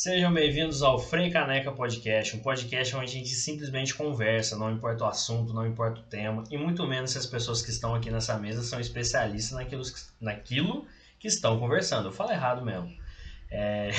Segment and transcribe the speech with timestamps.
[0.00, 5.02] Sejam bem-vindos ao Frei Caneca Podcast, um podcast onde a gente simplesmente conversa, não importa
[5.02, 8.08] o assunto, não importa o tema, e muito menos se as pessoas que estão aqui
[8.08, 9.82] nessa mesa são especialistas naquilo,
[10.20, 10.86] naquilo
[11.18, 12.06] que estão conversando.
[12.06, 12.96] Eu falo errado mesmo.
[13.50, 13.90] É...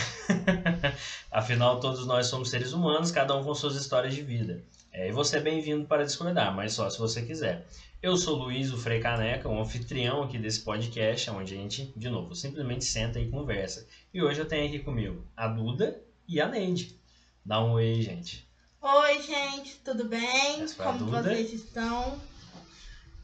[1.29, 4.63] Afinal, todos nós somos seres humanos, cada um com suas histórias de vida.
[4.93, 7.68] É, e você é bem-vindo para discordar, mas só se você quiser.
[8.02, 11.91] Eu sou o Luiz, o Frei Caneca, um anfitrião aqui desse podcast, onde a gente,
[11.97, 13.86] de novo, simplesmente senta e conversa.
[14.14, 16.97] E hoje eu tenho aqui comigo a Duda e a Neide.
[17.43, 18.47] Dá um oi, gente.
[18.82, 20.61] Oi, gente, tudo bem?
[20.61, 22.21] Essa Como vocês estão?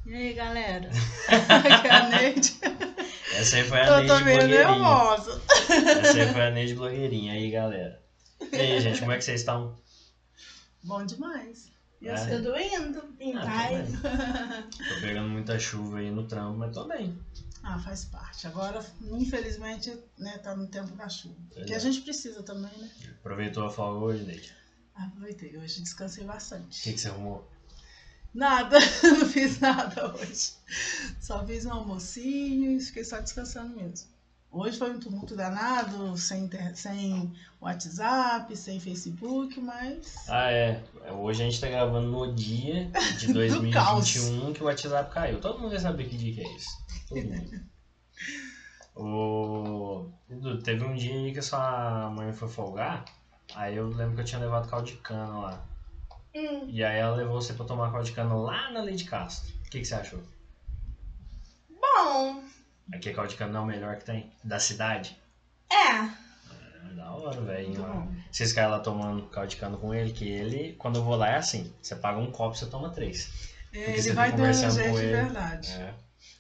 [0.06, 0.90] E aí, galera?
[1.30, 2.60] Aqui é a Neide.
[3.34, 4.68] Essa aí foi a Eu Neide tô meio blogueirinha.
[4.72, 5.42] nervosa.
[5.70, 7.34] Essa aí foi a Neide blogueirinha.
[7.34, 8.04] aí, galera.
[8.52, 9.80] E aí, gente, como é que vocês estão?
[10.84, 11.72] Bom demais.
[12.02, 12.16] E É.
[12.38, 13.90] Tudo indo em Ah, paz.
[14.90, 17.18] Tô pegando muita chuva aí no trampo, mas tô bem.
[17.64, 18.46] ah, faz parte.
[18.48, 21.36] Agora, infelizmente, né, tá no tempo da chuva.
[21.54, 21.76] Pois Que é.
[21.78, 22.90] a gente precisa também, né?
[23.20, 24.54] Aproveitou a folga hoje, Neide?
[24.94, 25.58] Aproveitei.
[25.58, 26.82] Hoje descansei O bastante.
[26.84, 27.50] que, que você arrumou?
[28.34, 30.52] Nada, não fiz nada hoje.
[31.22, 34.08] Só fiz um almocinho e fiquei só descansando mesmo.
[34.58, 40.82] Hoje foi um tumulto danado, sem, inter- sem WhatsApp, sem Facebook, mas Ah, é.
[41.12, 42.90] Hoje a gente tá gravando no dia
[43.20, 45.42] de Do 2021 que o WhatsApp caiu.
[45.42, 46.70] Todo mundo vai saber que dia que é isso.
[47.10, 47.66] Todo mundo.
[48.96, 50.06] o...
[50.30, 53.04] Edu, teve um dia aí que a sua mãe foi folgar.
[53.54, 55.66] Aí eu lembro que eu tinha levado caldo de cana lá.
[56.34, 59.04] Hum, E aí ela levou você pra tomar caldo de cana lá na Lei de
[59.04, 59.54] Castro.
[59.66, 60.24] O que, que você achou?
[61.70, 62.42] bom,
[62.94, 64.32] Aqui é cana é o melhor que tem?
[64.44, 65.18] Da cidade?
[65.72, 66.26] é.
[66.88, 68.08] É da hora, velho.
[68.32, 71.74] Vocês caem lá tomando cana com ele, que ele, quando eu vou lá, é assim:
[71.82, 73.54] você paga um copo, você toma três.
[73.72, 75.12] Porque Ele você vai tá dando jeito de ele.
[75.12, 75.72] verdade.
[75.74, 75.94] É.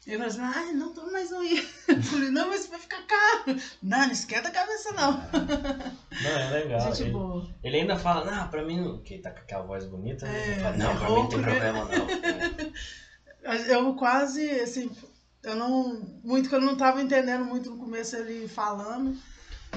[0.07, 1.67] Ele falou assim, ai, não toma mais um aí.
[1.87, 3.59] Eu falei, não, mas vai ficar caro.
[3.81, 5.11] Não, não esquenta a cabeça não.
[5.13, 6.79] Não, é legal.
[6.81, 7.49] Gente ele, boa.
[7.63, 9.01] ele ainda fala, não, pra mim não.
[9.01, 10.39] Que tá com aquela voz bonita, né?
[10.39, 11.43] É, Ele fala, não, é pra mim não tem né?
[11.49, 12.07] problema não.
[13.47, 13.75] É.
[13.75, 14.89] Eu quase, assim,
[15.45, 16.01] eu não.
[16.23, 19.17] Muito que eu não tava entendendo muito no começo ele falando,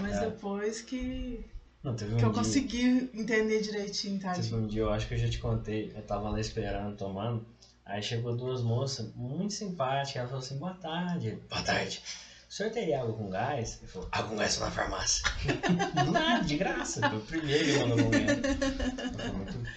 [0.01, 0.21] mas É.
[0.27, 1.45] depois que,
[1.83, 2.39] Não, teve um que eu dia.
[2.43, 4.57] consegui entender direitinho, Teve tadinho.
[4.59, 7.47] um dia, eu acho que eu já te contei, eu tava lá esperando, tomando.
[7.85, 10.17] Aí chegou duas moças muito simpáticas.
[10.17, 11.29] Ela falou assim: boa tarde.
[11.29, 12.03] Ele, Boa tarde.
[12.47, 13.79] O senhor teria água com gás?
[13.81, 15.25] Ele falou: água com gás na farmácia.
[16.05, 17.09] do nada, de graça.
[17.09, 18.39] Foi o primeiro que mandou com gás.
[19.17, 19.69] Foi muito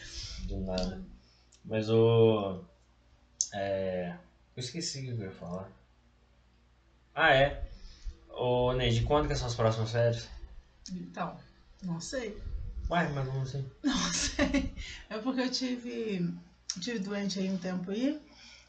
[0.47, 1.01] do nada.
[1.63, 2.61] Mas o.
[3.53, 4.13] É.
[4.55, 5.69] Eu esqueci o que eu ia falar.
[7.13, 7.61] Ah, é.
[8.29, 10.27] Ô, Neide, quando que são as próximas férias?
[10.91, 11.37] Então,
[11.83, 12.37] não sei.
[12.89, 13.65] Uai, mas como assim?
[13.83, 14.73] Não sei.
[15.09, 16.33] É porque eu tive,
[16.81, 18.19] tive doente aí um tempo aí.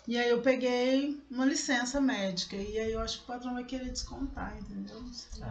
[0.07, 2.55] E aí eu peguei uma licença médica.
[2.57, 5.01] E aí eu acho que o patrão vai querer descontar, entendeu?
[5.01, 5.43] Não sei.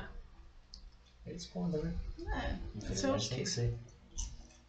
[1.25, 1.93] Eles contam, né?
[2.19, 3.43] É, não sei o Infelizmente tem quê.
[3.43, 3.77] que ser.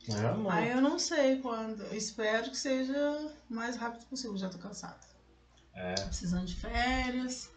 [0.08, 1.82] Mas, amor, Aí eu não sei quando.
[1.84, 2.92] Eu espero que seja
[3.48, 4.36] o mais rápido possível.
[4.36, 4.98] Já tô cansada.
[5.74, 5.94] É.
[5.94, 7.50] Precisando de férias.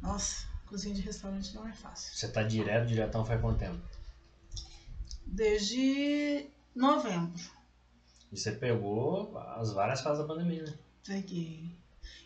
[0.00, 2.16] Nossa, cozinha de restaurante não é fácil.
[2.16, 3.80] Você tá direto, diretão faz quanto tempo?
[5.26, 7.42] Desde novembro.
[8.32, 10.74] E você pegou as várias fases da pandemia, né?
[11.04, 11.76] Peguei.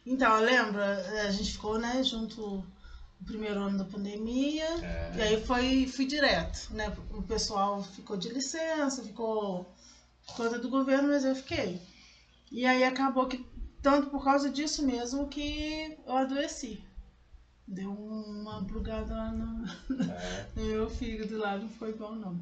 [0.06, 1.24] Então, lembra?
[1.26, 2.64] A gente ficou, né, junto
[3.20, 4.66] no primeiro ano da pandemia.
[4.84, 5.12] É.
[5.16, 6.94] E aí foi, fui direto, né?
[7.10, 9.66] O pessoal ficou de licença, ficou
[10.26, 11.80] por conta do governo, mas eu fiquei.
[12.52, 13.44] E aí acabou que,
[13.82, 16.82] tanto por causa disso mesmo, que eu adoeci.
[17.66, 20.46] Deu uma plugada lá no, É.
[20.54, 22.40] no meu fígado lá, não foi bom não.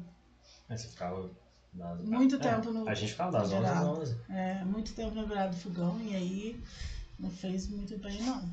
[0.69, 1.29] Aí você ficava.
[1.73, 3.97] das- Muito é, tempo no- A gente ficava das 11 às geral.
[3.99, 4.17] 11.
[4.29, 6.63] É, muito tempo na beirada do fogão e aí
[7.17, 8.49] não fez muito bem não.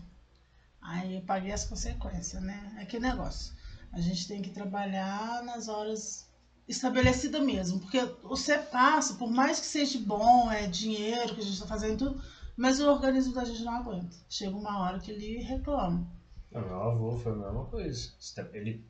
[0.81, 2.77] Aí eu paguei as consequências, né?
[2.79, 3.53] É que negócio.
[3.93, 6.27] A gente tem que trabalhar nas horas
[6.69, 7.81] estabelecidas mesmo.
[7.81, 11.99] Porque você passa, por mais que seja bom, é dinheiro que a gente está fazendo
[11.99, 12.23] tudo,
[12.57, 14.17] mas o organismo da gente não aguenta.
[14.29, 16.07] Chega uma hora que ele reclama.
[16.51, 18.11] Não, meu avô foi a mesma coisa.
[18.53, 18.85] Ele,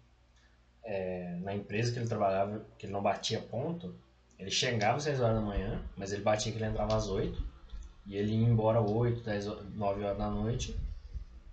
[0.82, 3.94] é, na empresa que ele trabalhava, que ele não batia ponto,
[4.38, 7.43] ele chegava às 6 horas da manhã, mas ele batia que ele entrava às 8,
[8.06, 10.75] e ele ia embora 8, 10, ho- 9 horas da noite,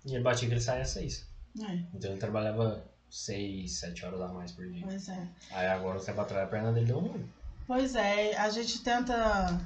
[0.06, 1.26] e ele batia que ele saía às 6.
[1.60, 4.86] É, Então ele trabalhava 6, 7 horas a mais por dia.
[4.86, 5.28] pois é.
[5.52, 7.28] Aí agora, um tempo atrás, a perna dele deu ruim.
[7.66, 9.60] Pois é, a gente tenta.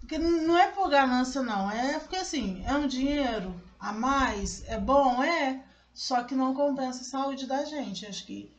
[0.00, 1.68] Porque não é por ganância, não.
[1.70, 5.60] É porque assim, é um dinheiro a mais, é bom, é.
[5.94, 8.06] Só que não compensa a saúde da gente.
[8.06, 8.50] Acho que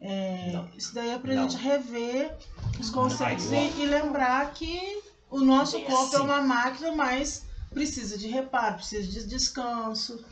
[0.00, 1.42] é, isso daí é pra Não.
[1.48, 2.36] gente rever
[2.78, 6.24] os conceitos e, e lembrar que o nosso É corpo é assim.
[6.24, 10.24] uma máquina, mas precisa de reparo, precisa de descanso.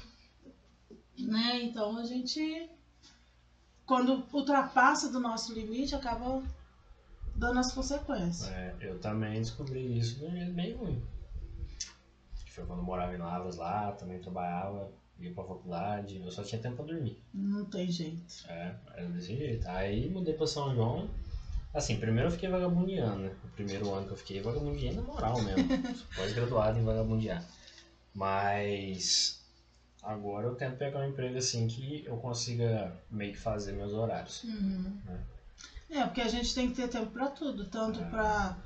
[1.19, 1.63] Né?
[1.63, 2.71] Então a gente
[3.85, 6.43] quando ultrapassa do nosso limite, acaba
[7.37, 8.49] dando as consequências.
[8.49, 11.01] É, eu também descobri isso de um jeito bem ruim.
[12.45, 16.43] Que foi quando eu morava em Lavras lá, também trabalhava, ia pra faculdade, eu só
[16.43, 17.21] tinha tempo pra dormir.
[17.33, 18.45] Não tem jeito.
[18.49, 19.67] É, era desse jeito.
[19.69, 21.09] Aí mudei pra São João.
[21.73, 23.33] Assim, primeiro eu fiquei vagabundeando, né?
[23.45, 25.69] O primeiro ano que eu fiquei vagabundeando na moral mesmo.
[26.17, 27.45] Pós-graduado em vagabundear.
[28.15, 29.43] Mas
[30.03, 34.45] agora eu tento pegar um emprego assim que eu consiga meio que fazer meus horários.
[35.91, 38.05] É, porque a gente tem que ter tempo pra tudo, tanto É.
[38.05, 38.57] pra.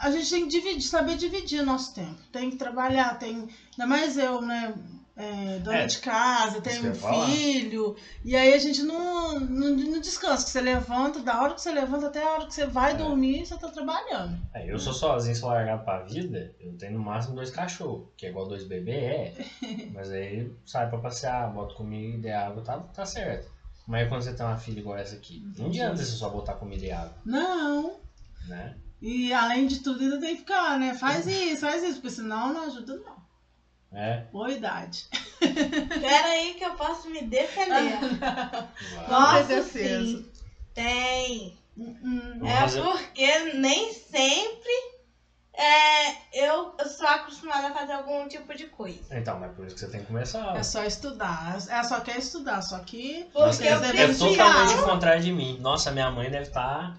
[0.00, 2.20] A gente tem que dividir, saber dividir nosso tempo.
[2.30, 3.48] Tem que trabalhar, tem.
[3.72, 4.72] Ainda mais eu, né?
[5.20, 7.96] É, dona É, de casa, tem um filho.
[8.24, 10.44] E aí a gente não, não, não descansa.
[10.44, 12.94] que Você levanta, da hora que você levanta até a hora que você vai É.
[12.94, 14.38] dormir, você tá trabalhando.
[14.54, 18.26] É, eu sou sozinho, sou largado pra vida, eu tenho no máximo dois cachorros, que
[18.26, 19.44] é igual dois bebês, é.
[19.92, 23.48] Mas aí sai pra passear, bota comida e água, tá, tá certo.
[23.88, 26.54] Mas aí quando você tem uma filha igual essa aqui, não adianta você só botar
[26.54, 27.96] comida e água, Não.
[28.46, 28.76] né?
[29.02, 30.94] E além de tudo, ainda tem que ficar, né?
[30.94, 33.17] Faz isso, faz isso, porque senão não ajuda, não.
[33.92, 35.06] É, Boa idade.
[35.40, 37.98] Pera aí que eu posso me defender.
[39.08, 40.24] Nossa, sim.
[40.74, 41.56] Tem.
[41.76, 44.70] Hum, Vamos É fazer- porque nem sempre
[45.54, 49.16] é, eu sou acostumada a fazer algum tipo de coisa.
[49.16, 50.56] Então, mas por isso que você tem que começar.
[50.56, 51.58] É só estudar.
[51.68, 53.24] Ela só quer estudar, só que.
[53.32, 55.56] Porque Nossa, eu é, é totalmente o contrário de mim.
[55.58, 56.96] Nossa, minha mãe deve estar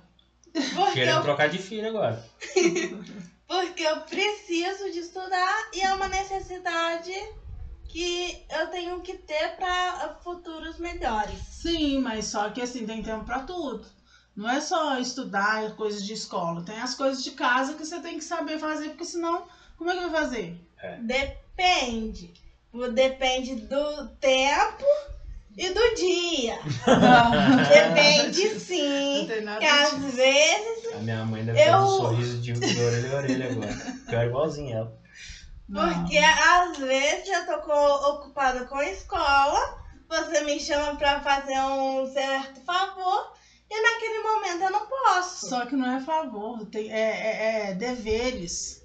[0.52, 2.22] Porque querendo eu, trocar de filho agora.
[3.50, 7.12] porque eu preciso de estudar e é uma necessidade
[7.88, 11.40] que eu tenho que ter para futuros melhores.
[11.50, 13.88] Sim, mas só que assim, tem tempo pra tudo.
[14.36, 16.64] Não é só estudar coisas de escola.
[16.64, 19.96] Tem as coisas de casa que você tem que saber fazer, porque senão, como é
[19.96, 20.56] que vai fazer?
[21.02, 22.32] Depende.
[22.94, 24.86] Depende do tempo
[25.58, 26.60] e do dia.
[27.68, 29.22] Depende sim.
[29.22, 32.54] Não tem nada Que às vezes, A minha mãe deve ter Eu- um sorriso de,
[32.54, 33.76] de orelha a orelha agora.
[34.08, 35.00] Pior igualzinho ela.
[35.68, 35.94] Não.
[36.04, 39.78] porque às vezes eu tô co- ocupada com a escola,
[40.10, 43.32] você me chama pra fazer um certo favor
[43.70, 45.48] e naquele momento eu não posso.
[45.48, 48.80] Só que não é favor, tem, é, é- é deveres.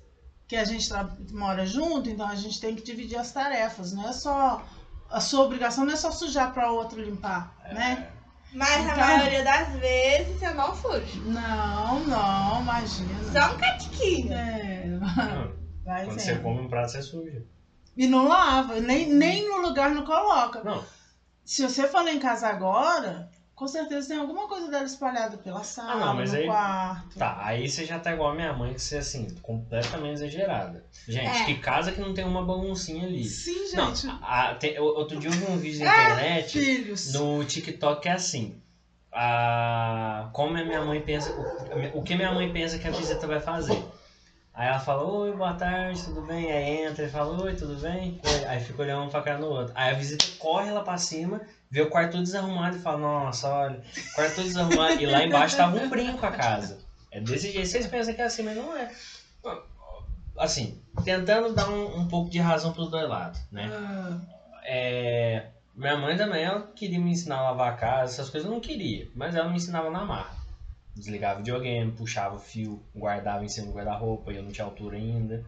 [0.47, 3.93] Que a gente tra- mora junto, então a gente tem que dividir as tarefas.
[3.95, 4.63] Não é só.
[5.11, 8.11] A sua obrigação não é só sujar pra outro limpar, né?
[8.55, 11.23] Mas a Então- maioria das vezes eu não fujo.
[11.27, 13.19] Não, não, imagina.
[13.33, 14.33] Só um catiquinho.
[14.33, 14.85] É,
[15.85, 16.37] vai Quando sendo.
[16.37, 17.43] você come um prato, você suja.
[17.97, 20.62] E não lava, nem, nem no lugar não coloca.
[20.65, 20.85] Não,
[21.45, 25.62] Se você for lá em casa agora, com certeza tem alguma coisa dela espalhada pela
[25.62, 27.19] sala, Ah, não, mas no aí- quarto.
[27.19, 30.85] Tá, aí você já tá igual a minha mãe, que você, assim, completamente exagerada.
[31.06, 31.45] Gente, É.
[31.45, 33.25] que casa que não tem uma baguncinha ali.
[33.25, 34.06] Sim, Não, gente.
[34.21, 37.12] a- a- tem- outro dia eu vi um vídeo na internet, Filhos.
[37.12, 38.61] no TikTok, que é assim.
[39.12, 41.31] A, como a minha mãe pensa,
[41.93, 43.81] o, o que minha mãe pensa que a visita vai fazer.
[44.53, 46.51] Aí ela fala, oi, boa tarde, tudo bem?
[46.53, 48.21] Aí entra e fala, oi, tudo bem?
[48.47, 49.73] Aí fica olhando um pra cara no outro.
[49.77, 51.41] Aí a visita corre lá pra cima,
[51.75, 55.03] vê o quarto todo desarrumado e fala, nossa, olha, o quarto todo desarrumado.
[55.03, 56.79] E lá embaixo tava um brinco a casa.
[57.11, 57.67] É desse jeito.
[57.67, 58.93] Vocês pensam que é assim, mas não é.
[60.38, 63.69] Assim, tentando dar um, um pouco de razão pros dois lados, né?
[63.73, 64.21] Ah,
[64.65, 68.55] É, minha mãe também, ela queria me ensinar a lavar a casa, essas coisas eu
[68.55, 70.37] não queria, mas ela me ensinava na marra.
[70.94, 74.65] Desligava o videogame, puxava o fio, guardava em cima do guarda-roupa e eu não tinha
[74.65, 75.44] altura ainda.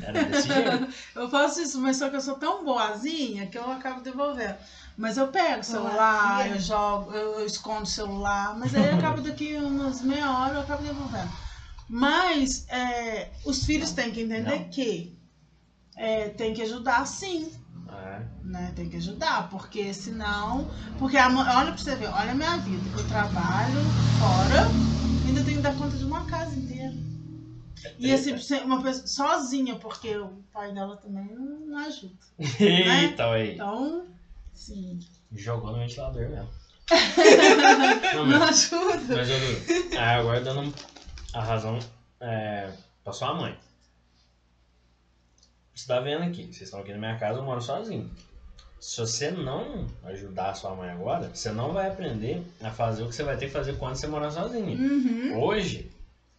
[0.00, 0.88] Era desse jeito.
[1.14, 4.56] eu faço isso, mas só que eu sou tão boazinha que eu acabo devolvendo.
[4.96, 9.20] Mas eu pego o celular, eu jogo, eu, eu escondo o celular, mas aí acaba
[9.20, 11.30] daqui umas meia hora eu acabo devolvendo.
[11.88, 14.68] Mas é, os filhos têm que entender Não.
[14.70, 15.16] que
[15.96, 17.52] é, tem que ajudar sim.
[17.88, 18.20] É.
[18.42, 18.72] né?
[18.74, 20.68] Tem que ajudar, porque senão.
[20.98, 22.98] Porque a, mãe- olha pra você ver, olha a minha vida.
[22.98, 23.80] Eu trabalho
[24.18, 24.66] fora,
[25.26, 26.92] ainda tenho que dar conta de uma casa inteira.
[27.98, 32.14] E assim, ser uma pessoa sozinha, porque o pai dela também não, ajuda.
[32.60, 33.54] Eita, aí.
[33.54, 34.06] Então,
[34.52, 34.98] sim.
[35.32, 36.48] Jogou no ventilador mesmo.
[38.14, 39.16] Não, Não mas, ajuda.
[39.16, 40.72] mas eu digo, aí agora dando
[41.34, 41.80] a razão
[42.20, 42.70] é,
[43.02, 43.58] pra sua mãe.
[45.74, 48.08] Você tá vendo aqui, vocês estão aqui na minha casa, eu moro sozinho.
[48.80, 53.08] Se você não ajudar a sua mãe agora, você não vai aprender a fazer o
[53.08, 54.78] que você vai ter que fazer quando você morar sozinho.
[54.78, 55.42] Uhum.
[55.42, 55.90] Hoje,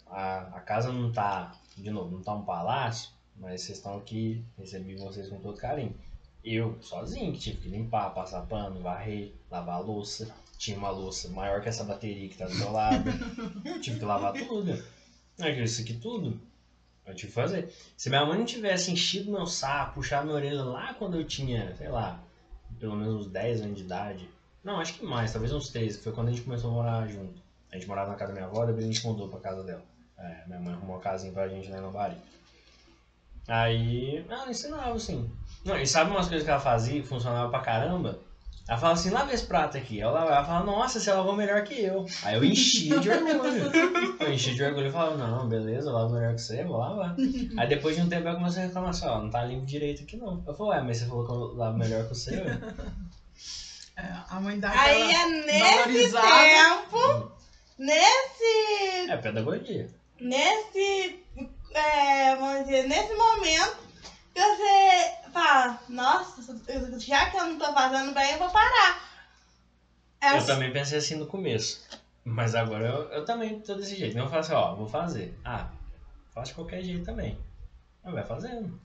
[0.10, 4.44] a, a casa não tá, de novo, não tá um palácio, mas vocês estão aqui,
[4.58, 5.96] recebi vocês com todo carinho.
[6.44, 10.34] Eu, sozinho, que tive que limpar, passar pano, varrer, lavar a louça.
[10.58, 13.04] Tinha uma louça maior que essa bateria que tá do meu lado.
[13.82, 14.72] tive que lavar tudo.
[15.40, 16.40] É que isso aqui tudo,
[17.06, 17.74] eu tive que fazer.
[17.96, 21.76] Se minha mãe não tivesse enchido meu saco, puxado minha orelha lá quando eu tinha,
[21.76, 22.22] sei lá,
[22.80, 24.30] pelo menos uns 10 anos de idade,
[24.64, 25.98] Não, acho que mais, talvez uns três.
[26.04, 27.42] Foi quando a gente começou a morar junto.
[27.72, 29.84] A gente morava na casa da minha avó, depois a gente mudou pra casa dela.
[30.18, 32.18] É, minha mãe arrumou uma casinha pra gente lá no Bari.
[33.48, 35.30] Aí, ela ensinava assim.
[35.64, 38.20] Não, e sabe umas coisas que ela fazia que funcionava pra caramba?
[38.68, 39.98] Ela fala assim, lava esse prato aqui.
[39.98, 42.06] Eu lavava, ela fala, nossa, você lavou melhor que eu.
[42.24, 43.72] Aí eu enchia de orgulho.
[44.20, 47.16] Eu enchia de orgulho e falava, não, beleza, eu lavo melhor que você, vou lavar.
[47.58, 50.04] Aí depois de um tempo eu comecei a reclamar assim, ó, não tá limpo direito
[50.04, 50.44] aqui não.
[50.46, 52.60] Eu falei, ué, mas você falou que eu lavo melhor que você, ué.
[53.96, 56.28] É, a mãe dá Aí é nesse valorizada.
[56.28, 57.32] tempo,
[57.80, 59.90] nesse, É pedagogia.
[60.20, 61.20] Nesse,
[61.74, 63.78] é, vamos dizer, nesse momento
[64.34, 66.42] que você fala, nossa,
[67.00, 69.04] já que eu não tô fazendo bem, eu vou parar.
[70.22, 71.88] É Eu assim- também pensei assim no começo.
[72.24, 74.16] Mas agora eu, eu também tô desse jeito.
[74.18, 75.38] Não eu falo assim, ó, vou fazer.
[75.46, 75.70] Ah,
[76.34, 77.38] faço de qualquer jeito também.
[78.04, 78.80] Mas vai fazendo.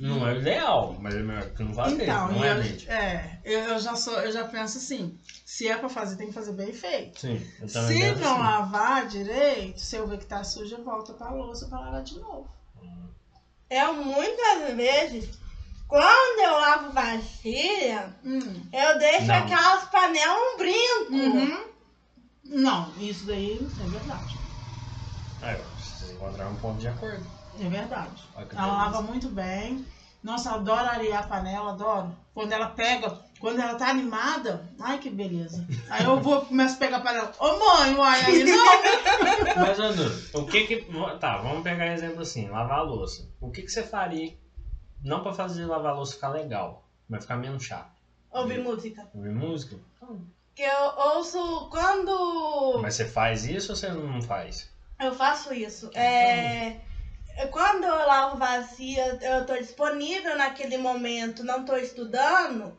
[0.00, 2.02] Não é o ideal, mas é melhor que não fazer.
[2.02, 5.88] Então, não é eu, é, eu, já sou, eu já penso assim, se é pra
[5.88, 7.20] fazer, tem que fazer bem feito.
[7.20, 8.42] Sim, eu também Se não assim.
[8.42, 12.48] lavar direito, se eu ver que tá suja, volta pra louça pra lavar de novo.
[13.70, 15.38] Eu muitas vezes,
[15.88, 18.66] quando eu lavo vasilha, Hum.
[18.72, 19.34] eu deixo Não.
[19.36, 21.12] aquelas panelas um brinco.
[21.12, 21.64] Uhum.
[22.44, 24.38] Não, isso daí é verdade.
[25.40, 27.24] Aí, ó, vocês encontraram um ponto de acordo.
[27.60, 28.22] É verdade.
[28.36, 28.66] Ela beleza.
[28.66, 29.84] lava muito bem.
[30.22, 32.16] Nossa, adoro arear a panela, adoro.
[32.32, 35.66] Quando ela pega, quando ela tá animada, ai que beleza.
[35.90, 37.32] Aí eu vou, começo a pegar a panela.
[37.40, 38.82] Ô mãe, uai, aí não.
[39.60, 40.86] Mas, Andor, o que que.
[41.18, 43.28] Tá, vamos pegar exemplo assim: lavar a louça.
[43.40, 44.32] O que que você faria,
[45.02, 47.90] não pra fazer lavar a louça ficar legal, mas ficar menos chato?
[48.30, 49.08] Ouvir música.
[49.12, 49.76] Ouvir música?
[50.54, 54.70] Que eu ouço quando Mas você faz isso ou você não faz?
[55.00, 55.90] eu faço isso.
[55.94, 56.80] É,
[57.50, 62.76] quando eu lavo vazia, eu tô disponível naquele momento, não tô estudando.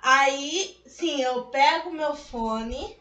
[0.00, 2.98] Aí, sim, eu pego o meu fone,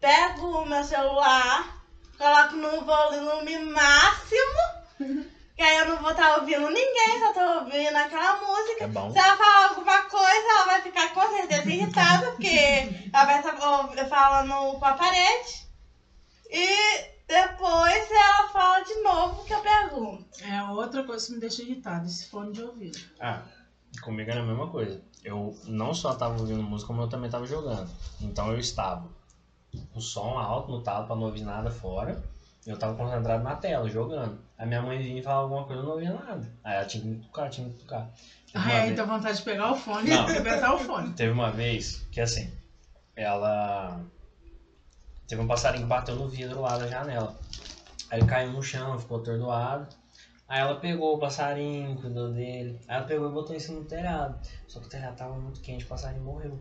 [0.00, 1.82] pego o meu celular,
[2.16, 4.60] coloco no volume máximo,
[5.56, 8.84] que aí eu não vou estar ouvindo ninguém, só tô ouvindo aquela música.
[8.84, 9.10] É bom.
[9.10, 13.56] Se ela falar alguma coisa, ela vai ficar com certeza irritada, porque ela vai estar
[14.08, 15.66] falando com a parede.
[16.48, 20.24] E depois ela fala de novo que eu pergunto.
[20.42, 22.98] É outra coisa que me deixa irritada, esse fone de ouvido.
[23.20, 23.42] Ah,
[24.02, 25.00] comigo era a mesma coisa.
[25.24, 27.90] Eu não só tava ouvindo música, como eu também tava jogando.
[28.20, 29.08] Então eu estava
[29.92, 32.22] com o som alto no talo pra não ouvir nada fora.
[32.64, 34.40] Eu tava concentrado na tela, jogando.
[34.58, 36.52] Aí minha mãe vinha e falava alguma coisa, eu não ouvia nada.
[36.64, 38.08] Aí ela tinha que me tocar, tinha que me tocar.
[38.52, 40.16] Teve Ai, aí vez- dá vontade de pegar o fone Não.
[40.16, 41.12] e arrebentar o fone.
[41.12, 42.50] Teve uma vez que assim,
[43.14, 44.00] ela.
[45.28, 47.36] Teve um passarinho que bateu no vidro lá da janela.
[48.10, 49.88] Aí ele caiu no chão, ficou atordoado.
[50.48, 52.78] Aí ela pegou o passarinho, cuidou dele.
[52.86, 54.38] Aí ela pegou e botou em cima do telhado.
[54.68, 56.60] Só que o telhado tava muito quente, o passarinho morreu.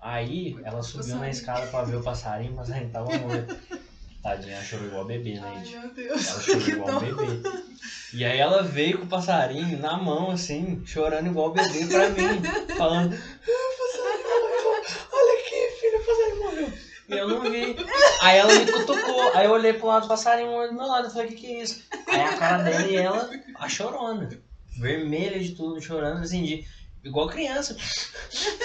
[0.00, 3.56] Aí ela subiu na escada pra ver o passarinho, o passarinho tava morto.
[4.22, 6.26] Tadinha, ela chorou igual bebê, né, Ai, meu Deus.
[6.26, 7.42] Ela chorou igual bebê.
[8.14, 12.42] E aí ela veio com o passarinho na mão, assim, chorando igual bebê pra mim.
[12.78, 13.14] Falando,
[15.12, 16.72] olha aqui, filho, o passarinho morreu.
[17.08, 17.76] E eu não vi.
[18.22, 19.32] Aí ela me cutucou.
[19.34, 21.06] Aí eu olhei pro lado do passarinho morreu do meu lado.
[21.06, 21.84] Eu falei, o que que é isso?
[22.08, 24.28] Aí a cara dela e ela, a chorona.
[24.78, 26.66] Vermelha de tudo, chorando assim, de,
[27.04, 27.76] igual criança.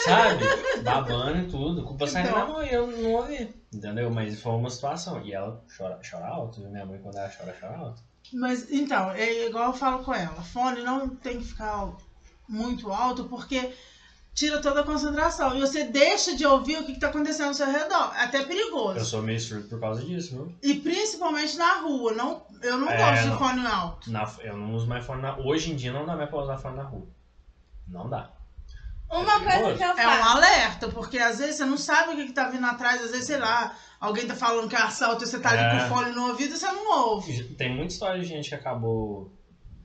[0.06, 0.44] Sabe?
[0.84, 1.84] Babando e tudo.
[1.84, 3.54] Com o passarinho na mão e eu não ouvi.
[3.74, 4.10] Entendeu?
[4.10, 5.22] Mas foi uma situação.
[5.22, 6.62] E ela chora, chora alto.
[6.62, 6.70] viu?
[6.70, 8.10] Minha mãe, quando ela chora, chora alto.
[8.34, 11.92] Mas então, é igual eu falo com ela, fone não tem que ficar
[12.48, 13.74] muito alto porque
[14.34, 15.56] tira toda a concentração.
[15.56, 18.14] E você deixa de ouvir o que está acontecendo ao seu redor.
[18.16, 19.04] É até Eu perigoso.
[19.06, 20.56] sou meio surdo por causa disso, viu?
[20.64, 22.14] E principalmente na rua.
[22.14, 23.32] Não, eu não É, gosto não.
[23.34, 24.12] de fone alto.
[24.12, 26.58] Na, eu não uso mais fone na Hoje em dia não dá mais pra usar
[26.58, 27.08] fone na rua.
[27.88, 28.32] Não dá.
[29.12, 30.38] Uma É coisa que eu É um faço.
[30.38, 33.26] alerta, porque às vezes você não sabe o que, que tá vindo atrás, às vezes,
[33.26, 35.70] sei lá, alguém tá falando que é assalto e você tá ali É.
[35.80, 37.44] com o fone no ouvido e você não ouve.
[37.56, 39.34] Tem muita história de gente que acabou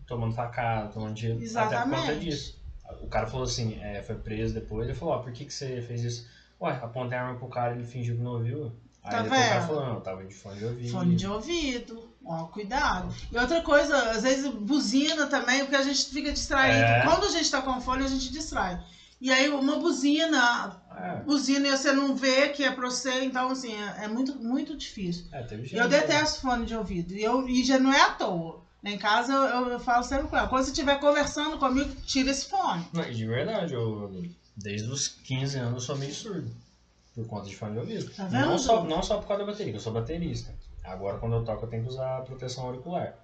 [0.06, 2.20] tomando facada, tomando tiro até por conta Exatamente.
[2.20, 2.62] disso.
[3.00, 5.80] O cara falou assim, é, foi preso depois, ele falou, ó, por que, que você
[5.82, 6.26] fez isso?
[6.60, 8.72] Ué, apontei a arma pro cara, ele fingiu que não ouviu.
[9.02, 10.90] Aí Tá depois o cara falou, não, tava de fone de ouvido.
[10.90, 13.14] Fone de ouvido, ó, cuidado.
[13.30, 16.78] E outra coisa, às vezes buzina também, porque a gente fica distraído.
[16.78, 17.02] É.
[17.04, 18.82] Quando a gente tá com fone, a gente distrai.
[19.20, 23.50] E aí uma buzina, É, buzina e você não vê que é pra você, então
[23.50, 25.26] assim, é, é muito, muito difícil.
[25.32, 25.76] é, teve gente.
[25.76, 27.14] Eu detesto fone de ouvido.
[27.14, 28.62] E, eu, e já não é à toa.
[28.84, 30.46] Em casa eu, eu, falo sempre com ela.
[30.46, 32.86] Quando você estiver conversando comigo, tira esse fone.
[32.92, 34.22] Não, de verdade, eu,
[34.54, 36.50] desde os 15 anos eu sou meio surdo.
[37.14, 38.10] Por conta de fone de ouvido.
[38.14, 40.52] Tá vendo, não, só, não só por causa da bateria, que eu sou baterista.
[40.82, 43.16] Agora quando eu toco eu tenho que usar proteção auricular.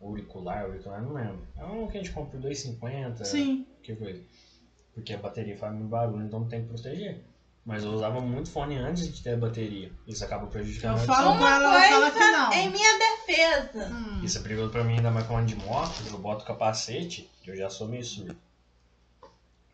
[0.00, 1.46] Auricular, auricular, não lembro.
[1.56, 3.24] É um que a gente compra por 2,50.
[3.24, 3.66] Sim.
[3.82, 4.20] Que coisa.
[4.92, 7.24] Porque a bateria faz muito barulho, então tem que proteger.
[7.64, 9.92] Mas eu usava muito fone antes de ter bateria.
[10.06, 12.38] Isso acaba prejudicando Eu a falo com ela, ela fala que não.
[12.38, 13.86] Uma coisa em minha defesa.
[13.92, 14.20] Hum.
[14.24, 15.92] Isso é perigoso pra mim, ainda mais falando de moto.
[16.10, 18.36] Eu boto capacete eu já sou meio surdo.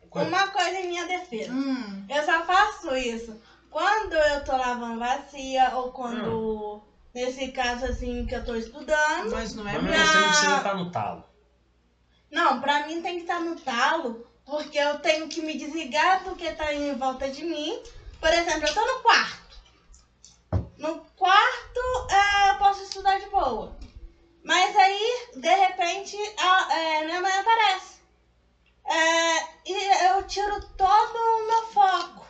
[0.09, 1.51] Coisa- Uma coisa em minha defesa.
[1.51, 2.05] Hum.
[2.09, 3.39] Eu só faço isso
[3.69, 6.81] quando eu tô lavando vacia ou quando.
[7.13, 9.31] Nesse caso assim que eu tô estudando.
[9.31, 10.27] Mas não é Mas mesmo assim não Não.
[10.29, 11.23] precisa estar no talo.
[12.29, 16.33] Não, pra mim tem que estar no talo, porque eu tenho que me desligar do
[16.35, 17.77] que tá em volta de mim.
[18.19, 19.57] Por exemplo, eu tô no quarto.
[20.77, 23.75] No quarto é, eu posso estudar de boa.
[24.43, 27.97] Mas aí, de repente, a- é, minha mãe aparece.
[28.85, 32.25] É, e eu tiro todo o meu foco.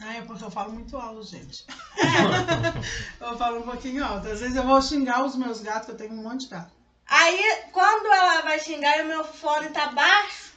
[0.00, 1.66] Ah, é porque eu falo muito alto, gente.
[3.20, 4.26] eu falo um pouquinho alto.
[4.26, 6.72] Às vezes eu vou xingar os meus gatos, que eu tenho um monte de gato.
[7.06, 10.51] Aí, quando ela vai xingar e o meu fone tá baixo,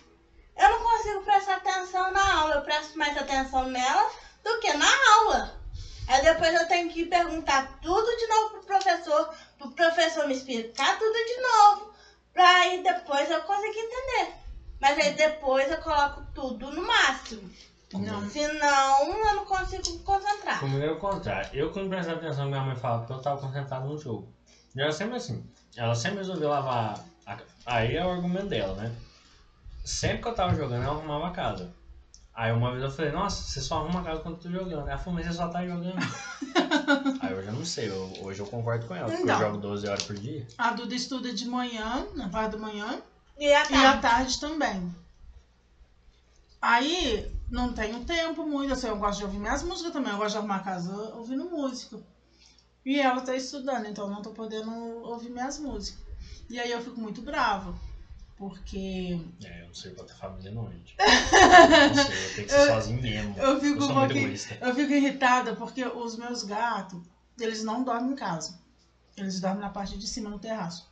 [0.58, 2.56] eu não consigo prestar atenção na aula.
[2.56, 4.10] Eu presto mais atenção nela
[4.44, 4.88] do que na
[5.20, 5.60] aula.
[6.08, 11.00] Aí depois eu tenho que perguntar tudo de novo pro professor, pro professor me explicar
[11.00, 11.94] tudo de novo,
[12.32, 14.34] pra aí depois eu conseguir entender.
[14.80, 17.50] Mas aí depois eu coloco tudo no máximo.
[17.94, 18.30] Não.
[18.30, 20.60] Senão eu não consigo me concentrar.
[20.60, 21.50] Comigo é o contrário.
[21.54, 24.32] Eu, quando prestava atenção, minha mãe falava porque eu tava concentrado no jogo.
[24.76, 25.50] E ela sempre assim.
[25.78, 27.00] Ela sempre resolveu lavar.
[27.26, 27.38] A...
[27.66, 28.94] Aí é o argumento dela, né?
[29.86, 31.72] Sempre que eu tava jogando, ela arrumava a casa.
[32.34, 34.88] Aí uma vez eu falei, nossa, você só arruma a casa quando eu tô jogando.
[34.90, 36.00] Ela falou, mas você só tá jogando.
[37.22, 39.40] Aí eu já não sei, eu- hoje eu concordo com ela, porque eu Então.
[39.40, 40.46] jogo 12 horas por dia.
[40.58, 43.00] A Duda estuda de manhã, na parte da manhã,
[43.38, 44.02] E a e à tarde?
[44.02, 44.94] tarde também.
[46.62, 50.32] Aí não tenho tempo muito, assim, eu gosto de ouvir minhas músicas também, eu gosto
[50.32, 52.00] de arrumar a casa ouvindo música.
[52.86, 56.02] E ela tá estudando, então eu não tô podendo ouvir minhas músicas.
[56.50, 57.76] E aí eu fico muito brava,
[58.38, 60.96] porque É, eu não sei pra ter família não, gente.
[61.00, 63.38] Não sei, eu tenho que ser sozinho mesmo.
[63.38, 64.36] eu fico Eu um pouquinho.
[64.62, 67.02] Eu fico irritada porque os meus gatos,
[67.40, 68.60] eles não dormem em casa.
[69.16, 70.90] Eles dormem na parte de cima no terraço.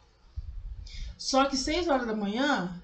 [1.18, 2.82] Só que 6 horas da manhã,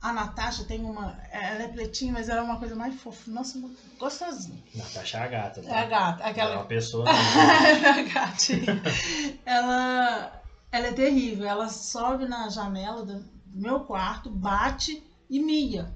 [0.00, 1.18] a Natasha tem uma.
[1.30, 3.30] Ela é pretinha, mas ela é uma coisa mais fofa.
[3.30, 3.58] Nossa,
[3.98, 4.62] gostosinha.
[4.74, 5.68] Natasha é a gata, tá?
[5.70, 6.20] É a gata.
[6.20, 6.56] Ela é Aquela.
[6.56, 7.04] uma pessoa.
[7.08, 7.88] né?
[7.88, 8.82] a gatinha.
[9.46, 11.46] Ela, ela é terrível.
[11.46, 15.92] Ela sobe na janela do meu quarto, bate e mia.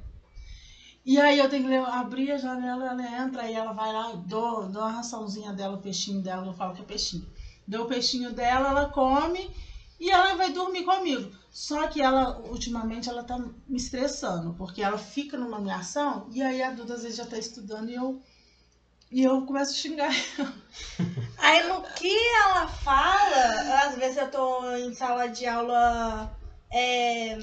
[1.04, 4.68] E aí eu tenho que abrir a janela, ela entra e ela vai lá, dou,
[4.68, 7.26] dou a raçãozinha dela, o peixinho dela, eu falo que é peixinho.
[7.66, 9.50] Dou o peixinho dela, ela come
[9.98, 11.32] e ela vai dormir comigo.
[11.50, 16.62] Só que ela, ultimamente, ela tá me estressando, porque ela fica numa ameação e aí
[16.62, 18.22] a Duda às vezes já tá estudando e eu,
[19.10, 20.12] e eu começo a xingar
[21.36, 26.32] Aí no que ela fala, às vezes eu tô em sala de aula
[26.72, 27.38] é,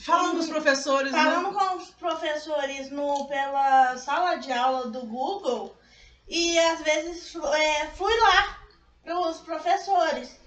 [0.00, 1.18] Falando com os professores, né?
[1.18, 5.76] falando com os professores no, pela sala de aula do Google
[6.26, 8.58] e às vezes é, fui lá
[9.04, 10.40] para os professores.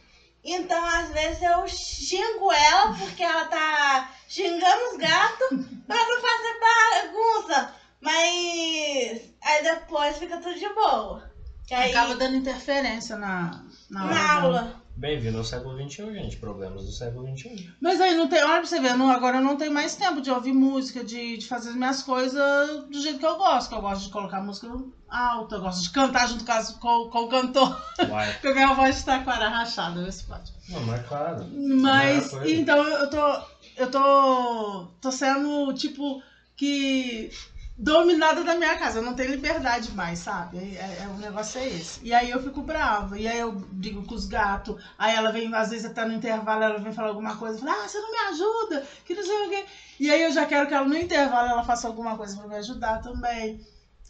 [0.44, 5.50] Então, às vezes eu xingo ela porque ela tá xingando os gatos
[5.88, 7.76] pra não fazer bagunça.
[8.02, 11.32] Mas aí depois fica tudo de boa.
[11.72, 14.42] Aí, Acaba dando interferência na, na, aula na dela.
[14.42, 14.83] aula.
[14.96, 16.38] Bem-vindo ao século XXI, gente.
[16.38, 17.28] Problemas do século.
[17.36, 17.70] XXI.
[17.82, 20.22] Mas aí não tem, olha pra você ver, não, agora eu não tenho mais tempo
[20.22, 23.70] de ouvir música, de, de fazer as minhas coisas do jeito que eu gosto.
[23.70, 24.68] Que eu gosto de colocar música
[25.10, 28.34] alta, eu gosto de cantar junto com, as- com, com o cantor, Uai.
[28.34, 30.54] porque a minha voz está com a cara rachada, vê se pode.
[30.70, 31.46] Não, mas é claro.
[31.82, 32.50] Mas, coisa.
[32.52, 33.42] então eu tô,
[33.78, 36.22] eu tô, tô sendo, tipo,
[36.56, 37.32] que
[37.78, 40.58] dominada da minha casa, eu não tenho liberdade mais, sabe?
[40.58, 42.00] É, é, o negócio é esse.
[42.04, 45.54] E aí eu fico brava, e aí eu brigo com os gatos, aí ela vem,
[45.56, 48.18] às vezes até no intervalo, ela vem falar alguma coisa, fala, ah, você não me
[48.18, 49.66] ajuda, que não sei o quê.
[50.00, 52.56] E aí eu já quero que ela no intervalo ela faça alguma coisa pra me
[52.56, 53.60] ajudar também.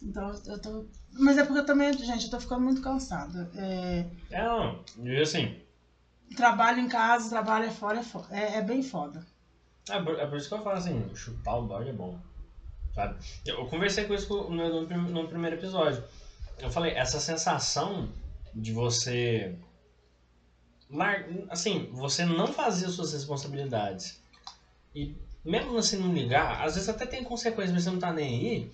[0.02, 0.84] Então eu tô.
[1.12, 3.48] Mas é porque eu também, gente, eu tô ficando muito cansada.
[3.54, 4.82] É, É, não.
[4.98, 5.56] E assim,
[6.36, 8.00] trabalho em casa, trabalho é fora,
[8.30, 9.24] é, é, é bem foda.
[9.88, 12.18] é por, é por isso que eu falo assim, chutar o balde é bom.
[12.94, 13.16] Sabe?
[13.44, 16.02] Eu conversei com isso no, no, prim- no primeiro episódio.
[16.58, 18.08] Eu falei, essa sensação
[18.54, 19.56] de você.
[20.90, 24.22] lar- Assim, você não fazer as suas responsabilidades.
[24.94, 28.28] E mesmo assim não ligar, às vezes até tem consequências, mas você não tá nem
[28.38, 28.70] aí.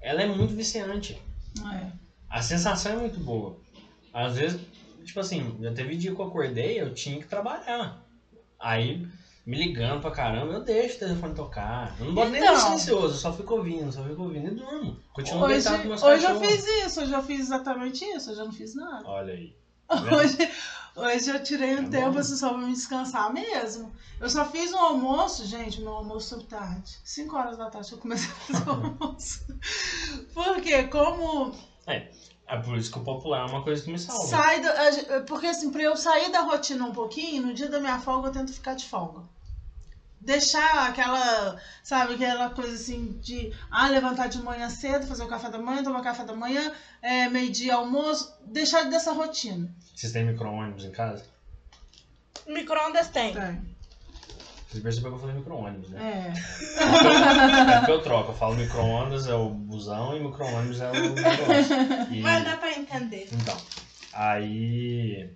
[0.00, 1.20] Ela é muito viciante.
[1.74, 1.90] É.
[2.30, 3.56] A sensação é muito boa.
[4.12, 4.60] Às vezes,
[5.04, 8.02] tipo assim, já teve dia que eu acordei, eu tinha que trabalhar.
[8.58, 9.06] Aí,
[9.46, 11.94] me ligando pra caramba, eu deixo o telefone tocar.
[12.00, 12.52] Eu não boto nem Então.
[12.54, 14.98] no silencioso, eu só fico ouvindo, só fico ouvindo e durmo.
[15.12, 18.40] Continuo Hoje, deitado com meus hoje eu fiz isso, hoje eu fiz exatamente isso, hoje
[18.40, 19.06] eu não fiz nada.
[19.08, 19.54] Olha aí.
[19.88, 20.16] vendo?
[20.16, 20.36] Hoje,
[20.96, 22.18] hoje eu tirei um É tempo bom.
[22.18, 23.94] assim, só pra me descansar mesmo.
[24.18, 26.98] Eu só fiz um almoço, gente, meu almoço tarde.
[27.04, 29.46] 5 horas da tarde eu comecei a fazer o almoço.
[30.34, 31.52] Porque como
[31.86, 34.24] É por isso que o popular é uma coisa que me salva.
[34.26, 34.60] sai
[34.92, 38.28] gen- porque assim, pra eu sair da rotina um pouquinho, no dia da minha folga
[38.28, 39.22] eu tento ficar de folga.
[40.26, 45.48] Deixar aquela, sabe, aquela coisa assim de ah, levantar de manhã cedo, fazer o café
[45.48, 49.72] da manhã, tomar café da manhã, é, meio-dia almoço, deixar dessa rotina.
[49.94, 51.24] Vocês têm micro-ônibus em casa?
[52.44, 53.32] Micro-ondas tem.
[53.34, 53.76] Tem.
[54.68, 56.32] Vocês perceberam que eu falei micro-ônibus, né?
[56.34, 57.72] É.
[57.72, 58.32] É porque eu troco.
[58.32, 61.76] Eu falo micro-ondas é o busão e micro-ônibus é o negócio.
[62.12, 63.28] E- Mas dá pra entender.
[63.32, 63.56] Então,
[64.12, 65.30] aí.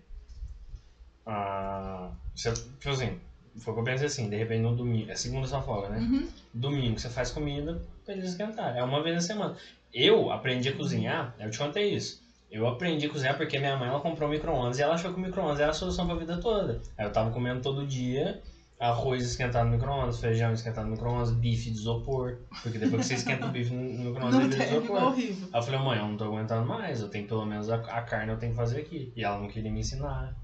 [1.25, 3.21] Ah, você, tipo assim,
[3.61, 5.99] foi o que eu pensei assim, de repente no domingo, é segunda sua folga, né?
[5.99, 6.29] Uhum.
[6.53, 8.77] Domingo você faz comida pra eles esquentar.
[8.77, 9.57] É uma vez na semana.
[9.93, 12.21] Eu aprendi a cozinhar, eu te contei isso.
[12.51, 15.19] Eu aprendi a cozinhar porque minha mãe ela comprou um micro-ondas e ela achou que
[15.19, 16.81] o micro-ondas era a solução pra vida toda.
[16.99, 18.41] Aí eu tava comendo todo dia
[18.81, 22.39] arroz esquentado no micro-ondas, feijão esquentado no micro-ondas, bife de isopor.
[22.63, 25.03] Porque depois que você esquenta o bife no micro-ondas, ele vira isopor.
[25.03, 25.49] horrível.
[25.53, 28.03] Aí eu falei, mãe, eu não tô aguentando mais, eu tenho pelo menos a, a
[28.03, 29.13] carne eu tenho que fazer aqui.
[29.15, 30.35] E ela não queria me ensinar.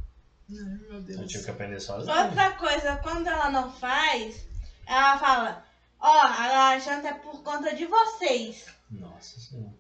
[0.49, 1.21] Meu Deus.
[1.21, 2.17] Eu tive que aprender sozinho.
[2.17, 4.47] Outra coisa, quando ela não faz,
[4.87, 5.65] ela fala,
[6.01, 8.65] ó, a janta é por conta de vocês.
[8.91, 9.75] Nossa senhora.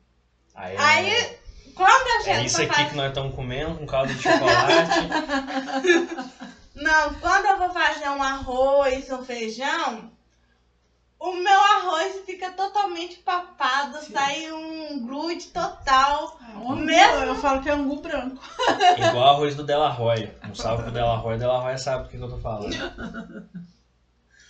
[0.54, 1.38] Aí, é- Aí,
[1.74, 2.90] quando a é gente isso aqui faz...
[2.90, 5.00] que nós estamos comendo com caldo de chocolate.
[6.74, 10.10] Não, quando eu vou fazer um arroz, um feijão,
[11.18, 14.12] o meu arroz fica totalmente papado, Sim.
[14.12, 16.38] sai um grude total.
[16.40, 18.42] É um angu, Mesmo- Eu falo que é angu branco.
[18.98, 20.30] Igual arroz do Della Roy.
[20.48, 22.70] Um salve pro Della Roy, Della Roy sabe o que, que eu tô falando.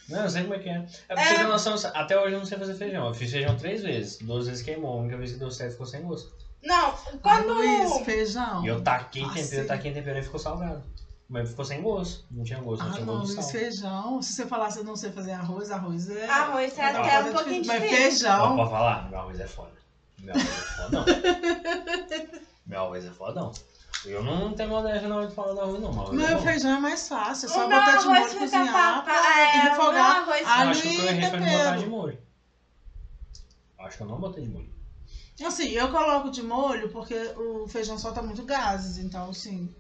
[0.09, 0.87] Não, eu sei como é que é.
[1.09, 1.37] É pra você É.
[1.39, 3.09] ter noção, até hoje eu não sei fazer feijão.
[3.09, 4.19] Eu fiz feijão três vezes.
[4.19, 4.93] Duas vezes queimou.
[4.93, 6.33] A única vez que deu certo ficou sem gosto.
[6.63, 7.55] Não, quando...
[7.55, 8.65] Luiz, feijão.
[8.65, 9.35] E eu taquei Nossa.
[9.35, 10.81] tempero, taquei tempero e ficou salgado.
[11.29, 12.25] Mas ficou sem gosto.
[12.31, 13.53] Não tinha gosto, não Ah, tinha não, gosto de Luiz, sal.
[13.61, 14.23] feijão.
[14.23, 16.25] Se você falar que eu não sei fazer arroz, arroz é.
[16.29, 17.95] Arroz é até Mas um pouquinho Mas diferente.
[17.95, 18.57] Ó, feijão.
[18.57, 19.11] Pode falar?
[19.11, 19.73] Meu arroz é foda.
[20.21, 21.05] Meu arroz é fodão.
[22.67, 23.53] Meu arroz é fodão.
[24.05, 25.93] Eu não tenho maldade na hora de falar do arroz, não.
[25.93, 26.43] Meu arroz é Meu bom.
[26.45, 27.47] feijão é mais fácil.
[27.47, 30.89] É só botar de molho, arroz fica cozinhar, pra É, refogar arroz alho acho que
[30.97, 32.19] eu e errei foi não botar de molho.
[33.79, 34.75] Acho que eu não botei de molho.
[35.45, 39.75] Assim, eu coloco de molho porque o feijão solta muito gases, então assim,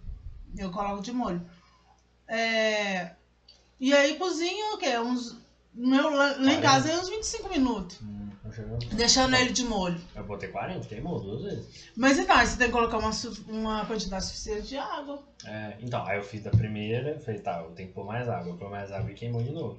[0.58, 1.42] eu coloco de molho.
[2.28, 3.10] É,
[3.78, 4.98] E aí cozinho o quê?
[4.98, 5.36] Uns...
[5.74, 6.60] Meu, lá em 40.
[6.62, 7.98] casa é uns 25 minutos.
[8.02, 8.16] Hum.
[8.92, 10.00] Deixando ele de molho.
[10.14, 11.90] Eu botei 40, queimou duas vezes.
[11.94, 13.10] Mas então, aí você tem que colocar uma,
[13.48, 15.22] uma quantidade suficiente de água.
[15.44, 18.52] É, então, aí eu fiz da primeira, falei, tá, eu tenho que pôr mais água.
[18.52, 19.78] Eu pôr mais água e queimou de novo.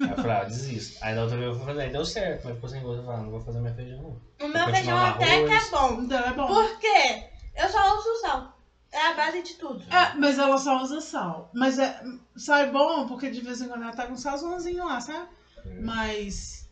[0.00, 0.98] Aí eu falei, ah, eu desisto.
[1.04, 3.00] Aí da outra vez eu fazer, aí deu certo, mas ficou sem gosto.
[3.00, 4.46] Eu falei, ah, não vou fazer mais feijão não.
[4.46, 6.00] O meu feijão até que é bom.
[6.02, 6.46] Então é bom.
[6.46, 7.24] Por quê?
[7.56, 8.57] Eu só uso sal.
[8.90, 9.84] É a base de tudo.
[9.92, 11.50] É, mas ela só usa sal.
[11.52, 12.02] Mas é,
[12.36, 15.26] sal é bom porque de vez em quando ela tá com salzãozinho lá, sabe?
[15.82, 16.66] Mas.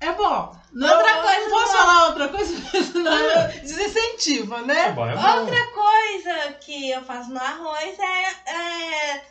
[0.00, 0.56] É bom.
[0.72, 2.54] Não, Outra coisa Posso não- falar outra coisa?
[2.92, 4.90] Senão desincentiva, É né?
[4.92, 5.40] bom, é bom.
[5.40, 9.24] Outra coisa que eu faço no arroz é, é,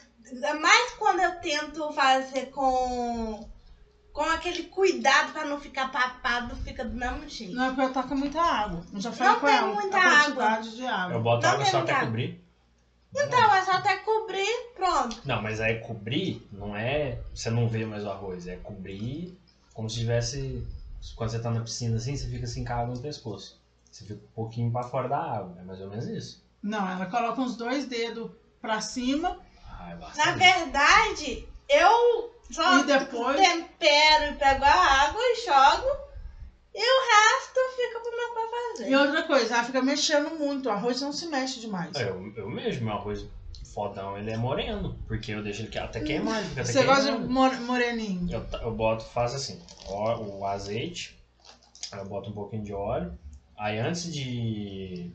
[0.43, 3.47] é mais quando eu tento fazer com
[4.17, 7.53] com aquele cuidado pra não ficar papado, fica do mesmo jeito.
[7.53, 8.83] Não é porque taca muita água.
[8.91, 9.67] Eu já falei Não com tem ela.
[9.67, 11.19] muita a quantidade de Eu água.
[11.19, 12.43] boto Não água só até muita cobrir.
[13.15, 15.21] Então, é só até cobrir, pronto.
[15.23, 17.19] Não, mas aí cobrir não é.
[17.31, 19.37] Você não vê mais o arroz, é cobrir
[19.71, 20.65] como se tivesse.
[21.15, 23.55] Quando você tá na piscina assim, você fica assim com a água no pescoço.
[23.91, 25.55] Você fica um pouquinho pra fora da água.
[25.59, 26.43] É mais ou menos isso.
[26.63, 32.83] Não, ela coloca uns dois dedos pra cima Ah, é Na verdade, eu só E
[32.85, 33.35] depois?
[33.37, 36.07] tempero e pego a água e jogo.
[36.73, 38.43] E o resto fica pro meu pai
[38.77, 38.89] fazer.
[38.91, 40.67] e outra coisa, ela fica mexendo muito.
[40.69, 41.95] O arroz não se mexe demais.
[41.99, 43.25] Eu, eu mesmo, meu arroz
[43.73, 44.97] fodão, ele é moreno.
[45.07, 48.27] Porque eu deixo ele que- até queimar, ele fica até Você gosta de more- moreninho?
[48.31, 51.17] Eu, eu boto, faço assim, ó, o azeite,
[51.91, 53.17] aí eu boto um pouquinho de óleo,
[53.57, 55.11] aí antes de,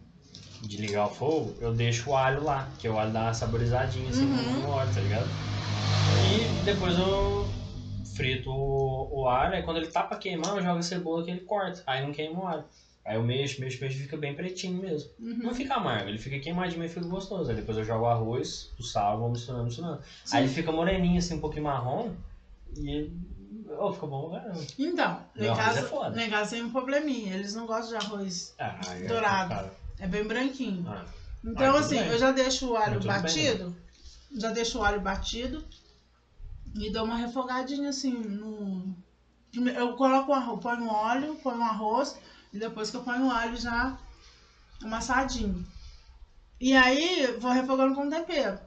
[0.62, 4.10] de ligar o fogo, eu deixo o alho lá, que o alho dá uma saborizadinha
[4.10, 4.60] assim Uhum.
[4.60, 5.28] no óleo, tá ligado?
[6.30, 7.48] E depois eu
[8.14, 11.30] frito o, o alho, aí quando ele tá pra queimar, eu jogo a cebola que
[11.30, 12.64] ele corta, aí não queima o alho.
[13.04, 15.10] Aí eu mexo, mexo, mexo, fica bem pretinho mesmo.
[15.18, 15.54] Não Uhum.
[15.54, 17.50] fica amargo, ele fica queimadinho e fica gostoso.
[17.50, 20.00] Aí depois eu jogo o arroz, o sal, vou misturando, misturando.
[20.30, 22.10] Aí ele fica moreninho, assim, um pouquinho marrom.
[22.76, 23.10] E.
[23.80, 24.60] Oh, fica bom, caramba.
[24.78, 26.16] Então, lá em, casa, é foda.
[26.16, 27.34] lá em casa tem um probleminha.
[27.34, 28.54] Eles não gostam de arroz.
[28.58, 29.48] Ah, é Dourado.
[29.48, 29.81] complicado.
[30.02, 30.84] É bem branquinho.
[30.88, 31.04] Ah,
[31.44, 32.08] Então, Ah, assim, bem.
[32.08, 33.76] eu já deixo o alho Mas tudo bem, batido.
[34.32, 35.64] Já deixo o alho batido.
[36.74, 38.96] E dou uma refogadinha assim no.
[39.54, 42.16] Eu coloco o arroz, ponho óleo, ponho o arroz.
[42.52, 43.96] E depois que eu ponho o alho já
[44.82, 45.64] amassadinho.
[46.60, 48.58] E aí, vou refogando com tempero.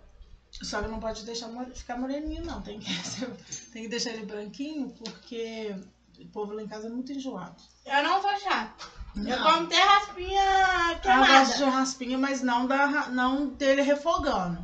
[0.52, 2.62] Só que não pode deixar ficar moreninho, não.
[2.62, 2.90] Tem que,
[3.74, 5.76] tem que deixar ele branquinho, porque
[6.18, 7.62] o povo lá em casa é muito enjoado.
[7.86, 8.86] Eu não sou chata.
[9.18, 11.40] Eu como até raspinha Ela queimada.
[11.40, 14.58] gosta de raspinha, mas não, da, não dele refogando.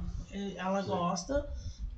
[0.57, 0.89] Ela Sim.
[0.89, 1.49] gosta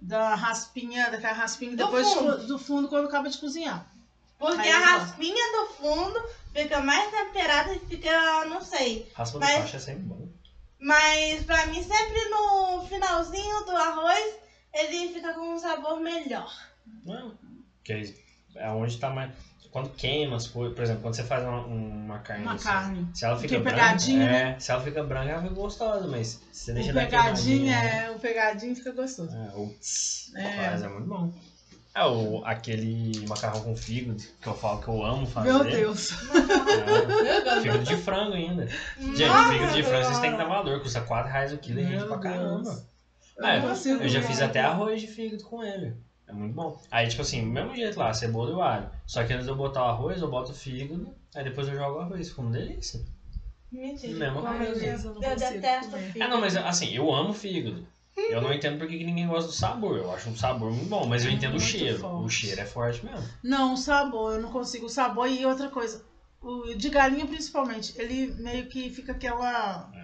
[0.01, 2.31] da raspinha, daquela raspinha Do depois de fundo.
[2.37, 3.85] co- do fundo quando acaba de cozinhar.
[4.37, 6.21] Porque Aí a raspinha do fundo
[6.53, 9.09] fica mais temperada e fica, não sei.
[9.15, 10.27] Raspa Mas- de faixa é sempre bom.
[10.79, 14.35] Mas pra mim, sempre no finalzinho do arroz,
[14.73, 16.53] ele fica com um sabor melhor.
[17.05, 17.37] Não.
[17.77, 18.13] Porque
[18.55, 19.31] é onde tá mais.
[19.73, 22.43] Quando queima as coisas, por exemplo, quando você faz uma, uma carne.
[22.43, 23.07] Uma assim, carne.
[23.11, 24.11] Se ela fica branca.
[24.11, 28.11] é, Se ela fica branca, ela fica gostosa, mas se você deixa O pegadinho, é,
[28.11, 29.35] o pegadinho fica gostoso.
[29.35, 30.55] É, o tss, É.
[30.57, 31.33] faz, é muito bom.
[31.95, 35.51] É, o, aquele macarrão com fígado, que eu falo que eu amo fazer.
[35.51, 36.11] Meu Deus.
[36.11, 38.67] É, fígado de frango ainda.
[38.67, 41.79] Gente, Nossa, fígado de frango vocês têm que dar valor, custa 4 reais o quilo
[41.79, 42.61] e rende pra caramba.
[42.63, 42.85] Deus.
[43.39, 45.95] É, Eu já fiz até arroz de fígado com ele.
[46.27, 46.79] É muito bom.
[46.89, 48.89] Aí, tipo assim, mesmo jeito lá, cebola e o alho.
[49.05, 51.75] Só que antes de eu botar o arroz, eu boto o fígado, aí depois eu
[51.75, 52.29] jogo o arroz.
[52.29, 53.01] Fica uma delícia.
[53.71, 54.13] Mentira.
[54.19, 54.79] Mesma Ai, coisa.
[54.79, 56.11] Deus, eu não Eu detesto comer.
[56.11, 56.23] fígado.
[56.23, 57.85] Ah, não, mas assim, eu amo fígado.
[58.15, 59.97] Eu não entendo por que ninguém gosta do sabor.
[59.97, 61.97] Eu acho um sabor muito bom, mas eu É entendo o cheiro.
[61.97, 62.25] forte.
[62.25, 63.27] O cheiro é forte mesmo.
[63.43, 65.27] Não, o sabor, eu não consigo o sabor.
[65.27, 66.05] E outra coisa,
[66.39, 69.89] o de galinha principalmente, ele meio que fica aquela.
[69.95, 70.02] É.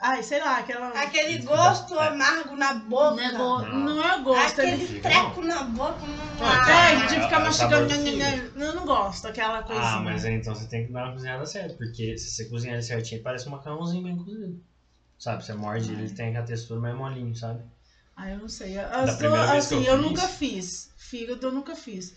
[0.00, 0.88] Ai, sei lá, aquela.
[0.90, 2.06] Aquele gosto é.
[2.08, 3.16] amargo na boca.
[3.16, 3.78] Não é, go- Não.
[3.80, 6.06] não é gosto, ele Aquele fica treco na boca.
[6.06, 6.46] Não...
[6.46, 8.50] Ah, É, Ah, de é- ficar é o sabor mastigando.
[8.50, 9.88] do Eu não gosto daquela coisinha.
[9.88, 12.82] Ah, mas então você tem que dar uma cozinhada certa, porque se você cozinhar ele
[12.84, 14.60] certinho, parece um macarrãozinho bem cozido.
[15.18, 17.64] Sabe, você morde ele, ele tem aquela textura mais molinho, sabe?
[18.14, 18.78] Ah, eu não sei.
[18.78, 20.90] As primeira duas- vez que assim, eu eu, fiz- nunca fiz.
[20.96, 22.14] Fígado eu nunca fiz.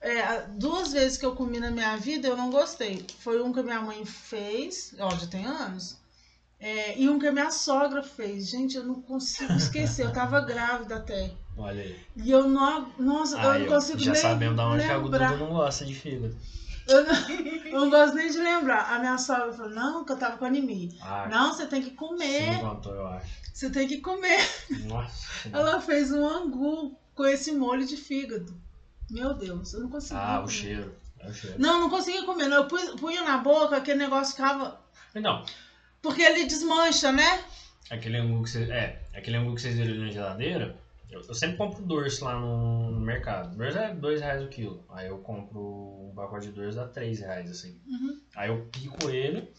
[0.00, 3.04] É, duas vezes que eu comi na minha vida eu não gostei.
[3.18, 5.96] Foi um que a minha mãe fez, ó, já tem anos.
[6.60, 8.48] É, e um que a minha sogra fez.
[8.48, 10.06] Gente, eu não consigo esquecer.
[10.06, 11.30] Eu tava grávida até.
[11.56, 12.00] Olha aí.
[12.16, 12.92] E eu não.
[12.98, 15.36] Nossa, eu Aí, não consigo já nem sabemos da onde que a lembrar.
[15.36, 16.36] Não gosta de fígado.
[16.88, 17.30] Eu não,
[17.66, 18.94] eu não gosto nem de lembrar.
[18.94, 20.88] A minha sogra falou: não, que eu tava com anemia.
[21.02, 22.54] Ah, Não, você tem que comer.
[22.56, 23.30] me contou, eu acho.
[23.52, 24.40] Você tem que comer.
[24.86, 25.48] Nossa.
[25.52, 28.58] Ela fez um angu com esse molho de fígado.
[29.10, 30.22] Meu Deus, eu não conseguia.
[30.22, 30.52] Ah, o comer.
[30.52, 30.94] cheiro.
[31.20, 31.56] É o cheiro.
[31.58, 32.48] Não, não conseguia comer.
[32.48, 32.58] Não.
[32.58, 34.80] Eu punha na boca, aquele negócio ficava.
[35.14, 35.44] Então,
[36.02, 37.44] Porque ele desmancha, né?
[37.90, 38.68] aquele angu que vocês.
[38.70, 40.76] É, aquele angu que vocês viram ali na geladeira,
[41.10, 43.56] eu, eu sempre compro dorso lá no, no mercado.
[43.56, 44.84] Dorso é 2 reais o quilo.
[44.90, 47.80] Aí eu compro um pacote de dorso dá 3 reais, assim.
[47.86, 48.20] Uhum.
[48.36, 49.50] Aí eu pico ele,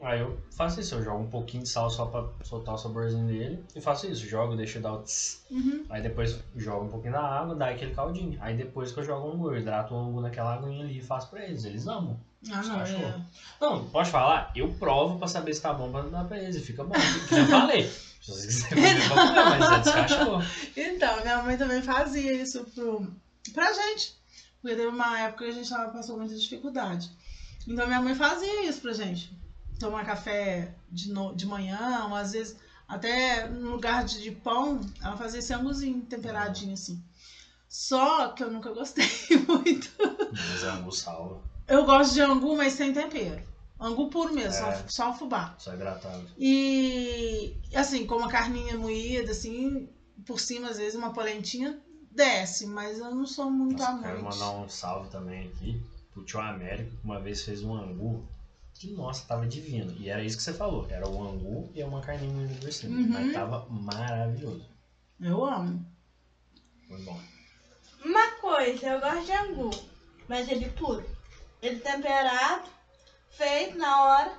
[0.00, 3.26] aí eu faço isso, eu jogo um pouquinho de sal só pra soltar o saborzinho
[3.26, 3.64] dele.
[3.74, 5.44] E faço isso, jogo, deixo dar o tss.
[5.50, 5.84] Uhum.
[5.90, 8.38] Aí depois jogo um pouquinho da água, dá aquele caldinho.
[8.40, 11.02] Aí depois que eu jogo o angu, eu hidrato o angu naquela aguinha ali e
[11.02, 11.64] faço pra eles.
[11.64, 12.20] Eles amam.
[12.50, 13.20] Ah, não, é.
[13.60, 16.56] Não, pode falar, eu provo pra saber se tá bom pra dar pra eles.
[16.56, 16.94] E fica bom.
[17.28, 17.88] Que eu falei.
[17.88, 20.42] Se vocês quiserem comer, comer, mas é descachorro.
[20.76, 23.06] Então, minha mãe também fazia isso pro,
[23.52, 24.14] pra gente.
[24.60, 27.10] Porque teve uma época que a gente tava, passou muita dificuldade.
[27.66, 29.30] Então minha mãe fazia isso pra gente.
[29.78, 32.56] Tomar café de, no, de manhã, ou às vezes
[32.88, 37.02] até no lugar de, de pão, ela fazia esse anguzinho temperadinho assim.
[37.68, 39.06] Só que eu nunca gostei
[39.48, 39.90] muito.
[40.32, 43.42] Mas é angu salva, Eu gosto de angu, mas sem tempero.
[43.80, 44.84] Angu puro mesmo, É.
[44.88, 45.54] só, fubá.
[45.58, 46.26] só hidratado.
[46.38, 49.88] E assim, com uma carninha moída, assim,
[50.26, 51.78] por cima, às vezes, uma polentinha,
[52.10, 54.38] desce, mas eu não sou muito Nossa, quero amante.
[54.38, 58.24] mandar um salve também aqui pro tio Américo, que uma vez fez um angu
[58.74, 59.92] que, nossa, tava divino.
[59.98, 62.96] E era isso que você falou, era o angu e uma carninha moída por cima.
[62.96, 63.08] Uhum.
[63.08, 64.68] Mas tava maravilhoso.
[65.20, 65.84] Eu amo.
[66.88, 67.20] Muito bom.
[68.04, 69.70] Uma coisa, eu gosto de angu,
[70.28, 71.04] mas ele puro.
[71.64, 72.68] Ele temperado,
[73.30, 74.32] feito na hora.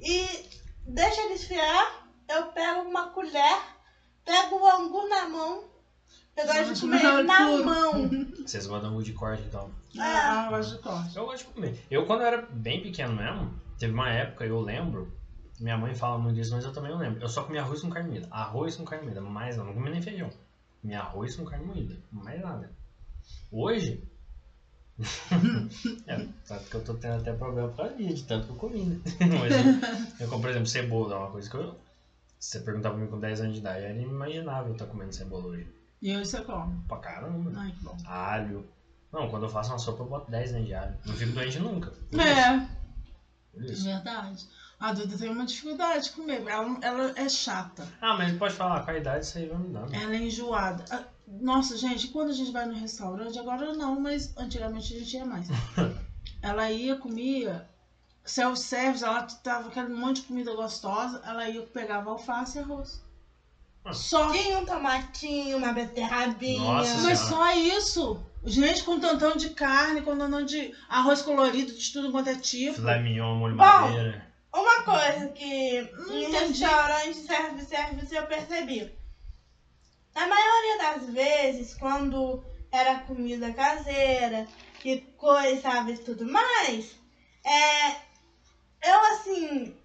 [0.00, 0.48] E
[0.86, 2.06] deixa ele esfriar.
[2.28, 3.60] Eu pego uma colher,
[4.24, 5.64] pego o angu na mão.
[6.36, 7.64] Eu gosto de comer na puro.
[7.64, 8.08] mão.
[8.46, 9.72] Vocês gostam de angu de corte, então.
[9.98, 11.16] Ah, eu gosto de corte.
[11.16, 11.84] Eu gosto de comer.
[11.90, 15.12] Eu, quando eu era bem pequeno mesmo, teve uma época, eu lembro,
[15.58, 17.20] minha mãe fala muito disso, mas eu também não lembro.
[17.20, 18.28] Eu só comia arroz com carne moída.
[18.30, 19.64] Arroz com carne moída, mais não.
[19.64, 20.30] Não comia nem feijão.
[20.80, 21.96] Comia arroz com carne moída.
[22.12, 22.70] Mais nada.
[23.50, 24.00] Hoje.
[26.06, 28.84] é, tanto que eu tô tendo até problema causa disso, de tanto que eu comi,
[28.84, 29.00] né?
[29.20, 31.78] Mas eu, eu como, por exemplo, cebola, é uma coisa que eu.
[32.38, 35.14] Se você perguntar pra mim com 10 anos de idade, era inimaginável eu estar comendo
[35.14, 35.66] cebola hoje.
[36.00, 36.82] E eu isso eu como.
[36.86, 37.52] Pra caramba.
[37.56, 37.96] Ai, que bom.
[38.04, 38.66] Alho.
[39.12, 40.96] Não, quando eu faço uma sopa, eu boto 10 dentro de alho.
[41.04, 41.90] Não fico doente nunca.
[42.10, 42.62] Por É,
[43.64, 43.84] isso.
[43.84, 44.46] Verdade.
[44.78, 46.42] A Duda tem uma dificuldade de comer.
[46.46, 47.88] Ela, ela é chata.
[48.00, 49.94] Ah, mas pode falar, com a idade isso aí vai mudando.
[49.94, 50.84] Ela é enjoada.
[51.26, 55.24] Nossa, gente, quando a gente vai no restaurante, agora não, mas antigamente a gente ia
[55.24, 55.48] mais.
[56.40, 57.68] Ela ia, comia.
[58.24, 63.02] self-service, ela tava aquele monte de comida gostosa, ela ia pegava alface e arroz.
[63.84, 63.92] Ah.
[63.92, 64.30] Só.
[64.32, 66.60] Tinha um tomatinho, uma beterrabinha.
[66.60, 67.36] Nossa Mas Senhora.
[67.36, 68.20] só isso.
[68.44, 72.74] Gente com tantão de carne, com tantão de arroz colorido, de tudo quanto é tipo.
[72.74, 73.64] Filé mignon, molho Bom.
[73.64, 74.26] madeira.
[74.52, 78.92] Uma coisa que em restaurante serve service eu percebi.
[80.16, 84.48] Na maioria das vezes, quando era comida caseira
[84.82, 86.96] e coisa, sabe, e tudo mais,
[87.44, 87.90] é,
[88.82, 89.76] eu assim,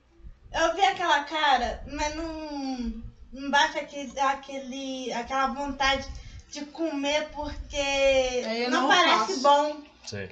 [0.53, 6.07] eu vi aquela cara, mas não, não bate aquele, aquele, aquela vontade
[6.49, 9.41] de comer porque eu não, não parece faço.
[9.41, 9.83] bom.
[10.05, 10.29] Sei.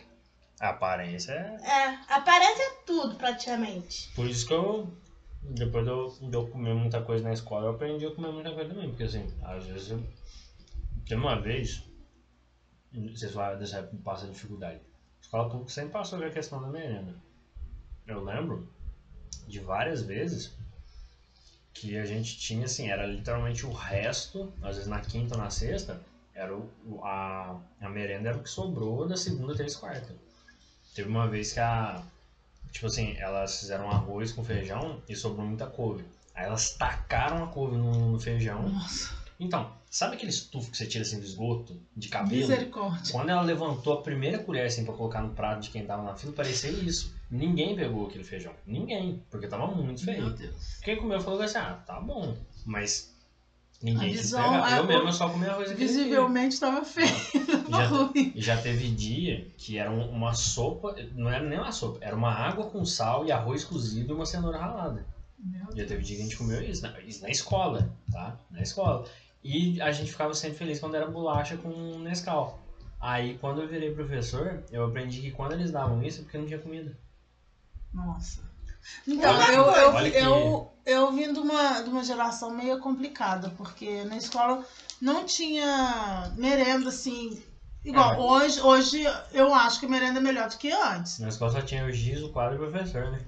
[0.62, 1.70] A aparência é.
[1.70, 4.12] É, aparece tudo praticamente.
[4.16, 4.90] Por isso que eu.
[5.56, 8.70] Depois de eu, eu comer muita coisa na escola, eu aprendi a comer muita coisa
[8.74, 8.90] também.
[8.90, 9.90] Porque assim, às vezes.
[11.08, 11.84] Teve uma vez.
[12.92, 14.80] Vocês falaram dessa época passa dificuldade.
[14.80, 17.14] A escola pública sempre passou com a questão da merenda.
[18.08, 18.68] Eu lembro
[19.48, 20.52] de várias vezes
[21.74, 25.50] que a gente tinha assim, era literalmente o resto, às vezes na quinta ou na
[25.50, 26.02] sexta,
[26.34, 30.16] era o- a, a merenda era o que sobrou da segunda, terça e quarta.
[30.94, 32.04] Teve uma vez que a.
[32.72, 36.06] Tipo assim, elas fizeram arroz com feijão e sobrou muita couve.
[36.34, 38.70] Aí elas tacaram a couve no, no feijão.
[38.70, 42.40] Nossa, Então, sabe aquele estufo que você tira assim do esgoto, de cabelo?
[42.42, 43.12] misericórdia.
[43.12, 46.16] Quando ela levantou a primeira colher assim pra colocar no prato de quem tava na
[46.16, 47.14] fila, parecia isso.
[47.30, 48.54] Ninguém pegou aquele feijão.
[48.66, 49.22] Ninguém.
[49.30, 50.22] Porque tava muito feio.
[50.24, 50.80] Meu Deus.
[50.84, 52.36] Quem comeu falou assim, ah, tá bom.
[52.66, 53.14] Mas
[53.82, 54.66] ninguém A quis visão, pegar.
[54.66, 55.88] a- Eu mesmo só comi arroz aquele.
[55.88, 57.08] Visivelmente estava feio.
[57.70, 58.34] Já, ruim.
[58.36, 62.32] já teve dia que era um- uma sopa, não era nem uma sopa, era uma
[62.32, 65.06] água com sal e arroz cozido e uma cenoura ralada.
[65.38, 66.08] Meu Já teve Deus.
[66.08, 68.38] dia que a gente comeu isso, na, isso na escola, tá?
[68.52, 69.06] Na escola.
[69.44, 72.60] E a gente ficava sempre feliz quando era bolacha com Nescau.
[73.00, 76.46] Aí quando eu virei professor, eu aprendi que quando eles davam isso é porque não
[76.48, 76.98] tinha comida.
[77.94, 78.49] Nossa.
[79.08, 84.04] Então, eu, eu, que- eu, eu vim de uma, de uma geração meio complicada, porque
[84.06, 84.66] na escola
[85.02, 87.42] não tinha merenda assim.
[87.84, 88.18] Igual, É.
[88.18, 91.20] hoje, hoje eu acho que a merenda é melhor do que antes.
[91.20, 93.20] Na escola só tinha o giz, o quadro e o professor, né?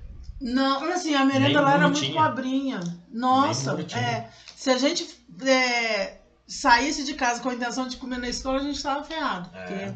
[0.41, 2.21] Não, mas assim, a merenda Nem lá era muito tinha.
[2.21, 2.79] pobrinha.
[3.11, 5.07] Nossa, é, se a gente
[5.45, 9.49] é, saísse de casa com a intenção de comer na escola, a gente estava ferrado,
[9.55, 9.65] É.
[9.65, 9.93] porque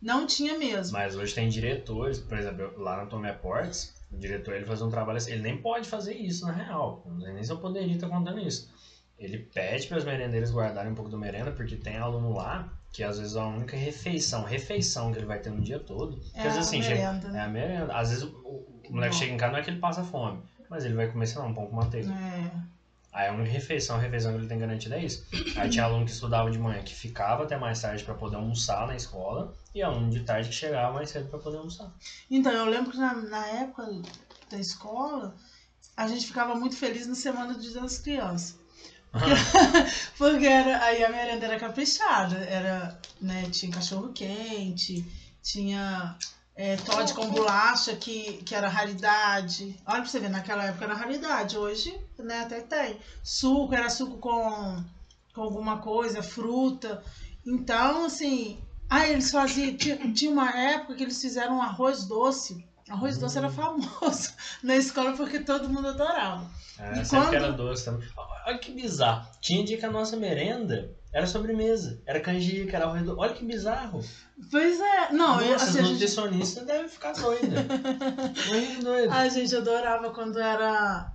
[0.00, 0.92] não tinha mesmo.
[0.96, 4.88] Mas hoje tem diretores, por exemplo, lá na Tomé Portes, o diretor ele faz um
[4.88, 7.94] trabalho assim, ele nem pode fazer isso na real, não sei nem se eu poderia
[7.94, 8.68] estar contando isso.
[9.18, 13.02] Ele pede para as merendeiras guardarem um pouco do merenda, porque tem aluno lá que
[13.04, 16.46] às vezes a única refeição, refeição que ele vai ter no dia todo, porque É
[16.46, 17.38] às vezes a assim, chega, merenda, né?
[17.38, 19.20] é a merenda, às vezes o, o- moleque Não.
[19.20, 21.46] chega em casa não é que ele passa fome, mas ele vai comer, sei lá,
[21.46, 22.10] um pão com manteiga.
[22.10, 22.50] É.
[23.12, 25.26] Aí a única refeição, a refeição que ele tem garantida é isso.
[25.56, 28.86] Aí tinha aluno que estudava de manhã que ficava até mais tarde para poder almoçar
[28.86, 31.92] na escola, e aluno de tarde que chegava mais cedo para poder almoçar.
[32.30, 33.88] Então, eu lembro que na, na época
[34.48, 35.34] da escola,
[35.96, 38.58] a gente ficava muito feliz na semana do Dia das Crianças.
[40.16, 42.36] Porque era, aí a merenda era caprichada.
[42.36, 45.04] Era, né, tinha cachorro quente,
[45.42, 46.16] tinha
[46.56, 49.76] é, Todd com bolacha, que, que era raridade.
[49.86, 51.56] Olha pra você ver, naquela época era raridade.
[51.56, 52.98] Hoje, né, até tem.
[53.22, 54.84] Suco, era suco com,
[55.34, 57.02] com alguma coisa, fruta.
[57.46, 58.58] Então, assim.
[58.88, 59.76] Aí eles faziam.
[59.76, 62.66] Tinha, tinha uma época que eles fizeram um arroz doce.
[62.88, 64.32] Arroz doce era famoso
[64.64, 66.50] na escola porque todo mundo adorava.
[66.78, 68.08] É, E sempre quando- era doce também.
[68.46, 69.28] Olha que bizarro.
[69.40, 72.00] Tinha dia que a nossa merenda era sobremesa.
[72.06, 73.20] Era canjica, era arroz doce.
[73.20, 74.04] Olha que bizarro.
[74.50, 75.12] Pois é.
[75.12, 77.48] Não, eu, Nossa, assim, os a gente- nutricionistas devem ficar doidos.
[78.48, 79.12] Muito doido.
[79.12, 81.12] A gente adorava quando era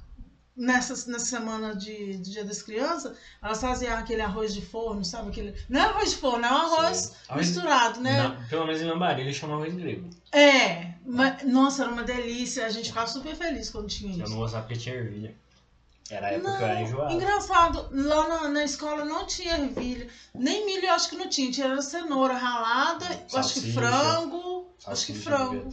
[0.56, 5.30] nessa, nessa semana de, de Dia das Crianças, elas faziam aquele arroz de forno, sabe?
[5.30, 5.54] Aquele...
[5.70, 7.36] Não é arroz de forno, é um arroz Sim.
[7.36, 8.46] Misturado, né?
[8.50, 10.10] Pelo menos em Lambari eles chamam arroz grego.
[10.32, 12.66] É, mas, nossa, era uma delícia.
[12.66, 14.32] A gente ficava super feliz quando tinha Eu isso.
[14.32, 15.36] não gostava porque tinha ervilha.
[16.10, 17.14] Era a época que eu era enjoado.
[17.14, 21.50] engraçado, lá na, na escola não tinha ervilha, nem milho eu acho que não tinha,
[21.50, 23.74] tinha cenoura ralada, eu acho que Salsicha.
[23.74, 25.70] frango, acho que Salsicha frango.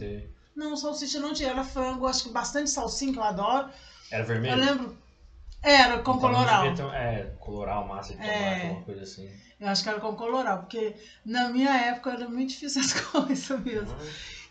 [0.55, 3.65] Não, salsicha não tinha, era frango, acho que bastante salsinha que eu adoro.
[4.11, 4.59] Era Eu vermelho?
[4.59, 4.95] lembro,
[5.61, 6.73] era com Então não coloral.
[6.73, 8.61] ter- é, coloral, massa de tomate, É.
[8.67, 9.29] alguma coisa assim.
[9.59, 10.93] Eu acho que era com coloral, porque
[11.23, 13.95] na minha época era muito difícil as coisas mesmo.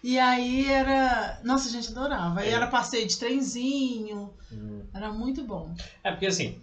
[0.03, 1.41] E aí era.
[1.45, 2.41] Nossa, a gente adorava.
[2.41, 2.53] Aí É.
[2.53, 4.83] era passeio de trenzinho, Hum.
[4.93, 5.73] era muito bom.
[6.03, 6.61] É porque assim,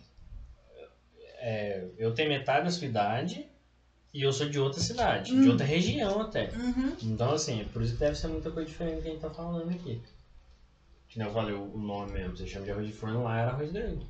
[1.40, 3.48] é, eu tenho metade da sua idade
[4.14, 5.52] e eu sou de outra cidade, de Hum.
[5.52, 6.50] outra região até.
[6.54, 6.96] Uhum.
[7.02, 9.70] Então assim, por isso que deve ser muita coisa diferente que a gente tá falando
[9.70, 10.02] aqui.
[11.08, 13.40] Que nem eu falei o o nome mesmo, você chama de arroz de forno lá,
[13.40, 14.04] era arroz grego.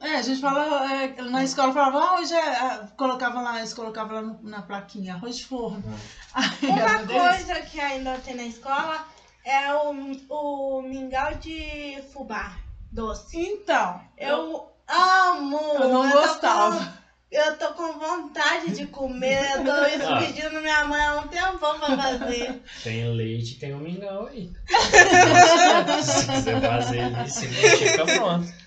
[0.00, 2.40] É, a gente fala, é, na escola falava, ah, hoje é.
[2.56, 5.82] ah, Colocava lá, eles colocavam lá no- na plaquinha, arroz de forno.
[5.86, 5.94] Hum.
[6.34, 9.04] Aí Uma coisa que ainda tem na escola
[9.44, 9.90] É o,
[10.28, 12.56] o mingau de fubá
[12.92, 13.38] doce.
[13.38, 15.60] Então, Eu amo!
[15.74, 16.76] eu não tô gostava.
[16.76, 19.50] com- eu tô com vontade de comer.
[19.56, 20.18] Eu tô isso Ah.
[20.18, 22.62] pedindo minha mãe há um tempão pra fazer.
[22.82, 24.50] Tem leite tem um mingau aí.
[26.02, 28.59] Se quiser fazer não fica pronto.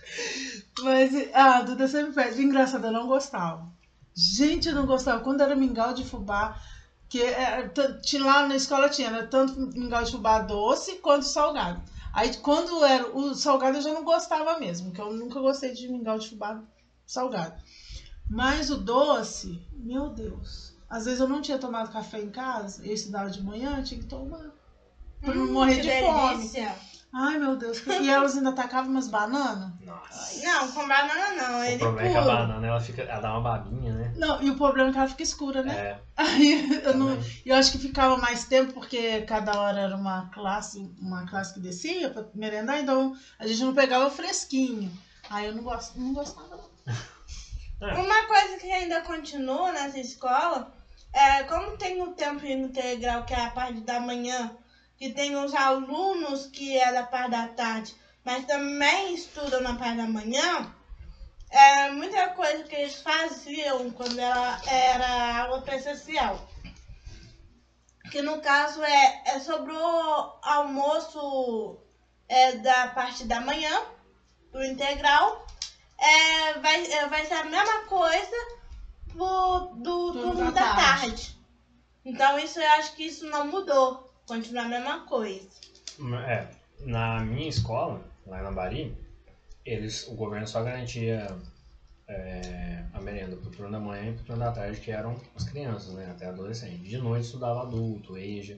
[0.81, 2.41] Mas, ah, Duda sempre pede.
[2.41, 3.67] Engraçado, eu não gostava.
[4.15, 5.21] Gente, eu não gostava.
[5.21, 6.57] Quando era mingau de fubá,
[7.09, 9.23] que é, t- tinha lá na escola tinha, né?
[9.23, 11.81] Tanto mingau de fubá doce quanto salgado.
[12.13, 15.87] Aí quando era o salgado eu já não gostava mesmo, que eu nunca gostei de
[15.87, 16.61] mingau de fubá
[17.05, 17.55] salgado.
[18.29, 20.73] Mas o doce, meu Deus.
[20.89, 23.99] Às vezes eu não tinha tomado café em casa, eu estudava de manhã, eu tinha
[23.99, 24.51] que tomar.
[25.23, 26.51] Pra não Hum, morrer que de fome.
[27.13, 27.83] Ai, meu Deus.
[28.01, 29.71] E elas ainda tacavam umas bananas.
[29.85, 30.43] Nossa.
[30.43, 31.59] Não, com banana não.
[31.59, 32.33] O Ele problema é que a puro.
[32.35, 34.13] banana ela, fica, ela dá uma babinha, né?
[34.15, 35.73] Não, e o problema é que ela fica escura, né?
[35.75, 37.17] É, Aí eu não.
[37.45, 41.59] Eu acho que ficava mais tempo, porque cada hora era uma classe, uma classe que
[41.59, 44.91] descia pra merendar, então a gente não pegava fresquinho.
[45.29, 46.93] Aí eu não, gosto, não gostava, não.
[47.81, 50.71] Uma coisa que ainda continua nessa escola
[51.11, 54.55] é como tem o tempo integral, que é a parte da manhã,
[55.03, 57.93] que tem os alunos que é da parte da tarde,
[58.23, 60.73] mas também estudam na parte da manhã.
[61.49, 66.47] É muita coisa que eles faziam quando ela era aula presencial.
[68.11, 71.77] Que no caso é, é sobre o almoço
[72.29, 73.83] é, da parte da manhã,
[74.53, 75.45] do integral
[75.97, 78.37] é, vai, é, vai ser a mesma coisa
[79.11, 81.07] pro, do Turno turno da da tarde.
[81.07, 81.37] tarde.
[82.05, 84.02] Então isso eu acho que isso não mudou.
[84.25, 85.47] Continua a mesma coisa.
[86.27, 86.47] É,
[86.85, 88.97] na minha escola, lá em Lambari,
[89.65, 91.27] eles, o governo só garantia
[92.07, 95.43] é, a merenda pro turno da manhã e pro turno da tarde, que eram as
[95.43, 96.09] crianças, né?
[96.09, 96.77] Até adolescente.
[96.83, 98.57] De noite estudava adulto, EJA,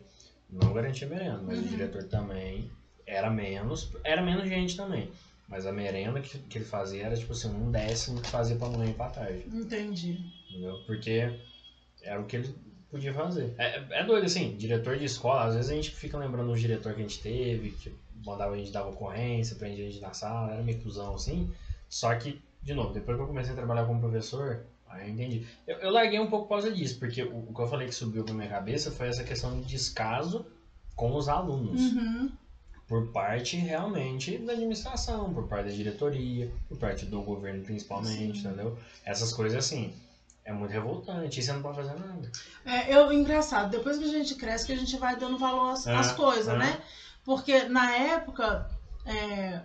[0.50, 1.66] não garantia merenda, mas Uhum.
[1.66, 2.72] o diretor também
[3.06, 5.12] era menos, era menos gente também.
[5.48, 8.68] Mas a merenda que, que ele fazia era tipo assim, um décimo que fazia pra
[8.68, 9.44] manhã e pra tarde.
[9.48, 10.18] Entendi.
[10.50, 10.80] Entendeu?
[10.88, 11.40] Porque
[12.02, 12.56] era o que ele
[12.96, 13.54] podia fazer.
[13.58, 16.94] É, é doido, assim, diretor de escola, às vezes a gente fica lembrando do diretor
[16.94, 17.94] que a gente teve, que
[18.26, 21.52] mandava a gente dar ocorrência, prendia a gente na sala, era meio cuzão, assim.
[21.90, 25.46] Só que, de novo, depois que eu comecei a trabalhar como professor, aí eu entendi.
[25.68, 27.94] Eu, eu larguei um pouco por causa disso, porque o, o que eu falei que
[27.96, 30.46] subiu pra minha cabeça foi essa questão de descaso
[30.96, 32.32] com os alunos Uhum.
[32.88, 38.48] por parte realmente da administração, por parte da diretoria, por parte do governo principalmente, Sim.
[38.48, 38.78] entendeu?
[39.04, 39.92] Essas coisas assim,
[40.46, 42.32] é muito revoltante e você não pode fazer nada.
[42.64, 45.86] É, eu, engraçado, depois que a gente cresce, que a gente vai dando valor às,
[45.88, 46.58] É, às coisas, é.
[46.58, 46.82] né?
[47.24, 48.70] Porque na época,
[49.06, 49.62] é,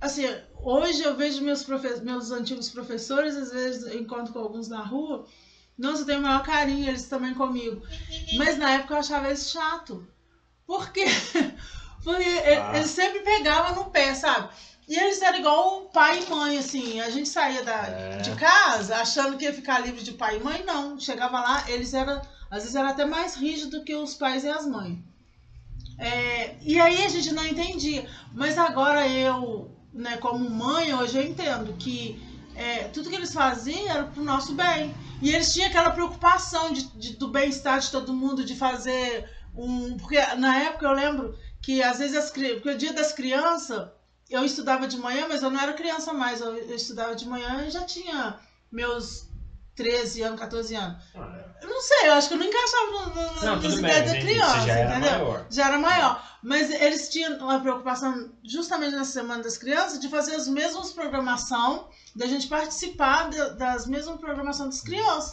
[0.00, 0.22] assim,
[0.60, 1.66] hoje eu vejo meus,
[2.02, 5.26] meus antigos professores, às vezes eu encontro com alguns na rua,
[5.78, 7.82] nossa, eu tenho o maior carinho, eles também comigo.
[8.36, 10.06] Mas na época eu achava eles chato.
[10.66, 11.04] Por quê?
[12.04, 12.76] Porque Ah.
[12.76, 14.50] eles sempre pegavam no pé, sabe?
[14.92, 17.00] E eles eram igual pai e mãe, assim.
[17.00, 18.16] A gente saía da, É.
[18.18, 20.98] de casa achando que ia ficar livre de pai e mãe, não.
[21.00, 22.20] Chegava lá, eles eram,
[22.50, 24.98] às vezes, eram até mais rígidos do que os pais e as mães.
[25.98, 28.06] É, e aí a gente não entendia.
[28.34, 32.20] Mas agora eu, né, como mãe, hoje eu entendo que
[32.54, 34.94] é, tudo que eles faziam era pro nosso bem.
[35.22, 39.96] E eles tinham aquela preocupação de, de- do bem-estar de todo mundo, de fazer um.
[39.96, 42.30] Porque na época eu lembro que às vezes as.
[42.30, 43.88] Porque o dia das crianças,
[44.32, 46.40] eu estudava de manhã, mas eu não era criança mais.
[46.40, 48.38] Eu, eu estudava de manhã e já tinha
[48.70, 49.26] meus
[49.74, 51.02] 13 anos, 14 anos.
[51.60, 53.90] Eu não sei, eu acho que eu não encaixava no, no, Não, nas tudo bem,
[53.90, 55.10] ideias da criança, já era entendeu?
[55.18, 55.46] maior.
[55.48, 56.38] Já era maior.
[56.42, 61.88] Mas eles tinham uma preocupação, justamente na Semana das Crianças, de fazer as mesmas programação,
[62.16, 65.32] da gente participar da- das mesmas programações das crianças.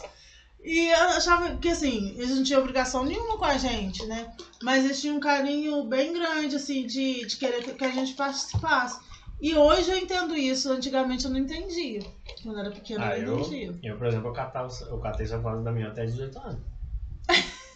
[0.62, 4.32] E eu achava que, assim, eles não tinham obrigação nenhuma com a gente, né?
[4.62, 9.00] Mas eles tinham um carinho bem grande, assim, de, de querer que, a gente participasse.
[9.40, 12.00] E hoje eu entendo isso, antigamente eu não entendia.
[12.42, 13.78] Quando eu era pequena Ah, eu não entendia.
[13.82, 16.60] eu, por exemplo, eu, catava, eu catei sapato da minha até 18 anos.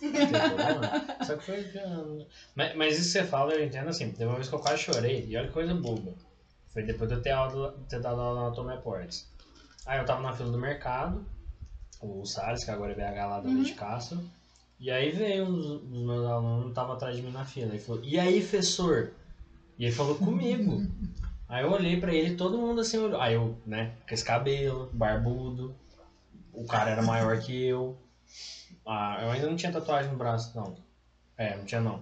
[1.26, 1.66] Só que foi.
[2.54, 4.12] Mas, mas isso que você fala, eu entendo assim.
[4.12, 6.12] Teve uma vez que eu quase chorei, e olha que coisa boba.
[6.70, 9.26] Foi depois de eu ter, aula, ter dado aula na Anatomia Portes.
[9.86, 11.24] Aí eu tava na fila do mercado,
[12.04, 13.54] o Salles, que agora é BH lá da Uhum.
[13.56, 14.22] Leite Castro.
[14.78, 17.70] E aí veio um dos, meus alunos, tava atrás de mim na fila.
[17.70, 19.10] Ele falou, e aí, professor?
[19.78, 20.80] E ele falou comigo.
[21.46, 23.20] Aí eu olhei pra ele, todo mundo assim olhou.
[23.20, 25.74] Aí eu, né, com esse cabelo, barbudo.
[26.52, 27.94] O cara era maior que eu.
[28.84, 30.74] Ah, eu ainda não tinha tatuagem no braço, não.
[31.36, 32.00] É, não tinha não.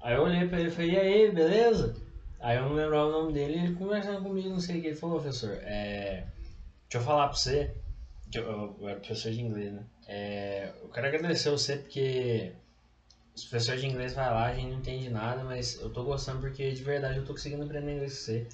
[0.00, 1.94] Aí eu olhei pra ele e falei, e aí, beleza?
[2.40, 4.88] Aí eu não lembrava o nome dele e ele conversando comigo, não sei o que.
[4.88, 6.24] Ele falou, professor, é.
[6.82, 7.70] Deixa eu falar pra você.
[8.30, 9.84] Que eu, eu, era professor de inglês, né?
[10.08, 12.52] É, eu quero agradecer você porque
[13.34, 16.40] os professores de inglês vai lá, a gente não entende nada, mas eu tô gostando
[16.40, 18.46] porque de verdade eu tô conseguindo aprender inglês com você.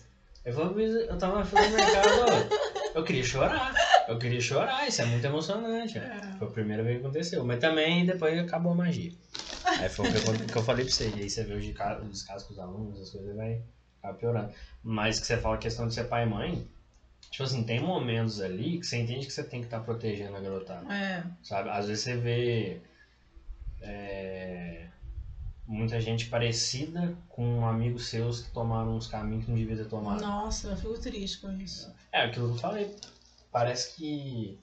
[0.44, 2.48] Eu falei, "Luiz, eu tava na fila do mercado,
[2.94, 3.72] eu queria chorar.
[4.08, 5.96] Eu queria chorar, isso é muito emocionante.
[5.98, 6.20] É.
[6.36, 7.44] Foi a primeira vez que aconteceu.
[7.44, 9.12] Mas também depois acabou a magia.
[9.64, 11.08] Aí foi o que eu, que eu falei pra você.
[11.10, 13.62] E aí você vê os de ca- os descasos com os alunos, as coisas vai
[13.94, 14.52] ficar piorando.
[14.82, 16.66] Mas que você fala a questão de ser pai e mãe,
[17.32, 20.40] tipo assim, tem momentos ali que você entende que você tem que estar protegendo a
[20.40, 20.92] garotada.
[20.94, 21.24] É.
[21.42, 21.70] Sabe?
[21.70, 22.80] Às vezes você vê
[23.80, 24.86] é,
[25.66, 30.20] muita gente parecida com amigos seus que tomaram uns caminhos que não devia ter tomado.
[30.20, 31.90] Nossa, eu fico triste com isso.
[32.12, 32.94] É, aquilo que eu falei.
[33.50, 34.58] Parece que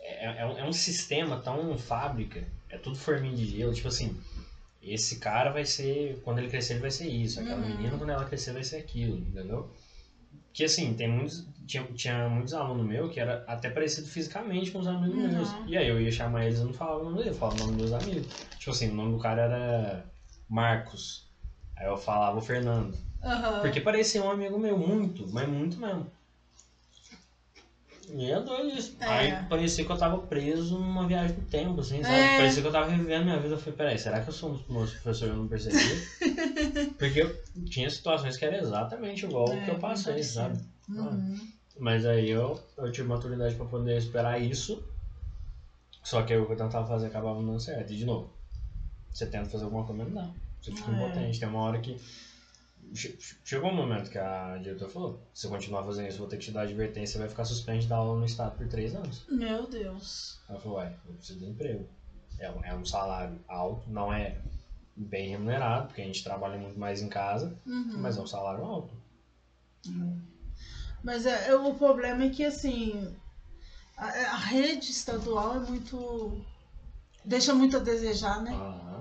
[0.00, 4.20] é, é um, é um sistema tão fábrica, é tudo forminho de gelo, tipo assim,
[4.82, 7.68] esse cara vai ser, quando ele crescer ele vai ser isso, aquela Uhum.
[7.76, 9.70] menina quando ela crescer vai ser aquilo, entendeu?
[10.52, 14.80] Que assim, tem muitos, tinha, tinha muitos alunos meus que era até parecido fisicamente com
[14.80, 15.32] os amigos Uhum.
[15.32, 15.54] meus.
[15.66, 17.58] E aí eu ia chamar eles e não falava o nome dele, eu falava o
[17.66, 18.32] nome dos meus amigos.
[18.58, 20.04] Tipo assim, o nome do cara era
[20.48, 21.26] Marcos.
[21.76, 22.94] Aí eu falava o Fernando.
[23.22, 23.60] Aham.
[23.60, 26.06] Porque parecia um amigo meu, muito, mas muito mesmo.
[28.08, 28.96] E é doido isso.
[29.00, 29.04] É.
[29.06, 32.14] Aí parecia que eu tava preso numa viagem do tempo, assim, sabe?
[32.18, 32.36] É.
[32.36, 33.54] Parecia que eu tava revivendo minha vida.
[33.54, 36.92] Eu falei, peraí, será que eu sou um dos meus professores e eu não percebi?
[36.98, 40.34] Porque eu tinha situações que era exatamente igual o É, que eu passei, parecido.
[40.34, 40.58] sabe?
[40.88, 41.48] Uhum.
[41.78, 44.82] Mas aí eu, eu tive maturidade pra poder esperar isso.
[46.02, 47.92] Só que aí o que eu tentava fazer acabava não dando certo.
[47.92, 48.30] E de novo,
[49.12, 50.34] você tenta fazer alguma coisa, mas não.
[50.60, 50.94] Você fica É.
[50.94, 51.40] impotente.
[51.40, 51.96] Tem uma hora que.
[52.94, 53.14] Che-
[53.44, 56.36] Chegou um momento que a diretora falou: se você continuar fazendo isso, eu vou ter
[56.38, 59.24] que te dar advertência, você vai ficar suspenso da aula no estado por três anos.
[59.28, 60.38] Meu Deus.
[60.48, 61.86] Ela falou: ué, eu preciso de emprego.
[62.38, 64.34] É um, é um salário alto, não é
[64.96, 67.98] bem remunerado, porque a gente trabalha muito mais em casa, Uhum.
[67.98, 68.94] mas é um salário alto.
[71.02, 73.12] Mas é, é- o problema é que, assim,
[73.96, 76.40] a, a rede estadual é muito.
[77.24, 78.52] deixa muito a desejar, né?
[78.52, 78.91] Aham.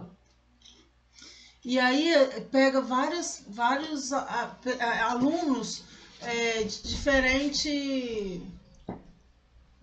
[1.64, 5.84] E aí é, pega vários, vários a- a- alunos
[6.22, 8.42] é, de diferente.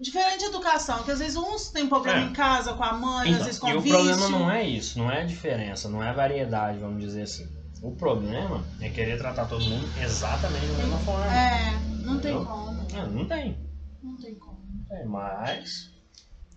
[0.01, 2.24] Diferente educação, que às vezes uns têm problema É.
[2.24, 3.97] em casa com a mãe, às Então, vezes com e o vício.
[3.99, 7.49] problema não é isso, não é a diferença, não é a variedade, vamos dizer assim.
[7.83, 11.26] O problema é querer tratar todo mundo exatamente da mesma forma.
[11.26, 11.72] É,
[12.05, 12.45] não tem Entendeu?
[12.45, 12.87] como.
[12.97, 13.59] Ah, não tem.
[14.03, 14.59] Não tem como.
[14.91, 15.91] É, mas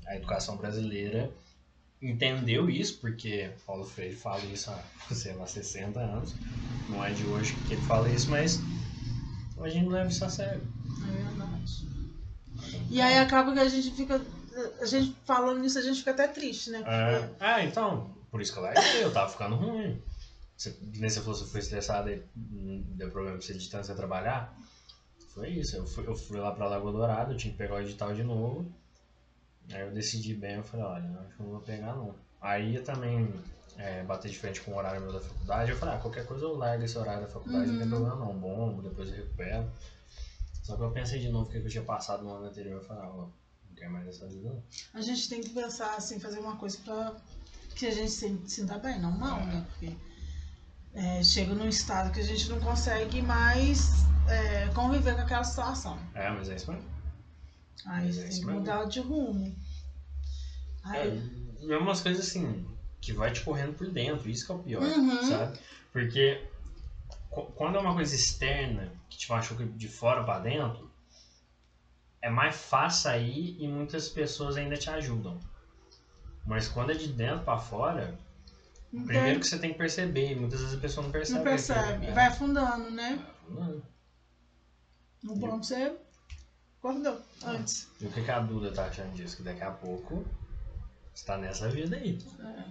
[0.07, 1.31] a educação brasileira
[2.01, 6.35] entendeu isso, porque Paulo Freire fala isso há, sei lá, 60 anos.
[6.89, 8.59] Não é de hoje que ele fala isso, mas
[9.59, 10.61] a gente não leva isso a sério.
[11.07, 11.87] É verdade.
[12.89, 14.21] E aí acaba que a gente fica.
[14.81, 16.83] A gente falando nisso, a gente fica até triste, né?
[16.85, 17.29] É.
[17.39, 20.01] Ah, então, por isso que eu larguei, eu tava ficando ruim.
[20.57, 23.87] Você, nem você falou, você foi estressado e hum, deu problema pra você de tanto
[23.87, 24.55] você trabalhar.
[25.33, 27.79] Foi isso, eu fui, eu fui lá pra Lagoa Dourada, eu tinha que pegar o
[27.79, 28.71] edital de novo.
[29.71, 32.15] Aí eu decidi bem, eu falei, olha, acho que eu não vou pegar não.
[32.41, 33.33] Aí eu também
[33.77, 36.45] é, bater de frente com o horário meu da faculdade, eu falei, ah, qualquer coisa
[36.45, 37.89] eu largo esse horário da faculdade, não tem Uhum.
[37.89, 39.71] problema não, bom, depois eu recupero.
[40.63, 42.83] Só que eu pensei de novo o que eu tinha passado no ano anterior, eu
[42.83, 43.17] falei, ah, ó,
[43.67, 44.63] não quero mais essa vida não.
[44.93, 47.15] A gente tem que pensar assim, fazer uma coisa pra
[47.75, 49.65] que a gente se sinta bem, não mal, né?
[49.69, 49.95] Porque
[50.93, 53.89] é, chega num estado que a gente não consegue mais
[54.27, 55.97] é, conviver com aquela situação.
[56.13, 56.90] É, mas é isso mesmo.
[57.85, 59.53] Aí Mas é tem que mudar de rumo.
[60.93, 62.65] É, Aí, é umas coisas assim,
[62.99, 65.23] que vai te correndo por dentro, isso que é o pior, Uhum.
[65.23, 65.59] sabe?
[65.91, 66.39] Porque
[67.29, 70.89] qu- quando é uma coisa externa que te machuca de fora pra dentro,
[72.21, 75.39] é mais fácil sair e muitas pessoas ainda te ajudam.
[76.45, 78.15] Mas quando é de dentro pra fora,
[78.91, 81.39] não, primeiro que você tem que perceber, muitas vezes a pessoa não percebe.
[81.39, 81.89] não percebe.
[81.89, 82.13] aquilo, né?
[82.13, 83.19] Vai afundando, né?
[83.49, 83.81] Não.
[85.27, 85.65] O bom que
[86.81, 87.87] você acordou antes.
[87.99, 89.37] E o que, que a Duda tá achando disso?
[89.37, 90.25] Que daqui a pouco
[91.13, 92.17] você tá nessa vida aí.
[92.39, 92.63] É.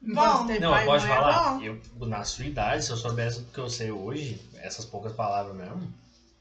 [0.00, 1.54] Bom, Não, pai pode é falar.
[1.54, 1.62] bom.
[1.62, 5.56] eu, na sua idade, se eu soubesse o que eu sei hoje, essas poucas palavras
[5.56, 5.92] mesmo,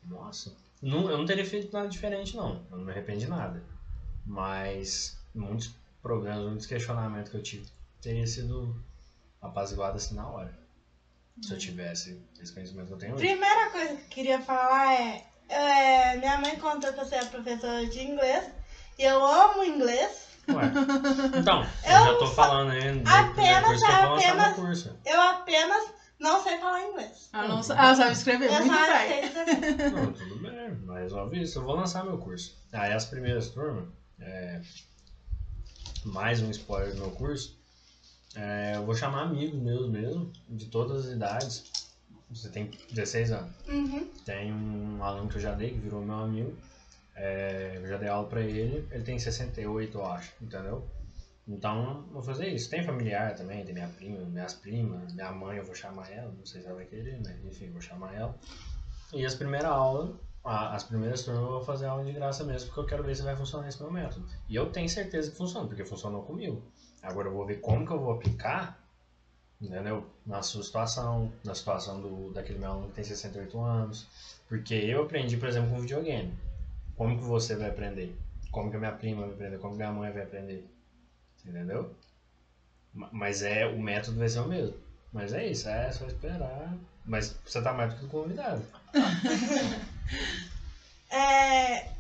[0.04, 0.54] nossa.
[0.82, 2.62] Não, eu não teria feito nada diferente, não.
[2.70, 3.64] Eu não me arrependo de nada.
[4.26, 7.66] Mas muitos problemas, muitos questionamentos que eu tive
[8.02, 8.76] teria sido
[9.42, 10.54] apaziguado assim na hora.
[11.42, 13.26] Se eu tivesse esse conhecimento que eu tenho hoje.
[13.26, 17.86] Primeira coisa que eu queria falar é, é, minha mãe contou que você é professora
[17.86, 18.46] de inglês
[18.98, 20.24] e eu amo inglês.
[20.50, 20.64] Ué.
[21.40, 22.92] Então, eu, Eu já tô falando aí.
[22.92, 25.00] no apenas- eu lançar apenas- meu curso.
[25.06, 25.86] Eu apenas
[26.20, 27.30] não sei falar inglês.
[27.34, 29.08] Ela, não, sa- ela sabe escrever Eu muito bem.
[29.08, 29.92] sei escrever.
[29.92, 31.60] Não, tudo bem, mas resolve isso.
[31.60, 32.56] Eu vou lançar meu curso.
[32.72, 33.86] Aí as primeiras turmas,
[34.20, 34.62] é,
[36.06, 37.58] mais um spoiler do meu curso,
[38.36, 41.64] é, eu vou chamar amigos meus mesmo, de todas as idades.
[42.34, 43.52] Você tem 16 anos.
[43.68, 44.10] Uhum.
[44.26, 46.58] Tem um aluno que eu já dei, que virou meu amigo.
[47.16, 50.88] É, eu já dei aula pra ele, ele tem 68, eu acho, entendeu?
[51.48, 52.70] Então, vou fazer isso.
[52.70, 56.46] Tem familiar também, tem minha prima, minhas primas, minha mãe, eu vou chamar ela, não
[56.46, 58.36] sei se ela vai querer, mas enfim, vou chamar ela.
[59.14, 62.80] E as primeiras aulas, as primeiras turmas eu vou fazer aula de graça mesmo, porque
[62.80, 64.26] eu quero ver se vai funcionar esse meu método.
[64.50, 66.64] E eu tenho certeza que funciona, porque funcionou comigo.
[67.02, 68.83] Agora eu vou ver como que eu vou aplicar,
[69.64, 70.06] entendeu?
[70.26, 74.08] Na sua situação, na situação do, daquele meu aluno que tem 68 anos.
[74.50, 76.34] Porque eu aprendi, por exemplo, com videogame.
[76.96, 78.14] Como que você vai aprender?
[78.52, 79.58] Como que a minha prima vai aprender?
[79.60, 80.64] Como que a minha mãe vai aprender?
[81.46, 81.92] Entendeu?
[82.94, 84.76] Ma- Mas é, o método vai ser o mesmo.
[85.12, 86.76] Mas é isso, é só esperar.
[87.06, 88.64] Mas você tá mais do que convidado.
[91.10, 91.93] É,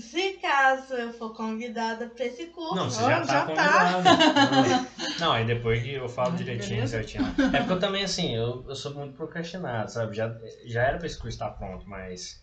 [0.00, 3.46] se caso eu for convidada pra esse curso, Não, você já tá já tá.
[3.46, 4.88] convidado.
[5.20, 6.96] Não, aí depois que eu falo direitinho, beleza.
[6.98, 7.24] certinho.
[7.52, 10.14] É porque eu também, assim, eu, eu sou muito procrastinado, sabe?
[10.16, 10.32] Já,
[10.66, 12.42] já era pra esse curso estar pronto, mas.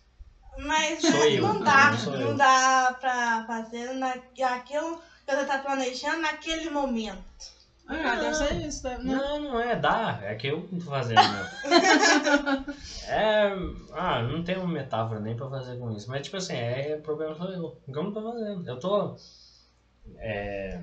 [0.58, 4.14] mas Sou eu, não dá, não não dá pra fazer na,
[4.54, 7.57] aquilo que você tá planejando naquele momento.
[7.88, 9.14] Ah, deve ser isso, deve, né?
[9.14, 10.20] Não, não é, dá.
[10.22, 12.74] É que eu não tô fazendo, meu.
[13.08, 13.50] é.
[13.92, 16.08] Ah, não tem uma metáfora nem pra fazer com isso.
[16.10, 17.70] Mas, tipo assim, é, o problema sou eu.
[17.84, 18.68] Porque eu não tô fazendo.
[18.68, 19.16] Eu tô.
[20.18, 20.82] É.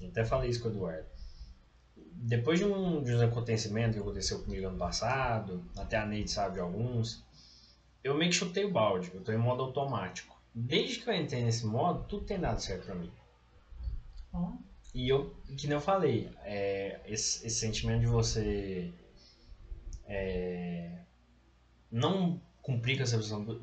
[0.00, 1.06] eu Até falei isso com o Eduardo.
[2.14, 6.54] Depois de um, de um acontecimento que aconteceu comigo ano passado, até a Neide sabe
[6.54, 7.22] de alguns,
[8.02, 9.10] eu meio que chutei o balde.
[9.12, 10.40] Eu tô em modo automático.
[10.54, 13.12] Desde que eu entrei nesse modo, tudo tem dado certo pra mim.
[14.32, 14.52] Ó.
[14.94, 18.92] E eu, que nem eu falei, é, esse, esse sentimento de você
[20.06, 20.98] é,
[21.90, 23.18] não cumprir com essa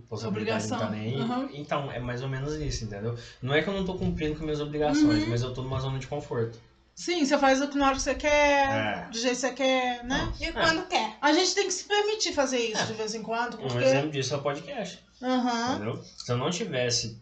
[0.09, 1.21] possibilidade de tá nem.
[1.21, 1.49] Uhum.
[1.53, 3.17] Então, é mais ou menos isso, entendeu?
[3.41, 5.29] Não é que eu não tô cumprindo com minhas obrigações, Uhum.
[5.29, 6.59] mas eu tô numa zona de conforto.
[6.95, 9.07] Sim, você faz o que na hora que você quer, É.
[9.09, 10.33] do jeito que você quer, né?
[10.41, 11.15] E quando quer.
[11.21, 12.85] A gente tem que se permitir fazer isso É.
[12.87, 13.77] de vez em quando, Um porque.
[13.85, 15.75] exemplo disso é o podcast, Aham.
[15.75, 16.03] entendeu?
[16.03, 17.21] Se eu não tivesse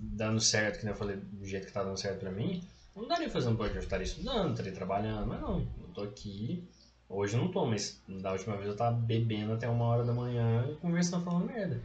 [0.00, 2.60] dando certo, que nem eu falei, do jeito que tá dando certo pra mim,
[2.96, 6.68] não daria fazendo podcast, eu estaria estudando, estaria trabalhando, mas não, eu tô aqui.
[7.08, 10.12] Hoje eu não tô, mas da última vez eu tava bebendo até uma hora da
[10.14, 11.82] manhã e conversando falando merda.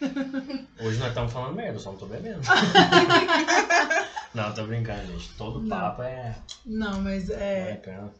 [0.80, 2.40] Hoje nós estamos falando merda, eu só não tô bebendo.
[4.34, 5.30] não, tô brincando, gente.
[5.36, 5.68] Todo Não.
[5.68, 6.34] papo é.
[6.64, 8.12] Não, mas é, bacana.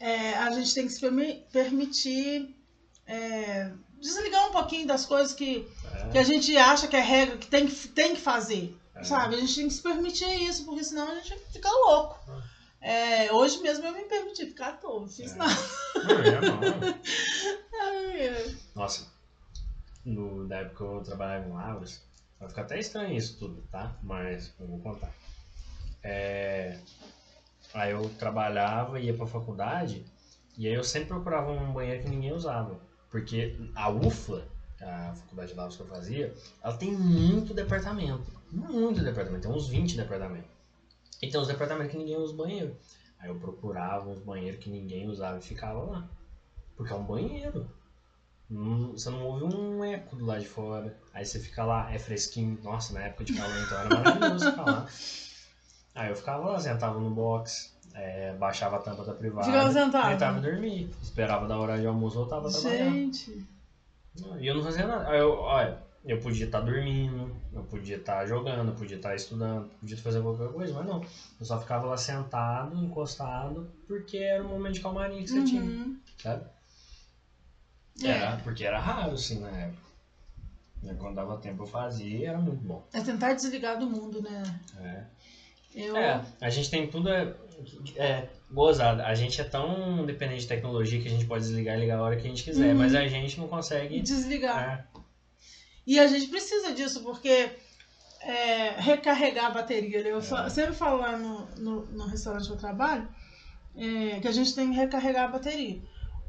[0.00, 2.54] é, a gente tem que se permi- permitir
[3.06, 6.08] é, desligar um pouquinho das coisas que, É.
[6.10, 8.76] que a gente acha que é regra, que tem que, tem que fazer.
[8.98, 9.04] É.
[9.04, 9.36] Sabe?
[9.36, 12.18] A gente tem que se permitir isso, porque senão a gente fica louco.
[12.80, 15.36] É, hoje mesmo eu me permiti ficar à toa, não fiz É.
[15.36, 15.54] nada.
[16.42, 16.98] Não, não.
[17.80, 18.56] Ai, ai.
[18.74, 19.06] Nossa,
[20.04, 22.02] no, na época que eu trabalhava em Lavras,
[22.38, 23.96] vai ficar até estranho isso tudo, tá?
[24.02, 25.12] Mas eu vou contar.
[26.02, 26.78] É,
[27.74, 30.04] aí eu trabalhava, ia pra faculdade,
[30.56, 32.80] e aí eu sempre procurava um banheiro que ninguém usava.
[33.10, 34.46] Porque a UFLA,
[34.80, 38.37] a faculdade de Lavras que eu fazia, ela tem muito departamento.
[38.50, 40.50] Muito departamento, tem uns 20 departamentos.
[41.20, 42.76] E tem uns departamentos que ninguém usa banheiro.
[43.18, 46.08] Aí eu procurava uns banheiros que ninguém usava e ficava lá.
[46.76, 47.68] Porque é um banheiro.
[48.92, 50.96] Você não ouve um eco do lado de fora.
[51.12, 52.58] Aí você fica lá, é fresquinho.
[52.62, 54.86] Nossa, na época de calor então era maravilhoso ficar lá.
[55.94, 59.46] Aí eu ficava lá, sentava no box, é, baixava a tampa da privada.
[59.46, 60.10] Ficava sentado?
[60.10, 60.90] Tentava dormir.
[61.02, 62.90] Esperava da hora de almoço, voltava a trabalhar.
[62.90, 63.46] Gente.
[64.38, 65.08] E eu não fazia nada.
[65.08, 69.68] Aí eu, olha, eu podia estar dormindo, eu podia estar jogando, eu podia estar estudando,
[69.80, 71.00] podia fazer qualquer coisa, mas não.
[71.38, 75.60] Eu só ficava lá sentado, encostado, porque era o momento de calmaria que você tinha,
[75.60, 75.94] Uhum.
[76.22, 76.42] sabe?
[78.02, 78.08] É.
[78.08, 79.88] Era, porque era raro, assim, na época.
[80.82, 82.80] E Quando dava tempo eu fazia e era muito bom.
[82.92, 84.42] É tentar desligar do mundo, né?
[84.76, 85.02] É.
[85.74, 87.32] Eu, É, a gente tem tudo é,
[87.96, 89.02] é gozado.
[89.02, 92.02] A gente é tão dependente de tecnologia que a gente pode desligar e ligar a
[92.02, 92.78] hora que a gente quiser, Uhum.
[92.78, 94.00] mas a gente não consegue.
[94.00, 94.58] desligar.
[94.94, 94.97] É,
[95.88, 97.50] E a gente precisa disso, porque
[98.20, 100.02] é, recarregar a bateria.
[100.02, 100.10] né?
[100.10, 100.50] Eu É.
[100.50, 103.08] sempre falo lá no, no, no restaurante que eu trabalho
[103.76, 105.80] é, que a gente tem que recarregar a bateria.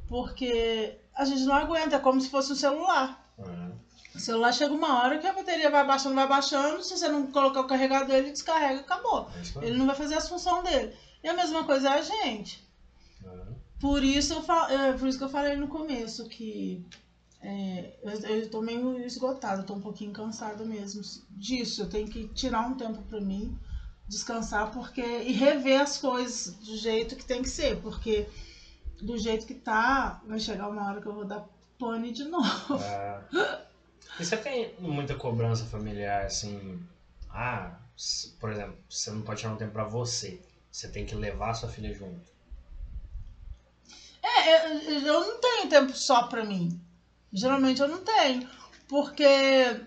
[0.07, 3.07] Porque a gente não aguenta, é como se fosse um celular.
[3.39, 3.89] é.
[4.15, 6.83] O celular chega uma hora que a bateria vai baixando, vai baixando.
[6.83, 9.29] Se você não colocar o carregador, ele descarrega, acabou.
[9.61, 9.65] É.
[9.67, 10.93] Ele não vai fazer as funções dele.
[11.23, 12.67] E a mesma coisa é a gente.
[13.23, 13.29] É.
[13.79, 16.83] Por isso, eu fa- é, por isso que eu falei no começo que
[17.41, 21.81] é, eu, eu tô meio esgotada, tô um pouquinho cansada mesmo disso.
[21.81, 23.57] Eu tenho que tirar um tempo pra mim,
[24.07, 28.27] descansar porque e rever as coisas do jeito que tem que ser, porque
[29.01, 31.45] do jeito que tá, vai chegar uma hora que eu vou dar
[31.77, 32.75] pane de novo.
[32.75, 33.23] É.
[34.19, 36.85] E você tem muita cobrança familiar, assim,
[37.29, 37.79] ah,
[38.37, 41.69] por exemplo, você não pode tirar um tempo pra você, você tem que levar sua
[41.69, 42.29] filha junto.
[44.21, 46.77] É, eu, eu não tenho tempo só pra mim.
[47.31, 48.47] Geralmente eu não tenho.
[48.87, 49.81] Porque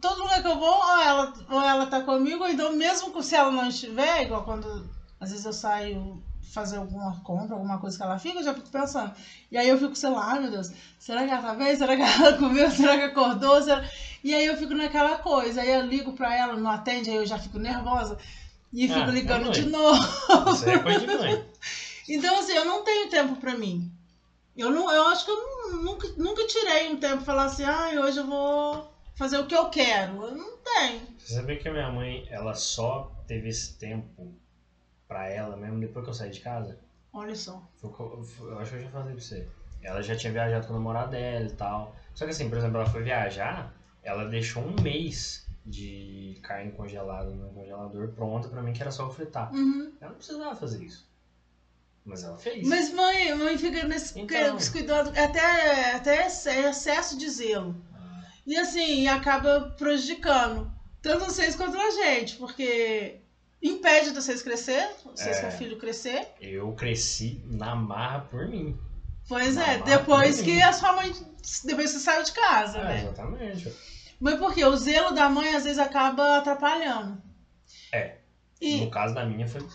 [0.00, 3.34] todo lugar que eu vou, ou ela, ou ela tá comigo, ou então mesmo se
[3.34, 4.88] ela não estiver, igual quando
[5.20, 6.22] às vezes eu saio
[6.52, 9.12] fazer alguma compra, alguma coisa que ela fica, eu já fico pensando.
[9.50, 11.74] E aí eu fico, sei lá, meu Deus, será que ela tá bem?
[11.74, 12.70] Será que ela comeu?
[12.70, 13.62] Será que acordou?
[13.62, 13.88] Será...
[14.22, 15.60] E aí eu fico naquela coisa.
[15.62, 18.18] Aí eu ligo pra ela, não atende, aí eu já fico nervosa.
[18.72, 19.70] E fico Ah, ligando é de mãe.
[19.70, 20.52] novo.
[20.52, 21.44] Isso é coisa de mãe.
[22.06, 23.90] Então, assim, eu não tenho tempo pra mim.
[24.54, 25.36] Eu, não, eu acho que eu
[25.70, 29.46] nu- nunca, nunca tirei um tempo pra falar assim, ah, hoje eu vou fazer o
[29.46, 30.24] que eu quero.
[30.24, 31.06] Eu não tenho.
[31.18, 34.32] Você sabia que a minha mãe, ela só teve esse tempo
[35.06, 36.76] pra ela mesmo depois que eu saí de casa?
[37.12, 37.62] Olha só.
[37.82, 39.46] Eu, eu acho que eu já falei pra você.
[39.82, 41.94] Ela já tinha viajado com o namorado dela e tal.
[42.14, 47.30] Só que assim, por exemplo, ela foi viajar, ela deixou um mês de carne congelada
[47.30, 49.52] no congelador pronta pra mim, que era só eu fritar.
[49.52, 49.92] Uhum.
[50.00, 51.06] Ela não precisava fazer isso.
[52.04, 52.66] Mas ela fez.
[52.68, 54.58] Mas mãe, mãe fica nesse Então.
[54.72, 57.74] cuidado, até, até ex- excesso de zelo.
[58.46, 63.20] E assim, acaba prejudicando tanto vocês quanto a gente, porque
[63.62, 65.40] impede de vocês crescer, vocês É.
[65.40, 66.28] seu filho crescer.
[66.40, 68.78] Eu cresci na marra por mim.
[69.26, 70.60] Pois Na é, depois que mim.
[70.62, 71.10] a sua mãe,
[71.64, 73.00] depois que você saiu de casa, Ah, né?
[73.00, 73.72] exatamente.
[74.20, 77.20] Mas porque o zelo da mãe às vezes acaba atrapalhando.
[77.90, 78.16] É.
[78.60, 79.66] E, No caso da minha, foi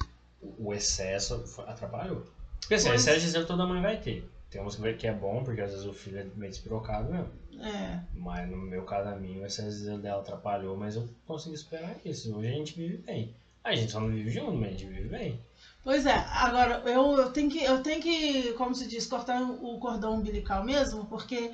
[0.42, 2.26] o excesso atrapalhou.
[2.60, 3.02] Porque assim, Pois.
[3.02, 4.30] excesso de zelo toda mãe vai ter.
[4.50, 7.32] Tem uns que é bom, porque às vezes o filho é meio despirocado mesmo.
[7.62, 11.96] é, Mas no meu caso, a minha, o excesso dela atrapalhou, mas eu consegui esperar
[12.04, 12.36] isso.
[12.36, 13.34] Hoje a gente vive bem.
[13.64, 15.40] A gente só não vive junto, mas a gente vive bem.
[15.84, 19.78] Pois é, agora eu, eu tenho que, eu tenho que, como se diz, cortar o
[19.78, 21.52] cordão umbilical mesmo, porque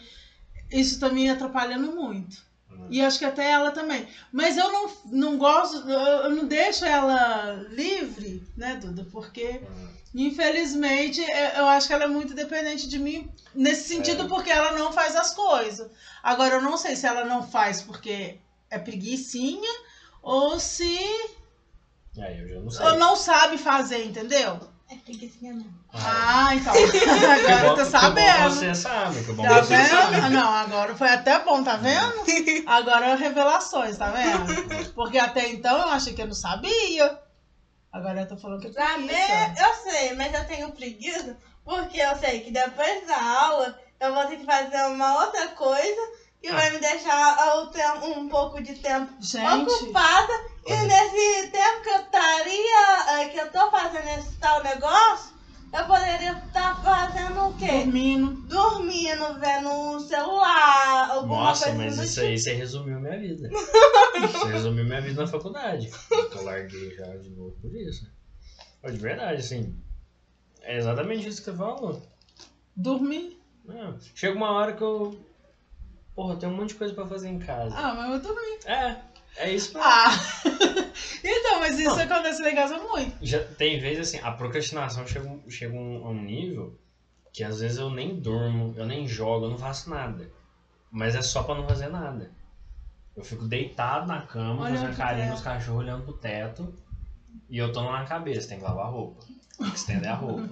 [0.71, 2.43] isso tá me atrapalhando muito.
[2.77, 2.87] Hum.
[2.89, 4.07] E acho que até ela também.
[4.31, 9.05] Mas eu não, não gosto, eu, não deixo ela livre, né, Duda?
[9.11, 9.87] Porque, Hum.
[10.13, 11.27] infelizmente, eu
[11.61, 14.27] eu acho que ela é muito dependente de mim nesse sentido, É.
[14.27, 15.89] porque ela não faz as coisas.
[16.21, 18.37] Agora, eu não sei se ela não faz porque
[18.69, 19.71] é preguiçinha
[20.21, 20.85] ou se
[22.19, 22.85] Aí eu já não sei.
[22.85, 24.59] ou não sabe fazer, entendeu?
[24.89, 25.65] É preguiçinha não.
[25.93, 26.73] Ah, Ah, então.
[26.91, 28.49] que Agora bom- eu tô que bom sabendo.
[28.49, 30.15] você sabe, que bom Tá você sabe.
[30.15, 30.29] vendo?
[30.31, 32.13] Não, agora foi até bom, tá vendo?
[32.67, 34.93] Agora revelações, tá vendo?
[34.93, 37.17] Porque até então eu achei que eu não sabia.
[37.91, 39.53] Agora eu tô falando que é Saber, preguiça.
[39.57, 43.17] eu sei, mas eu tenho preguiça porque eu sei que depois da
[43.47, 46.01] aula eu vou ter que fazer uma outra coisa
[46.41, 47.37] que vai me deixar
[48.03, 50.33] um pouco de tempo Gente, ocupada.
[50.67, 55.35] E nesse tempo que eu estaria, eh, que eu tô fazendo esse tal negócio,
[55.71, 57.67] eu poderia estar fazendo o quê?
[57.67, 58.33] dormindo.
[58.47, 62.25] Dormindo, vendo um celular, alguma Nossa, coisa mas isso tipo.
[62.27, 63.49] aí você resumiu minha vida.
[64.15, 65.91] Você resumiu minha vida na faculdade.
[66.09, 68.07] Eu larguei já de novo por isso.
[68.81, 69.77] Mas de verdade, assim.
[70.61, 72.01] É exatamente isso que você falou.
[72.75, 73.37] Dormir.
[73.65, 75.19] Não, chega uma hora que eu.
[76.15, 77.75] Porra, tem um monte de coisa pra fazer em casa.
[77.77, 78.59] Ah, mas eu dormi.
[78.65, 78.95] É,
[79.37, 80.11] é isso pra Ah!
[81.23, 83.15] então, mas isso acontece lá em casa muito.
[83.21, 86.77] Já tem vezes assim, a procrastinação chega, chega um- a um nível
[87.33, 90.29] que às vezes eu nem durmo, eu nem jogo, eu não faço nada.
[90.91, 92.31] Mas é só pra não fazer nada.
[93.15, 96.73] Eu fico deitado na cama, Olhando fazendo carinho nos cachorros, olhando pro teto.
[97.49, 99.21] E eu tô na cabeça, tem que lavar a roupa.
[99.57, 100.47] Tem que estender a roupa.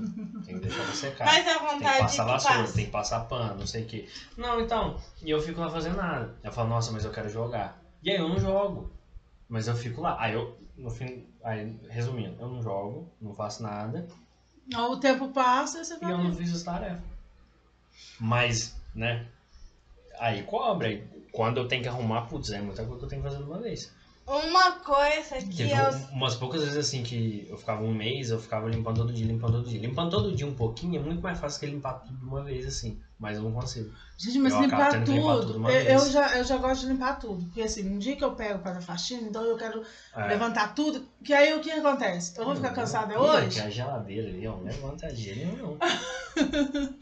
[0.46, 1.26] tem que deixar pra secar.
[1.26, 2.74] Mas a Tem que vontade passar que vassoura, passa.
[2.76, 4.10] tem que passar pano, não sei o que.
[4.38, 6.36] Não, então, e eu fico lá fazendo nada.
[6.44, 7.82] Eu falo, nossa, mas eu quero jogar.
[8.04, 8.92] E aí eu não jogo.
[9.48, 10.18] Mas eu fico lá.
[10.20, 14.08] Aí eu, no fim, aí, resumindo, eu não jogo, não faço nada
[14.76, 16.12] O tempo passa e você e vai.
[16.12, 17.04] eu não fiz as tarefas.
[18.20, 19.26] Mas, né?
[20.20, 20.88] Aí cobra.
[20.88, 23.42] Aí, quando eu tenho que arrumar, putz, é muita coisa que eu tenho que fazer
[23.44, 23.92] de uma vez.
[24.26, 25.90] Uma coisa que Teve eu.
[25.90, 29.26] um- umas poucas vezes assim que eu ficava um mês, eu ficava limpando todo dia,
[29.26, 29.82] limpando todo dia.
[29.82, 32.66] Limpando todo dia um pouquinho é muito mais fácil que limpar tudo de uma vez,
[32.66, 32.98] assim.
[33.24, 33.90] Mas eu não consigo.
[34.18, 37.18] Gente, mas Eu limpar tudo, limpar tudo eu, eu já, eu já gosto de limpar
[37.18, 37.46] tudo.
[37.46, 39.82] Porque assim, um dia que eu pego para faxina, então eu quero
[40.14, 40.28] É.
[40.28, 42.38] levantar tudo, que aí o que acontece?
[42.38, 43.62] Eu vou ficar cansada Ih, hoje?
[43.62, 45.78] Que a geladeira ali, ó, não levanta jeito nenhum.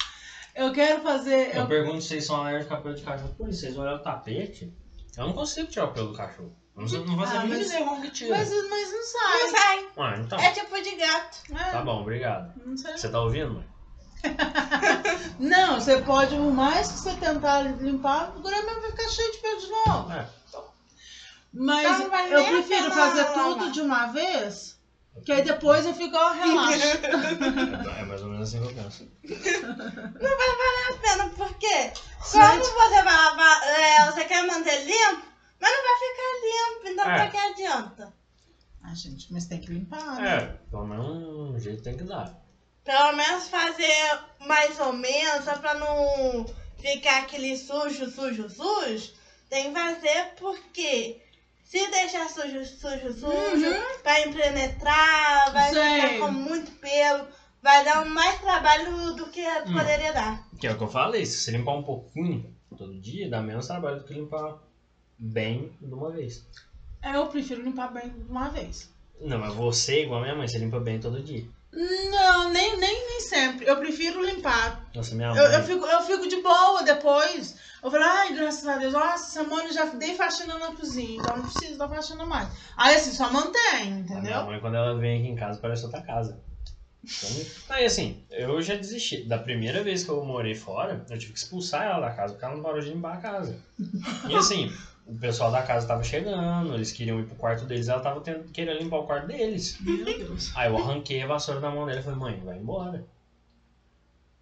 [0.54, 1.56] Eu quero fazer.
[1.56, 3.34] Eu Eu, pergunto se vocês são alérgicos a pelo de cachorro.
[3.38, 4.72] Por isso, vocês olham o tapete,
[5.18, 6.54] eu não consigo tirar o pelo do cachorro.
[6.76, 8.38] Eu não, sei- não faço Ah, a mínima mas- ideia como que tira.
[8.38, 9.40] mas, mas não sai.
[9.44, 9.88] Não sai.
[9.98, 10.40] Ah, então.
[10.40, 11.38] É tipo de gato.
[11.54, 12.54] É, Tá bom, obrigado.
[12.66, 12.98] não, sei.
[12.98, 13.66] Você tá ouvindo, mãe?
[15.40, 19.38] não, você pode, por mais que você tentar limpar, o grama vai ficar cheio de
[19.40, 20.12] pelo de novo.
[20.12, 20.28] É.
[21.54, 24.80] Mas Então não vai eu prefiro fazer tudo de uma vez,
[25.26, 27.00] que aí depois eu fico, ó, relaxa.
[28.00, 29.08] É mais ou menos assim que eu penso.
[30.92, 31.92] a pena, porque
[32.32, 35.26] como você vai lavar, é, você quer manter limpo,
[35.60, 37.16] mas não vai ficar limpo, então É.
[37.16, 38.14] pra que adianta?
[38.84, 40.36] Ah, gente, mas tem que limpar, né?
[40.36, 41.08] É, pelo menos
[41.56, 42.41] um jeito tem que dar.
[42.84, 46.46] Pelo menos fazer mais ou menos, só pra não
[46.80, 49.12] ficar aquele sujo, sujo, sujo.
[49.50, 51.20] Tem que fazer porque
[51.64, 54.02] se deixar sujo, sujo, sujo, Uhum.
[54.04, 55.92] vai impenetrar, vai Sei.
[55.92, 57.28] ficar com muito pelo,
[57.62, 59.74] vai dar mais trabalho do que Hum.
[59.74, 60.42] poderia dar.
[60.60, 63.68] Que é o que eu falei, se você limpar um pouquinho todo dia, dá menos
[63.68, 64.58] trabalho do que limpar
[65.18, 66.44] bem de uma vez.
[67.02, 68.90] É, Eu prefiro limpar bem de uma vez.
[69.20, 71.46] Não, mas você, igual a minha mãe, você limpa bem todo dia.
[71.74, 73.66] Não, nem, nem, nem sempre.
[73.66, 74.90] Eu prefiro limpar.
[74.94, 75.38] Nossa, minha mãe.
[75.40, 77.56] Eu, eu, fico, eu fico de boa depois.
[77.82, 81.38] Eu falo, ai, graças a Deus, nossa, essa semana já dei faxina na cozinha, então
[81.38, 82.50] não preciso dar faxina mais.
[82.78, 84.46] Aí assim, só mantém, A minha entendeu?
[84.46, 86.40] mãe, quando ela vem aqui em casa, parece outra casa.
[87.04, 87.30] Então,
[87.70, 89.24] aí assim, eu já desisti.
[89.24, 92.46] Da primeira vez que eu morei fora, eu tive que expulsar ela da casa, porque
[92.46, 93.58] ela não parou de limpar a casa.
[94.30, 94.72] E assim,
[95.12, 98.46] o pessoal da casa tava chegando, eles queriam ir pro quarto deles, ela tava tendo,
[98.52, 99.78] querendo limpar o quarto deles.
[99.82, 100.52] Meu Deus.
[100.56, 103.06] Aí eu arranquei a vassoura da mão dela e falei, mãe, vai embora.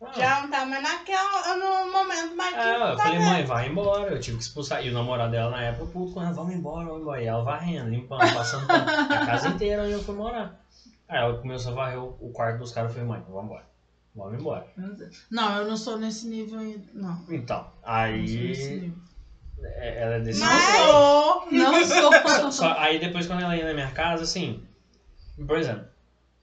[0.01, 3.30] Ah, Já não tá mais naquela, no momento mais É, eu tá falei, vendo?
[3.32, 4.13] mãe, vai embora.
[4.13, 4.86] Eu tive que expulsar.
[4.86, 7.22] E o namorado dela na época, puto, com ela, vamos embora, vamos embora.
[7.22, 10.63] E ela varrendo, limpando, passando a casa inteira onde eu fui morar.
[11.07, 12.91] Aí ela começou a varrer o, o quarto dos caras.
[12.91, 13.65] Eu falei, mãe, vamos embora.
[14.15, 14.67] Vamos embora.
[15.30, 16.86] Não, eu não sou nesse nível ainda.
[16.93, 17.22] Não.
[17.30, 17.67] Então,
[18.22, 18.93] não sou nesse aí.
[19.64, 20.47] É- Ela é desse Não
[21.72, 22.51] Mas- sou, não sou.
[22.51, 24.64] só- aí depois quando ela ia na minha casa, assim.
[25.47, 25.86] Por exemplo,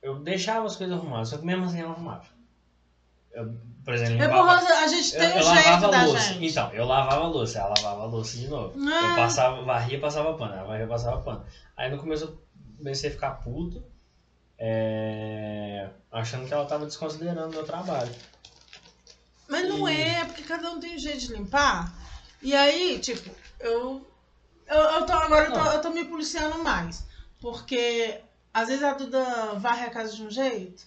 [0.03, 2.25] eu deixava as coisas arrumadas, só que mesmo assim ela arrumava.
[3.33, 3.55] Eu,
[3.85, 6.05] por exemplo, É limpava- porque a gente Eu, tem eu o jeito lavava da a
[6.07, 6.23] louça.
[6.33, 6.47] gente.
[6.51, 8.75] Então, eu lavava a louça, ela lavava a louça de novo.
[8.89, 9.11] Ah.
[9.11, 11.45] Eu passava, varria e passava pano, ela varria e passava pano.
[11.77, 12.39] Aí no começo eu
[12.79, 13.85] comecei a ficar puto,
[14.59, 18.11] é, achando que ela tava desconsiderando o meu trabalho.
[19.49, 21.93] Mas não E- é, porque cada um tem um jeito de limpar.
[22.43, 23.31] E aí, tipo,
[23.61, 24.07] eu.
[24.67, 27.07] Eu, eu tô, agora eu tô, eu tô me policiando mais.
[27.41, 28.21] Porque
[28.53, 30.85] às vezes a Duda varre a casa de um jeito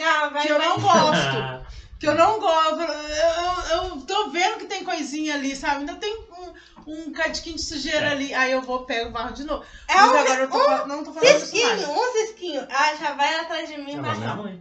[0.00, 0.66] Ah, vai, que eu vai.
[0.66, 1.64] não gosto.
[1.96, 2.80] Que eu não gosto.
[2.80, 5.80] Eu, eu, eu tô vendo que tem coisinha ali, sabe?
[5.80, 6.52] Ainda tem um,
[6.86, 8.10] um cadiquinho de sujeira É.
[8.10, 8.34] ali.
[8.34, 9.64] Aí eu vou, pego, varro de novo.
[9.88, 11.84] É Mas um, agora eu tô, fa- não tô isso cisquinho, mais.
[11.88, 12.66] um cisquinho.
[12.68, 14.60] Ah, já vai atrás de mim, mas mas minha mãe.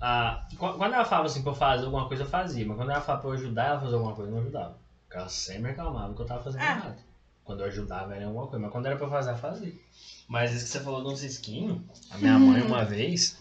[0.00, 2.64] Ah, qu- quando ela falava assim pra eu fazer alguma coisa, eu fazia.
[2.66, 4.76] Mas quando ela falava pra eu ajudar ela a fazer alguma coisa, eu não ajudava.
[5.14, 6.70] Ela sempre reclamava que eu tava fazendo Ah.
[6.70, 6.96] errado.
[7.44, 8.58] Quando eu ajudava era alguma coisa.
[8.58, 9.72] Mas quando era pra fazer, eu fazia.
[10.26, 13.36] Mas isso que você falou de um cisquinho, a minha mãe uma vez,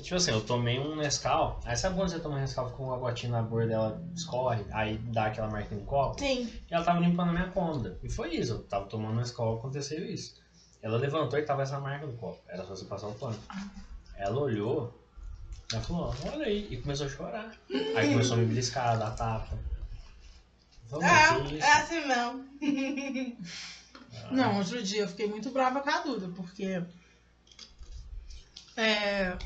[0.00, 1.60] tipo assim, eu tomei um Nescau.
[1.64, 4.96] Aí sabe quando você toma um Nescau com uma gotinha na borda dela escorre, aí
[4.96, 6.18] dá aquela marquinha no copo?
[6.18, 6.50] Sim.
[6.70, 7.98] E ela tava limpando a minha cômoda.
[8.02, 10.34] E foi isso, eu tava tomando Nescau, aconteceu isso.
[10.80, 12.40] Ela levantou e tava essa marca no copo.
[12.48, 13.38] Era só você passar o pano.
[14.16, 14.98] Ela olhou,
[15.70, 17.52] ela falou, "Ó, olha aí, e começou a chorar.
[17.94, 19.58] Aí começou a me beliscar, dar tapa.
[21.00, 22.44] Vamos, que É, é assim mesmo.
[24.30, 26.82] Não, outro dia eu fiquei muito brava com a Duda, porque
[28.76, 29.36] é,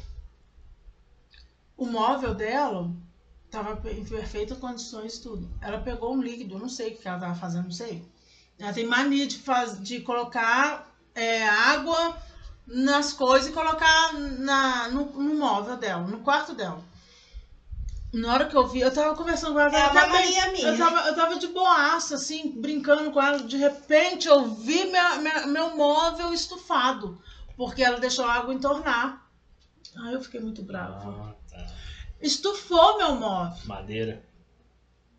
[1.76, 2.90] o móvel dela
[3.50, 5.48] tava em perfeitas condições tudo.
[5.60, 8.04] Ela pegou um líquido, eu não sei o que ela tava fazendo, não sei.
[8.58, 12.16] Ela tem mania de, faz, de colocar é, água
[12.66, 16.82] nas coisas e colocar na, no, no móvel dela, no quarto dela.
[18.12, 20.46] Na hora que eu vi, eu tava conversando com ela, É ela uma tava minha.
[20.62, 23.42] eu tava, eu tava de boaça, assim, brincando com ela.
[23.42, 27.20] De repente, eu vi minha, minha- meu móvel estufado.
[27.56, 29.26] Porque ela deixou a água entornar.
[29.98, 30.98] Aí eu fiquei muito brava.
[31.30, 31.66] Ah, tá.
[32.20, 33.58] Estufou meu móvel.
[33.66, 34.22] Madeira.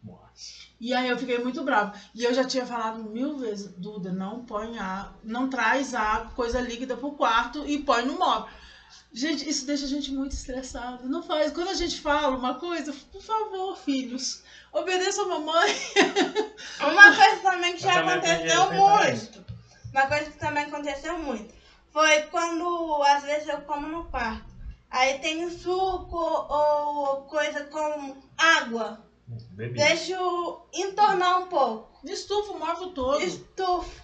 [0.04, 0.68] Nossa.
[0.80, 1.94] E aí eu fiquei muito brava.
[2.14, 6.62] E eu já tinha falado mil vezes, Duda, não põe água, não traz água, coisa
[6.62, 8.48] líquida pro quarto e põe no móvel.
[9.12, 11.04] Gente, isso deixa a gente muito estressada.
[11.04, 11.52] Não faz.
[11.52, 15.76] Quando a gente fala uma coisa, por favor, filhos, obedeçam a mamãe.
[16.80, 19.46] Uma coisa também que já também aconteceu muito.
[19.92, 21.54] Uma coisa que também aconteceu muito.
[21.92, 24.46] Foi quando, às vezes, eu como no quarto.
[24.90, 29.04] Aí tem suco ou coisa com água.
[29.28, 29.78] Bebi.
[29.78, 32.00] Deixo entornar um pouco.
[32.06, 33.22] Estufa o móvel todo.
[33.22, 34.02] Estufo.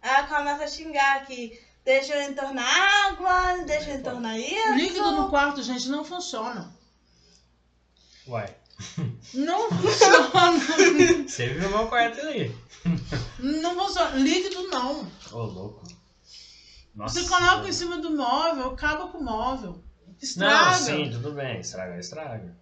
[0.00, 2.66] Aí ela começa a xingar que deixa eu entornar
[3.08, 4.74] água, deixa eu entornar isso.
[4.74, 6.72] Líquido no quarto, gente, não funciona.
[8.26, 8.54] Uai.
[9.34, 11.28] Não funciona.
[11.28, 12.56] Você viu meu quarto ali.
[13.38, 14.16] não funciona.
[14.16, 15.06] Líquido não.
[15.32, 15.86] Ô, louco.
[16.94, 17.20] Nossa.
[17.20, 19.72] Você coloca em cima do móvel, acaba com o móvel.
[20.06, 20.74] Não, Estraga.
[20.76, 21.60] sim, tudo bem.
[21.60, 22.56] Estraga, estraga.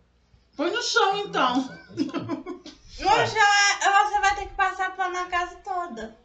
[0.57, 1.57] Põe no chão então.
[1.57, 6.17] No chão é, você vai ter que passar pano na casa toda.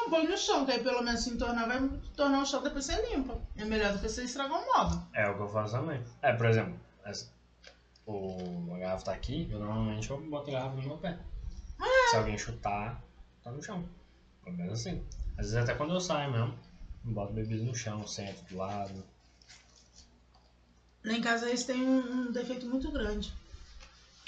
[0.00, 2.84] Não, põe no chão, que aí pelo menos se entornar, vai tornar o chão, depois
[2.84, 3.40] você limpa.
[3.56, 5.02] É melhor do que você estragar o móvel.
[5.12, 6.02] É o que eu faço também.
[6.22, 7.30] É, por exemplo, essa-
[8.06, 11.18] o, a garrafa tá aqui, eu normalmente eu boto a garrafa no meu pé.
[12.10, 13.02] Se alguém chutar,
[13.42, 13.86] tá no chão.
[14.44, 15.04] Pelo menos assim.
[15.36, 16.58] Às vezes até quando eu saio mesmo,
[17.04, 19.04] eu boto bebida no chão, sento do lado.
[21.04, 23.32] Lá em casa eles têm um, um defeito muito grande.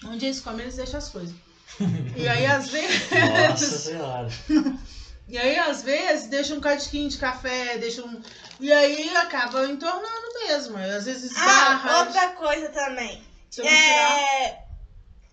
[0.05, 1.35] Onde eles comem, eles deixam as coisas.
[2.17, 3.09] E aí, às vezes.
[3.49, 4.29] Nossa senhora.
[5.31, 8.21] E aí, às vezes, deixa um cadiquinho de café, deixa um.
[8.59, 10.77] E aí acaba entornando mesmo.
[10.77, 11.99] Às vezes Ah, esbarra.
[12.01, 13.23] outra coisa também.
[13.49, 14.19] se eu não tirar.
[14.19, 14.65] É,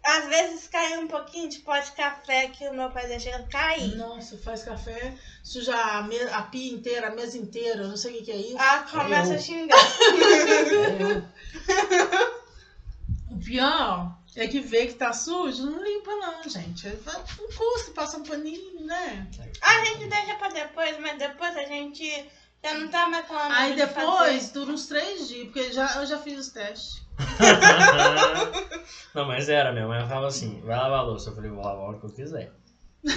[0.05, 3.95] às vezes cai um pouquinho de pó de café que o meu pai deixa cair.
[3.97, 6.17] Nossa, faz café, suja a, me...
[6.29, 8.55] a pia inteira, a mesa inteira, eu não sei o que, que é isso.
[8.59, 9.37] Ah, começa Eu.
[9.37, 9.77] a xingar.
[11.69, 16.87] É, O pior é que vê que tá sujo, não limpa não, gente.
[16.87, 19.27] Não custa, passa um paninho, né?
[19.61, 22.29] A gente deixa pra depois, mas depois a gente
[22.63, 25.95] já não tá mais com a Aí de depois dura uns três dias, porque já,
[25.95, 27.05] eu já fiz os testes.
[29.13, 31.31] Não, mas era, minha mãe falava assim, vai lavar a louça.
[31.31, 32.51] Eu falei, vou lavar a hora que eu quiser.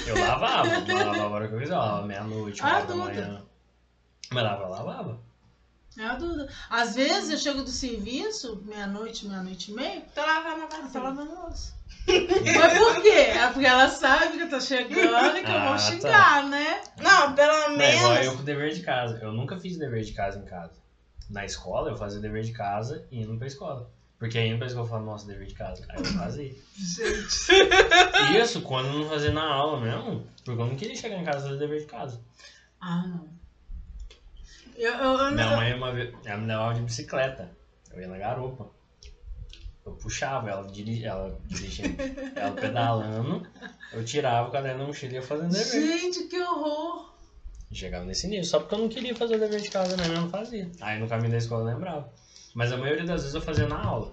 [0.06, 1.74] Eu lavava, mas lavava a hora que eu quiser.
[1.74, 3.42] Eu lavava meia-noite, uma Ah, hora da manhã.
[4.30, 5.20] Mas lavava, lavava.
[5.98, 6.48] É a dúvida.
[6.68, 11.00] Às vezes eu chego do serviço, meia-noite, meia-noite e meia, Tô lavando a ela tá
[11.02, 11.74] lavando louça.
[12.06, 13.08] Mas por quê?
[13.08, 15.78] É porque ela sabe que eu tô chegando e que eu Ah, vou tá.
[15.78, 16.80] xingar, né?
[16.98, 18.36] Não, pelo Não, é igual eu menos.
[18.36, 19.18] com o dever de casa.
[19.20, 20.72] Eu nunca fiz dever de casa em casa.
[21.28, 23.90] Na escola, eu fazia dever de casa indo pra escola.
[24.18, 25.84] Porque aí escola eu falava, nossa, dever de casa.
[25.88, 26.54] Aí eu fazia.
[26.76, 28.40] Gente.
[28.40, 31.38] Isso quando eu não fazia na aula mesmo, porque eu não queria chegar em casa
[31.40, 32.20] e fazer dever de casa.
[32.80, 33.39] Ah, não.
[34.80, 37.50] Eu, eu, eu, Minha eu- mãe uma vez, ela me levava de bicicleta.
[37.92, 38.70] Eu ia na garupa.
[39.84, 41.96] Eu puxava ela, diri, ela dirigindo,
[42.36, 43.46] ela pedalando,
[43.92, 45.98] eu tirava o caderno da mochila e ia fazendo dever.
[45.98, 47.10] Gente, que horror!
[47.72, 50.20] Chegava nesse nível, só porque eu não queria fazer o dever de casa mesmo, eu
[50.22, 50.70] não fazia.
[50.80, 52.12] Aí no caminho da escola eu lembrava.
[52.54, 54.12] Mas a maioria das vezes eu fazia na aula.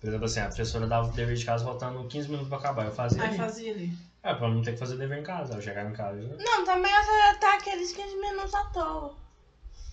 [0.00, 2.86] Por exemplo, assim, a professora dava o dever de casa faltando 15 minutos pra acabar.
[2.86, 3.36] Eu fazia Aí ali.
[3.36, 3.92] fazia ali.
[4.22, 5.54] É, pra não ter que fazer dever em casa.
[5.54, 6.36] Eu chegava em casa e já...
[6.36, 6.92] Não, também
[7.40, 9.14] tá aqueles 15 minutos à toa.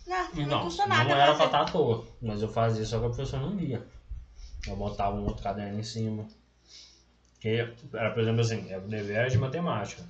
[0.09, 2.07] Não, não, Não, custa não nada era pra estar à toa.
[2.19, 3.85] Mas eu fazia só que a professora não via.
[4.67, 6.27] Eu botava um outro caderno em cima.
[7.39, 10.03] Que era, por exemplo, assim, era o dever de matemática.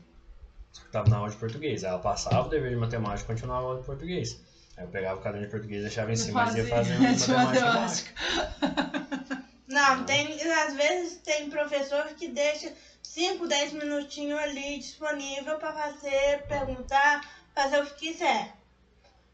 [0.72, 1.84] Só que tava na aula de português.
[1.84, 4.41] Aí ela passava o dever de matemática e continuava a aula de português.
[4.78, 7.66] Aí eu pegava o caderno de português, deixava em cima e ia fazendo de matemática.
[7.66, 9.43] matemática.
[9.68, 12.74] Não, tem, às vezes tem professor que deixa
[13.04, 17.22] 5, 10 minutinhos ali disponível pra fazer, perguntar,
[17.54, 18.59] fazer o que quiser.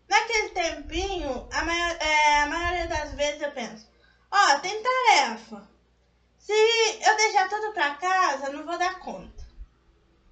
[0.08, 3.88] Naquele tempinho, a, mai- é, a maioria das vezes eu penso,
[4.32, 5.68] ó, tem tarefa.
[6.38, 6.54] Se
[7.02, 9.44] eu deixar tudo pra casa, não vou dar conta.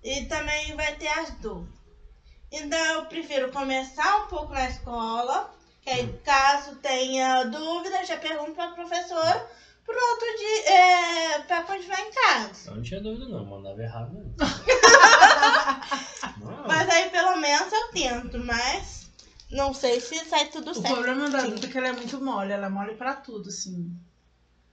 [0.03, 1.73] E também vai ter as dúvidas.
[2.51, 5.51] Então eu prefiro começar um pouco na escola,
[5.81, 9.47] que aí caso tenha dúvida, eu já pergunto pra professora,
[9.83, 12.69] pro outro dia, é, continuar em casa.
[12.69, 14.35] Eu não tinha dúvida não, mandava errado mesmo.
[16.37, 19.02] Não, Mas aí pelo menos eu tento, mas
[19.53, 20.87] não sei se sai tudo O certo.
[20.87, 23.95] problema da Duda é que ela é muito mole, ela é mole pra tudo, assim.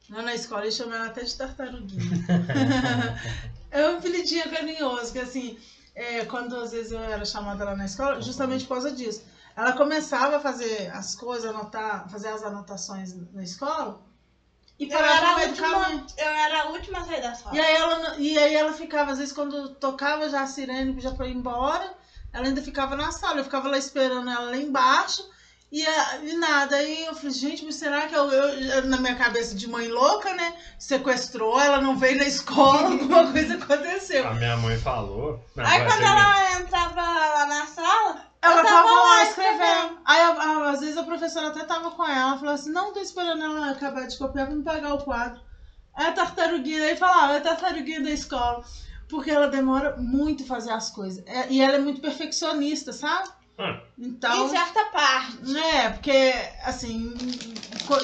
[0.09, 2.01] Lá na escola eles chamam ela até de tartaruguinha.
[3.71, 5.57] é um apelidinho carinhoso, que assim,
[5.95, 9.23] é, quando às vezes eu era chamada lá na escola, justamente por causa disso.
[9.57, 14.01] Ela começava a fazer as coisas, anotar, fazer as anotações na escola
[14.79, 16.01] e Eu parava era, no a meio do caminho.
[16.01, 17.55] última, eu era a última a sair da sala.
[17.57, 21.13] E aí, ela, e aí ela ficava, às vezes, quando tocava já a sirene já
[21.13, 21.95] pra ir embora,
[22.33, 23.39] ela ainda ficava na sala.
[23.41, 25.23] Eu ficava lá esperando ela lá embaixo
[25.73, 26.77] e, e nada.
[26.77, 30.33] Aí eu falei, gente, mas será que eu, eu- na minha cabeça de mãe louca,
[30.35, 30.55] né?
[30.79, 34.27] Sequestrou, ela não veio na escola, alguma coisa aconteceu.
[34.27, 35.45] A minha mãe falou.
[35.57, 36.21] Aí quando termina.
[36.21, 39.99] ela entrava lá na sala, Ela eu tava lá lá escrevendo.
[40.05, 42.31] Aí, a- a- às vezes, a professora até tava com ela.
[42.31, 45.41] Ela falou assim: Não, tô esperando ela acabar de copiar pra me pegar o quadro.
[45.99, 46.85] É a tartaruguinha.
[46.85, 48.65] Aí falava: É a tartaruguinha da escola.
[49.11, 51.25] Porque ela demora muito fazer as coisas.
[51.27, 53.29] É- e ela é muito perfeccionista, sabe?
[53.59, 53.83] Ah.
[53.99, 54.47] Então.
[54.47, 55.57] em certa parte.
[55.57, 56.33] É, porque,
[56.65, 57.15] assim,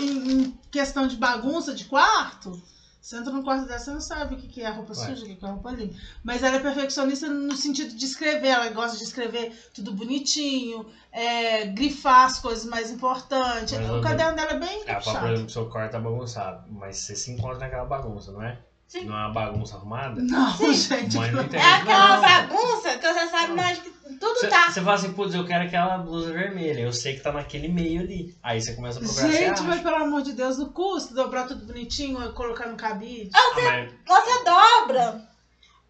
[0.01, 2.61] em, em- questão de bagunça de quarto,
[3.01, 5.07] você entra no quarto dela, você não sabe o que é roupa Ué.
[5.07, 5.95] suja, o que é roupa limpa.
[6.23, 11.67] Mas ela é perfeccionista no sentido de escrever, ela gosta de escrever tudo bonitinho, é,
[11.67, 13.79] grifar as coisas mais importantes.
[13.79, 15.29] Mas o caderno dela é bem É, puxado.
[15.29, 18.59] exemplo, seu quarto tá bagunçado, mas você se encontra naquela bagunça, não é?
[18.89, 19.05] Sim.
[19.05, 20.23] Não é uma bagunça arrumada?
[20.23, 21.17] Não, gente.
[21.17, 21.57] Mãe não entende.
[21.63, 22.23] É aquela não.
[22.23, 24.71] bagunça que você sabe onde que tudo Você tá.
[24.71, 28.03] você fala assim, putz, eu quero aquela blusa vermelha, eu sei que tá naquele meio
[28.03, 28.37] ali.
[28.43, 31.47] Aí você começa a procurar Gente, você mas pelo amor de Deus, no custo, dobrar
[31.49, 33.31] tudo bonitinho, colocar no cabide.
[33.35, 35.29] Ah, mas Você dobra,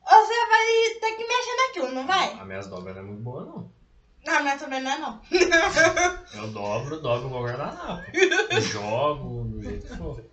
[0.02, 2.32] você vai ter que mexer naquilo, não vai?
[2.32, 3.76] a minhas dobras não é muito boa, não.
[4.26, 5.20] Não, mas também não é não.
[6.34, 8.02] Eu dobro, dobro igual guardanapo.
[8.50, 10.24] Eu jogo do jeito que for.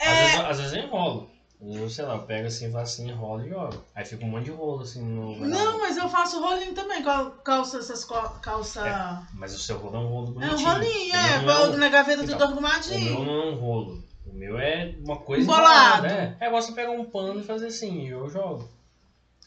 [0.00, 0.22] Às, É.
[0.24, 1.30] vezes, às vezes eu enrolo.
[1.58, 3.82] Eu, sei lá, eu pego assim, faço assim, enrolo e jogo.
[3.94, 5.36] Aí fica um monte de rolo assim no.
[5.46, 8.04] Não, mas eu faço rolinho também, cal- calça essas
[8.42, 8.86] calça.
[8.86, 10.68] É, Mas o seu rolo é um rolo É bonitinho.
[10.68, 13.24] um rolinho, é, não pô, na gaveta Então, tudo O meu arrumadinho.
[13.24, 13.98] não é um rolo.
[14.26, 16.04] O meu é uma coisa Embolado.
[16.06, 18.68] embolada, É, é igual você pegar um pano e fazer assim, e eu jogo.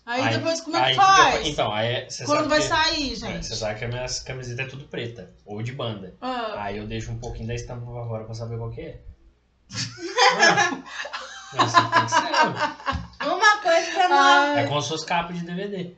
[0.05, 1.26] Aí, depois como é que aí faz?
[1.34, 3.45] depois- então, aí é- você Quando sabe vai que, sair, é, gente?
[3.45, 6.16] Você sabe que a minha camiseta é tudo preta, ou de banda.
[6.20, 8.97] Ah, Aí eu deixo um pouquinho da estampa pra fora pra saber qual que é.
[11.58, 13.28] é assim que tem que ser.
[13.28, 14.18] Uma coisa que eu não.
[14.18, 15.93] ai, É como se fosse capa de DVD.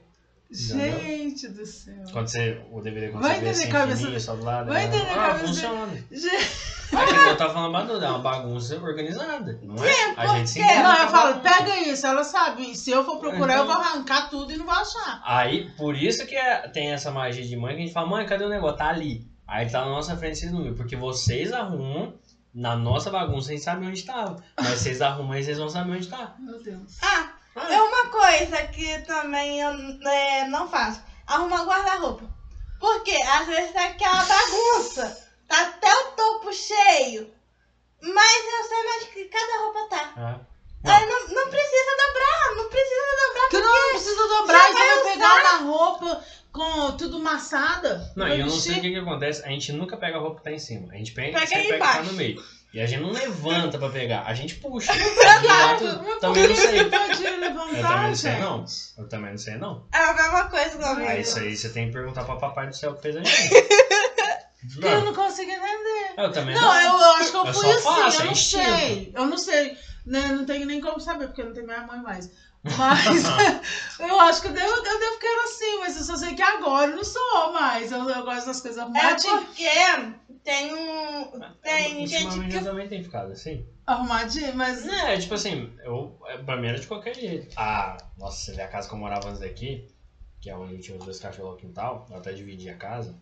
[0.49, 1.93] gente do céu.
[2.11, 4.67] Quando você, o DVD quando Vai você vê assim, cabeça fininho, só do lado.
[4.67, 5.93] Vai é- entender ah, cabeça funciona.
[6.11, 10.13] Gente, É que eu tava falando bagunça, é uma bagunça organizada, não é?
[10.17, 12.75] a gente se Não, eu falo, pega isso, ela sabe.
[12.75, 15.21] Se eu for procurar, eu vou Então- arrancar tudo e não vou achar.
[15.23, 18.25] Aí, por isso que é- tem essa magia de mãe que a gente fala, mãe,
[18.25, 18.77] cadê o negócio?
[18.77, 19.25] Tá ali.
[19.47, 20.75] Aí tá na nossa frente, vocês não viram.
[20.75, 22.13] Porque vocês arrumam,
[22.53, 24.43] na nossa bagunça a gente sabe onde tava.
[24.59, 26.35] Mas vocês arrumam e vocês vão saber onde tá.
[26.39, 26.97] Meu Deus.
[27.01, 27.33] Ah,
[27.69, 29.71] é uma coisa que também eu
[30.09, 31.01] é, não faço.
[31.27, 32.25] Arrumar guarda-roupa.
[32.79, 35.29] Porque às vezes tá aquela bagunça.
[35.47, 37.31] Tá até o topo cheio.
[38.01, 40.13] Mas eu sei mais que cada roupa tá.
[40.17, 40.39] Ah.
[40.83, 43.49] Aí não, não precisa dobrar, não precisa dobrar.
[43.49, 48.11] Que não precisa dobrar, Você você vai vai pegar uma roupa com tudo maçada.
[48.15, 49.43] Não, e eu não sei o que, que acontece.
[49.45, 50.91] A gente nunca pega a roupa que tá em cima.
[50.91, 52.43] A gente pega, Pega sempre pega que tá no meio.
[52.73, 54.93] E a gente não levanta pra pegar, a gente puxa.
[54.95, 56.71] Exato, mas Também não sei.
[56.71, 58.65] levantar, Eu também não sei, não.
[58.97, 59.87] Eu também não sei, não.
[59.93, 61.09] É a mesma coisa comigo.
[61.09, 63.49] Aí isso aí você tem que perguntar pra papai do céu que fez a gente.
[64.73, 66.13] Porque eu não consigo entender.
[66.17, 66.81] Eu também Não, não.
[66.81, 68.63] eu, eu acho que eu Eu fui assim, faço, eu é não instinto.
[68.63, 69.11] sei.
[69.15, 69.77] Eu não sei.
[70.05, 70.27] Né?
[70.29, 72.31] Não tenho nem como saber, porque eu não tenho minha mãe mais.
[72.63, 73.23] Mas
[73.99, 76.41] eu acho que eu devo, eu devo que era assim, mas eu só sei que
[76.43, 77.91] agora eu não sou mais.
[77.91, 79.21] Eu, eu gosto das coisas É arrumadinhas.
[79.45, 79.67] porque
[80.43, 81.31] tem um.
[81.61, 82.57] Tem gente Ultimamente que.
[82.57, 83.65] eu também tenho ficado assim.
[83.87, 84.87] Arrumadinho, mas.
[84.87, 87.53] É, tipo assim, eu, é, pra mim era de qualquer jeito.
[87.57, 89.87] Ah, nossa, você vê a casa que eu morava antes daqui,
[90.39, 93.15] que é onde tinha os dois cachorros no quintal, eu até dividi a casa.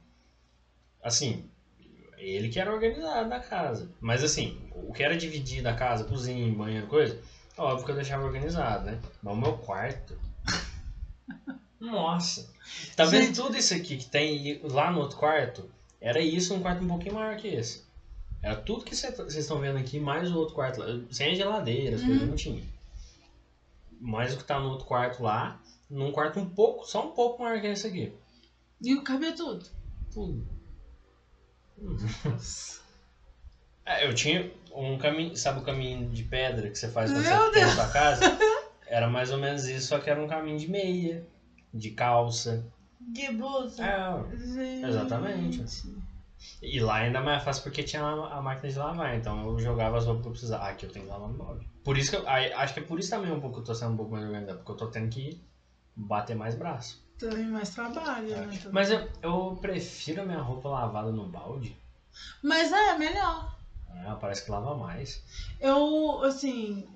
[1.01, 1.49] Assim,
[2.17, 3.89] ele que era organizado na casa.
[4.01, 7.21] Mas assim, o que era dividido a casa, cozinha, banheiro, coisa,
[7.59, 8.99] óbvio que eu deixava organizado, né?
[9.21, 10.17] Mas o meu quarto.
[11.79, 12.49] Nossa!
[12.95, 13.35] Tá vendo Gente.
[13.35, 15.69] tudo isso aqui que tem lá no outro quarto?
[16.01, 17.83] Era isso, um quarto um pouquinho maior que esse.
[18.41, 20.87] Era tudo que vocês estão vendo aqui, mais o outro quarto lá.
[21.11, 22.63] Sem a geladeira, as coisas não tinha.
[23.99, 27.43] Mais o que tá no outro quarto lá, num quarto um pouco, só um pouco
[27.43, 28.13] maior que esse aqui.
[28.81, 29.65] E o cabelo tudo.
[30.13, 30.47] Tudo.
[33.89, 37.37] É, eu tinha um caminho, sabe o caminho de pedra que você faz quando Meu
[37.37, 38.37] você tem sua casa?
[38.85, 41.23] Era mais ou menos isso, só que era um caminho de meia,
[41.71, 42.65] de calça.
[42.99, 43.83] De blusa.
[43.83, 44.87] É.
[44.87, 45.63] Exatamente.
[46.59, 50.05] E lá ainda mais fácil porque tinha a máquina de lavar, então eu jogava as
[50.05, 50.63] roupas que eu precisava.
[50.63, 51.69] Ah, aqui eu tenho que lavar no balde.
[51.83, 52.27] Por isso que eu.
[52.27, 54.25] acho que é por isso também um pouco que eu tô sendo um pouco mais
[54.25, 55.39] organizado, porque eu tô tendo que
[55.95, 56.99] bater mais braço.
[57.19, 58.59] Tem mais trabalho, né?
[58.65, 58.69] É.
[58.71, 61.77] Mas eu, eu prefiro a minha roupa lavada no balde.
[62.41, 63.58] Mas é, melhor.
[64.05, 65.21] Ah, parece que lava mais.
[65.59, 66.87] Eu, assim,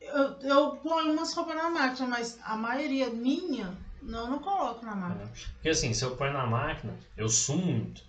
[0.00, 4.94] eu, eu ponho umas roupas na máquina, mas a maioria minha, não, não coloco na
[4.94, 5.30] máquina.
[5.54, 8.02] Porque assim, se eu pôr na máquina, eu sumo muito.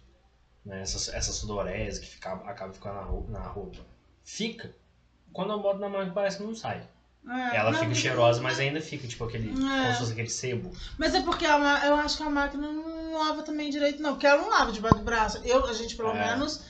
[0.65, 0.81] Né?
[0.81, 3.79] Essa, essa sudorese que fica, acaba ficando na roupa, na roupa.
[4.23, 4.75] Fica.
[5.31, 6.87] Quando eu boto na máquina parece que não sai.
[7.25, 9.49] É, Ela fica cheirosa, mas ainda fica tipo aquele.
[9.49, 9.53] É.
[9.53, 10.71] Como se fosse aquele sebo.
[10.97, 14.11] Mas é porque a eu acho que a máquina não lava também direito, não.
[14.13, 15.39] Porque ela não lava debaixo do braço.
[15.45, 16.31] Eu, a gente, pelo É.
[16.31, 16.65] menos,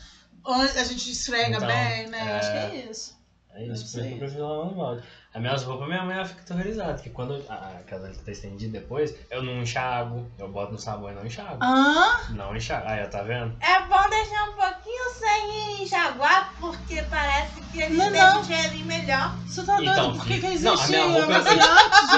[0.45, 2.19] a gente esfrega Então, bem, né?
[2.19, 2.37] é.
[2.37, 3.17] Acho que é isso.
[3.53, 5.03] É isso, por isso que eu prefiro no balde.
[5.33, 8.31] As minhas roupas, minha mãe fica terrorizada, porque quando eu- a a casa que tá
[8.31, 11.57] estendida depois, eu não enxago, eu boto no sabão e não enxago.
[11.63, 12.31] Hã?
[12.31, 12.87] Não enxago.
[12.87, 13.55] Aí, ó, tá vendo?
[13.59, 18.41] É bom deixar um pouquinho sem enxaguar, porque parece que ele Não, deixa não.
[18.41, 19.35] o cheirinho melhor.
[19.47, 20.17] Você tá Então, doido?
[20.17, 21.63] Por que, que existe não, a minha roupa- amaciante,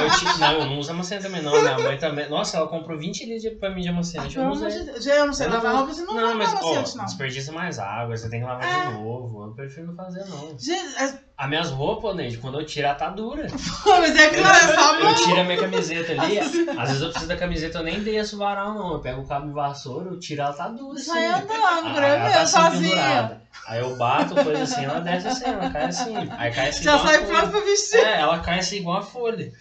[0.02, 0.34] Eu gente?
[0.34, 1.52] ti- não, eu não uso amaciante também, não.
[1.62, 2.30] Minha mãe também.
[2.30, 4.38] Nossa, ela comprou 20 litros de- pra mim de Ah, amaciante.
[4.38, 4.70] eu não usei.
[4.72, 5.10] de.
[5.10, 7.06] Eu não sei Eu lavar roupa, você não, Não, lava mas, amaciante, ó, não.
[7.06, 8.88] desperdiça mais água, você tem que lavar É.
[8.88, 9.46] de novo.
[9.46, 10.58] Eu prefiro não fazer, não.
[10.60, 13.48] Gente, é- As minhas roupas, Neide, quando eu tirar, tá dura.
[13.86, 17.10] mas é que não é só Eu tiro a minha camiseta ali, às vezes eu
[17.10, 18.94] preciso da camiseta, eu nem desço o varal, não.
[18.94, 20.98] Eu pego o cabo de vassoura, eu tiro ela, tá dura.
[20.98, 21.12] assim.
[21.12, 23.42] Sai andando, Ah, eu tá mesmo, assim, sozinha.
[23.68, 26.14] Aí eu bato, coisa assim, ela desce assim, ela cai assim.
[26.38, 28.00] Aí cai assim Já sai pronto pra vestir.
[28.00, 29.52] É, ela cai assim igual a folha.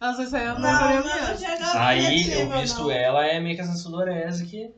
[0.00, 2.90] Ela sai saindo Não, por eu não, não ao Aí eu visto não.
[2.90, 4.70] ela, é meio que essa sudorese que.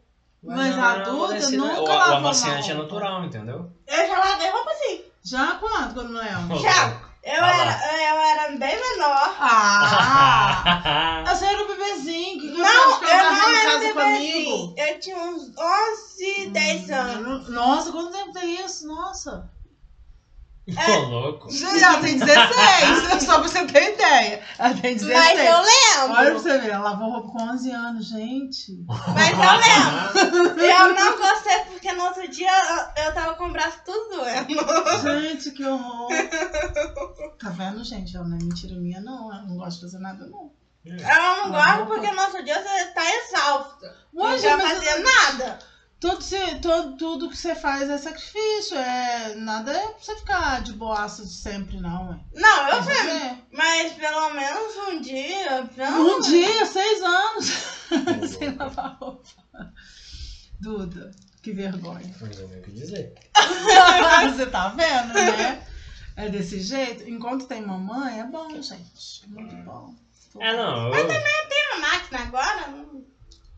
[0.42, 3.70] vai Mas adulta nunca O, o amaciante é natural, entendeu?
[3.86, 5.13] Eu já lavei roupa assim.
[5.24, 6.58] Já quanto quando não lembro?
[6.58, 7.00] Já.
[7.22, 9.34] Eu, Vai era, eu era bem menor.
[9.40, 11.24] Ah!
[11.26, 14.44] Eu era um bebezinho que Não, eu ficar não era bebezinho.
[14.44, 14.74] comigo.
[14.76, 17.48] Eu tinha uns 11, 10 anos.
[17.48, 18.86] Nossa, quanto tempo tem isso?
[18.86, 19.50] Nossa.
[20.66, 21.48] Ô, louco.
[21.62, 24.42] Ela tem 16, só pra você ter ideia.
[24.58, 25.12] Ela tem 16.
[25.12, 26.38] Mas eu Olha pra lembro.
[26.40, 28.72] você ver, ela lavou roupa com 11 anos, gente.
[28.86, 30.60] Mas eu lembro.
[30.62, 32.50] Eu não gostei porque no outro dia
[32.96, 35.20] eu, eu tava com o braço tudo doendo.
[35.20, 36.08] Gente, que horror.
[37.38, 38.16] Tá vendo, gente?
[38.16, 39.30] Ela não é mentira minha, não.
[39.32, 40.50] Ela não gosta de fazer nada, não.
[40.84, 43.86] Eu não gosto porque no outro dia você tá exausto.
[44.12, 45.58] Não Hoje, vai mas fazer nada.
[46.04, 48.76] Tudo, se, todo, tudo que você faz é sacrifício.
[48.76, 52.10] É, nada é pra você ficar de boaça sempre, não.
[52.10, 52.20] Ué.
[52.34, 53.44] Não, eu sei.
[53.50, 55.66] Mas pelo menos um dia.
[55.74, 57.46] pelo Um dia, seis anos,
[58.38, 59.24] sem lavar roupa.
[60.60, 61.10] Duda,
[61.42, 62.14] que vergonha.
[62.20, 62.28] Não
[62.58, 63.14] o que dizer.
[64.36, 65.66] Você tá vendo, né?
[66.16, 67.08] É desse jeito.
[67.08, 69.26] Enquanto tem mamãe, é bom, gente.
[69.28, 69.94] Muito bom.
[70.38, 72.74] É, não, eu, Tem uma máquina agora?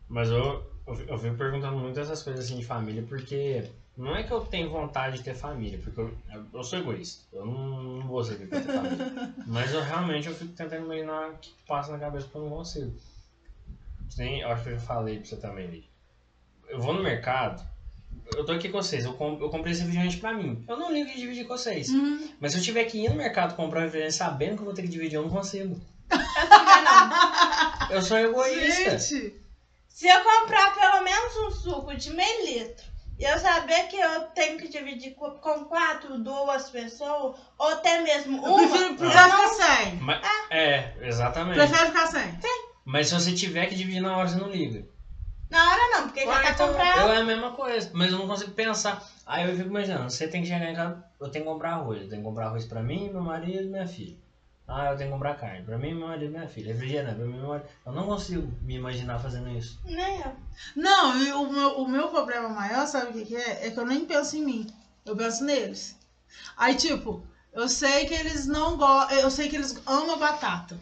[0.07, 4.31] Mas eu, eu, fico perguntando muito essas coisas assim de família, porque não é que
[4.31, 6.15] eu tenho vontade de ter família, porque eu,
[6.53, 7.25] eu sou egoísta.
[7.33, 9.33] Eu não, não vou pra ter família.
[9.45, 12.57] Mas eu realmente eu fico tentando imaginar o que passa na cabeça porque eu não
[12.57, 12.95] consigo.
[14.17, 15.89] Nem, eu acho que eu já falei pra você também, Lid.
[16.69, 17.65] Eu vou no mercado,
[18.35, 20.63] eu tô aqui com vocês, eu, com, eu comprei esse refrigerante pra mim.
[20.67, 21.89] Eu não ligo de dividir com vocês.
[21.89, 22.29] Uhum.
[22.39, 24.73] Mas se eu tiver que ir no mercado comprar um refrigerante sabendo que eu vou
[24.73, 25.79] ter que dividir, eu não consigo.
[27.89, 28.97] Eu sou egoísta.
[28.97, 29.46] Gente,
[29.97, 32.85] Se eu comprar pelo menos um suco de meio litro
[33.17, 37.97] e eu saber que eu tenho que dividir co- com quatro, duas pessoas, ou até
[38.03, 39.95] mesmo eu uma, prefiro, eu prefiro não- ficar sem.
[39.95, 40.21] Mas,
[40.51, 41.55] é, exatamente.
[41.57, 42.39] Prefiro ficar sem.
[42.85, 44.85] Mas se você tiver que dividir na hora, você não liga.
[45.49, 46.97] na hora não, porque já Ué, quer então, comprar.
[46.99, 49.03] eu é a mesma coisa, mas eu não consigo pensar.
[49.25, 52.03] Aí eu fico imaginando, você tem que chegar em casa, eu tenho que comprar arroz.
[52.03, 54.15] Eu tenho que comprar arroz pra mim, meu marido e minha filha.
[54.67, 56.73] Ah, eu tenho que comprar carne pra mim, meu marido e minha filha.
[56.73, 57.67] Refrigerante pra mim, meu marido.
[57.85, 59.79] Eu não consigo me imaginar fazendo isso.
[59.85, 60.35] Nem eu.
[60.75, 63.67] Não, e o meu, o meu problema maior, sabe o que, que é?
[63.67, 64.67] É que eu nem penso em mim.
[65.05, 65.97] Eu penso neles.
[66.57, 69.17] Aí, tipo, eu sei que eles não gostam.
[69.17, 70.77] Eu sei que eles amam batata.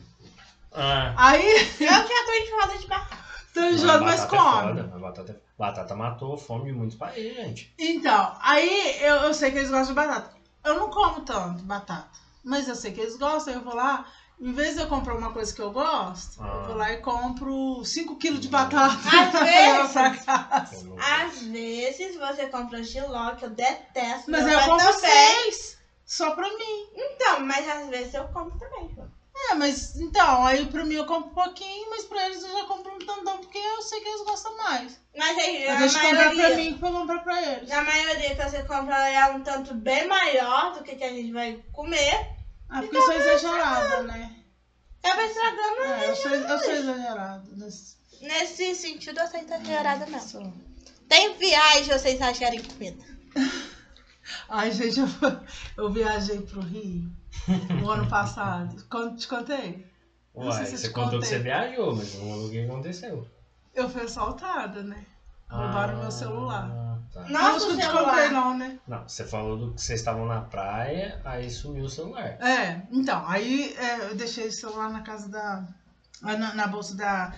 [0.74, 1.46] Ah, Aí,
[1.80, 3.18] Eu já tô enjoada de batata.
[3.54, 4.68] tô enjoado, mas batata é come.
[4.68, 7.74] foda, mas batata, é- batata matou a fome de muitos países, gente.
[7.78, 10.32] Então, aí eu, eu sei que eles gostam de batata.
[10.64, 12.25] Eu não como tanto batata.
[12.46, 14.06] Mas eu sei que eles gostam, eu vou lá.
[14.40, 16.48] Em vez de eu comprar uma coisa que eu gosto, Ah.
[16.48, 18.96] eu vou lá e compro 5 quilos de batata.
[18.96, 20.86] Às vezes.
[21.00, 24.30] Às vezes você compra giló, que eu detesto.
[24.30, 25.78] Mas aí eu compro seis.
[26.06, 26.88] Só pra mim.
[26.96, 28.96] Então, mas às vezes eu compro também.
[29.38, 32.64] É, mas então, aí pra mim eu compro um pouquinho, mas pra eles eu já
[32.66, 34.98] compro um tantão, porque eu sei que eles gostam mais.
[35.16, 37.70] Mas aí, Eu a deixo comprar pra maioria, mim pra comprar pra eles.
[37.72, 41.32] a maioria que você compra é um tanto bem maior do que, que a gente
[41.32, 42.30] vai comer.
[42.70, 44.36] Ah, porque eu sou exagerada, né?
[45.04, 45.82] Acaba estragando.
[45.82, 47.44] É, eu sou, eu sou exagerada.
[47.56, 50.30] nesse- Nesse sentido, eu sou exagerada mesmo.
[50.30, 50.54] sou.
[51.10, 53.04] Tem viagem vocês acharem comida.
[54.50, 55.08] Ai, gente, eu,
[55.78, 57.12] eu viajei pro Rio
[57.82, 58.84] no ano passado.
[58.90, 59.88] Con- Te contei?
[60.36, 61.30] Não sei Uai, se você te contou que contei.
[61.30, 63.28] você viajou, mas não o que aconteceu.
[63.74, 65.06] Eu fui assaltada, né?
[65.50, 66.70] Roubaram Ah, meu celular.
[67.14, 67.22] Tá.
[67.22, 68.80] Não, Nossa, acho que o eu te contei, não, né?
[68.88, 72.38] Não, você falou do que vocês estavam na praia, aí sumiu o celular.
[72.42, 75.66] É, então, aí é, eu deixei o celular na casa da.
[76.24, 77.34] ah, Na, na bolsa da,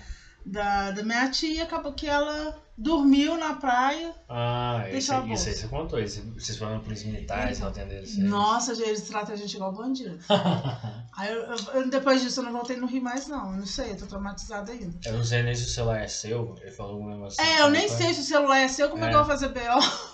[0.45, 4.13] da, da minha tia, acabou que ela dormiu na praia.
[4.29, 5.99] Ah, esse, Deixa a isso aí você contou.
[5.99, 8.21] Esse, vocês foram na polícia militar, eles não atenderam isso.
[8.21, 10.17] Nossa, eles tratam a gente igual bandido.
[11.17, 11.41] aí eu,
[11.73, 13.51] eu- depois disso eu não voltei no Rio mais, não.
[13.51, 14.95] Eu não sei, eu tô traumatizada ainda.
[15.03, 17.51] Eu não sei nem se o celular é seu, ele falou algum negócio assim.
[17.51, 19.09] É, eu nem sei se o celular é seu, como é, É.
[19.09, 19.59] que eu vou fazer BO?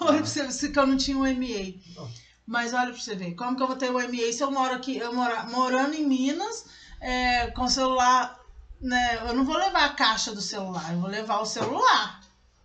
[0.01, 1.73] Olha pra você ver se que eu não tinha um MA.
[1.95, 2.09] Não.
[2.45, 4.73] Mas olha pra você ver, como que eu vou ter um MA se eu moro
[4.73, 6.65] aqui, eu mora, morando em Minas,
[7.01, 8.37] é, com o celular,
[8.81, 9.19] né?
[9.27, 12.19] Eu não vou levar a caixa do celular, eu vou levar o celular.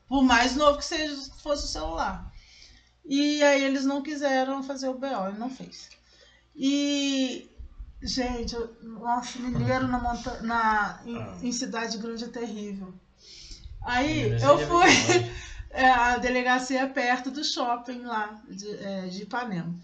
[0.09, 2.32] Por mais novo que seja, fosse o celular.
[3.05, 5.89] E aí eles não quiseram fazer o BO, ele não fez.
[6.56, 7.51] E,
[8.02, 11.36] gente, eu- nossa, mineiro na monta na, em, Ah.
[11.43, 12.93] em cidade grande é terrível.
[13.82, 14.86] Aí Minas eu é fui.
[15.70, 19.78] É, a delegacia é perto do shopping lá, de, é, de Ipanema.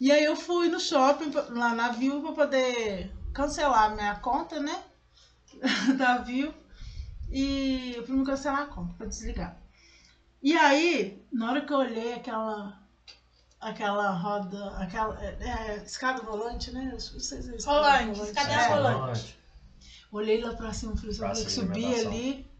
[0.00, 4.58] E aí eu fui no shopping, lá na Viu, pra poder cancelar a minha conta,
[4.58, 4.82] né?
[5.98, 6.52] da Viu.
[7.30, 9.57] E pra me cancelar a conta, pra desligar.
[10.42, 12.78] E aí, na hora que eu olhei aquela.
[13.60, 14.70] Aquela roda.
[14.78, 15.18] Aquela.
[15.20, 16.86] É, é, escada rolante, né?
[16.86, 19.38] Eu Não sei se é escada Rolante, escada É, rolante.
[20.12, 22.50] Olhei lá pra cima e falei, eu vou ter que subir ali.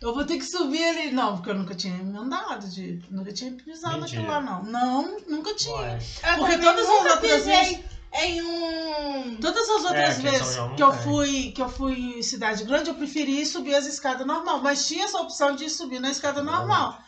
[0.00, 1.10] Eu vou ter que subir ali.
[1.12, 3.02] Não, porque eu nunca tinha me andado de.
[3.10, 4.22] Nunca tinha pisado Mentira.
[4.22, 4.62] naquilo lá, não.
[4.64, 5.98] Não, nunca tinha.
[5.98, 7.80] Eu Porque todas as outras vezes-
[8.14, 9.36] em um.
[9.40, 12.90] Todas as outras É, vezes não que eu fui que eu fui em cidade grande,
[12.90, 17.02] eu preferi subir as escadas normal, mas tinha essa opção de subir na escada normal.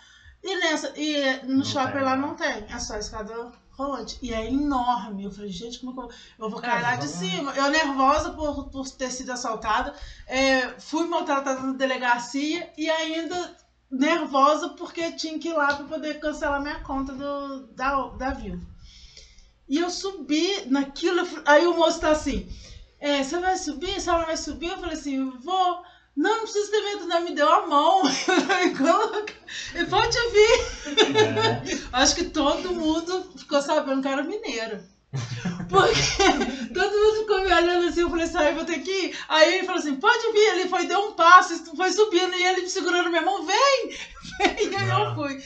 [0.44, 2.28] E nessa e no Não shopping tem, lá não.
[2.28, 4.18] não tem, é só escada rolante.
[4.22, 5.24] E é enorme.
[5.24, 6.10] Eu falei, gente, como que eu,
[6.46, 7.52] eu vou cair É, lá de cima?
[7.56, 9.94] Eu nervosa por, por ter sido assaltada,
[10.26, 13.56] é, fui maltratada na delegacia e ainda
[13.90, 18.66] nervosa porque tinha que ir lá para poder cancelar minha conta do, da, da Vivo.
[19.68, 22.48] E eu subi naquilo, aí o moço tá assim.
[23.00, 24.00] é, você vai subir?
[24.00, 25.82] Se ela vai subir, eu falei assim, vou.
[26.16, 27.20] Não, não precisa ter medo, não.
[27.24, 28.02] Me deu a mão.
[29.74, 31.16] e pode vir.
[31.16, 31.78] É.
[31.92, 34.80] Acho que todo mundo ficou sabendo que era mineiro.
[35.68, 38.90] Porque todo mundo ficou me olhando assim, eu falei assim, ah, eu vou ter que
[38.90, 39.18] ir.
[39.28, 42.62] Aí ele falou assim, pode vir, ele foi, deu um passo, foi subindo, e ele
[42.62, 43.88] me segurando minha mão, vem,
[44.38, 45.14] vem, e aí eu Ah.
[45.14, 45.40] fui.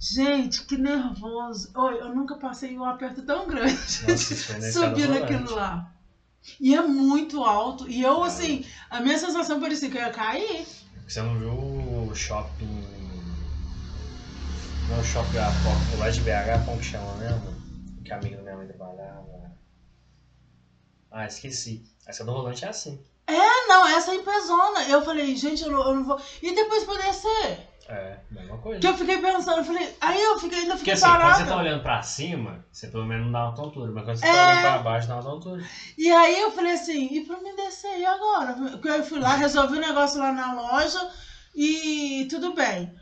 [0.00, 1.70] Gente, que nervoso.
[1.76, 5.20] Oi, eu nunca passei um aperto tão grande Nossa, subir rolante.
[5.32, 5.90] naquilo lá.
[6.60, 7.88] E é muito alto.
[7.88, 8.26] E eu, Ah.
[8.26, 10.66] assim, a minha sensação parecia que eu ia cair.
[11.06, 11.52] Você não viu
[12.08, 12.84] o shopping.
[14.88, 18.02] Não, o shopping a Foco, lá de BH, como que chama mesmo?
[18.04, 19.52] Que a amiga da minha mãe trabalhava.
[21.10, 21.84] Ah, esqueci.
[22.06, 22.98] Essa do rolante é assim.
[23.26, 24.88] Ah, não, essa é em pezona.
[24.88, 26.20] Eu falei, gente, eu não, eu não vou.
[26.42, 27.68] E depois pra descer.
[27.88, 28.80] É, mesma coisa.
[28.80, 31.38] Que eu fiquei pensando, eu falei, aí eu fiquei, ainda Porque fiquei assim, quando parada.
[31.38, 33.90] você tá olhando pra cima, você pelo menos não dá uma tontura.
[33.92, 34.30] Mas quando você É.
[34.32, 35.62] tá olhando pra baixo, dá uma tontura.
[35.96, 38.54] E aí eu falei assim, e pra me descer, e agora?
[38.72, 41.08] Porque eu fui lá, resolvi o negócio lá na loja
[41.54, 42.92] e tudo bem.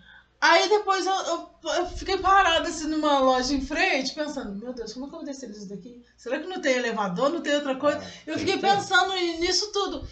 [0.41, 4.93] Aí depois eu, eu, eu fiquei parada assim numa loja em frente, pensando, meu Deus,
[4.93, 6.01] como é que eu vou descer disso daqui?
[6.17, 7.99] Será que não tem elevador, não tem outra coisa?
[7.99, 10.07] É, Eu fiquei pensando nisso tudo.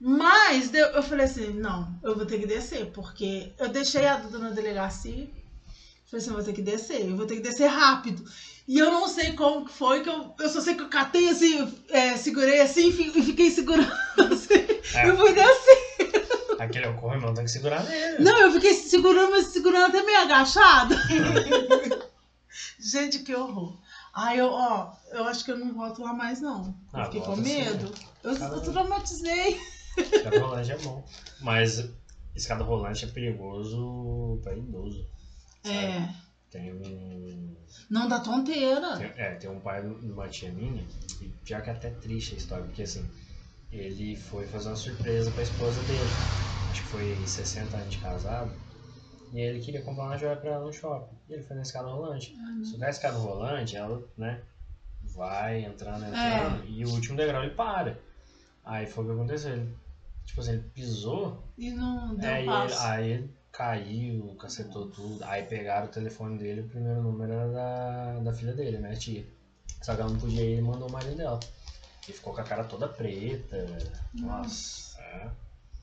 [0.00, 4.16] Mas deu- eu falei assim, não, eu vou ter que descer, porque eu deixei a
[4.16, 5.28] Duda na delegacia.
[6.10, 8.24] Falei assim, eu vou ter que descer, eu vou ter que descer rápido.
[8.66, 11.28] E eu não sei como que foi, que eu, eu só sei que eu catei
[11.28, 13.92] assim, é, segurei assim e fi- fiquei segurando
[14.32, 14.54] assim.
[14.98, 15.08] É.
[15.08, 16.26] Eu fui descer.
[16.58, 18.22] Aquele é o corrimão, tem que segurar nele.
[18.24, 20.96] Não, eu fiquei segurando, mas segurando até meio agachada.
[22.78, 23.78] Gente, que horror.
[24.14, 26.74] Ai, eu, ó, eu acho que eu não volto lá mais, não.
[26.92, 27.92] Eu Ah, fiquei com medo.
[28.22, 28.60] Eu, eu Caramba.
[28.72, 29.60] traumatizei.
[29.96, 31.04] Escada rolante é bom.
[31.40, 31.88] Mas
[32.34, 35.06] escada rolante é perigoso pra idoso.
[35.62, 35.76] sabe?
[35.76, 36.08] É,
[36.50, 37.56] Tem um.
[37.90, 38.96] não dá tonteira.
[38.96, 40.84] tem- é, tem um pai de uma tia minha,
[41.20, 43.04] e pior que é até triste a história, porque assim,
[43.70, 46.10] ele foi fazer uma surpresa pra esposa dele.
[46.70, 48.52] Acho que foi 60 anos de casado.
[49.32, 51.14] E ele queria comprar uma joia pra ela no shopping.
[51.28, 52.36] E ele foi na escada rolante.
[52.64, 54.40] Se na escada rolante, ela, né,
[55.02, 57.98] vai entrando, entrando, e o último degrau ele para.
[58.70, 59.52] Aí foi o que aconteceu.
[59.52, 59.76] Ele,
[60.24, 62.86] tipo assim, ele pisou, E não deu aí, ele, passo.
[62.86, 65.24] aí ele caiu, cacetou tudo.
[65.24, 69.26] Aí pegaram o telefone dele, o primeiro número era da, da filha dele, né, tia.
[69.82, 71.40] Só que ela não podia ir, ele mandou o marido dela.
[72.08, 73.66] E ficou com a cara toda preta.
[74.14, 75.00] Nossa.
[75.00, 75.28] É.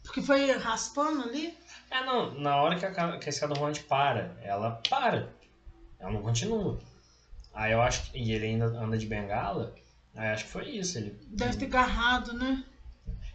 [0.03, 1.57] Porque foi raspando ali.
[1.91, 5.27] É, não, na hora que a, que a escada rolante para, ela para.
[5.99, 6.79] Ela não continua.
[7.53, 8.17] Aí eu acho que.
[8.17, 9.75] E ele ainda anda de bengala.
[10.15, 10.97] Aí acho que foi isso.
[10.97, 12.63] Ele, Deve ter agarrado, né?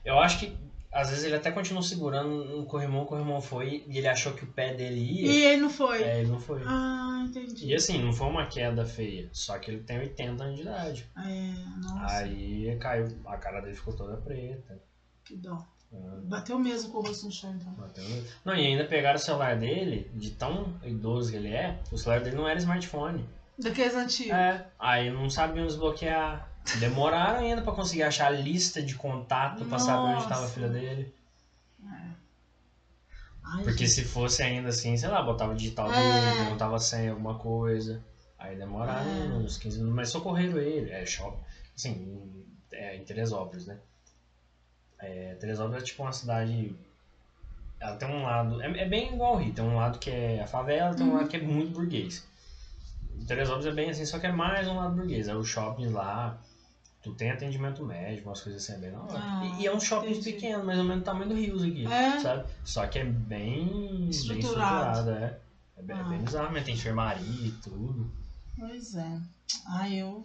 [0.04, 0.52] Eu acho que
[0.92, 4.44] às vezes ele até continuou segurando um corrimão, o corrimão foi e ele achou que
[4.44, 5.26] o pé dele ia.
[5.32, 6.02] E ele não foi.
[6.02, 6.62] É, ele não foi.
[6.66, 7.66] Ah, entendi.
[7.66, 9.26] E assim, não foi uma queda feia.
[9.32, 11.06] Só que ele tem 80 anos de idade.
[11.16, 11.54] É,
[11.88, 14.78] nossa, Aí caiu, a cara dele ficou toda preta.
[15.24, 15.64] que dó.
[15.94, 17.72] Ah, Bateu mesmo com o rosto no chão, então.
[17.74, 21.78] bateu no- Não, e ainda pegaram o celular dele, de tão idoso que ele é,
[21.90, 23.26] o celular dele não era smartphone.
[23.58, 24.32] Daqueles antigos.
[24.34, 26.50] É, aí não sabiam desbloquear.
[26.78, 30.68] Demoraram ainda pra conseguir achar a lista de contato pra saber onde tava a filha
[30.68, 31.06] dele.
[33.44, 33.94] Ai, Porque gente.
[33.94, 35.94] se fosse ainda assim, sei lá, botava o digital É.
[35.94, 38.00] dele, perguntava sem alguma coisa.
[38.38, 39.28] Aí demoraram É.
[39.36, 40.90] uns 15 minutos, mas socorreram ele.
[40.90, 41.38] É shopping.
[41.74, 43.76] Assim, é em Teresópolis, né?
[44.98, 46.74] É, Teresópolis é tipo uma cidade.
[47.80, 48.60] Ela tem um lado.
[48.62, 51.10] É, é bem igual ao Rio, tem um lado que é a favela, tem um
[51.10, 51.16] Uhum.
[51.16, 52.22] lado que é muito burguês.
[53.26, 55.26] Teresópolis é bem assim, só que é mais um lado burguês.
[55.28, 56.32] É o shopping lá,
[57.02, 59.18] tu tem atendimento médico, umas coisas assim, é bem na hora.
[59.18, 60.32] Ah, e, e é um shopping entendi.
[60.32, 62.18] pequeno, mais ou menos do tamanho do Rios aqui, É?
[62.20, 62.44] sabe?
[62.64, 64.40] Só que é bem bem Estruturado.
[65.00, 65.36] estruturado, é.
[65.76, 66.22] É bem, é bem Ah.
[66.24, 68.08] bizarro, mas tem enfermaria e tudo.
[68.58, 69.18] Pois é.
[69.66, 70.22] Ai, eu.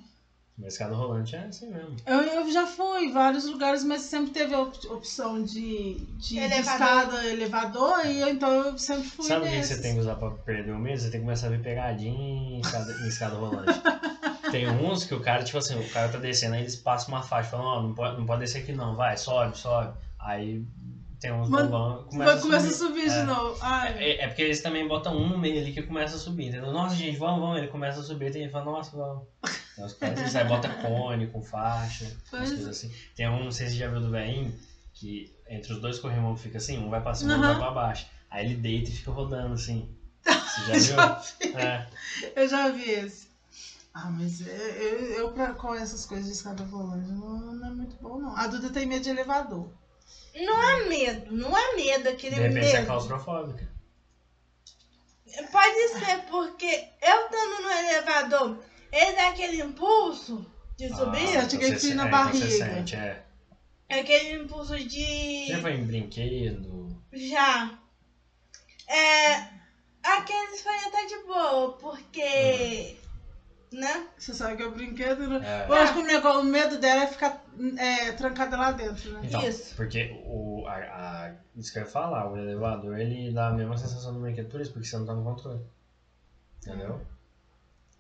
[0.58, 1.96] Mas escada rolante é assim mesmo.
[2.06, 6.18] Eu, eu já fui em vários lugares, mas sempre teve a op- opção de, de,
[6.18, 6.74] de Elevador.
[6.74, 10.16] escada, elevador, e eu- então eu sempre fui Sabe o que você tem que usar
[10.16, 11.00] pra perder o medo?
[11.00, 13.80] Você tem que começar a ver pegadinha em escada, em escada rolante.
[14.52, 17.24] tem uns que o cara, tipo assim, o cara tá descendo, aí eles passam uma
[17.24, 19.94] faixa, falam, ó, não, pode, não pode descer aqui não, vai, sobe, sobe.
[20.20, 20.64] Aí
[21.20, 23.24] tem uns Mas- bobão, Começa, começa a subir de É.
[23.24, 23.58] novo.
[23.62, 26.48] Ai, É, é porque eles também botam um no meio ali que começa a subir,
[26.48, 26.72] entendeu?
[26.72, 27.58] Nossa, gente, vamos, vamos.
[27.58, 29.24] Ele começa a subir, tem gente fala, nossa, vamos.
[29.74, 32.92] Então, os caras eles aí bota cone com faixa, umas coisas assim.
[33.16, 34.54] Tem um, não sei se você já viu do veinho,
[34.94, 37.60] que entre os dois corrimão fica assim, um vai pra cima, outro Aham.
[37.60, 38.08] vai pra baixo.
[38.30, 39.90] Aí ele deita e fica rodando assim.
[40.28, 41.60] Você já viu?
[41.60, 41.88] É.
[42.36, 43.27] eu já vi esse.
[44.00, 47.72] Ah, mas eu, eu, eu pra, com essas coisas de escada rolante não, não é
[47.72, 48.38] muito bom, não.
[48.38, 49.72] A Duda tem medo de elevador.
[50.36, 52.86] Não é medo, não é medo aquele De repente você é medo.
[52.86, 53.72] claustrofóbica.
[55.52, 60.46] Pode ser, porque eu estando no elevador, ele dá aquele impulso
[60.78, 61.36] de subir.
[61.36, 62.76] Ah, eu tinha que você ir na é, então você barriga.
[62.76, 63.26] sente, é.
[63.90, 65.48] Aquele impulso de.
[65.48, 67.02] Já foi em brinquedo?
[67.12, 67.80] Já.
[68.88, 69.58] É.
[70.04, 72.96] Aqueles foi até de boa, porque.
[73.72, 74.06] Né?
[74.18, 75.28] Você sabe que é o brinquedo.
[75.28, 75.42] né?
[75.44, 75.70] É.
[75.70, 77.44] Eu acho que o, o medo dela é ficar
[77.78, 79.22] é, trancada lá dentro, né?
[79.24, 79.76] Então, Isso.
[79.76, 83.78] porque o, a, a- isso que eu ia falar, o elevador ele dá a mesma
[83.78, 85.60] sensação do brinquedo por isso, porque você não tá no controle.
[86.62, 87.02] Entendeu?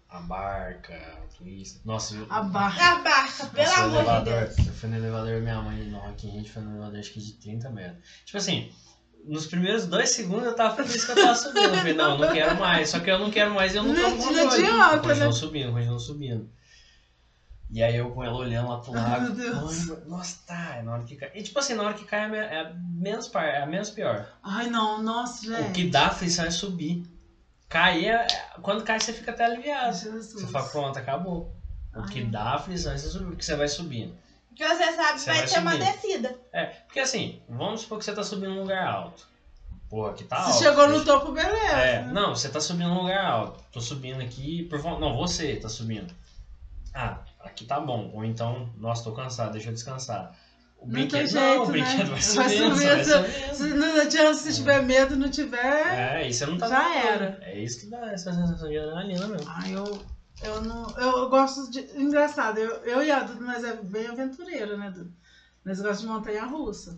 [0.09, 1.81] A barca, o twist.
[1.83, 2.91] Nossa, eu, A barra.
[2.93, 4.67] A barca, pelo amor de elevador, Deus.
[4.67, 6.99] eu fui no elevador minha mãe no Rock in Rio, a gente foi no elevador
[6.99, 8.01] acho que de 30 metros.
[8.23, 8.71] Tipo assim,
[9.27, 11.63] nos primeiros dois segundos eu tava feliz que eu tava subindo.
[11.63, 12.89] Eu falei, não, eu não quero mais.
[12.89, 14.39] Só que eu não quero mais e eu não tô Não controle.
[14.39, 15.31] adianta, Continuou né?
[15.31, 16.49] subindo, continuou subindo.
[17.69, 19.89] E aí eu com ela olhando lá pro Deus.
[19.89, 21.31] "Ai, Nossa, tá, é na hora que cai.
[21.35, 23.89] E tipo assim, na hora que cai é a é menos, par, é a menos
[23.89, 24.25] pior.
[24.41, 25.71] Ai, não, nossa, O gente.
[25.73, 27.03] que dá aflição é subir.
[27.67, 28.11] Cair é.
[28.13, 28.27] é-
[28.61, 29.97] Quando cai, você fica até aliviado.
[29.97, 30.31] Jesus.
[30.31, 31.53] Você fala, pronto, acabou.
[31.93, 32.25] O que Ai.
[32.25, 34.15] dá aflição é você subir, porque você vai subindo.
[34.57, 36.39] Porque você sabe que Você vai vai ter uma descida.
[36.51, 39.27] É, porque assim, vamos supor que você tá subindo num lugar alto.
[39.89, 40.63] Porra, aqui tá Se alto.
[40.63, 41.57] chegou no topo, beleza.
[41.77, 42.11] É, né?
[42.11, 43.63] não, você tá subindo num lugar alto.
[43.71, 44.81] Tô subindo aqui, por.
[44.99, 46.13] Não, você tá subindo.
[46.93, 48.09] Ah, aqui tá bom.
[48.13, 50.33] Ou então, nossa, tô cansado, deixa eu descansar.
[50.79, 52.05] O Não brinquedo tem não, jeito, o brinquedo né?
[52.05, 53.53] vai subindo, subir, vai se- subindo.
[53.55, 56.21] Se não adianta se tiver medo, não tiver.
[56.23, 57.39] É, você não tá Já era.
[57.41, 59.47] É isso que dá essa sensação de adrenalina mesmo.
[59.49, 60.01] Ai, eu,
[60.43, 60.87] eu não.
[60.97, 61.79] Eu gosto de.
[61.99, 65.09] Engraçado, eu, eu e a Duda, nós é bem aventureira, né, Duda?
[65.65, 66.97] Nós gostamos de montanha russa.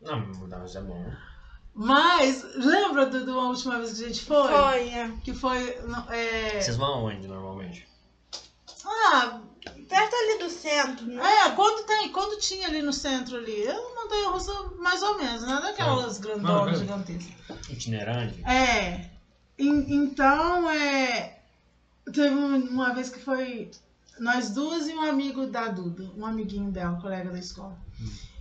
[0.00, 1.12] Não, mas é bom.
[1.74, 4.48] Mas, lembra do, de uma última vez que a gente foi?
[4.48, 5.12] Foi, é.
[5.22, 5.78] Que foi.
[5.86, 6.60] não, É...
[6.60, 7.86] Vocês vão aonde normalmente?
[8.84, 9.40] Ah,
[9.88, 11.22] Perto ali do centro, né?
[11.22, 15.16] é, quando, tem, quando tinha ali no centro ali, é uma montanha russa mais ou
[15.18, 15.60] menos, né?
[15.62, 16.78] Daquelas Não, grandonas, não.
[16.80, 17.68] gigantescas.
[17.68, 18.42] Itinerante?
[18.44, 19.10] É.
[19.58, 21.37] En- então, é.
[22.12, 23.70] Teve um- uma vez que foi
[24.18, 27.78] nós duas e um amigo da Duda, um amiguinho dela, um colega da escola.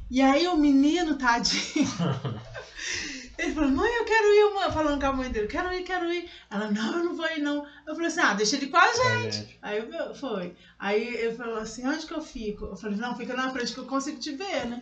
[0.09, 1.85] E aí o menino, tadinho,
[3.37, 6.11] ele falou, mãe, eu quero ir, mãe, falando com a mãe dele, quero ir, quero
[6.11, 6.29] ir.
[6.49, 7.65] Ela, não, eu não vou ir, não.
[7.85, 9.35] Eu falei assim, ah, deixa ele com a gente.
[9.37, 9.59] gente.
[9.61, 10.55] Aí eu- foi.
[10.79, 12.65] Aí ele falou assim, onde que eu fico?
[12.65, 14.81] Eu falei, não, fica na frente que eu consigo te ver, né?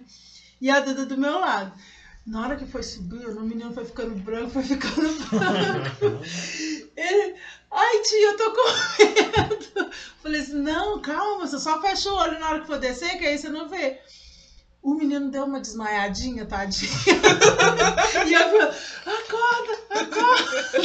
[0.61, 1.73] E a Duda do meu lado.
[2.25, 4.95] Na hora que foi subindo, o menino foi ficando branco, foi ficando
[5.29, 6.23] branco.
[6.97, 7.35] Ele,
[7.71, 8.63] ai tia, eu tô com
[9.03, 9.91] medo.
[10.21, 13.25] Falei assim, não, calma, você só fecha o olho na hora que for descer, que
[13.25, 13.99] aí você não vê.
[14.81, 16.91] O menino deu uma desmaiadinha, tadinho.
[18.27, 18.67] e eu falei,
[19.17, 20.79] acorda, acorda,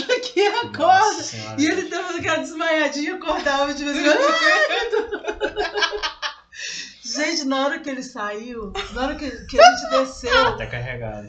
[0.73, 1.61] Nossa acorda.
[1.61, 4.19] E ele dava aquela desmaiadinha, acordava de vez em quando.
[4.21, 6.11] "Ai,
[7.05, 11.29] Gente, na hora que ele saiu, na hora que, que a gente desceu, Até carregado.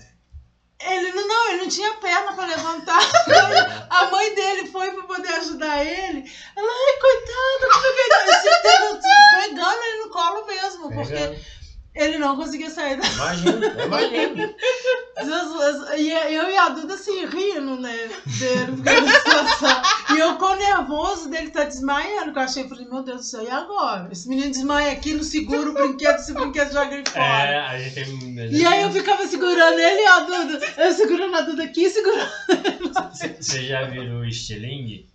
[0.84, 3.02] Ele não, não, ele não tinha perna pra levantar.
[3.90, 6.32] A mãe dele foi pra poder ajudar ele.
[6.56, 9.00] Ela, ai, coitado, como é que ele Você tava
[9.42, 11.61] pegando ele no colo mesmo, porque.
[11.94, 13.06] Ele não conseguia sair da.
[13.08, 14.56] Imagina, imagina.
[15.22, 18.10] Jesus, E eu e a Duda assim, rindo, né?
[18.26, 19.82] Dele, situação.
[20.16, 23.44] E eu com nervoso dele tá desmaiando, que eu achei, falei, meu Deus do céu,
[23.44, 24.10] e agora?
[24.12, 27.24] Esse menino desmaia aqui, não segura o brinquedo, esse brinquedo joga ele fora.
[27.24, 28.56] É, a gente.
[28.56, 30.60] E aí eu ficava segurando ele e a Duda.
[30.78, 32.32] Eu segurando a Duda aqui, segurando.
[33.40, 35.11] Você já viu o estilingue?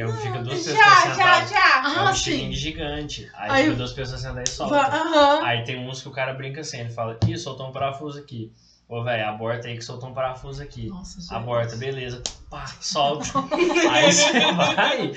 [0.00, 1.50] Que é o que fica duas pessoas Já, já, sentadas.
[1.50, 1.76] já.
[1.94, 3.30] É um Ah, estilingue gigante.
[3.34, 4.76] Aí, Aí fica eu- duas pessoas sentadas e solta.
[4.76, 5.44] Aham.
[5.44, 8.50] Aí tem uns que o cara brinca assim, ele fala, ih, soltou um parafuso aqui.
[8.88, 10.86] Ô, velho, aborta aí que soltou um parafuso aqui.
[10.88, 11.36] Nossa.
[11.36, 12.22] Aborta, beleza.
[12.48, 13.26] Pá, solta.
[13.92, 15.12] aí você vai.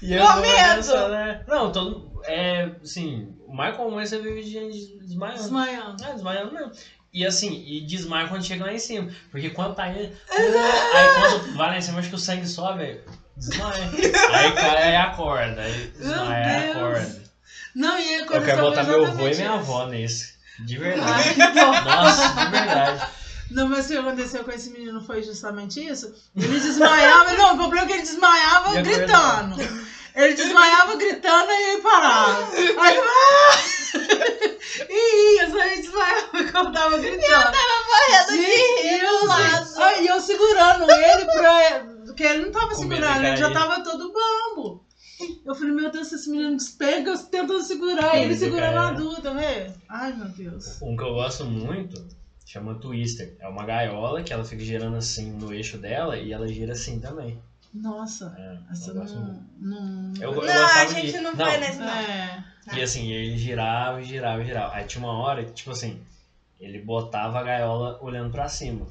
[0.00, 0.76] E eu medo.
[0.76, 1.42] pensando, né?
[1.48, 2.22] Não, todo.
[2.24, 5.40] É, assim, o mais comum é você ver de gente desmaiando.
[5.42, 6.04] Desmaiando.
[6.04, 6.70] É, desmaiando mesmo.
[7.12, 9.10] E assim, e desmaia quando chega lá em cima.
[9.30, 9.98] Porque quando tá indo.
[10.30, 13.00] aí quando vai lá em cima, acho que o sangue sobe, aí
[13.36, 13.90] desmaia.
[14.32, 15.62] Aí cai, aí acorda.
[15.62, 16.76] Aí desmaia, aí Deus.
[16.76, 17.22] acorda.
[17.74, 20.32] Não, e aí Eu quero botar meu avô e minha avó nesse.
[20.60, 21.34] De Ai, verdade.
[21.54, 21.80] dó.
[21.80, 23.06] Nossa, de verdade.
[23.50, 26.12] Não, mas o que aconteceu com esse menino foi justamente isso.
[26.36, 29.56] Ele desmaiava, não, o problema é que ele desmaiava E gritando.
[30.14, 32.48] Ele desmaiava gritando e aí parava.
[32.54, 33.82] Aí ele ah!
[34.88, 37.52] E ia, só ele desmaiava e acordava gritando.
[37.52, 39.82] Correndo de rir do Deus, lado.
[39.82, 41.91] Aí eu segurando ele pra.
[42.12, 44.82] Porque ele não tava segurando, ele já tava todo bambo.
[45.44, 49.32] Eu falei, meu Deus, se esse menino despega, eu tentando segurar, ele segurando a Duda,
[49.34, 49.70] vê?
[49.88, 50.80] Ai, meu Deus.
[50.82, 52.04] Um que eu gosto muito
[52.44, 53.34] chama Twister.
[53.40, 56.98] É uma gaiola que ela fica girando assim no eixo dela e ela gira assim
[56.98, 57.38] também.
[57.72, 59.22] Nossa, É, essa eu gosto não.
[59.24, 59.42] muito.
[59.58, 60.12] não...
[60.20, 61.88] Eu, eu Não, a gente de- não foi nesse, não.
[61.88, 62.44] É.
[62.74, 64.74] E assim, ele girava e girava e girava.
[64.74, 65.98] Aí tinha uma hora que, tipo assim,
[66.60, 68.86] ele botava a gaiola olhando pra cima.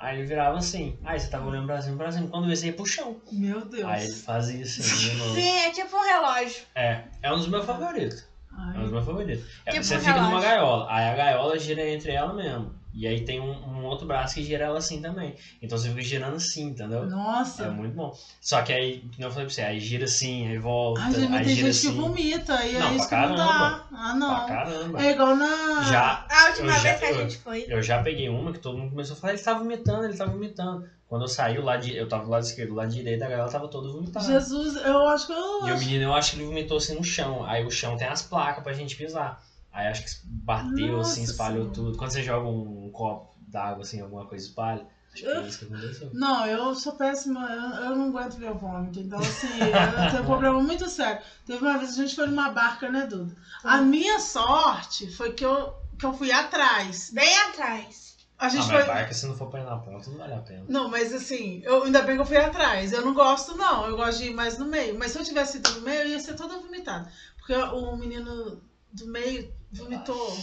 [0.00, 0.96] Aí ele virava assim.
[1.04, 2.26] Aí você tava olhando pra cima, pra cima.
[2.28, 3.20] Quando vê, você ia pro chão.
[3.30, 3.84] Meu Deus.
[3.84, 5.34] Aí ele fazia assim de novo.
[5.34, 6.62] Sim, é tipo um relógio.
[6.74, 8.24] É, é um dos meus favoritos.
[8.50, 9.44] É um Ai, dos meus favoritos.
[9.66, 10.86] É, Tipo você um fica numa gaiola.
[10.88, 12.79] Aí a gaiola gira entre ela mesmo.
[12.92, 15.36] E aí tem um, um outro braço que gira ela assim também.
[15.62, 17.06] Então você fica girando assim, entendeu?
[17.06, 17.64] Nossa.
[17.64, 18.12] É muito bom.
[18.40, 21.28] Só que aí, como eu falei pra você, aí gira assim, aí volta, Ai, gente,
[21.28, 21.94] mas aí tem gira gente assim.
[21.94, 23.46] que vomita, e Não, é isso que pra não dá.
[23.46, 23.86] caramba.
[23.92, 24.46] Ah, Pra não.
[24.46, 25.02] caramba.
[25.04, 25.82] É igual na.
[25.84, 27.64] Já, A última Eu já- vez que a eu- gente foi.
[27.68, 30.24] eu já peguei uma que todo mundo começou a falar, ele tá vomitando, ele tá
[30.24, 30.84] vomitando.
[31.06, 33.50] Quando eu saí, o lado, eu tava do lado esquerdo, do lado direito, a gaiola
[33.50, 34.24] tava toda vomitada.
[34.26, 35.68] Jesus, eu acho que eu.
[35.68, 37.44] E o menino, eu acho que ele vomitou assim no chão.
[37.44, 39.40] Aí o chão tem as placas pra gente pisar.
[39.72, 41.74] Aí acho que bateu Nossa assim, espalhou Senhora.
[41.74, 41.98] tudo.
[41.98, 44.86] Quando você joga um copo d'água assim, alguma coisa espalha.
[45.12, 46.10] Acho que é isso que aconteceu.
[46.12, 49.00] Não, eu sou péssima, eu, eu não aguento ver vômito.
[49.00, 51.20] Então, assim, eu tenho um problema muito sério.
[51.44, 53.34] Teve uma vez a gente foi numa barca, né, Duda?
[53.64, 57.10] A minha sorte foi que eu, que eu fui atrás.
[57.12, 58.10] Bem atrás.
[58.38, 58.84] A Ah, gente mas foi.
[58.86, 60.64] barca, se não for pra ir na ponta, não vale a pena.
[60.68, 62.92] Não, mas assim, eu, ainda bem que eu fui atrás.
[62.92, 63.86] Eu não gosto, não.
[63.86, 64.96] Eu gosto de ir mais no meio.
[64.98, 67.10] Mas se eu tivesse ido no meio, eu ia ser toda vomitada.
[67.36, 70.36] Porque o menino do meio vomitou.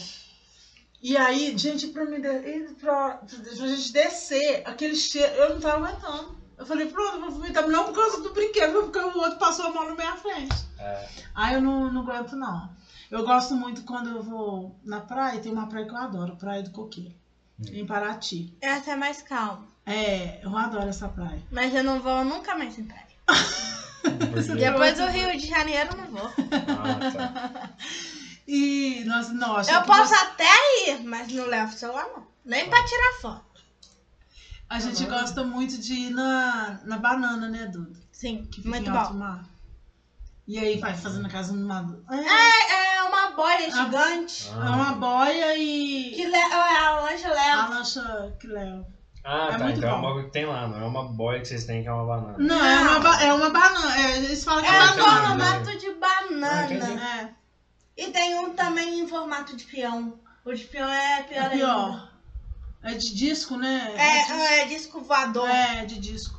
[1.02, 5.60] E aí, gente, pra, me de- ir pra, pra gente descer, aquele cheiro, eu não
[5.60, 6.36] tava aguentando.
[6.58, 7.68] Eu falei, pronto, eu vou vomitar.
[7.68, 10.56] Não por causa do brinquedo, mas porque o outro passou a mão na minha frente.
[10.80, 12.76] É, Aí eu não, não aguento, não.
[13.12, 16.64] Eu gosto muito quando eu vou na praia, tem uma praia que eu adoro, Praia
[16.64, 17.14] do Coqueiro,
[17.60, 17.66] Hum.
[17.72, 18.54] em Paraty.
[18.60, 19.68] Essa é mais calma.
[19.86, 21.42] É, eu adoro essa praia.
[21.52, 23.06] Mas eu não vou nunca mais em praia.
[24.58, 26.28] Depois do Rio de Janeiro, eu não vou.
[26.28, 27.70] Ah, tá.
[28.48, 30.46] E, nossa, não, acho Eu posso até
[30.88, 32.26] ir, mas não levo celular, não.
[32.46, 33.46] Nem pra tirar foto.
[34.70, 35.10] a gente Uhum.
[35.10, 37.98] gosta muito de ir na, na banana, né, Duda?
[38.12, 39.20] Sim, Que fica muito em alto bom.
[39.20, 39.44] mar.
[40.48, 42.02] E aí vai fazendo a casa numa...
[42.10, 44.48] É, É, é uma boia gigante.
[44.50, 46.36] é uma boia e Que le...
[46.38, 47.68] a lancha a leva.
[47.70, 48.88] lancha que leva.
[49.26, 49.64] Ah, É tá.
[49.66, 50.08] muito Então é um bom.
[50.08, 52.38] bagulho que tem lá, não é uma boia que vocês têm que é uma banana.
[52.38, 53.98] Não, é uma, ba- é uma banana.
[54.02, 57.04] É, eles falam que É é Ah, um formato de Ah, banana.
[57.04, 57.37] É,
[57.98, 60.20] E tem um também em formato de peão.
[60.46, 61.56] O de peão é pior, é ainda.
[61.56, 62.12] pior.
[62.84, 63.94] É de disco, né?
[63.98, 65.50] É, é disco voador.
[65.50, 66.38] É, de disco.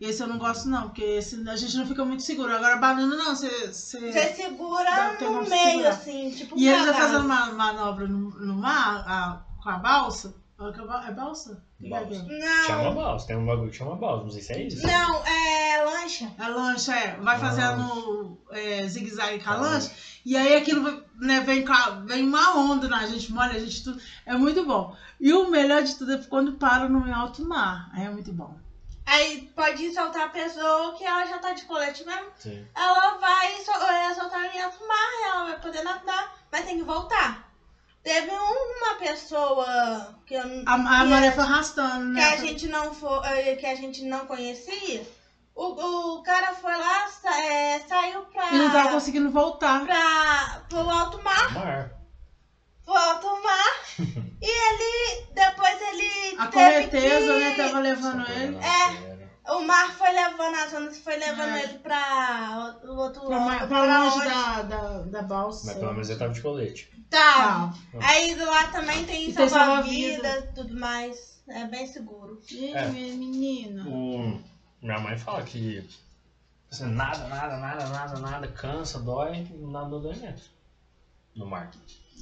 [0.00, 2.54] Esse eu não gosto, não, porque esse a gente não fica muito seguro.
[2.54, 3.70] Agora, banana não, você.
[3.70, 7.12] Você segura no meio, assim, tipo E eles vão cavalo.
[7.12, 10.34] fazendo uma manobra no, no mar a- com a balsa.
[10.60, 11.64] É É balsa?
[11.82, 12.06] É Balsa.
[12.06, 12.28] aquilo?
[12.66, 14.86] Chama Não, balsa, tem um bagulho que chama balsa, não sei se é isso.
[14.86, 16.32] não, é lancha.
[16.38, 17.16] A lancha, é.
[17.16, 17.46] Vai Lancha.
[17.46, 19.56] fazendo é, zigue-zague com a Ah.
[19.60, 19.90] lancha.
[20.24, 21.64] E aí aquilo né, vem,
[22.04, 24.00] vem uma onda na gente, molha a gente tudo.
[24.26, 24.94] É muito bom.
[25.18, 27.88] E o melhor de tudo é quando para no alto mar.
[27.94, 28.54] Aí é muito bom.
[29.06, 32.26] Aí pode soltar a pessoa que ela já tá de colete mesmo.
[32.38, 32.64] Sim.
[32.74, 36.84] Ela vai sol- é, soltar em alto mar, ela vai poder nadar, mas tem que
[36.84, 37.49] voltar.
[38.02, 42.24] Teve uma pessoa que, eu, A, a que maré foi arrastando, que né?
[42.32, 45.06] a gente não for, eh, que a gente não conhecia.
[45.54, 49.84] O, o cara foi lá, sa- é, saiu pra, E não tava conseguindo voltar.
[49.84, 51.90] pra pro alto mar, Mar.
[52.84, 53.82] pro alto mar.
[54.40, 56.52] e ele depois ele A teve
[56.88, 58.56] correnteza, que- né, tava levando ele.
[58.56, 59.09] É.
[59.48, 61.62] O mar foi levando as ondas, foi levando É.
[61.64, 63.50] ele pra o outro Pra, lado.
[63.60, 65.66] ma- pra longe da, da, da balsa.
[65.66, 66.90] Mas pelo menos ele tava de colete.
[67.08, 67.72] Tá.
[67.92, 67.98] Tá.
[68.02, 71.42] Aí do lá também tem E salva-vida, tudo mais.
[71.48, 72.40] É bem seguro.
[72.50, 72.86] Ih, É.
[72.88, 73.88] menina.
[73.88, 74.40] O...
[74.80, 75.88] Minha mãe fala que
[76.70, 80.48] assim, nada, nada, nada, nada, nada, cansa, dói, nada não dói mesmo.
[81.34, 81.70] No mar.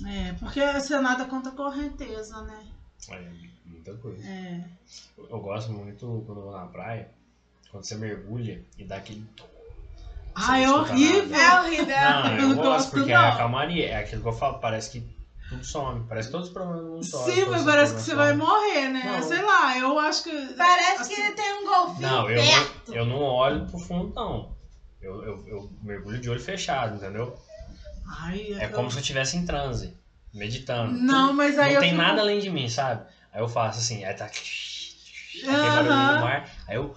[0.07, 2.67] É, porque você nada contra a correnteza, né?
[3.11, 3.48] É
[3.89, 4.23] muita coisa.
[4.27, 4.61] É.
[5.31, 7.09] Eu gosto muito quando eu vou na praia,
[7.71, 9.25] quando você mergulha e dá aquele.
[10.35, 11.27] Ah, é horrível.
[11.37, 11.43] nada.
[11.43, 11.87] É horrível.
[11.87, 13.21] Não, Eu gosto porque não.
[13.25, 15.03] é a calmaria, é aquilo que eu falo, parece que
[15.49, 17.35] tudo some, parece que todos os problemas não somem.
[17.35, 19.05] Sim, mas parece que você vai problemas morrer, né?
[19.05, 19.23] Não.
[19.23, 20.55] Sei lá, eu acho que.
[20.55, 22.89] Parece assim, que tem um golfinho Não, eu perto.
[22.91, 24.53] não, eu não olho pro fundo, não.
[25.01, 27.35] Eu, eu, eu mergulho de olho fechado, entendeu?
[28.07, 29.93] Ai, É eu- como se eu estivesse em transe,
[30.35, 30.93] meditando.
[30.93, 33.03] Não, mas aí não tem fico- nada além de mim, sabe?
[33.33, 34.27] Aí eu faço assim, aí tá.
[34.27, 34.33] Aí
[35.43, 36.95] tem do mar, aí eu.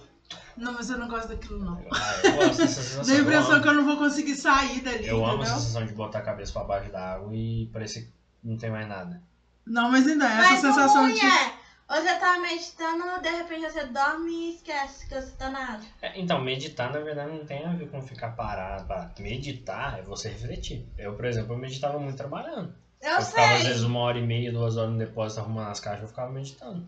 [0.56, 1.78] Não, mas eu não gosto daquilo, não.
[1.92, 3.06] Ah, eu gosto dessa sensação.
[3.06, 5.92] Dá a impressão que eu não vou conseguir sair dali, eu amo a sensação de
[5.92, 8.08] botar a cabeça pra baixo da água e parecer que
[8.42, 9.20] não tem mais nada.
[9.66, 11.26] Não, mas ainda, essa Mas o sensação ruim de.
[11.26, 11.52] é,
[11.88, 15.86] você tá meditando, de repente você dorme e esquece que você tá na água.
[16.00, 18.86] É, então, meditar na verdade não tem a ver com ficar parado.
[18.86, 19.22] parado.
[19.22, 20.84] Meditar é você refletir.
[20.96, 22.74] Eu, por exemplo, eu meditava muito trabalhando.
[23.02, 23.68] Eu, Eu, ficava às sei.
[23.68, 26.86] vezes uma hora e meia, duas horas no depósito arrumando as caixas, eu ficava meditando.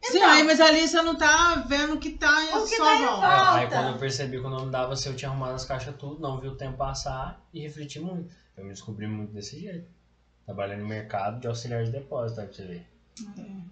[0.00, 2.86] Sim, aí, mas ali você não tá vendo o que tá em O que sua
[2.86, 3.54] tá em volta.
[3.54, 6.20] Aí, quando eu percebi que eu não dava se eu tinha arrumado as caixas tudo,
[6.20, 8.32] não vi o tempo passar e refleti muito.
[8.56, 9.90] Eu me descobri muito desse jeito.
[10.46, 12.86] Trabalhando no mercado de auxiliar de depósito, aí pra você ver.
[13.38, 13.68] É.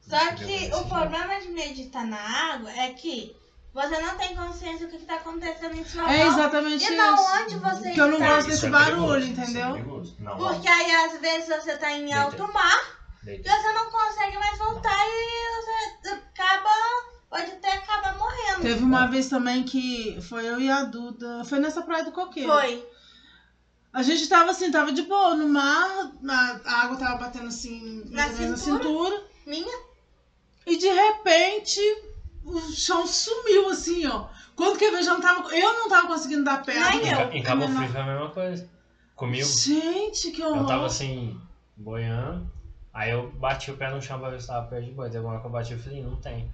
[0.00, 0.88] Só que o jeito.
[0.88, 2.18] problema de meditar na
[2.54, 3.34] água é que
[3.76, 6.40] Você não tem consciência do que, que tá acontecendo em seu É volta.
[6.40, 6.96] exatamente E isso.
[6.96, 8.34] não, onde você Que eu não está?
[8.36, 10.14] gosto desse é barulho, perigoso, é entendeu?
[10.20, 12.20] Não, Porque aí às vezes você tá em Deita.
[12.22, 13.50] alto mar e deita.
[13.50, 15.62] você não consegue mais voltar e
[16.02, 16.70] você acaba.
[17.28, 18.62] Pode até acabar morrendo.
[18.62, 21.44] Teve uma vez também que foi eu e a Duda.
[21.44, 22.50] Foi nessa praia do Coqueiro.
[22.50, 22.88] Foi.
[23.92, 26.12] A gente tava assim, tava de boa no mar,
[26.64, 28.48] a água tava batendo assim Na cintura?
[28.50, 29.24] na cintura.
[29.44, 29.78] Minha?
[30.66, 31.80] E de repente
[32.46, 34.28] o chão sumiu assim, ó.
[34.54, 36.78] Quando que eu vejo, eu não tava, eu não tava conseguindo dar pé.
[36.78, 37.32] Nem Em, eu.
[37.32, 38.68] Em Cabo Frio foi a mesma coisa.
[39.14, 40.58] Comigo, Gente, que horror.
[40.62, 41.38] eu tava assim,
[41.76, 42.50] boiando.
[42.92, 45.10] Aí eu bati o pé no chão pra ver se tava perto de boi.
[45.10, 46.50] Teve uma hora que eu bati e falei, não tem.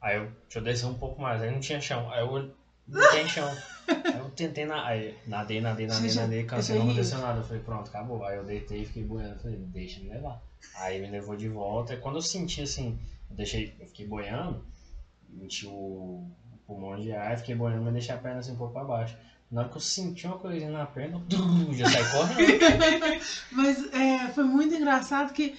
[0.00, 1.42] Aí eu, deixa eu descer um pouco mais.
[1.42, 2.10] Aí não tinha chão.
[2.10, 2.52] Aí eu olhei,
[2.86, 3.48] não tem chão.
[3.88, 4.84] Aí eu tentei na.
[4.86, 6.92] Aí nadei, nadei, nadei, Gente, nadei, cansei, não eu ri.
[6.92, 7.40] aconteceu nada.
[7.40, 8.24] Eu falei, pronto, acabou.
[8.24, 9.40] Aí eu deitei e fiquei boiando.
[9.40, 10.40] Falei, deixa me levar.
[10.76, 11.94] Aí me levou de volta.
[11.94, 12.98] E quando eu senti assim,
[13.30, 14.62] eu deixei, eu fiquei boiando,
[15.32, 18.72] meti o, o pulmão de ar, fiquei boiando, mas deixei a perna assim um pouco
[18.72, 19.16] pra baixo.
[19.50, 23.24] Na hora que eu senti uma coisinha na perna, eu já saí correndo.
[23.50, 25.56] Mas é, foi muito engraçado que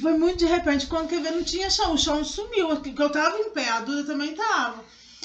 [0.00, 0.88] foi muito de repente.
[0.88, 1.94] Quando que eu vi, não tinha chão.
[1.94, 2.68] O chão sumiu.
[2.68, 4.82] Porque eu tava em pé, a Duda também tava.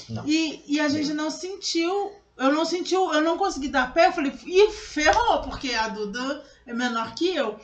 [0.07, 0.27] Não.
[0.27, 2.11] E, e a gente não sentiu.
[2.37, 4.07] Eu não senti, eu não consegui dar pé.
[4.07, 7.59] Eu falei, ih, ferrou, porque a Duda é menor que eu.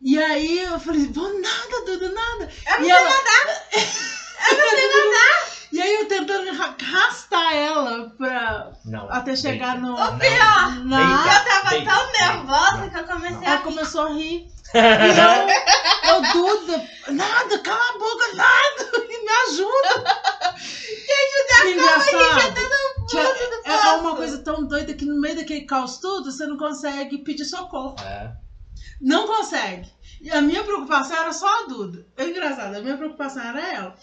[0.00, 2.52] E aí eu falei, vou nada, Duda, nada.
[2.68, 5.48] Eu não e sei ela...
[5.70, 9.06] E aí eu tentando arra- arrastar ela pra, Não.
[9.12, 9.92] até chegar no.
[9.96, 11.38] Não, pior, na, deita.
[11.38, 12.26] Eu tava Deita, tão deita.
[12.26, 13.58] nervosa que eu comecei Ela a.
[13.58, 14.48] começou a rir.
[14.74, 20.18] E eu, eu, Duda, nada, cala a boca, nada, me ajuda.
[21.62, 22.54] Que engraçado.
[23.08, 26.56] Que é, é uma coisa tão doida que no meio daquele caos tudo, você não
[26.58, 27.96] consegue pedir socorro.
[28.02, 28.30] É.
[29.00, 29.88] Não consegue.
[30.20, 32.06] E a minha preocupação era só a Duda.
[32.16, 33.94] É engraçado, a minha preocupação era ela.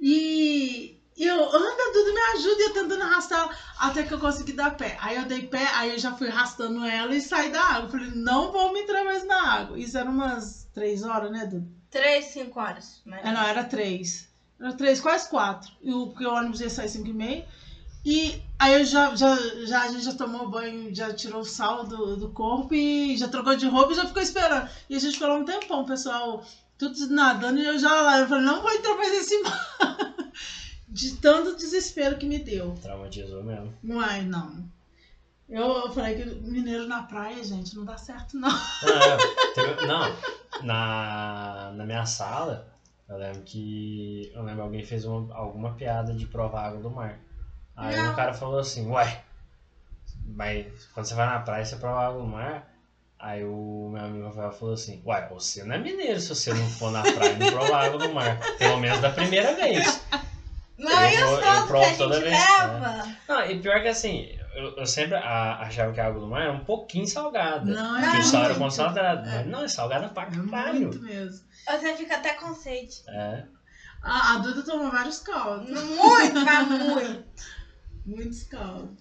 [0.00, 4.52] E eu, anda, Duda, me ajuda, e eu tentando arrastar ela, até que eu consegui
[4.52, 4.96] dar pé.
[5.00, 7.90] Aí eu dei pé, aí eu já fui arrastando ela e saí da água.
[7.90, 9.78] Falei, não vou me entrar mais na água.
[9.78, 11.66] Isso era umas três horas, né, Duda?
[11.90, 13.02] Três, cinco horas.
[13.04, 13.24] Mas...
[13.24, 14.28] É, não, era três.
[14.58, 15.72] Era três, quase quatro.
[15.82, 17.46] E o, porque o ônibus ia sair cinco e meia.
[18.04, 21.84] E aí eu já, já, já, a gente já tomou banho, já tirou o sal
[21.84, 24.68] do, do corpo e já trocou de roupa e já ficou esperando.
[24.88, 26.44] E a gente ficou lá um tempão, o pessoal
[26.90, 28.18] tudo nadando e eu já lá.
[28.20, 29.68] Eu falei, não vou entrar mais nesse mar.
[30.88, 32.74] De tanto desespero que me deu.
[32.82, 33.72] Traumatizou mesmo.
[33.82, 34.68] Uai, não.
[35.48, 38.50] Eu, eu falei que mineiro na praia, gente, não dá certo, não.
[38.50, 39.16] Não, é,
[39.54, 40.16] teve- não,
[40.62, 42.74] na, na minha sala,
[43.08, 44.30] eu lembro que.
[44.34, 47.18] Eu lembro alguém fez uma, alguma piada de provar água do mar.
[47.76, 49.24] Aí o cara falou assim, ué,
[50.26, 52.71] mas quando você vai na praia você prova água do mar.
[53.22, 56.68] Aí o meu amigo Rafael falou assim, uai, você não é mineiro se você não
[56.68, 58.36] for na praia e não provar água do mar.
[58.58, 60.02] Pelo menos da primeira vez.
[60.76, 63.06] Não, Eu vou- eu provo toda vez, leva?
[63.28, 66.42] Não, e pior que assim, eu, eu sempre a- achava que a água do mar
[66.42, 67.64] era um pouquinho salgada.
[67.64, 68.62] Não, é o sal era muito.
[68.64, 69.30] concentrado.
[69.30, 70.80] Mas não, é salgada pra É caralho.
[70.80, 71.46] muito mesmo.
[71.70, 73.02] Você fica até com sede.
[73.06, 73.44] É.
[74.02, 75.70] A, a Duda tomou vários caldos.
[75.70, 77.24] Muito, mas muito.
[78.04, 79.00] Muitos caldos.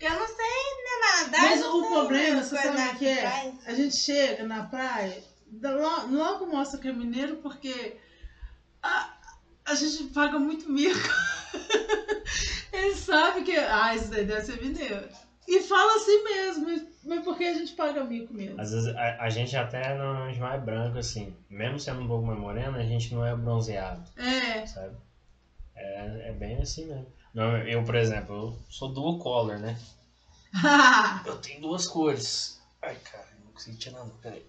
[0.00, 1.42] Eu não sei nem nadar.
[1.42, 3.22] Mas o problema, você sabe o que é?
[3.22, 3.54] naturais.
[3.66, 5.22] A gente chega na praia,
[6.08, 7.96] logo mostra que é mineiro, porque
[8.82, 9.12] a,
[9.64, 10.98] a gente paga muito mico.
[12.72, 13.56] Ele sabe que.
[13.56, 15.08] Ah, isso daí deve ser mineiro.
[15.48, 16.66] E fala assim mesmo,
[17.04, 18.60] mas- porque a gente paga mico mesmo.
[18.60, 21.34] Às vezes a, a gente até não é branco assim.
[21.48, 24.66] Mesmo sendo um pouco mais moreno, a gente não é bronzeado, É.
[24.66, 24.94] sabe?
[25.74, 27.06] É, é bem assim mesmo.
[27.66, 29.78] Eu, por exemplo, eu sou dual color, né?
[31.26, 32.60] Eu tenho duas cores.
[32.82, 34.44] Ai, cara, não consegui tirar não, peraí.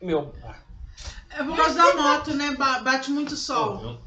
[0.00, 0.32] Meu.
[1.30, 2.54] É por causa da moto, né?
[2.56, 3.78] Ba- Bate muito sol.
[3.78, 4.00] pô, eu,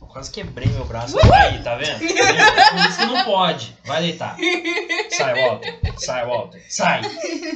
[0.00, 1.16] eu quase quebrei meu braço.
[1.32, 1.98] Aí, tá vendo?
[1.98, 2.06] Por
[2.88, 3.76] isso que não pode.
[3.84, 4.36] Vai deitar.
[5.16, 5.80] Sai, Walter.
[5.98, 6.66] Sai, Walter.
[6.70, 7.02] Sai.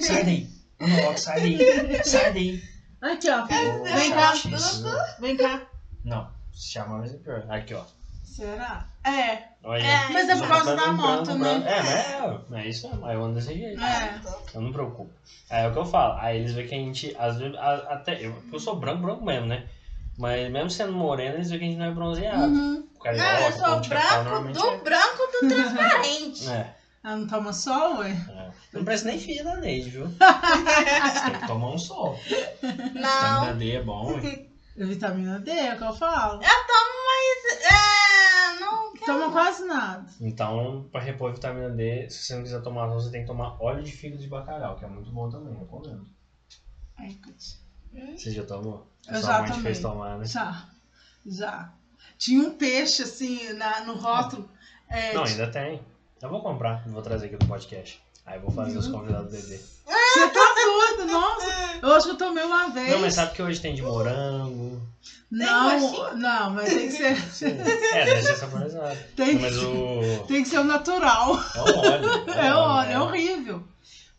[0.03, 0.51] Sai daí.
[0.79, 2.05] Não, Walter, sai daí.
[2.05, 2.63] Sai daí.
[3.03, 3.47] Aqui, ó.
[3.47, 4.33] Vem cá.
[5.21, 5.67] Vem cá.
[6.05, 7.45] Não, se chama mais é pior.
[7.51, 7.85] Aqui, ó.
[8.37, 8.87] Será?
[9.05, 9.39] É.
[9.65, 9.83] Olha.
[9.83, 11.39] É, Mas é por causa da Branco, moto, branco.
[11.39, 11.65] né?
[11.67, 11.83] É,
[12.51, 13.07] mas é, é isso mesmo.
[13.07, 13.83] Aí eu ando desse jeito.
[13.83, 14.21] É.
[14.55, 15.11] Eu não me preocupo.
[15.49, 16.19] É o que eu falo.
[16.21, 18.25] Aí eles veem que a gente, às vezes, a- até.
[18.25, 19.67] Eu, eu sou branco, branco mesmo, né?
[20.19, 22.43] Mas mesmo sendo moreno, eles veem que a gente não é bronzeado.
[22.53, 22.87] Uhum.
[23.03, 26.49] Cara Não, eu sou cacau, branco do branco do transparente.
[26.49, 26.53] é.
[26.53, 28.11] É, Ela não toma sol, ué?
[28.11, 28.51] é.
[28.73, 30.07] Não parece nem filha da Neide, viu?
[30.13, 32.19] Você tem que tomar um sol.
[32.63, 33.41] Não.
[33.45, 34.51] Vitamina D é bom, hein?
[34.77, 36.35] Vitamina D, é o que eu falo.
[36.43, 37.63] Eu tomo, mas.
[37.63, 38.06] É,
[38.61, 39.07] não quero.
[39.07, 40.07] Toma quase nada.
[40.21, 43.83] Então, pra repor vitamina D, se você não quiser tomar, você tem que tomar óleo
[43.83, 46.07] de fígado de bacalhau, que é muito bom também, recomendo.
[46.99, 47.17] Ai.
[48.17, 48.87] Você já tomou?
[49.09, 49.63] Eu Sua já mãe tomei.
[49.63, 50.25] fez tomar, né?
[50.25, 50.69] Já.
[51.25, 51.73] Já.
[52.19, 54.49] Tinha um peixe, assim, na, no rótulo.
[54.89, 55.83] É, Não, ainda tem.
[56.23, 58.03] Eu vou comprar, vou trazer aqui pro podcast.
[58.25, 59.59] Aí eu vou fazer os convidados beber.
[59.59, 61.47] Você tá doido, nossa.
[61.83, 62.91] Eu acho que eu tomei uma vez.
[62.91, 64.76] Não, mas sabe que hoje tem de morango.
[65.31, 67.17] Não, não, mas tem que ser.
[67.95, 68.97] É, deve ser saborizado.
[69.17, 70.25] Tem, Mas o.
[70.29, 71.37] tem que ser o natural.
[71.55, 72.25] É o óleo.
[72.37, 72.99] É, olha, é é.
[73.01, 73.63] horrível.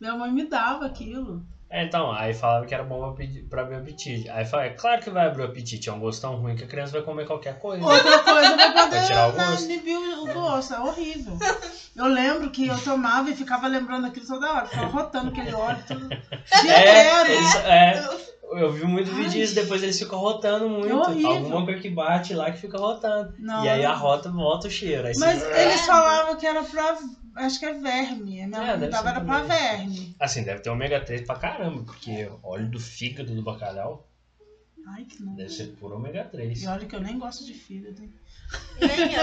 [0.00, 1.42] Minha mãe me dava aquilo.
[1.70, 3.14] É, então, aí falava que era bom
[3.50, 4.26] pra abrir o apetite.
[4.30, 6.64] Aí fala, é claro que vai abrir o apetite, é um gosto tão ruim que
[6.64, 7.84] a criança vai comer qualquer coisa.
[7.84, 9.64] Outra coisa pra poder tirar o né, gosto.
[9.64, 11.38] inibir o o gosto, é horrível.
[11.94, 15.78] Eu lembro que eu tomava e ficava lembrando aquilo toda hora, ficava rotando aquele óleo
[15.86, 16.06] tudo.
[16.08, 17.38] o dia É, inteiro.
[17.38, 18.08] eles, é,
[18.52, 20.88] eu vi muito vídeo disso, depois eles ficam rotando muito.
[20.88, 21.24] É.
[21.26, 23.34] Alguma coisa que bate lá que fica rotando.
[23.38, 23.90] Não, e aí não.
[23.90, 25.06] a rota volta o cheiro.
[25.06, 25.60] Aí Mas você...
[25.60, 26.98] eles falavam que era pra.
[27.36, 28.42] Acho que é verme.
[28.42, 30.16] A minha É, ser era pra verme.
[30.18, 34.08] Assim, deve ter ômega 3 pra caramba, porque óleo do fígado do bacalhau
[34.86, 35.36] Ai, que nojo.
[35.36, 36.62] deve ser puro ômega 3.
[36.62, 38.02] E olha que eu nem gosto de fígado.
[38.02, 38.12] hein?
[38.80, 39.22] Nem eu.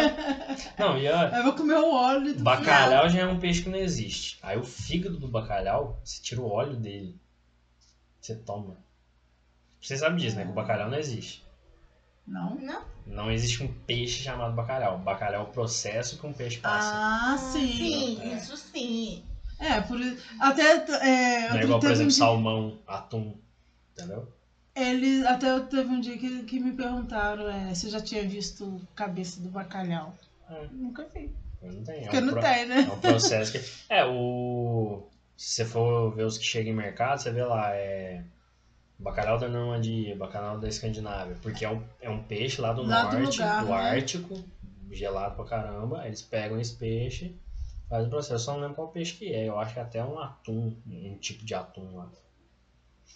[0.77, 3.69] Não, e Aí eu vou comer o óleo do bacalhau já é um peixe que
[3.69, 4.38] não existe.
[4.43, 7.19] Aí o fígado do bacalhau, você tira o óleo dele,
[8.22, 8.85] você toma.
[9.86, 10.44] Você sabe disso, né?
[10.45, 11.44] Que o bacalhau não existe.
[12.28, 12.56] Não?
[12.56, 12.82] Não?
[13.06, 14.98] Não existe um peixe chamado bacalhau.
[14.98, 16.91] Bacalhau é o processo que um peixe passa.
[16.94, 17.68] Ah, sim.
[17.78, 18.36] Sim, É.
[18.38, 19.24] isso sim.
[19.60, 19.98] É, por
[20.40, 23.38] até é, não é igual, por teve um exemplo, dia- salmão, atum.
[23.94, 24.28] Entendeu?
[24.76, 28.82] Eles até teve um dia que, que me perguntaram é, se eu já tinha visto
[28.95, 30.14] cabeça do bacalhau.
[30.49, 30.68] É.
[30.74, 31.34] Nunca vi.
[31.62, 32.02] Não tem.
[32.02, 32.88] Porque é um não pro- tem, né?
[32.90, 33.62] É um processo que.
[33.88, 35.07] É, o.
[35.38, 38.24] Se você for ver os que chegam em mercado, você vê lá, é.
[38.97, 41.35] Bacalhau da Normandia, bacalhau da Escandinávia.
[41.41, 43.73] Porque é um, é um peixe lá do Lá do norte, lugar, do né?
[43.73, 44.43] Ártico,
[44.89, 46.05] gelado pra caramba.
[46.07, 47.35] Eles pegam esse peixe,
[47.89, 48.34] fazem o processo.
[48.34, 49.47] Eu só não lembro qual peixe que é.
[49.49, 52.09] Eu acho que é até um atum, um tipo de atum lá.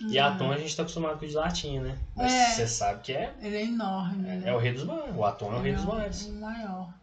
[0.02, 0.24] E Hum.
[0.24, 1.98] atum a gente tá acostumado com o de latinha, né?
[2.16, 2.54] Mas É.
[2.56, 4.50] você sabe que é, Ele é enorme, é, né?
[4.50, 5.16] é o rei dos mares.
[5.16, 6.26] O atum é o rei dos mares.
[6.26, 6.94] O maior.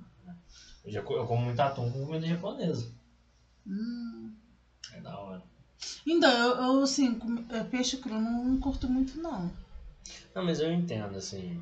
[0.84, 2.90] Eu, já, eu como muito atum com comida japonesa.
[3.66, 4.32] Hum.
[4.92, 5.42] É da hora.
[6.06, 7.18] Então, eu, eu assim,
[7.50, 9.50] é, peixe cru não, não curto muito, não.
[10.34, 11.60] Não, mas eu entendo, assim.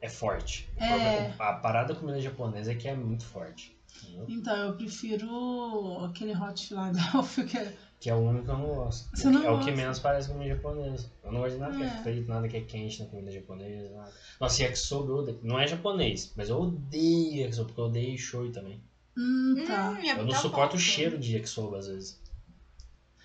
[0.00, 0.68] É forte.
[0.78, 1.32] É.
[1.38, 3.76] A parada da comida japonesa é que é muito forte.
[4.02, 4.26] entendeu?
[4.28, 7.72] Então, eu prefiro aquele hot Philadelphia que é...
[8.00, 9.08] Que é o único que eu não gosto.
[9.14, 9.76] Você é o não que- é o que gosta?
[9.76, 11.08] menos parece comida japonesa.
[11.22, 12.02] Eu não gosto de nada que é É.
[12.02, 13.90] feito, nada que é quente na comida japonesa.
[13.94, 14.12] Nada.
[14.40, 15.38] Nossa, yakisoba eu odeio.
[15.40, 18.82] Não é japonês, mas eu odeio yakisoba, porque eu odeio shoyu também.
[19.16, 19.90] Hum, tá.
[19.90, 22.20] Hum, é Eu não muito suporto o cheiro de yakisoba às vezes.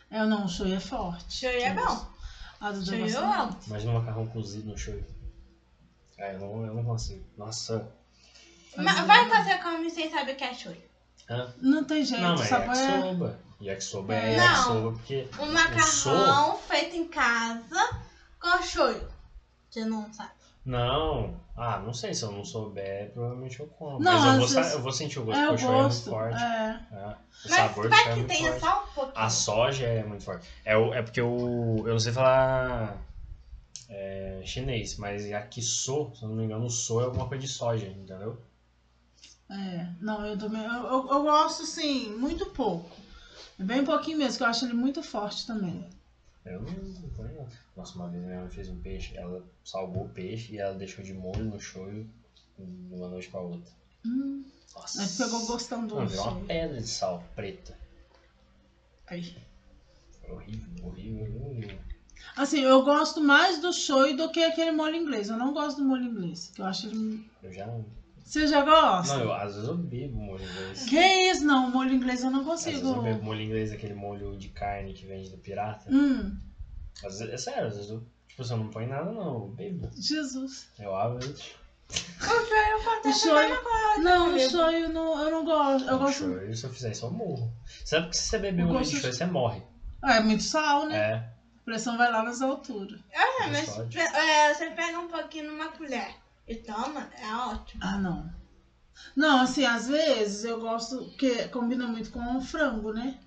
[0.09, 1.33] É, não, o shoyu é forte.
[1.33, 2.07] Shoyu é bom.
[2.59, 3.57] A do Shoyu eu amo.
[3.67, 5.05] Imagina um macarrão cozido no shoyu.
[6.19, 7.23] Ah, eu não, eu não consigo.
[7.37, 7.91] Nossa.
[8.75, 10.81] Mas vai que você come sem saber o que é shoyu.
[11.29, 11.53] Hã?
[11.61, 12.79] Não tem jeito, Não, é sabor é...
[12.79, 13.39] yakisoba.
[13.61, 14.43] Yakisoba é Não.
[14.43, 15.29] yakisoba porque.
[15.39, 18.01] Um o macarrão feito em casa
[18.39, 19.07] com shoyu.
[19.69, 20.31] Você não sabe.
[20.65, 21.39] Não.
[21.57, 22.13] Ah, não sei.
[22.13, 23.99] Se eu não souber, provavelmente eu como.
[23.99, 25.73] Não, Mas eu vou, vezes- eu vou sentir o gosto, É, porque o o shoyu
[25.73, 26.09] é muito gosto.
[26.09, 26.43] forte.
[26.43, 26.79] É.
[26.91, 27.07] É.
[27.45, 28.59] O Mas sabor do vai é que muito tenha forte.
[28.59, 29.13] só um pouquinho.
[29.25, 30.47] A soja é muito forte.
[30.63, 31.83] É, o, é porque o.
[31.85, 32.97] Eu não sei falar
[33.89, 37.49] é, chinês, mas yakiso, se eu não me engano, o so é alguma coisa de
[37.49, 38.39] soja, entendeu?
[39.49, 40.63] É, não, eu também.
[40.63, 42.95] Eu, eu, eu gosto, sim, muito pouco.
[43.59, 45.83] É Bem pouquinho mesmo, que eu acho ele muito forte também.
[46.47, 47.57] Eu não, não conheço.
[47.75, 51.03] Nossa, uma vez minha mãe fez um peixe, ela salgou o peixe e ela deixou
[51.03, 52.09] de molho no shoyu
[52.57, 53.71] de uma noite pra outra.
[54.05, 54.43] Hum,
[54.73, 55.01] Nossa.
[55.01, 56.11] aí pegou gostão Não, doce.
[56.15, 57.77] virou uma pedra de sal preta.
[59.07, 59.35] Aí.
[60.21, 61.79] Foi horrível, horrível, horrível.
[62.35, 65.29] Assim, eu gosto mais do shoyu do que aquele molho inglês.
[65.29, 67.29] Eu não gosto do molho inglês, que eu acho ele.
[67.43, 67.67] Eu já.
[68.27, 69.15] Você já gosta?
[69.15, 70.83] Não, eu, às vezes eu bebo molho inglês.
[70.83, 70.99] Que
[71.31, 71.45] isso?
[71.45, 72.97] Não, molho inglês eu não Às vezes consigo.
[72.99, 75.89] eu bebo molho inglês, aquele molho de carne que vende do pirata.
[75.89, 76.37] Hum,
[77.05, 78.05] Às vezes, é sério, às vezes eu.
[78.27, 79.89] Tipo, você não põe nada não, eu bebo.
[79.95, 80.67] Jesus.
[80.77, 81.19] Eu abro.
[81.25, 81.93] O
[82.43, 84.03] shoyu O shoyu.
[84.03, 85.87] Não, o shoyu não, eu não gosto.
[85.87, 86.17] Eu gosto.
[86.25, 87.49] Shoyu, se eu fizer isso, eu morro.
[87.85, 89.61] Sabe que se você beber Eu um leite gosto de shoyu, você morre.
[90.01, 90.97] Ah, é muito sal, né?
[90.97, 91.13] É.
[91.13, 92.99] A pressão vai lá nas alturas.
[93.09, 96.13] É, mas é, você pega um pouquinho numa colher
[96.47, 97.81] e toma, é ótimo.
[97.83, 98.31] Ah, não.
[99.15, 103.19] Não, assim, às vezes eu gosto, porque combina muito com o frango, né?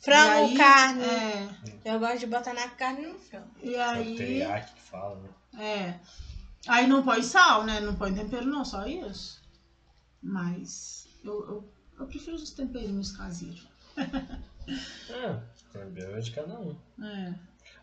[0.00, 1.04] Frango, aí, carne.
[1.04, 1.48] É.
[1.84, 3.50] Eu gosto de botar na carne e no frango.
[3.62, 4.16] E É o aí.
[4.16, 5.28] teriyaki que fala, né?
[5.58, 6.00] É.
[6.68, 7.80] Aí não põe sal, né?
[7.80, 9.40] Não põe tempero, não, só isso.
[10.22, 13.66] Mas eu, eu, eu prefiro os temperinhos caseiros.
[15.10, 15.40] É,
[15.72, 16.78] tempero é de cada um.
[17.02, 17.34] É.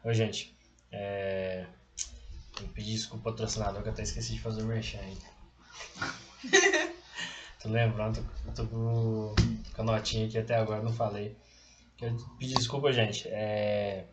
[0.01, 0.57] Ô, gente,
[0.93, 1.67] é...
[2.61, 5.39] Eu pedi desculpa pro patrocinador que eu até esqueci de fazer o merchan ainda.
[7.61, 9.35] tô lembrando, tô, tô com,
[9.73, 11.35] com a notinha aqui até agora, não falei.
[12.01, 13.27] Eu pedi desculpa, gente.
[13.27, 14.05] É...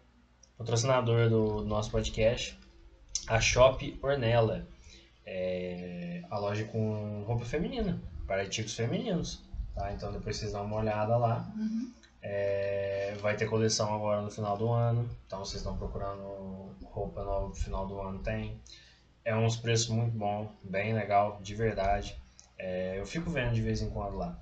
[0.59, 2.59] Patrocinador do nosso podcast,
[3.27, 4.67] a Shop Ornella.
[5.25, 9.43] é a loja com roupa feminina, para artigos femininos.
[9.75, 9.93] Tá?
[9.93, 11.53] Então depois vocês dão uma olhada lá.
[11.57, 11.93] Uhum.
[12.23, 15.09] É, vai ter coleção agora no final do ano.
[15.27, 18.61] Então vocês estão procurando roupa nova no final do ano, tem.
[19.25, 22.17] É uns preços muito bons, bem legal, de verdade.
[22.59, 24.39] É, eu fico vendo de vez em quando lá.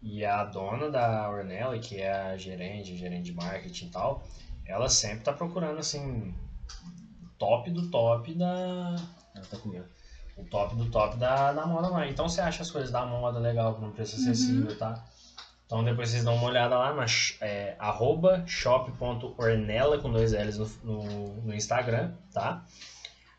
[0.00, 4.24] E a dona da Ornella, que é a gerente, gerente de marketing e tal,
[4.66, 6.34] ela sempre tá procurando assim
[7.38, 8.96] top do top da.
[9.34, 9.86] Ela tá comendo.
[10.36, 12.08] O top do top da, da moda lá.
[12.08, 15.04] Então você acha as coisas da moda legal, por um preço acessível, tá?
[15.72, 17.06] Então depois vocês dão uma olhada lá na
[17.40, 17.74] é,
[18.46, 22.62] shop.ornella com dois L's no, no, no Instagram, tá?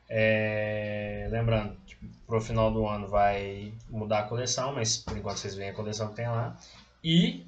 [0.09, 5.53] É, lembrando, tipo, pro final do ano vai mudar a coleção, mas por enquanto vocês
[5.53, 6.57] veem a coleção que tem lá.
[7.03, 7.45] E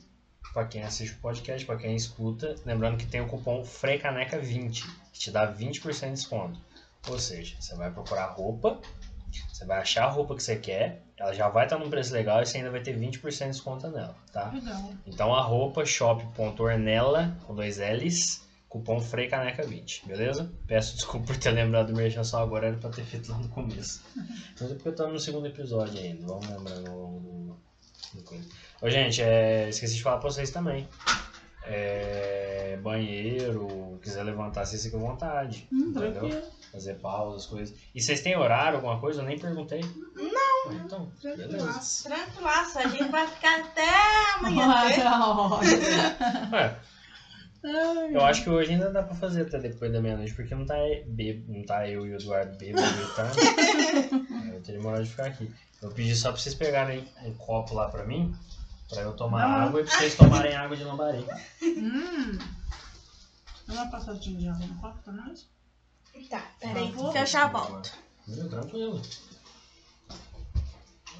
[0.53, 5.19] para quem assiste o podcast, para quem escuta, lembrando que tem o cupom FREICANECA20, que
[5.19, 6.59] te dá 20% de desconto.
[7.09, 8.79] Ou seja, você vai procurar roupa,
[9.51, 12.41] você vai achar a roupa que você quer, ela já vai estar num preço legal
[12.41, 14.51] e você ainda vai ter 20% de desconto nela, tá?
[14.51, 14.93] Legal.
[15.05, 20.51] Então a roupa shop.ornella com dois L's, cupom FREICANECA20, beleza?
[20.67, 23.47] Peço desculpa por ter lembrado do merchan só agora, era pra ter feito lá no
[23.47, 24.03] começo.
[24.59, 26.47] Mas é porque eu tô no segundo episódio ainda, vamos
[26.83, 27.57] do,
[28.13, 28.45] do coisa.
[28.81, 30.85] Ô gente, é, esqueci de falar pra vocês também.
[31.67, 35.67] É, banheiro, quiser levantar, vocês ficam à vontade.
[35.71, 36.11] Hum, entendeu?
[36.13, 36.41] tranquilo.
[36.71, 37.75] Fazer pausas, coisas.
[37.93, 39.21] E vocês têm horário, alguma coisa?
[39.21, 39.81] Eu nem perguntei.
[40.15, 40.73] Não.
[40.73, 41.47] Então, beleza.
[41.47, 42.03] Tranquilaço.
[42.03, 43.89] Tranquilaço, a gente vai ficar até
[44.39, 44.67] amanhã.
[46.51, 46.75] né?
[47.63, 50.67] É, eu acho que hoje ainda dá pra fazer até depois da meia-noite, porque não
[50.67, 50.75] tá,
[51.07, 52.85] bebo, não tá eu e o Eduardo bêbado,
[53.15, 53.31] tá?
[54.51, 55.51] É, eu teria moral de ficar aqui.
[55.81, 58.35] Eu pedi só pra vocês pegarem um copo lá pra mim,
[58.89, 59.67] pra eu tomar Não.
[59.67, 61.25] água e pra vocês tomarem água de lambari.
[61.61, 62.37] Hum.
[63.67, 65.47] Dá uma passadinha de água no copo pra nós?
[66.29, 67.11] Tá, peraí, favor.
[67.11, 67.91] que eu já volto.
[68.27, 69.01] Meu, tranquilo.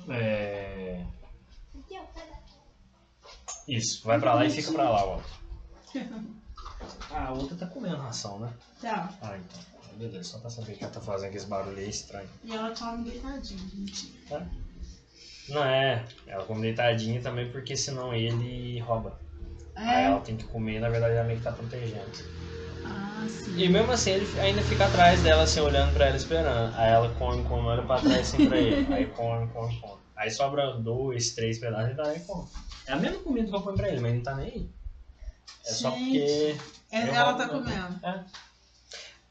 [0.09, 1.05] É...
[3.67, 5.21] Isso, vai pra lá e fica pra lá, ó.
[7.11, 8.53] Ah, a outra tá comendo ração, né?
[8.81, 9.11] Tá.
[9.21, 9.59] Ah, então.
[9.97, 12.29] Beleza, só pra saber que ela tá fazendo aquele barulho aí estranho.
[12.43, 14.51] E ela come deitadinha, mentira.
[15.49, 19.19] Não é, ela come deitadinha também porque senão ele rouba.
[19.76, 20.05] Aí É.
[20.05, 22.11] ela tem que comer, na verdade ela meio que tá protegendo.
[22.84, 23.57] Ah, sim.
[23.57, 26.73] E mesmo assim ele ainda fica atrás dela, assim, olhando pra ela esperando.
[26.76, 28.93] Aí ela come, come, olha pra trás assim pra ele.
[28.93, 29.99] Aí come, come, come.
[30.15, 32.47] Aí sobra dois, três pedaços e vai e come.
[32.88, 34.69] É a mesma comida que eu ponho pra ele, mas ele não tá nem aí.
[35.65, 36.03] É só Gente.
[36.03, 36.55] porque.
[36.91, 37.63] É- ela roubo tá mesmo.
[37.63, 38.05] comendo.
[38.05, 38.23] É.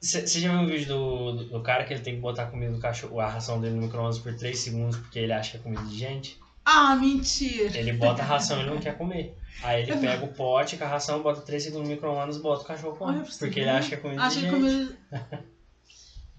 [0.05, 2.47] Você já viu um vídeo do, do, do cara que ele tem que botar a
[2.47, 5.57] comida do cachorro, a ração dele no micro-ondas por 3 segundos porque ele acha que
[5.57, 6.39] é comida de gente?
[6.63, 7.77] Ah, mentira.
[7.77, 9.35] Ele bota a ração e ele não quer comer.
[9.63, 12.67] Aí ele pega o pote com a ração, bota 3 segundos no micro-ondas, bota o
[12.67, 13.19] cachorro come.
[13.19, 14.61] Olha Porque ele acha que é comida Acha de que gente.
[14.61, 14.99] comida.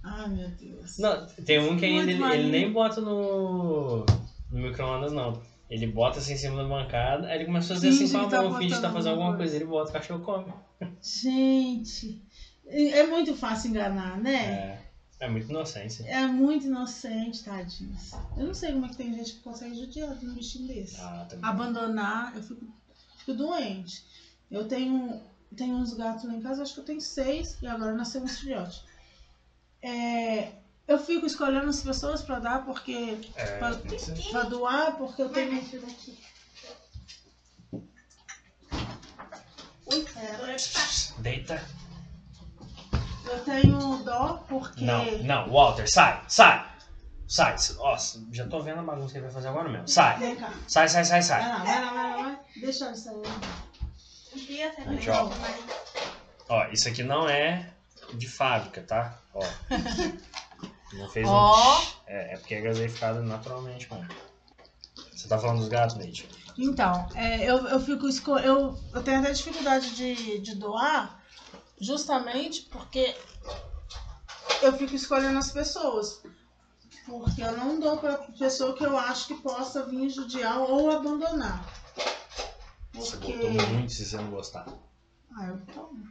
[0.04, 1.00] Ai, meu Deus.
[1.00, 4.06] Não, tem um que ainda ele, ele nem bota no,
[4.52, 5.42] no micro-ondas, não.
[5.68, 8.28] Ele bota assim em cima da bancada, aí ele começa a fazer assim com a
[8.28, 9.56] tá mão, finge que tá botando fazendo alguma alguma coisa.
[9.56, 10.54] Ele bota, o cachorro come.
[11.02, 12.22] Gente.
[12.68, 14.80] É muito fácil enganar, né?
[15.20, 16.04] É, é muito inocência.
[16.08, 18.12] É muito inocente, tadinhos.
[18.36, 21.00] Eu não sei como é que tem gente que consegue judiar de um bichinho desse.
[21.00, 21.28] Ah.
[21.42, 22.66] Abandonar, eu fico,
[23.18, 24.04] fico doente.
[24.50, 25.22] Eu tenho,
[25.56, 28.28] tenho uns gatos lá em casa, acho que eu tenho seis, e agora nasceu um
[28.28, 28.84] filhote.
[29.82, 30.54] É,
[30.88, 33.18] eu fico escolhendo as pessoas pra dar, porque.
[33.36, 33.76] É, pra,
[34.32, 35.64] pra doar, porque eu tenho.
[40.14, 40.56] pera.
[41.20, 41.85] Deita.
[43.28, 44.84] Eu tenho dó porque.
[44.84, 46.66] Não, não, Walter, sai, sai.
[47.28, 47.56] Sai.
[47.78, 49.88] Nossa, já tô vendo a bagunça que ele vai fazer agora mesmo.
[49.88, 50.18] Sai.
[50.20, 50.54] Vem cá.
[50.68, 51.50] Sai, sai, sai, Vai sai.
[51.50, 52.40] lá, vai lá, vai lá, vai.
[52.62, 53.24] Deixa ele sair.
[54.88, 55.32] Melhor,
[56.50, 56.56] ó.
[56.56, 57.70] Ó, isso aqui não é
[58.14, 59.18] de fábrica, tá?
[59.34, 59.44] Ó.
[60.94, 61.80] Não fez Ó.
[61.80, 61.84] um.
[62.08, 64.08] É, é porque é gaseificado naturalmente, mano.
[65.12, 66.28] Você tá falando dos gatos, Neide?
[66.58, 68.38] Então, é, eu, eu fico esco...
[68.38, 71.20] eu, eu tenho até dificuldade de, de doar,
[71.80, 73.16] justamente porque
[74.62, 76.22] eu fico escolhendo as pessoas.
[77.06, 81.64] Porque eu não dou pra pessoa que eu acho que possa vir judiar ou abandonar.
[82.94, 83.34] Você Porque.
[83.34, 84.66] botou muito se você não gostar.
[85.38, 86.08] Ah, eu tomo.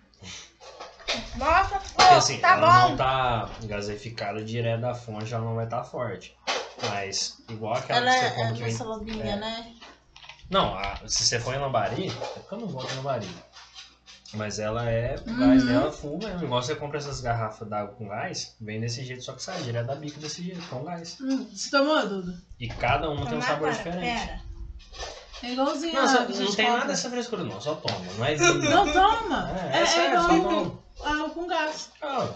[1.37, 2.89] Nossa, Porque pô, assim, tá ela bom.
[2.91, 6.37] não tá gaseificada direto da fonte, ela não vai estar forte.
[6.91, 8.87] Mas, igual aquela Ela que você é, come é que vem.
[8.87, 9.37] lobinha, é.
[9.37, 9.75] né?
[10.51, 13.29] Não, a- se você for em lambari, é porque eu não gosto de lambari.
[14.35, 15.39] Mas ela é, o Uhum.
[15.39, 16.45] gás dela full mesmo.
[16.45, 19.87] Igual você compra essas garrafas d'água com gás, vem desse jeito, só que sai direto
[19.87, 21.17] da bica desse jeito, com gás.
[21.21, 22.35] Hum, você tomou, Duda?
[22.59, 24.27] E cada uma tem um sabor diferente.
[24.27, 24.41] Pera.
[25.43, 28.35] É igualzinho Não, só- não tem nada dessa frescura não, só toma, não é.
[28.75, 29.51] Não toma!
[29.73, 30.81] É, é sério, só igual
[31.35, 31.91] com gás.
[32.01, 32.29] Ah,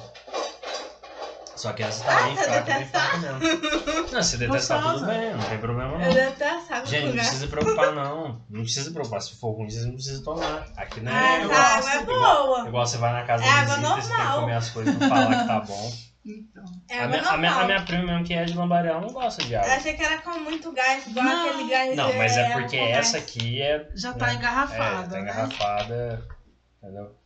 [1.58, 3.10] Só que essa tá bem Ah, fraca, bem detestar.
[3.10, 4.12] fraca mesmo.
[4.12, 6.14] Não, se detestar tudo bem, não tem problema Eu não.
[6.14, 8.40] detestava Gente, não precisa se preocupar não.
[8.48, 9.20] Não precisa se preocupar.
[9.20, 10.66] Se for ruim, vocês não precisam tomar.
[10.76, 12.68] Aqui não Ah, é eu essa igual, água é boa.
[12.68, 14.98] igual você vai na casa É da visita você tem que comer as coisas e
[14.98, 15.92] não falar que tá bom.
[16.26, 16.64] Então.
[16.90, 19.08] É a, minha, a, minha, a minha prima mesmo que é de Lambaré, ela não
[19.12, 19.72] gosta de Eu água.
[19.74, 21.48] achei que era com muito gás, igual Não.
[21.50, 21.96] aquele gás.
[21.96, 22.96] Não, mas é porque com gás.
[22.98, 23.88] essa aqui é.
[23.94, 25.20] Já tá né, engarrafada, É, tá né?
[25.22, 26.24] engarrafada.
[26.82, 27.16] Entendeu?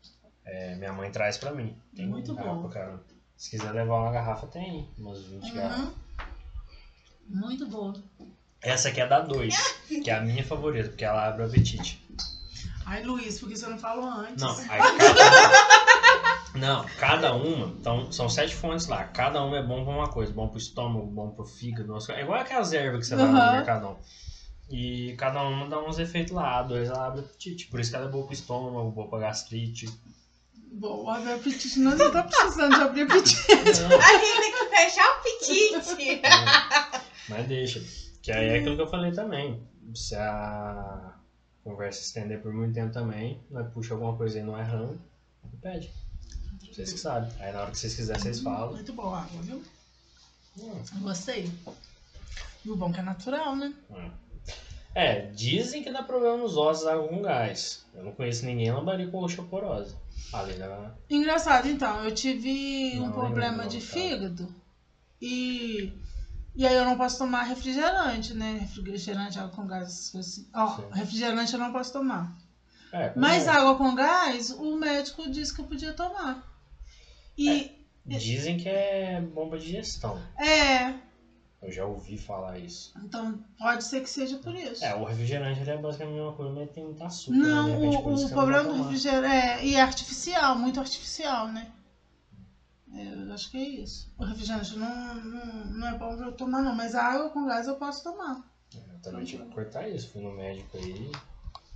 [0.44, 1.76] É, minha mãe traz pra mim.
[1.94, 2.68] Tem Muito bom.
[2.68, 3.00] cara.
[3.42, 4.88] Se quiser levar uma garrafa, tem.
[4.96, 5.80] Umas 20 garrafas.
[5.80, 5.92] Uhum.
[7.28, 7.92] Muito boa.
[8.62, 9.52] Essa aqui é da 2,
[10.04, 12.06] que é a minha favorita, porque ela abre o apetite.
[12.86, 14.40] Ai, Luiz, por que você não falou antes?
[14.40, 16.52] Não, aí cada...
[16.54, 19.02] Não, cada uma, então, são sete fontes lá.
[19.06, 21.96] Cada uma é bom pra uma coisa, bom pro estômago, bom pro fígado.
[22.12, 23.52] É igual aquelas ervas que você vai no Uhum.
[23.54, 23.98] mercadão.
[24.70, 26.60] E cada uma dá uns efeitos lá.
[26.60, 27.66] A dois ela abre apetite.
[27.66, 29.88] Por isso que ela é boa pro estômago, boa pra gastrite.
[30.72, 33.46] Bom, abrir apetite, nós não tá precisando de abrir apetite.
[33.48, 36.22] Não, A gente tem que fechar o apetite.
[37.28, 37.82] mas deixa.
[38.22, 39.62] Que aí é aquilo que eu falei também.
[39.94, 41.14] Se a
[41.62, 44.98] conversa estender por muito tempo também, nós puxa alguma coisa aí não errando,
[45.52, 45.92] e pede.
[46.72, 47.30] Vocês que sabem.
[47.38, 48.72] Aí na hora que vocês quiserem, vocês falam.
[48.72, 49.62] Muito boa a água, viu?
[50.58, 50.82] Hum.
[51.00, 51.50] Gostei.
[52.64, 53.74] E o bom que é natural, né?
[54.94, 57.84] É, dizem que dá problema nos ossos água com gás.
[57.94, 59.94] Eu não conheço ninguém em lambari com osteoporose.
[60.30, 60.94] Da.
[61.10, 63.86] Engraçado, então, eu tive um Não, problema não, de tá.
[63.86, 64.54] fígado
[65.20, 65.92] e,
[66.54, 68.58] e aí eu não posso tomar refrigerante, né?
[68.60, 70.48] Refrigerante, água com gás, assim.
[70.54, 70.88] Ó, Sim.
[70.92, 72.34] refrigerante eu não posso tomar.
[72.92, 73.56] É, Mas gás.
[73.58, 76.46] água com gás, o médico disse que eu podia tomar.
[77.36, 77.70] E
[78.04, 80.20] Dizem que é bom pra digestão.
[80.36, 80.94] é,
[81.62, 82.92] Eu já ouvi falar isso.
[83.04, 84.84] então pode ser que seja por isso.
[84.84, 87.36] É, o refrigerante é basicamente a mesma coisa, mas tem muito açúcar.
[87.36, 87.74] Não, né?
[87.76, 91.72] Repente, o, o problema do refrigerante é, e é artificial, muito artificial, né?
[92.92, 94.12] É, eu acho que é isso.
[94.18, 97.46] O refrigerante não, não, não é bom pra eu tomar, não, mas a água com
[97.46, 98.44] gás eu posso tomar.
[98.74, 100.10] Eu também tive que cortar isso.
[100.10, 101.12] Fui no médico aí.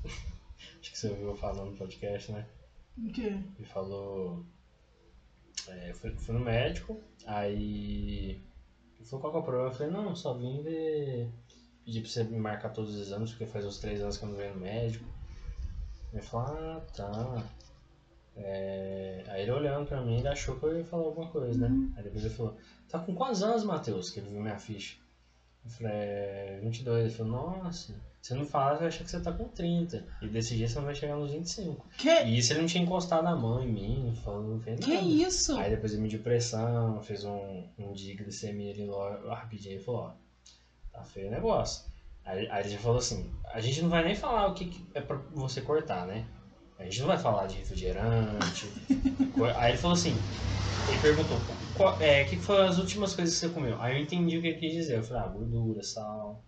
[0.80, 2.44] Acho que você ouviu falando no podcast, né?
[2.98, 3.38] O quê?
[3.56, 4.44] Ele falou.
[5.68, 8.40] É, fui, fui no médico, aí.
[9.08, 9.68] Falou qual que é o problema?
[9.68, 11.30] Eu falei, não, só vim ver.
[11.84, 14.28] Pedir pra você me marcar todos os exames, porque faz uns três anos que eu
[14.28, 15.04] não venho no médico.
[16.12, 17.44] Ele falou, ah, tá.
[18.34, 21.92] É, Aí ele olhando pra mim, ele achou que eu ia falar alguma coisa, né?
[21.96, 22.56] Aí depois ele falou,
[22.88, 24.10] tá com quantos anos, Matheus?
[24.10, 24.96] Que ele viu minha ficha.
[25.64, 27.06] Eu falei, é, 22.
[27.06, 27.94] Ele falou, nossa,
[28.26, 30.04] se não falar, eu acho que você tá com 30.
[30.20, 31.86] E desse jeito você não vai chegar nos 25.
[31.96, 34.80] Que, E isso ele não tinha encostado a mão em mim, não falou, não fez
[34.80, 35.06] que nada.
[35.06, 35.56] isso?
[35.56, 40.00] Aí depois ele mediu pressão, fez um, um de glicemia ali lá, rapidinho e falou,
[40.00, 40.12] ó,
[40.92, 41.84] tá feio o negócio.
[42.24, 44.84] Aí, aí ele já falou assim, a gente não vai nem falar o que, que
[44.92, 46.26] é pra você cortar, né?
[46.80, 48.68] A gente não vai falar de refrigerante.
[49.56, 50.16] aí ele falou assim,
[50.88, 51.38] ele perguntou,
[51.76, 53.80] qual, é, o que foram as últimas coisas que você comeu?
[53.80, 54.96] Aí eu entendi o que ele quis dizer.
[54.96, 56.42] Eu falei, ah, gordura, sal,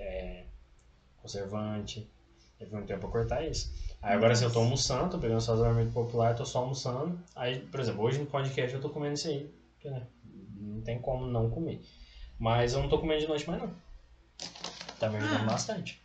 [0.00, 0.44] é,
[1.20, 2.10] conservante.
[2.58, 3.70] Ele perguntou pra cortar isso.
[4.00, 7.20] Aí agora assim, eu tô almoçando, tô pegando sazonamento popular, tô só almoçando.
[7.34, 9.52] Aí, por exemplo, hoje no podcast eu tô comendo isso aí.
[9.74, 10.06] Porque, né,
[10.54, 11.84] não tem como não comer.
[12.38, 13.74] Mas eu não tô comendo de noite mais não.
[14.98, 15.44] Tá me ajudando Ah.
[15.52, 16.00] bastante.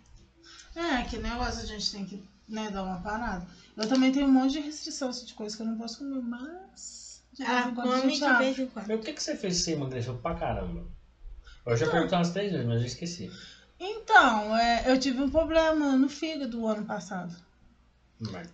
[0.75, 3.47] É, que negócio a gente tem que né, dar uma parada.
[3.77, 6.21] Eu também tenho um monte de restrição assim, de coisa que eu não posso comer,
[6.21, 7.23] mas.
[7.31, 8.87] De vez Ela em quando a come gente de vez em quando.
[8.87, 10.85] Mas o que, que você fez que você emagreceu pra caramba?
[11.65, 13.31] Eu já perguntei umas três vezes, mas eu esqueci.
[13.79, 17.35] Então, é, eu tive um problema no fígado o ano passado.
[18.19, 18.49] Mas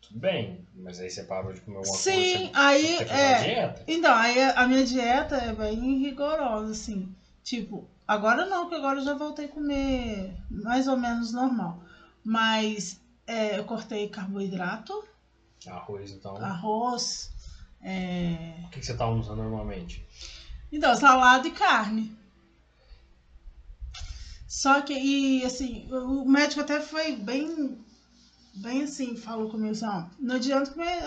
[0.00, 2.50] tudo bem, mas aí você parou de comer alguma Sim, coisa.
[2.54, 3.42] aí, Você é.
[3.42, 3.84] dieta?
[3.86, 7.14] Então, aí a minha dieta é bem rigorosa, assim.
[7.42, 11.82] Tipo, agora não, porque agora eu já voltei a comer mais ou menos normal.
[12.24, 15.04] Mas é, eu cortei carboidrato,
[15.66, 16.36] Arroz, então.
[16.36, 17.32] arroz,
[17.80, 18.64] é...
[18.64, 20.04] O que, que você tá almoçando normalmente?
[20.72, 22.16] Então, salada e carne.
[24.52, 27.82] Só que, e assim, o médico até foi bem,
[28.56, 31.02] bem assim, falou comigo assim, ó, não adianta comer,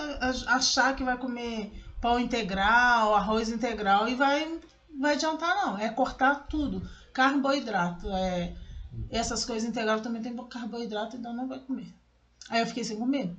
[0.47, 4.59] achar que vai comer pão integral, arroz integral e vai,
[4.99, 6.89] vai adiantar não, é cortar tudo.
[7.13, 8.55] Carboidrato, é,
[9.11, 11.93] essas coisas integrais também tem carboidrato, então não vai comer.
[12.49, 13.31] Aí eu fiquei sem comer.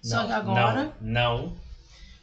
[0.00, 1.56] Só Não, que agora Não, não,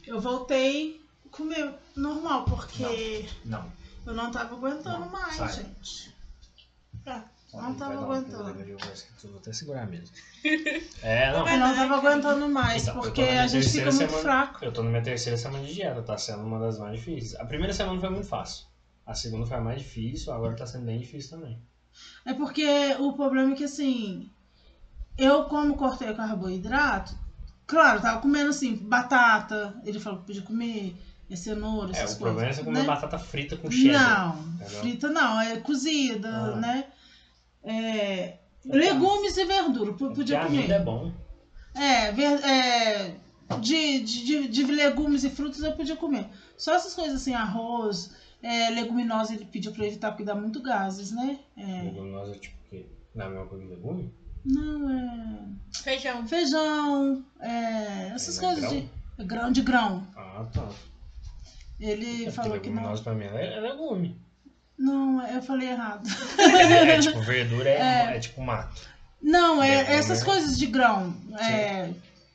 [0.06, 0.98] eu voltei
[1.30, 3.70] comer normal, porque não.
[4.06, 5.52] eu não tava aguentando Não, mais, sai.
[5.52, 6.09] gente.
[7.06, 7.22] É,
[7.52, 8.60] Não Não tava aguentando.
[8.60, 8.78] Eu
[9.30, 10.14] vou até segurar mesmo.
[11.02, 11.48] É, não.
[11.48, 14.22] eu não tava aguentando mais, Então, porque a gente fica terceira muito semana.
[14.22, 14.64] fraco.
[14.64, 17.34] Eu tô na minha terceira semana de dieta, tá sendo uma das mais difíceis.
[17.40, 18.66] A primeira semana foi muito fácil.
[19.06, 21.60] A segunda foi a mais difícil, agora tá sendo bem difícil também.
[22.24, 24.30] É porque o problema é que assim,
[25.18, 27.16] eu como cortei o carboidrato,
[27.66, 30.96] claro, tava comendo assim, batata, ele falou que podia comer,
[31.30, 32.18] é cenoura, essas É, o coisas.
[32.18, 32.84] problema é você comer né?
[32.86, 34.34] batata frita com cheddar.
[34.36, 34.80] Não, entendeu?
[34.80, 36.56] frita não, é cozida, Ah.
[36.56, 36.84] né?
[37.62, 38.34] É,
[38.64, 40.70] legumes e verdura, podia comer.
[40.70, 41.12] é bom.
[41.74, 43.14] É, ver- é,
[43.60, 46.26] de, de, de, de legumes e frutas eu podia comer.
[46.56, 48.10] Só essas coisas assim, arroz,
[48.42, 51.38] é, leguminosa ele pediu pra evitar porque dá muito gases, né?
[51.56, 52.86] É, Leguminosa é tipo o quê?
[53.14, 54.10] Não é a mesma coisa que legume?
[54.44, 55.42] não, é.
[55.82, 56.26] Feijão.
[56.26, 58.80] Feijão, é, essas é coisas grão?
[58.80, 59.24] de.
[59.24, 60.06] Grão de grão.
[60.16, 60.66] Ah, tá.
[61.80, 62.74] Ele É, falou que não.
[62.76, 64.20] leguminosa pra mim é é legume.
[64.78, 66.08] Não, eu falei errado.
[66.38, 68.80] É, é tipo, verdura é, é tipo mato.
[69.22, 70.24] Não, é essas né?
[70.24, 71.14] coisas de grão.
[71.38, 71.90] É,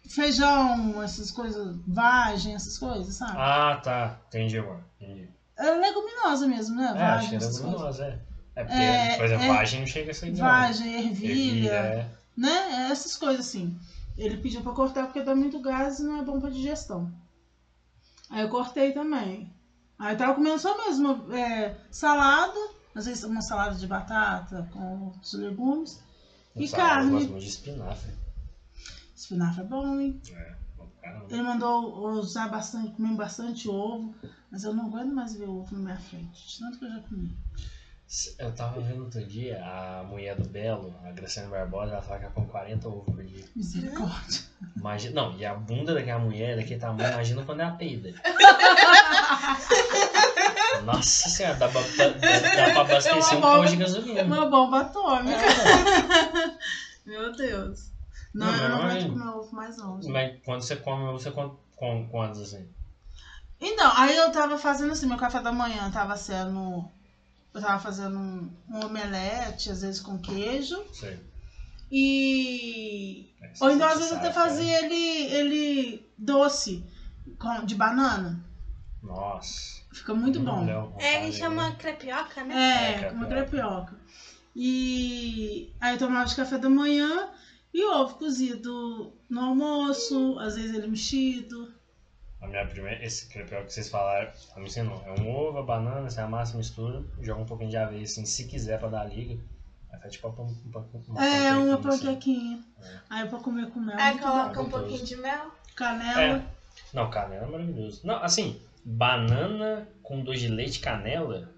[0.07, 3.33] feijão, essas coisas, vagem, essas coisas, sabe?
[3.35, 4.19] Ah, tá.
[4.27, 4.83] Entendi agora.
[5.01, 5.29] Entendi.
[5.57, 6.85] É leguminosa mesmo, né?
[6.85, 7.65] É, acho Vagem, que é essas coisas.
[7.71, 8.19] leguminosa, é.
[8.57, 10.45] É porque, É, por exemplo, é- vagem não chega a ser grão.
[10.45, 12.05] Vagem, ervilha, Ervilha, é.
[12.37, 12.87] né?
[12.91, 13.77] Essas coisas assim.
[14.17, 17.11] Ele pediu pra cortar porque dá muito gás e não é bom pra digestão.
[18.29, 19.53] Aí eu cortei também.
[19.97, 22.59] Aí eu tava comendo só mesmo é, salada,
[22.93, 25.99] às vezes uma salada de batata com outros legumes.
[26.55, 27.07] E carne.
[27.07, 28.13] Eu gosto muito de espinafre.
[29.15, 30.21] Espinafre é bom, hein?
[30.31, 31.25] É, bom caramba.
[31.29, 34.13] Ele mandou usar bastante, comer bastante ovo,
[34.51, 36.99] mas eu não aguento mais ver ovo na minha frente, de tanto que eu já
[37.01, 37.37] comi.
[38.37, 42.25] Eu tava vendo outro dia a mulher do Belo, a Graciane Barbosa, ela fala que
[42.25, 43.43] ela come 40 ovos por dia.
[43.55, 44.41] Misericórdia.
[44.75, 48.13] Imagina, não, e a bunda daquela mulher, daquele tamanho, imagina quando ela peida.
[50.83, 54.23] Nossa senhora, dá pra, dá, dá pra abastecer um posto de gasolina.
[54.23, 55.39] Uma bomba atômica.
[55.41, 56.57] É,
[57.09, 57.91] Meu Deus.
[58.33, 60.01] Não, Não, eu não mas- aguento comer ovo mais não.
[60.01, 60.11] gente.
[60.11, 62.67] Mas quando você come, você come com quantos assim?
[63.59, 66.85] Então, aí eu tava fazendo assim, meu café da manhã tava sendo.
[67.55, 70.83] Eu tava fazendo um, um omelete, às vezes com queijo.
[70.91, 71.17] Sei.
[71.89, 73.33] E.
[73.41, 76.83] É, Ou então, às vezes, até fazia ele, ele doce,
[77.39, 78.43] com, de banana.
[79.01, 79.81] Nossa.
[79.93, 80.67] Fica muito bom.
[80.99, 82.55] É, ele chama crepioca, né?
[82.55, 83.85] É, É, com uma crepioca.
[83.85, 84.05] crepioca.
[84.53, 87.29] E aí eu tomava de café da manhã
[87.73, 91.73] e ovo cozido no almoço, às vezes ele mexido.
[92.45, 95.01] A minha primeira, esse crepioca que vocês falaram, ela me ensinou.
[95.03, 98.45] É um ovo, a banana, você amassa, mistura, joga um pouquinho de aveia, assim, se
[98.45, 99.41] quiser pra dar liga.
[99.91, 102.05] Aí faz tipo uma, uma, uma é, uma panquequinha, assim.
[102.05, 102.63] panquequinha.
[102.83, 102.99] É.
[103.09, 103.97] Aí pra comer com mel.
[103.99, 105.51] Aí coloca um pouquinho de mel.
[105.75, 106.21] Canela.
[106.21, 106.43] É.
[106.93, 108.01] Não, canela é maravilhoso.
[108.05, 111.49] Não, assim, banana com doce de leite e canela,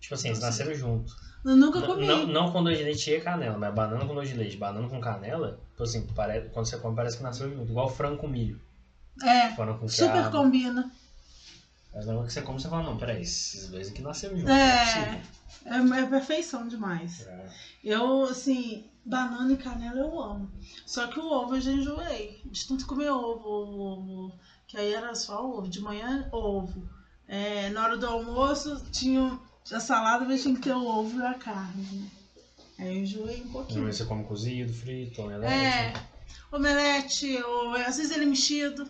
[0.00, 1.14] tipo assim, eles nasceram junto.
[1.44, 2.06] Eu nunca Não, comi.
[2.06, 4.88] não, não com doce de leite e canela, mas banana com doce de leite, banana
[4.88, 7.70] com canela, tipo assim, parece, quando você come parece que nasceu junto.
[7.70, 8.60] Igual frango com milho.
[9.22, 10.90] É, com super combina.
[11.94, 14.54] Mas na hora que você come, você fala, não, peraí, esses dois aqui nasceram juntos.
[14.54, 15.22] É.
[15.66, 17.26] não É, é perfeição demais.
[17.26, 17.50] É.
[17.84, 20.50] Eu, assim, banana e canela eu amo.
[20.86, 22.40] Só que o ovo eu já enjoei.
[22.46, 24.34] De tanto comer ovo, ovo.
[24.66, 25.68] Que aí era só ovo.
[25.68, 26.88] De manhã, ovo.
[27.28, 29.38] É, na hora do almoço, tinha
[29.70, 31.82] a salada, mas tinha que ter o ovo e a carne.
[31.82, 32.08] né?
[32.78, 33.84] Aí eu enjoei um pouquinho.
[33.84, 35.52] Mas você come cozido, frito, omelete.
[35.52, 35.92] É,
[36.50, 38.88] omelete, ou às vezes ele mexido.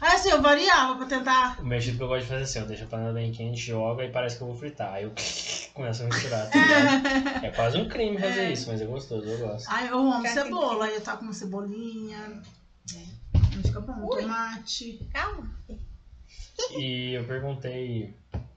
[0.00, 1.60] Aí assim, eu variava pra tentar.
[1.60, 4.04] O mexido que eu gosto de fazer assim, eu deixo a panela bem quente, joga
[4.04, 4.92] e parece que eu vou fritar.
[4.94, 5.12] Aí eu
[5.74, 6.48] começo a misturar.
[6.50, 6.58] Tá
[7.42, 8.52] é quase um crime fazer É.
[8.52, 9.66] isso, mas é gostoso, eu gosto.
[9.68, 12.42] Aí eu amo Fica cebola, aí eu taco uma cebolinha.
[12.94, 14.22] Aí fica bom, Ui.
[14.22, 15.00] tomate.
[15.12, 15.50] Calma.
[16.78, 18.14] E eu perguntei,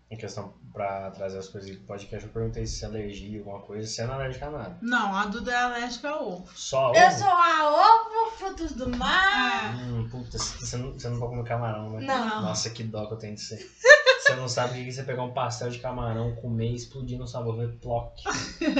[0.10, 3.88] em questão pra trazer as coisas do podcast, eu perguntei se é alergia, alguma coisa,
[3.88, 4.78] se é não é alérgica a nada.
[4.82, 6.48] Não, a Duda é alérgica a ovo.
[6.56, 7.18] Só Eu ovo?
[7.18, 9.76] sou a ovo, frutos do mar.
[9.76, 12.06] Hum, puta, você não, você não pode comer camarão, né?
[12.06, 12.41] Não.
[12.44, 13.58] Nossa, que dó que eu tenho de ser.
[14.20, 17.18] Você não sabe o que é você pegar um pastel de camarão, comer e explodir
[17.18, 18.14] no sabor, ver ploc.
[18.62, 18.74] Eu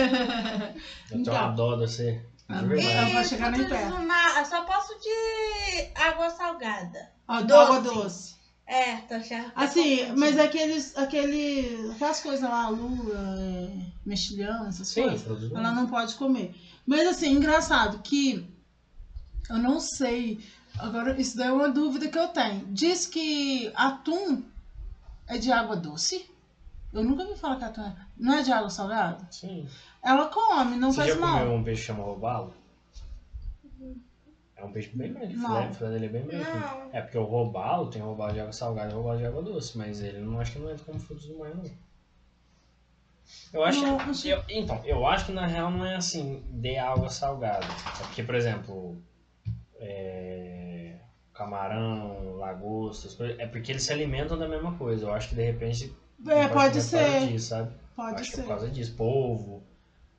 [1.10, 1.34] tenho Então.
[1.34, 2.24] uma dó de você.
[2.48, 2.68] Não.
[2.68, 3.98] vai chegar nem perto.
[4.06, 7.10] mar, eu só posso de água salgada.
[7.28, 7.54] Ó, Doce.
[7.54, 8.36] água doce.
[8.70, 9.52] É, tô já.
[9.56, 13.72] Assim, mas aqueles, aquele, aquelas coisas lá, lula, é,
[14.06, 16.54] mexilhão, essas Sim, coisas, ela não pode comer.
[16.86, 18.48] Mas assim, engraçado que
[19.50, 20.40] eu não sei.
[20.78, 22.68] Agora, isso daí é uma dúvida que eu tenho.
[22.68, 24.44] Diz que atum
[25.28, 26.30] é de água doce.
[26.94, 27.96] Eu nunca ouvi falar que atum é.
[28.16, 29.28] Não é de água salgada?
[29.32, 29.68] Sim.
[30.04, 31.40] Ela come, não Você faz já mal.
[31.40, 32.54] comeu um peixe que chama robalo?
[34.60, 35.48] É um peixe bem branco, o Não.
[35.48, 36.58] filé, o filé dele é bem branco.
[36.58, 36.90] Não.
[36.92, 40.02] É porque o robalo tem robalo de água salgada e robalo de água doce, mas
[40.02, 41.64] ele não acho que não entra como frutos do mar, não.
[43.54, 44.30] Eu acho Não, que.
[44.30, 47.66] eu- então, eu acho que na real não é assim, de água salgada.
[48.00, 48.98] É porque, por exemplo,
[49.80, 50.96] é,
[51.34, 53.08] camarão, lagosta,
[53.38, 55.06] é porque eles se alimentam da mesma coisa.
[55.06, 55.94] Eu acho que de repente.
[56.28, 57.28] É, pode ser.
[57.28, 57.72] Disso, sabe?
[57.96, 58.42] Pode acho que é ser.
[58.44, 58.94] por causa disso.
[58.96, 59.64] Polvo,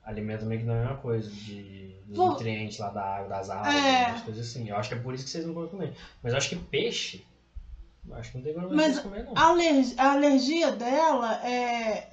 [0.03, 4.05] alimenta meio que da mesma coisa, de, dos nutrientes lá da água, das algas, É.
[4.05, 4.69] as coisas assim.
[4.69, 5.93] Eu acho que é por isso que vocês não podem comer.
[6.21, 7.25] Mas eu acho que peixe,
[8.13, 9.33] Acho que não tem problema Mas de comer, não.
[9.37, 12.09] A alergia, a alergia dela é.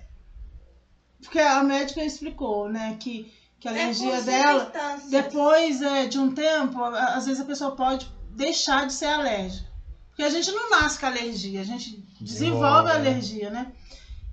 [1.22, 2.96] Porque a médica explicou, né?
[3.00, 4.72] Que, que a É alergia por dela,
[5.10, 9.66] depois é, de um tempo, às vezes a pessoa pode deixar de ser alérgica.
[10.10, 13.08] Porque a gente não nasce com alergia, a gente desenvolve, Desenvolve, a né?
[13.10, 13.72] alergia, né?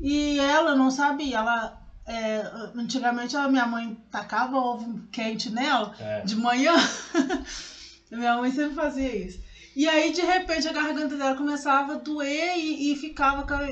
[0.01, 1.81] E ela não sabia, ela.
[2.07, 2.37] É,
[2.75, 6.21] antigamente a minha mãe tacava ovo quente nela É.
[6.21, 6.73] de manhã.
[8.11, 9.43] Minha mãe sempre fazia isso.
[9.75, 13.67] E aí, de repente, a garganta dela começava a doer e, e ficava com, a-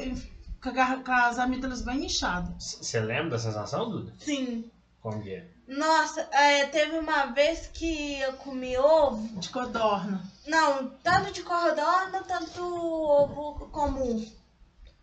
[0.61, 2.77] com, a gar- com as amígdalas bem inchadas.
[2.81, 4.13] Você lembra da sensação, Duda?
[4.17, 4.69] Sim.
[5.01, 5.47] Como que é?
[5.67, 9.39] Nossa, é, teve uma vez que eu comi ovo.
[9.39, 10.21] De codorna.
[10.45, 14.29] Não, tanto de cordona, tanto ovo comum.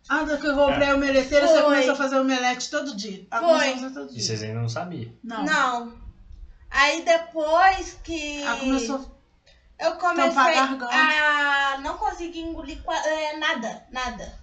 [0.09, 1.63] Ah, da que eu vou pra omeleteira, você Foi.
[1.63, 3.27] começou a fazer omelete todo dia.
[3.31, 3.51] Ela Foi.
[3.59, 4.23] começou a fazer todo E dia.
[4.23, 5.13] vocês ainda não sabiam.
[5.23, 5.45] Não.
[5.45, 5.93] Não.
[6.71, 9.21] Aí depois que Ela começou.
[9.79, 10.95] eu comecei tampar a garganta.
[10.95, 14.39] a não conseguir engolir qua- é, nada, nada.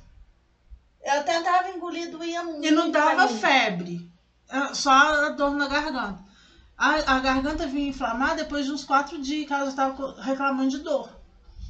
[1.03, 2.65] Eu tentava engolir, doía muito.
[2.65, 3.39] E não pra dava mim.
[3.39, 4.11] febre.
[4.49, 6.19] Era Só a dor na garganta.
[6.77, 10.69] A, a garganta vinha inflamar depois de uns quatro dias que ela já estava reclamando
[10.69, 11.09] de dor.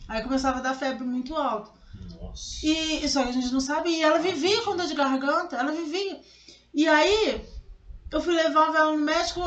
[0.07, 1.71] Aí começava a dar febre muito alta.
[2.21, 2.65] Nossa.
[2.65, 3.97] E e só que a gente não sabia.
[3.97, 6.19] E ela vivia com dor de garganta, ela vivia.
[6.73, 7.41] E aí,
[8.11, 9.41] eu fui levar ela no médico,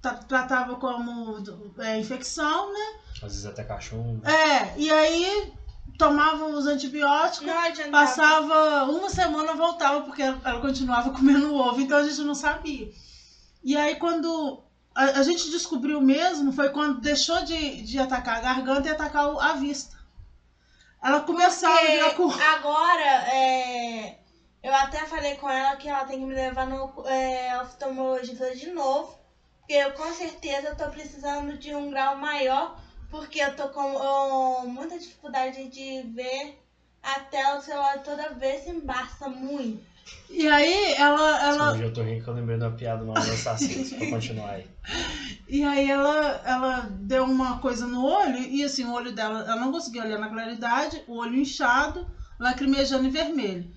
[0.00, 1.42] tra- tratava como
[1.78, 3.00] é, infecção, né?
[3.16, 4.20] Às vezes até cachorro.
[4.24, 5.52] É, e aí
[5.98, 7.46] tomava os antibióticos,
[7.90, 12.88] passava uma semana, voltava, porque ela, ela continuava comendo ovo, então a gente não sabia.
[13.64, 14.62] E aí quando
[14.94, 19.24] a, a gente descobriu mesmo, foi quando deixou de, de atacar a garganta e atacar
[19.40, 19.97] a vista.
[21.02, 22.42] Ela começava a virar Porque cor.
[22.42, 24.18] agora, é,
[24.62, 28.70] eu até falei com ela que ela tem que me levar no é, oftalmologista de
[28.70, 29.16] novo.
[29.60, 32.78] Porque eu com certeza tô precisando de um grau maior.
[33.10, 36.58] Porque eu tô com ó, muita dificuldade de ver
[37.02, 39.86] a tela do celular toda vez embaça muito.
[40.30, 43.30] E aí ela, ela, Hoje eu tô rindo que eu lembrei da piada mal das
[43.30, 43.90] assassinos.
[43.90, 44.66] pra continuar aí.
[45.48, 49.56] E aí ela, ela deu uma coisa no olho e assim, o olho dela, ela
[49.56, 52.06] não conseguia olhar na claridade, o olho inchado,
[52.38, 53.70] lacrimejando e vermelho.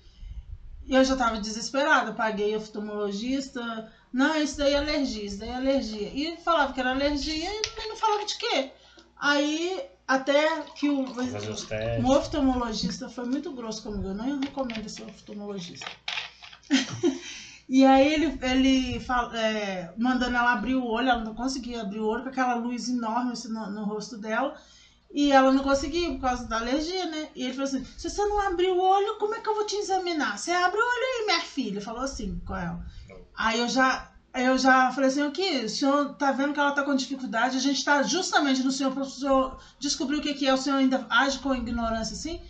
[0.84, 5.56] E eu já tava desesperada, paguei oftalmologista, não, isso daí é alergia, isso daí é
[5.56, 6.10] alergia.
[6.12, 8.70] E falava que era alergia e não falava de quê.
[9.16, 11.06] Aí, até que o,
[12.00, 15.86] um oftalmologista foi muito grosso comigo, eu não recomendo esse oftalmologista.
[17.68, 22.00] E aí ele, ele fala, é, mandando ela abrir o olho, ela não conseguia abrir
[22.00, 24.56] o olho com aquela luz enorme assim, no, no rosto dela.
[25.14, 27.28] E ela não conseguia por causa da alergia, né?
[27.34, 29.66] E ele falou assim: se você não abrir o olho, como é que eu vou
[29.66, 30.38] te examinar?
[30.38, 31.82] Você abre o olho aí, minha filha.
[31.82, 32.84] Falou assim com ela.
[33.36, 34.08] Aí eu já.
[34.34, 35.66] Eu já falei assim, o que?
[35.66, 38.90] O senhor tá vendo que ela tá com dificuldade, a gente tá justamente no senhor
[38.90, 39.04] para
[39.78, 42.40] descobrir o que é, o senhor ainda age com ignorância assim?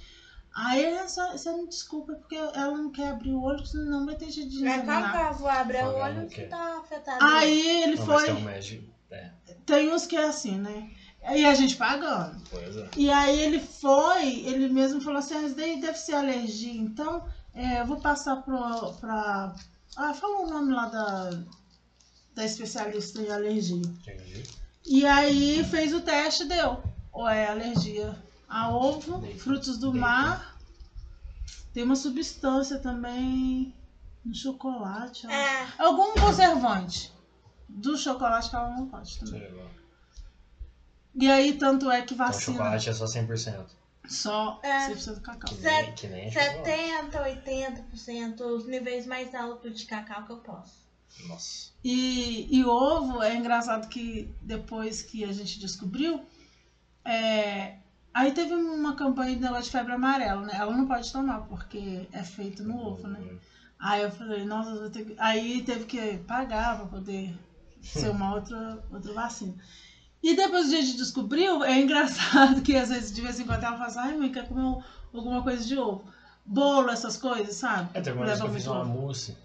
[0.54, 4.14] Aí ele, "Só- você me desculpa, porque ela não quer abrir o olho, senão vai
[4.16, 5.32] ter jeito de Mas que examinar.
[5.32, 7.24] eu vou abrir o Não, olho não que tá afetado?
[7.24, 8.24] Aí ele Não, mas foi.
[8.26, 8.92] tem um médico.
[9.10, 9.30] É,
[9.66, 10.90] Tem uns que é assim, né?
[11.34, 12.42] E a gente pagando.
[12.50, 12.88] pois é.
[12.96, 17.22] E aí ele foi, ele mesmo falou assim, ah, isso daí deve ser alergia, então
[17.54, 19.52] é, eu vou passar pro, pra.
[19.96, 21.30] Ah, falou o nome lá da,
[22.34, 23.82] da especialista em alergia.
[24.00, 24.42] Entendi.
[24.84, 26.82] E aí fez o teste, deu.
[27.12, 28.16] Ou é alergia
[28.52, 30.58] a ovo, frutos do mar.
[31.72, 33.74] Tem uma substância também
[34.22, 35.26] no chocolate.
[35.26, 37.10] É, Algum conservante.
[37.66, 39.50] Do chocolate que ela não pode também.
[41.14, 43.66] E aí, tanto é que Então vacina chocolate é só 100%.
[44.06, 44.90] só É.
[44.90, 45.54] 100% cacau.
[45.54, 46.64] Que nem, que nem chocolate.
[46.64, 47.24] 70,
[47.94, 50.82] 80%, os níveis mais altos de cacau que eu posso.
[51.26, 51.70] Nossa.
[51.82, 56.22] E, e ovo, é engraçado que depois que a gente descobriu,
[57.04, 57.78] é,
[58.14, 60.54] aí teve uma campanha de negócio de febre amarela, né?
[60.56, 63.20] Ela não pode tomar, porque é feito no ovo, né?
[63.78, 65.14] Aí eu falei, nossa, vou ter que...
[65.18, 67.34] aí teve que pagar pra poder
[67.82, 69.54] ser uma outra, outra vacina.
[70.22, 73.74] E depois a gente descobriu, é engraçado que às vezes de vez em quando ela
[73.76, 74.80] fala assim, ai mãe, quer comer um-
[75.12, 76.04] alguma coisa de ovo.
[76.44, 77.90] Bolo, essas coisas, sabe?
[77.94, 79.00] É, teve uma vez que eu fiz muito uma ovo.
[79.00, 79.36] mousse.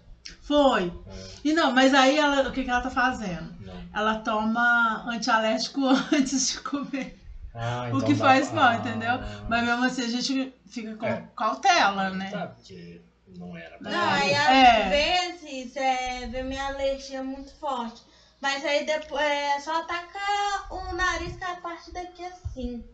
[0.42, 0.92] Foi.
[1.06, 1.12] É,
[1.44, 3.52] E não, mas aí ela, o que, que ela tá fazendo?
[3.60, 3.74] não.
[3.92, 5.80] Ela toma antialérgico
[6.12, 7.18] antes de comer.
[7.60, 9.12] Ah, o então que dá- faz mal, ah, entendeu?
[9.48, 11.28] Mas mesmo assim a gente fica com É.
[11.36, 12.30] cautela, né?
[12.30, 13.00] Tá, porque
[13.36, 14.22] não era pra Não, É.
[14.22, 14.88] aí às É.
[14.88, 18.02] vezes é, vem minha alergia muito forte.
[18.40, 22.84] Mas aí depois é só atacar o nariz com a parte daqui assim.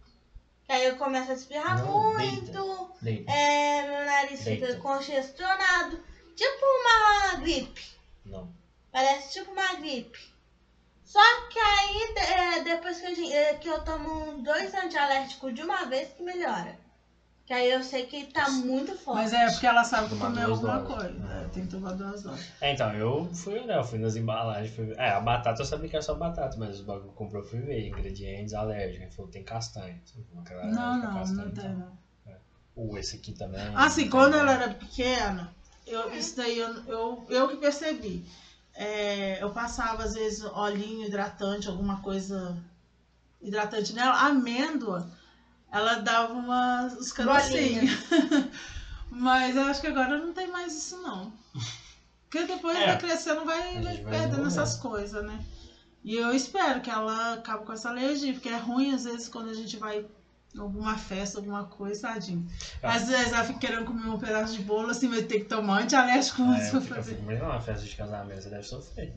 [0.64, 2.94] Que aí eu começo a espirrar Não, muito.
[3.02, 3.30] Deita.
[3.30, 4.66] É, meu nariz Deita.
[4.68, 6.00] fica congestionado.
[6.34, 7.84] Tipo uma gripe.
[8.24, 8.50] Não.
[8.90, 10.32] Parece tipo uma gripe.
[11.04, 15.62] Só que aí, é, depois que, a gente- é, que eu tomo dois antialérgicos de
[15.62, 16.76] uma vez, que melhora.
[17.46, 19.18] Que aí eu sei que tá muito forte.
[19.20, 20.94] Mas é porque ela sabe comer duas alguma doses.
[20.96, 21.32] coisa.
[21.34, 22.50] É, tem que tomar duas doses.
[22.58, 24.94] É, então, eu fui, né, eu fui nas embalagens, fui...
[24.96, 27.46] É, a batata eu sabia que era só batata, mas os bagulho que comprou eu
[27.48, 30.00] fui ver, ingredientes alérgicos, ele falou, tem castanha.
[30.64, 31.76] Não, a não, castanha, não tem então.
[31.76, 32.04] não.
[32.76, 33.60] Uh, esse aqui também.
[33.74, 35.54] Assim, quando ela era pequena,
[35.86, 38.26] eu, isso daí eu, eu, eu que percebi.
[38.74, 42.56] É, eu passava, às vezes, olhinho hidratante, alguma coisa
[43.40, 44.16] hidratante nela.
[44.16, 45.06] A amêndoa,
[45.70, 47.90] ela dava umas, uns carocinhos.
[49.10, 51.32] Mas eu acho que agora não tem mais isso, não.
[52.24, 52.86] Porque depois É.
[52.86, 55.40] vai crescendo, vai, vai vai perdendo essas coisas, né?
[56.02, 59.50] E eu espero que ela acabe com essa alergia, porque é ruim, às vezes, quando
[59.50, 60.04] a gente vai
[60.58, 62.46] alguma festa, alguma coisa, tadinho.
[62.82, 62.86] É.
[62.88, 65.82] Às vezes ela fica querendo comer um pedaço de bolo, assim, vai ter que tomar
[65.82, 67.10] antialérgico É, antes eu pra fico, eu fazer.
[67.12, 69.14] fico imaginando uma festa de casamento, você deve sofrer.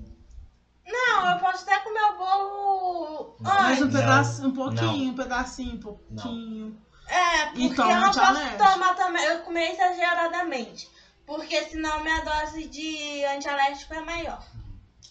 [0.86, 4.00] Não, eu posso até comer o bolo Mas um antes.
[4.00, 5.12] pedaço, um pouquinho, Não.
[5.12, 6.82] um pedacinho, um pouquinho.
[7.08, 10.90] É, porque eu não posso tomar também, eu comer exageradamente.
[11.26, 14.42] Porque senão minha dose de antialérgico é maior.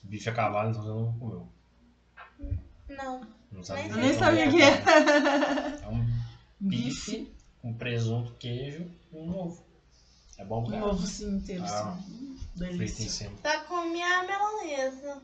[0.03, 1.48] Bife a cavalo, então você não comeu.
[2.89, 3.20] Não.
[3.56, 4.66] Não sabe Nem Eu nem como sabia que é.
[4.68, 5.78] era.
[5.82, 6.06] É um
[6.60, 9.64] bife com presunto, queijo e um ovo.
[10.38, 10.84] É bom Um cara.
[10.86, 11.96] ovo assim inteiro, Ah.
[12.08, 13.08] em Delícia.
[13.10, 13.36] cima.
[13.42, 15.22] Tá com minha melanesa.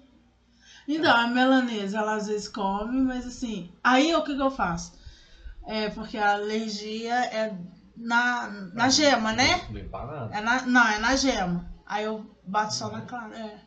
[0.89, 3.71] Então, a melanesa, ela às vezes come, mas assim.
[3.85, 4.93] Aí o que, que eu faço?
[5.67, 7.55] É porque a alergia é
[7.97, 9.65] na, na gema, né?
[9.71, 10.33] Não.
[10.33, 11.71] É na, não, é na gema.
[11.87, 13.37] Aí eu bato só na clara.
[13.39, 13.59] É.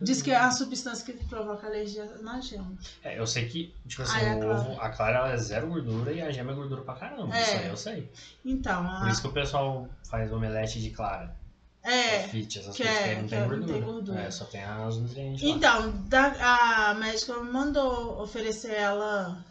[0.00, 2.72] Diz que a substância que provoca alergia é na gema.
[3.02, 5.36] É, eu sei que, tipo assim, Ah, é a o ovo, a clara ela é
[5.36, 7.36] zero gordura e a gema é gordura pra caramba.
[7.36, 7.42] É.
[7.42, 8.12] Isso aí eu sei.
[8.44, 11.34] Então, Por a, isso que o pessoal faz omelete de clara.
[11.82, 12.20] é.
[12.28, 13.72] Fit, essas que coisas que é- aí não que tem é- não gordura.
[13.72, 14.20] tem gordura.
[14.20, 15.48] É, só tem as nutrientes lá.
[15.50, 19.44] Então, da- a médica mandou oferecer ela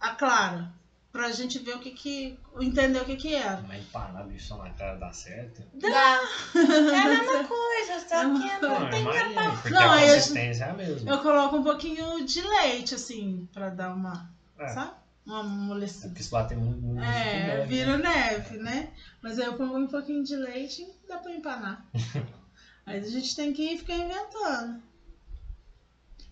[0.00, 0.68] a clara.
[1.12, 2.38] Pra gente ver o que que.
[2.60, 3.60] entender o que que era.
[3.66, 5.60] Mas empanar bicho só na cara dá certo?
[5.74, 5.88] Dá.
[6.54, 10.14] É a mesma coisa, só que Não, não eu tem porque Não, a aí eu-
[10.14, 11.10] consistência é a mesma.
[11.10, 14.30] Eu coloco um pouquinho de leite, assim, pra dar uma.
[14.56, 14.68] É.
[14.68, 14.92] Sabe?
[15.26, 16.08] Uma amolecida.
[16.08, 18.08] Porque se bater muito, muito É, neve, vira né?
[18.08, 18.92] neve, né?
[19.20, 21.84] Mas aí eu pongo um pouquinho de leite e dá pra empanar.
[22.86, 24.80] aí a gente tem que ficar inventando.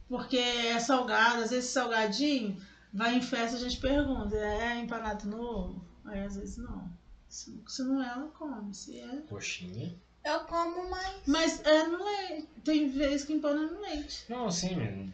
[0.08, 2.56] Porque é salgado, às vezes salgadinho,
[2.92, 5.84] vai em festa a gente pergunta, é empanado no ovo?
[6.04, 6.90] Aí às vezes não.
[7.28, 8.74] Se, se não é, ela come.
[8.74, 9.22] Se é.
[9.28, 9.94] Coxinha.
[10.24, 11.22] Eu como mais.
[11.26, 12.48] Mas é no leite.
[12.64, 14.24] Tem vezes que empana no leite.
[14.28, 15.12] Não, sim, mesmo.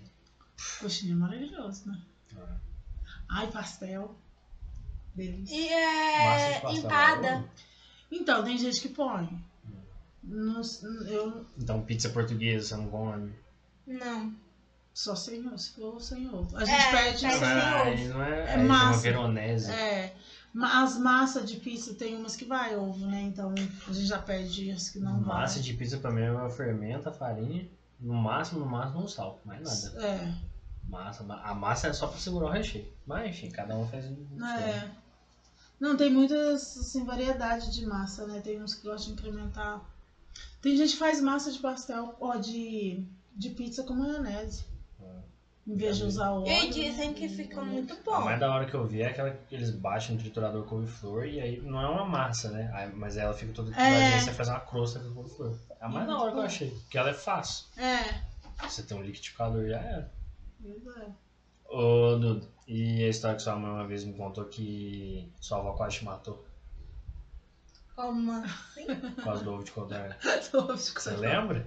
[0.80, 2.00] Coxinha é maravilhoso, né?
[2.36, 2.56] É.
[3.28, 4.14] Ai, pastel.
[5.14, 5.54] Delícia.
[5.54, 7.36] E é pastel, empada.
[7.36, 7.50] ovo.
[8.10, 9.28] Então, tem gente que põe.
[10.22, 10.62] Não,
[11.06, 13.32] eu Então, pizza portuguesa você não come.
[13.86, 14.34] Não.
[14.94, 16.56] Só sem ovo, se for sem ovo.
[16.56, 17.44] A gente É, pede Ah, ovo.
[17.44, 19.00] aí não é, É chama massa.
[19.00, 19.70] veronese.
[19.70, 20.14] É.
[20.62, 23.22] As massas de pizza tem umas que vai ovo, né?
[23.22, 23.52] Então
[23.88, 25.62] a gente já pede as que não Massa vai.
[25.64, 27.68] de pizza pra mim é fermenta, farinha,
[27.98, 30.00] no máximo, no máximo um sal, mais nada.
[30.06, 30.32] É.
[30.88, 32.86] Massa, ma- a massa é só pra segurar o recheio.
[33.04, 34.88] Mas enfim, cada um faz um É.
[35.80, 38.40] Não, tem muitas assim, variedade de massa, né?
[38.40, 39.82] Tem uns que gostam de incrementar.
[40.62, 43.04] Tem gente que faz massa de pastel ou de,
[43.34, 44.64] de pizza com maionese.
[45.66, 46.46] Em vez de usar óleo.
[46.46, 48.24] E dizem que fica muito A bom.
[48.24, 51.40] mais da hora que eu vi é aquela que eles batem no triturador couve-flor e
[51.40, 52.70] aí não é uma massa, né?
[52.74, 54.16] Aí- mas ela fica toda trituradinha É.
[54.18, 55.56] e você faz uma crosta com couve-flor.
[55.80, 57.64] É a mais da hora que eu achei, porque ela é fácil.
[57.78, 58.20] É.
[58.62, 60.12] Você tem um liquidificador já era.
[60.66, 61.06] É.
[61.66, 65.72] Ô, Dudu, e a história que sua mãe uma vez me contou que sua avó
[65.72, 66.44] quase te matou
[67.96, 68.86] Como assim?
[69.16, 70.16] por causa do ovo de codorna.
[70.76, 71.66] Você lembra?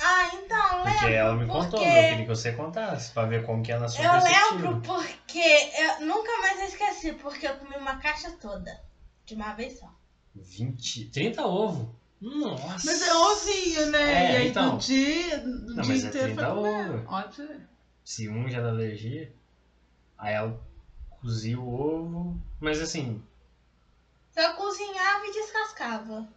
[0.00, 1.14] Ah, então, Porque lembro.
[1.14, 3.88] ela me contou, porque- eu queria que você contasse, pra ver como que é na
[3.88, 5.38] sua Eu lembro porque
[5.98, 8.80] eu nunca mais esqueci, porque eu comi uma caixa toda.
[9.26, 9.90] De uma vez só.
[10.34, 11.88] 20, 30 ovos.
[12.20, 12.86] Nossa!
[12.86, 14.00] Mas é ovinho, né?
[14.02, 14.72] É, e aí então.
[14.72, 16.68] no dia, no Não, dia mas é inteiro 30 foi comer.
[16.98, 17.04] ovo.
[17.08, 17.68] Olha pra você ver.
[18.04, 19.32] Se um já dá alergia,
[20.16, 20.58] aí ela
[21.20, 23.22] cozia o ovo, mas assim,
[24.36, 26.28] Eu cozinhava e descascava.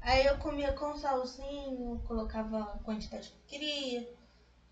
[0.00, 4.16] Aí eu comia com salzinho, colocava a quantidade que eu queria.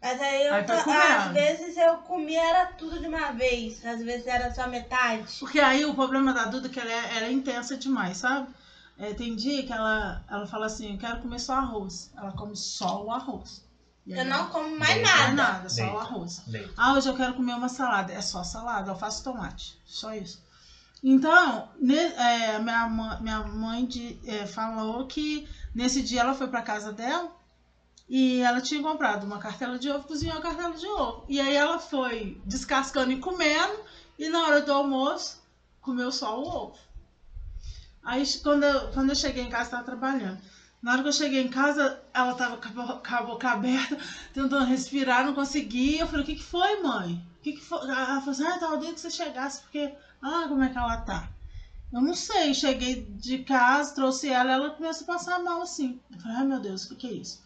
[0.01, 4.27] Mas aí eu, Aí às vezes eu comia era tudo de uma vez, às vezes
[4.27, 5.37] era só metade.
[5.41, 8.49] Porque aí o problema da Duda é que ela é, ela é intensa demais, sabe?
[8.99, 12.13] É, tem dia que ela, ela fala assim, eu quero comer só arroz.
[12.17, 13.65] Ela come só o arroz.
[14.07, 15.09] Eu não como mais Deita.
[15.09, 15.53] não é nada.
[15.53, 16.01] nada, só o Deita.
[16.01, 16.43] arroz.
[16.47, 16.75] deita.
[16.77, 18.13] Ah, hoje eu quero comer uma salada.
[18.13, 19.81] É só salada, alface e tomate.
[19.87, 20.45] Só isso.
[21.07, 21.69] Então,
[22.17, 22.89] é, minha,
[23.21, 27.31] minha mãe de- é, falou que nesse dia ela foi pra casa dela
[28.09, 31.27] e ela tinha comprado uma cartela de ovo, cozinhou a cartela de ovo.
[31.29, 33.81] E aí ela foi descascando e comendo,
[34.19, 35.43] e na hora do almoço
[35.83, 36.79] comeu só o ovo.
[38.03, 40.39] Aí quando eu, quando eu cheguei em casa, tava trabalhando.
[40.83, 43.97] Na hora que eu cheguei em casa, ela tava com a boca aberta,
[44.35, 46.01] tentando respirar, não conseguia.
[46.03, 47.23] Eu falei, o que, que foi, mãe?
[47.39, 47.79] O que, que foi?
[47.89, 49.93] Ela falou assim, ah, tava doido que você chegasse, porque.
[50.25, 51.29] Ah, como é que ela tá?
[51.93, 56.01] Eu não sei, cheguei de casa, trouxe ela, ela começou a passar mal assim.
[56.13, 57.41] Eu falei, ai meu Deus, o que, que é isso?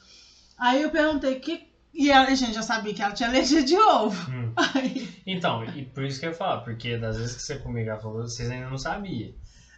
[0.59, 1.69] Aí eu perguntei, que.
[1.93, 4.31] E ela, a gente já sabia que ela tinha alergia de ovo.
[4.31, 4.53] Hum.
[4.75, 7.91] Aí, Então, e por isso que eu ia falar, porque das vezes que você comigo
[7.91, 9.35] ela falou, vocês ainda não sabiam.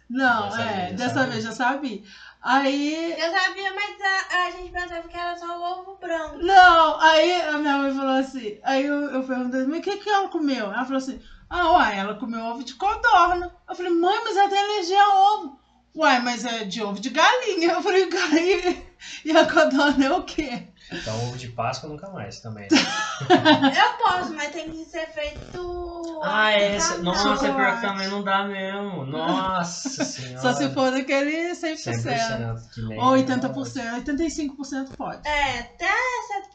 [0.09, 1.31] não, Dessa é, vez já dessa sabia.
[1.31, 2.03] vez já sabia.
[2.41, 6.37] Aí Eu sabia, mas a, a gente pensava que era só o ovo branco.
[6.37, 10.09] Não, aí a minha mãe falou assim, aí eu, eu perguntei, mas o que, que
[10.09, 10.65] ela comeu?
[10.65, 11.19] Ela falou assim,
[11.53, 13.53] ah, uai, ela comeu ovo de codorna.
[13.67, 15.59] Eu falei, mãe, mas ela tem alergia a ovo.
[15.93, 17.73] Uai, mas é de ovo de galinha.
[17.73, 18.81] Eu falei, galinha
[19.25, 20.70] e a codorna é o quê?
[20.91, 22.67] Então, ovo de Páscoa nunca mais também.
[22.71, 26.19] Eu posso, mas tem que ser feito.
[26.23, 26.93] ah, é essa.
[26.95, 27.25] artesanal.
[27.25, 29.05] Nossa, pior que também não dá mesmo.
[29.05, 30.41] Nossa senhora.
[30.41, 31.75] Só se for daquele 100%.
[32.03, 32.73] 100%.
[32.73, 35.27] Que nem Ou 80%, 85% pode.
[35.27, 35.91] É, até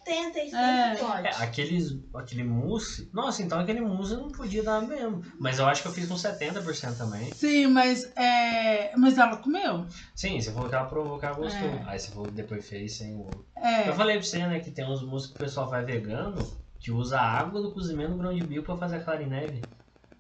[0.05, 0.97] 75 É.
[0.97, 1.27] pode.
[1.27, 3.09] É, aqueles, aquele mousse.
[3.13, 5.23] Nossa, então aquele mousse eu não podia dar mesmo.
[5.39, 7.33] Mas eu acho que eu fiz com 70% também.
[7.33, 9.87] Sim, mas, é, mas ela comeu.
[10.15, 11.69] Sim, você falou que ela provou que ela gostou.
[11.69, 11.85] É.
[11.87, 13.47] Aí você falou que depois fez sem o ovo.
[13.57, 16.37] É, Eu falei pra você, né, que tem uns mousses que o pessoal faz vegano
[16.78, 19.27] que usa a água do cozimento do grão de bico pra fazer a clara em
[19.27, 19.62] neve.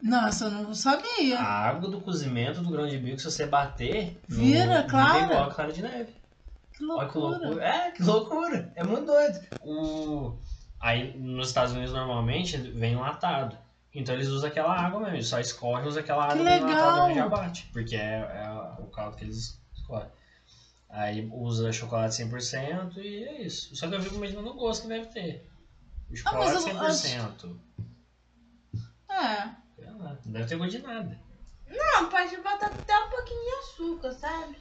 [0.02, 1.38] nossa, eu não sabia.
[1.38, 5.12] A água do cozimento do grão de bico, se você bater, Vira não clara?
[5.14, 6.14] fica igual a clara de neve.
[6.72, 7.38] Que Olha que loucura.
[7.46, 7.64] loucura.
[7.64, 8.72] É, que loucura.
[8.74, 9.38] É muito doido.
[9.62, 10.36] O...
[10.80, 13.56] Aí nos Estados Unidos normalmente vem enlatado.
[13.94, 17.10] Então eles usam aquela água mesmo, eles só escorrem, usam aquela água do legal.
[17.10, 17.68] e já bate.
[17.72, 18.50] Porque é, é
[18.82, 20.08] o caldo que eles escorrem.
[20.88, 23.74] Aí usa chocolate 100% e é isso.
[23.74, 25.44] Só que eu fico imaginando o gosto que deve ter.
[26.08, 27.60] O Ah, mas chocolate eu acho- 100%.
[29.10, 29.48] É.
[29.76, 31.20] Sei lá, Não deve ter gosto de nada.
[31.68, 34.56] Não, pode botar até um pouquinho de açúcar, sabe?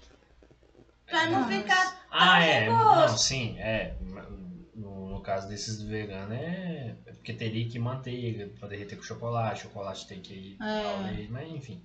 [1.06, 2.07] Pra não Ah, ficar.
[2.10, 2.65] Ah, é.
[2.68, 3.11] gosto.
[3.11, 3.95] Não, sim, é.
[4.73, 6.95] No, no caso desses do vegano é.
[7.06, 11.27] é porque teria que manteiga pra derreter com chocolate, chocolate tem que ir É.
[11.30, 11.81] mas enfim.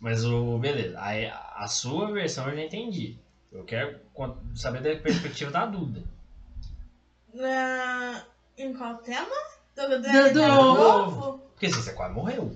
[0.00, 0.58] Mas o.
[0.58, 1.00] Beleza.
[1.00, 3.18] Aí a sua versão eu já entendi.
[3.50, 3.98] Eu quero
[4.54, 6.02] saber da perspectiva da Duda.
[8.56, 9.34] Em qual tema?
[9.76, 11.38] Do, do, Do- do ovo?
[11.52, 12.54] Porque assim, você quase morreu.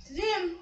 [0.00, 0.58] Sim,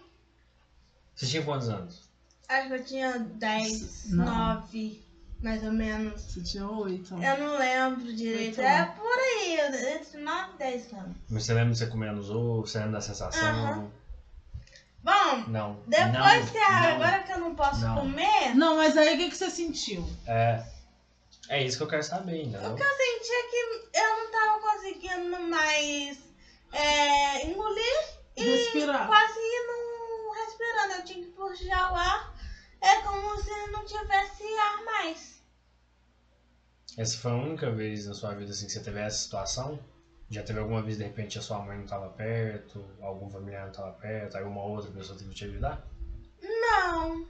[1.14, 2.10] Você tinha quantos anos?
[2.48, 4.24] acho que eu tinha 10, Não.
[4.24, 5.02] 9,
[5.40, 6.20] mais ou menos.
[6.20, 7.14] Você tinha oito.
[7.14, 8.58] Eu não lembro direito.
[8.58, 9.58] Oito É por aí,
[9.94, 11.16] entre 9 e 10 anos.
[11.28, 12.70] Mas você lembra de você comendo os ovos?
[12.70, 13.48] Você lembra da sensação?
[13.48, 13.90] Aham.
[15.02, 15.82] Bom, Não.
[15.86, 16.88] depois não, que a- não.
[16.94, 17.94] agora que eu não posso Não.
[17.96, 20.08] comer, Não, mas aí o que, que você sentiu?
[20.26, 20.62] É.
[21.48, 22.58] É isso que eu quero saber ainda.
[22.70, 26.18] o que eu senti é que eu não tava conseguindo mais
[26.72, 28.04] é, engolir
[28.36, 29.06] e Respirar.
[29.06, 30.92] quase não respirando.
[30.94, 32.32] Eu tinha que puxar o ar.
[32.80, 35.42] É como se não tivesse ar mais.
[36.96, 39.78] Essa foi a única vez na sua vida assim que você teve essa situação?
[40.32, 43.70] Já teve alguma vez de repente a sua mãe não estava perto, algum familiar não
[43.70, 45.86] estava perto, aí uma outra pessoa teve que te ajudar?
[46.40, 47.26] Não.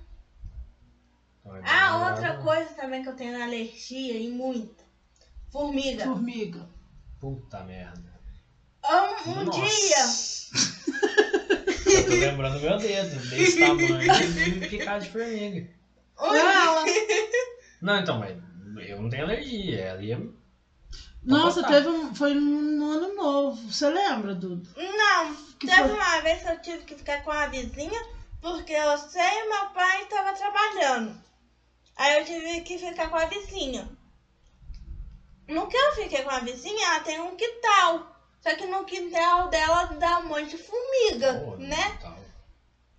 [1.40, 4.84] Então, é Ah, outra coisa também que eu tenho alergia e muita.
[5.50, 6.04] Formiga.
[6.04, 6.68] Formiga.
[7.18, 8.12] Puta merda.
[8.88, 10.04] Um, um dia.
[11.84, 15.68] Eu tô lembrando meu dedo, desse tamanho, e me picar de formiga.
[16.20, 16.84] Ela.
[17.80, 18.38] Não, então, mas
[18.86, 20.24] eu não tenho alergia, ela ia.
[21.24, 21.68] Nossa, tá.
[21.68, 23.70] teve um, foi no ano novo.
[23.70, 24.68] Você lembra, Dudu?
[24.76, 25.92] Não, Que teve foi?
[25.92, 28.00] uma vez que eu tive que ficar com a vizinha,
[28.40, 31.20] porque eu sei e meu pai estava trabalhando.
[31.96, 33.88] Aí eu tive que ficar com a vizinha.
[35.48, 38.06] No que eu fiquei com a vizinha, ela tem um quintal.
[38.40, 41.98] Só que no quintal dela dá um monte de formiga, né?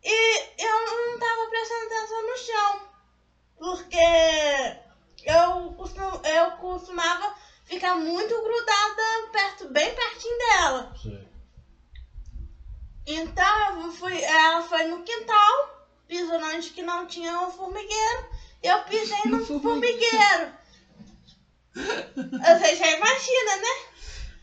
[0.02, 2.88] E eu não tava prestando atenção no chão.
[3.58, 3.98] Porque
[5.24, 7.34] eu, costum, eu costumava
[7.66, 10.94] ficar muito grudada perto, bem pertinho dela.
[11.02, 11.28] Sei.
[13.06, 18.26] Então eu fui, ela foi no quintal, pisou onde que não tinha um formigueiro,
[18.62, 20.54] eu pisei no No formigueiro.
[21.76, 23.94] Você já imagina, né?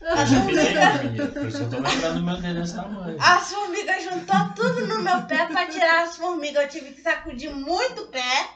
[0.01, 3.17] Eu já pisei na formiga, por isso que eu tô lembrando meu dedo desse tamanho.
[3.19, 6.63] As formigas juntou tudo no meu pé pra tirar as formigas.
[6.63, 8.49] Eu tive que sacudir muito o pé.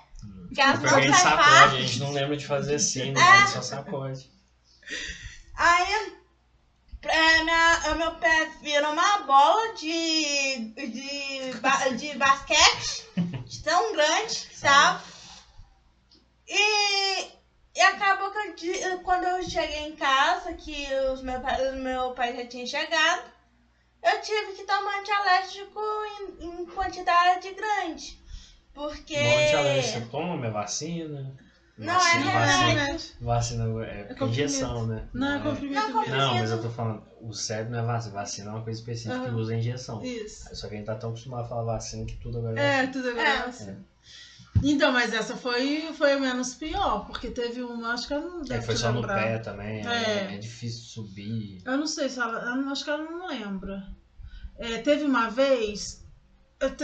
[0.54, 1.78] Que as Porque a não fácil.
[1.78, 3.22] a gente não lembra de fazer assim, né?
[3.22, 3.48] É.
[3.48, 4.30] Só sacode.
[5.56, 6.16] Aí
[7.04, 13.06] é, minha, meu pé virou uma bola de, de, de basquete,
[13.46, 15.04] de tão grande, sabe?
[16.48, 17.28] E,
[17.76, 21.40] e acabou que eu quando eu cheguei em casa, que os meu,
[21.76, 23.32] meu pai já tinha chegado,
[24.02, 25.80] eu tive que tomar antialérgico
[26.40, 28.20] em, em quantidade grande.
[28.74, 29.18] Porque.
[29.18, 31.36] Monte alérgico, você toma vacina.
[31.78, 33.06] Não, vacina, é vacina, remédio.
[33.20, 34.26] vacina é, comprimido.
[34.32, 35.08] injeção, né?
[35.14, 36.18] Não, é é- comprimido Não, comprimido.
[36.18, 38.14] Não, mas eu tô falando, o certo não é vacina.
[38.14, 39.36] Vacina é uma coisa específica que Aham.
[39.38, 40.02] usa injeção.
[40.04, 40.56] Isso.
[40.56, 43.10] Só que a gente tá tão acostumado a falar vacina que tudo agora É, tudo
[43.10, 43.42] agora é É.
[43.46, 43.86] vacina.
[44.64, 48.46] Então, mas essa foi, foi menos pior, porque teve uma, acho que ela não É,
[48.46, 49.22] deve foi te só no lembrar.
[49.22, 50.30] pé também, É.
[50.32, 51.62] é, é difícil subir.
[51.66, 52.40] Eu não sei se ela.
[52.72, 53.84] Acho que ela não lembra.
[54.58, 56.05] É, teve uma vez.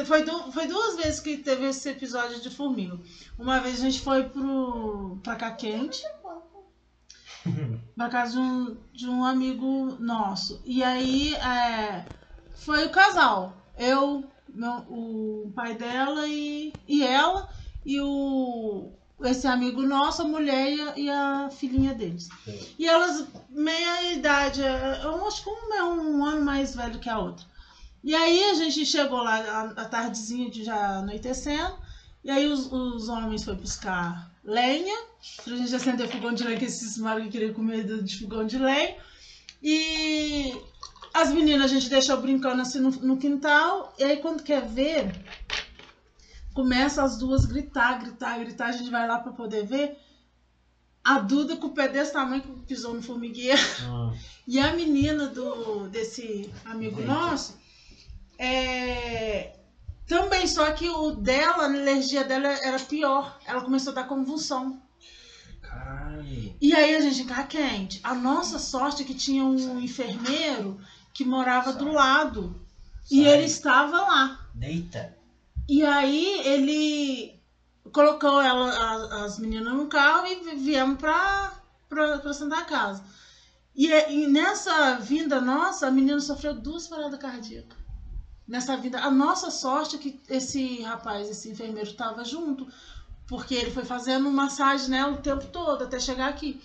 [0.05, 2.99] Foi, foi duas vezes que teve esse episódio de formiga.
[3.37, 6.03] Uma vez a gente foi pro, pra cá quente,
[7.95, 10.61] pra casa de um, de um amigo nosso.
[10.65, 12.05] E aí é,
[12.55, 13.57] foi o casal.
[13.77, 17.49] Eu, meu, o pai dela e, e ela,
[17.85, 18.91] e o,
[19.23, 22.29] esse amigo nosso, a mulher e a, filhinha deles.
[22.77, 27.09] E elas, meia idade, é, eu acho que uma é um ano mais velho que
[27.09, 27.45] a outra.
[28.03, 31.77] E aí a gente chegou lá à tardezinha de já anoitecendo,
[32.23, 34.97] e aí os, os homens foram buscar lenha,
[35.43, 38.57] pra gente acender fogão de lenha, que esses maros que queriam comer de fogão de
[38.57, 38.95] lenha.
[39.61, 40.55] E
[41.13, 45.13] as meninas a gente deixou brincando assim no, no quintal, e aí quando quer ver,
[46.53, 49.97] começa as duas gritar, gritar, gritar, a gente vai lá pra poder ver.
[51.03, 53.59] A Duda com o pé desse tamanho que pisou no formigueiro.
[53.83, 54.15] Hum,
[54.47, 57.07] E a menina do desse amigo Gente.
[57.07, 57.57] nosso,
[58.43, 59.53] é,
[60.07, 63.39] também, só que o dela, a alergia dela era pior.
[63.45, 64.81] Ela começou a dar convulsão.
[65.61, 66.55] caralho.
[66.61, 67.99] E aí a gente ficar quente.
[68.03, 70.79] A nossa sorte é que tinha um enfermeiro
[71.13, 71.93] que morava do Sai.
[71.93, 72.61] lado.
[73.09, 73.33] E Sai.
[73.33, 74.49] ele estava lá.
[74.53, 75.15] Deita.
[75.69, 77.39] E aí ele
[77.91, 81.53] colocou ela, a- as meninas no carro e vi- viemos pra,
[81.87, 83.03] pra, pra Santa Casa.
[83.75, 87.77] E, e nessa vinda nossa, a menina sofreu duas paradas cardíacas.
[88.51, 88.99] Nessa vinda.
[88.99, 92.67] A nossa sorte é que esse rapaz, esse enfermeiro, estava junto.
[93.25, 96.61] Porque ele foi fazendo massagem nela o tempo todo até chegar aqui.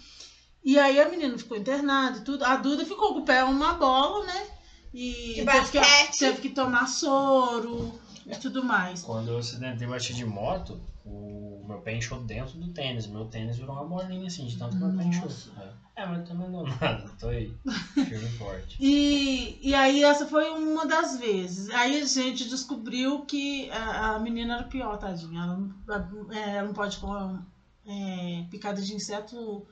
[0.65, 2.45] E aí a menina ficou internada e tudo.
[2.45, 4.47] A Duda ficou com o pé uma bola, né?
[4.93, 7.97] E De teve que, teve que tomar soro
[8.27, 9.03] e tudo mais.
[9.03, 13.07] Quando eu acidentei bati de moto, o meu pé inchou dentro do tênis.
[13.07, 15.29] Meu tênis virou uma bolinha assim, de tanto que meu pé inchou.
[15.95, 17.09] É, É, mas também não nada.
[17.19, 17.53] Tô aí.
[17.95, 18.77] Firme e forte.
[18.81, 21.71] E, e aí essa foi uma das vezes.
[21.71, 25.43] Aí a gente descobriu que a, a menina era pior, tadinha.
[25.43, 27.41] Ela não, é, ela não pode com
[27.87, 29.65] é, picada de inseto,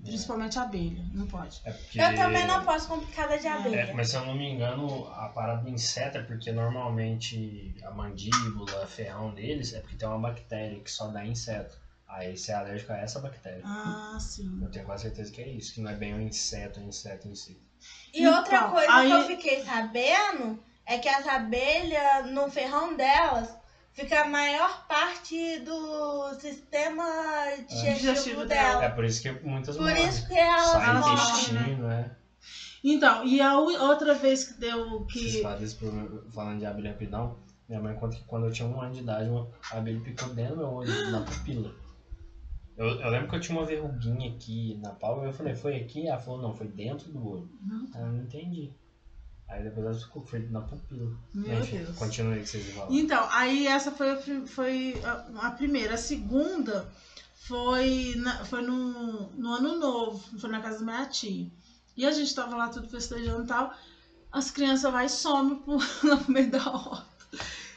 [0.00, 1.04] principalmente abelha.
[1.12, 1.60] Não pode.
[1.64, 2.00] É porque...
[2.00, 3.76] Eu também não posso com picada de abelha.
[3.76, 7.90] É, mas se eu não me engano, a parada do inseto é porque normalmente a
[7.90, 11.76] mandíbula, ferrão deles é porque tem uma bactéria que só dá inseto.
[12.08, 13.62] Aí você é alérgico a essa bactéria.
[13.64, 14.58] Ah, sim.
[14.62, 16.88] Eu tenho quase certeza que é isso, que não é bem um inseto, é um
[16.88, 17.58] inseto em si.
[18.12, 22.94] E outra Então, coisa aí- que eu fiquei sabendo é que as abelhas, no ferrão
[22.96, 23.56] delas,
[23.92, 27.04] fica a maior parte do sistema
[27.68, 28.84] digestivo Digestivo dela.
[28.84, 30.08] É por isso que muitas Por morrem.
[30.08, 31.14] isso que elas Sai morrem.
[31.14, 32.16] intestino, né?
[32.84, 35.42] Então, e a outra vez que deu Vocês que.
[35.42, 37.36] falam desse problema, falando de abelha rapidão,
[37.68, 40.56] minha mãe conta que quando eu tinha um ano de idade, uma abelha picou dentro
[40.56, 41.72] do meu olho, na pupila.
[42.76, 46.08] Eu, eu lembro que eu tinha uma verruguinha aqui na pálpebra, eu falei, foi aqui?
[46.08, 47.48] Ela falou, não, foi dentro do olho.
[47.70, 47.86] Uhum.
[47.94, 48.72] Aí eu não entendi.
[49.52, 51.10] Aí depois ela ficou, foi na pupila.
[51.34, 51.96] Meu Enfim, Deus.
[51.96, 52.88] continue aí que vocês falam.
[52.90, 54.16] Então, aí essa foi a,
[54.46, 55.94] foi a, a primeira.
[55.94, 56.88] A segunda
[57.34, 61.46] foi, na- foi no, no ano novo, foi na casa da minha tia.
[61.96, 63.72] E a gente tava lá tudo festejando e tal.
[64.30, 67.04] As crianças vai e some por, lá no meio da horta.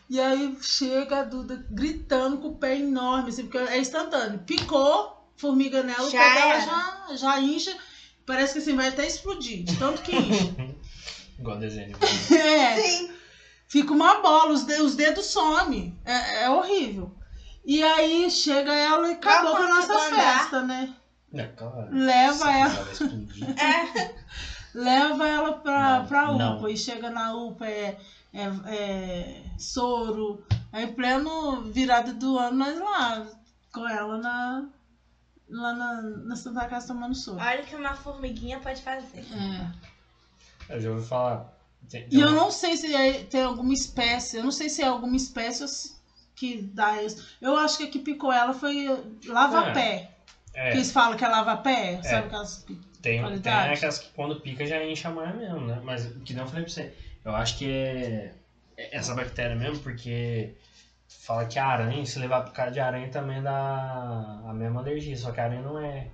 [0.09, 4.39] E aí chega a Duda gritando com o pé enorme, assim, porque é instantâneo.
[4.39, 7.75] Picou, formiga nela, o Já pé dela já, já incha.
[8.25, 10.55] Parece que assim, vai até explodir, de tanto que incha.
[11.39, 11.95] Igual desenho.
[12.37, 12.81] é.
[12.81, 13.11] Sim.
[13.67, 15.99] Fica uma bola, os, de- os dedos somem.
[16.05, 17.13] É, é horrível.
[17.65, 20.93] E aí chega ela e acabou com a nossa festa, né?
[21.33, 21.87] É, claro.
[21.91, 22.87] Leva ela.
[23.57, 24.15] É.
[24.73, 26.37] leva ela pra, Não, pra UPA.
[26.37, 26.69] não.
[26.69, 27.97] E chega na UPA, é,
[28.33, 30.45] é, é soro.
[30.71, 33.25] Aí, pleno virada do ano, nós lá
[33.73, 34.65] com ela na,
[35.49, 37.39] lá na, na Santa Casa tomando soro.
[37.39, 39.19] Olha o que uma formiguinha pode fazer.
[39.33, 39.94] É.
[40.69, 41.53] Eu já ouvi falar.
[41.89, 44.69] Tem, E tem eu uma- não sei se é- tem alguma espécie, eu não sei
[44.69, 45.93] se é alguma espécie
[46.35, 47.23] que dá isso.
[47.39, 48.87] Eu acho que a que picou ela foi
[49.25, 50.09] lava-pé.
[50.53, 52.01] É, Que eles falam que é lava-pé, É.
[52.03, 52.63] sabe aquelas...
[53.01, 55.79] tem, tem aquelas que quando pica já enche a mesmo, né?
[55.83, 56.93] Mas o que não eu falei pra você,
[57.23, 58.33] eu acho que é
[58.77, 60.51] é essa bactéria mesmo, porque
[61.07, 65.31] fala que a aranha, se levar picada de aranha também dá a mesma alergia, só
[65.31, 66.07] que a aranha não é.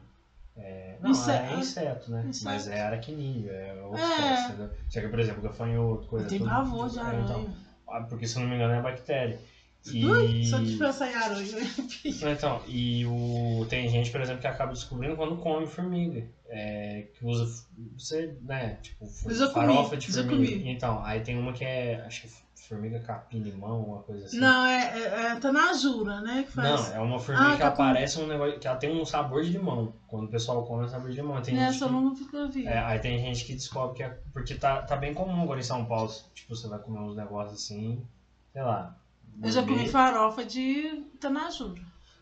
[0.63, 2.25] É não, aranha é inseto, né?
[2.27, 2.45] Inseto.
[2.45, 4.69] Mas é aracnídeo, é outra É.
[4.89, 7.23] Só que, por exemplo, gafanhoto, coisa Tem pavor de é, aranha.
[7.23, 7.49] então,
[7.88, 9.39] ah, porque se eu não me engano é bactéria.
[9.88, 10.45] Ui, E...
[10.45, 11.57] só de pensar em aranha.
[12.05, 13.65] Então, e o...
[13.67, 16.23] tem gente, por exemplo, que acaba descobrindo quando come formiga.
[16.47, 17.65] É, que usa,
[17.97, 20.69] você, né, tipo, farofa de formiga.
[20.69, 22.31] Então, aí tem uma que é, acho que é
[22.72, 24.39] formiga capim-limão, uma coisa assim.
[24.39, 26.43] Não, é, é, é tanajura, né?
[26.43, 26.89] Que faz.
[26.89, 29.43] Não, é uma formiga Ah, que tá aparece um negócio, que ela tem um sabor
[29.43, 29.93] de limão.
[30.07, 31.41] Quando o pessoal come, é sabor de limão.
[31.41, 32.65] Tem gente Nessa eu que- nunca vi.
[32.65, 34.18] É, aí tem gente que descobre que é.
[34.31, 36.10] Porque tá, tá bem comum agora em São Paulo.
[36.34, 38.06] Tipo, você vai comer uns negócios assim,
[38.53, 38.95] sei lá.
[39.43, 41.81] Eu já comi farofa de tanajura.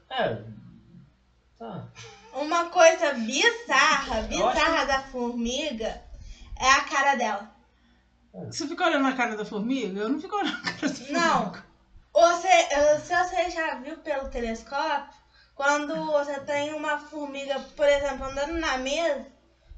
[0.09, 0.41] É.
[1.57, 1.85] Tá.
[2.33, 6.01] Uma coisa bizarra, bizarra da formiga
[6.59, 7.51] é a cara dela.
[8.33, 10.01] Você fica olhando a cara da formiga?
[10.01, 11.19] Eu não fico olhando a cara da formiga.
[11.19, 11.51] Não.
[12.13, 12.47] Você,
[12.99, 15.13] se você já viu pelo telescópio,
[15.55, 19.25] quando você tem uma formiga, por exemplo, andando na mesa,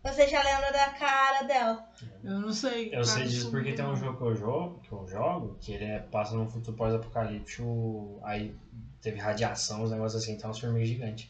[0.03, 1.83] você já lembra da cara dela.
[2.23, 2.89] Eu não sei.
[2.93, 5.73] Eu sei disso porque formiga, tem um jogo que eu jogo, que eu jogo, que
[5.73, 8.55] ele é, passa num futuro pós-apocalíptico, aí
[9.01, 11.29] teve radiação, os negócios assim, tem umas formigas gigantes.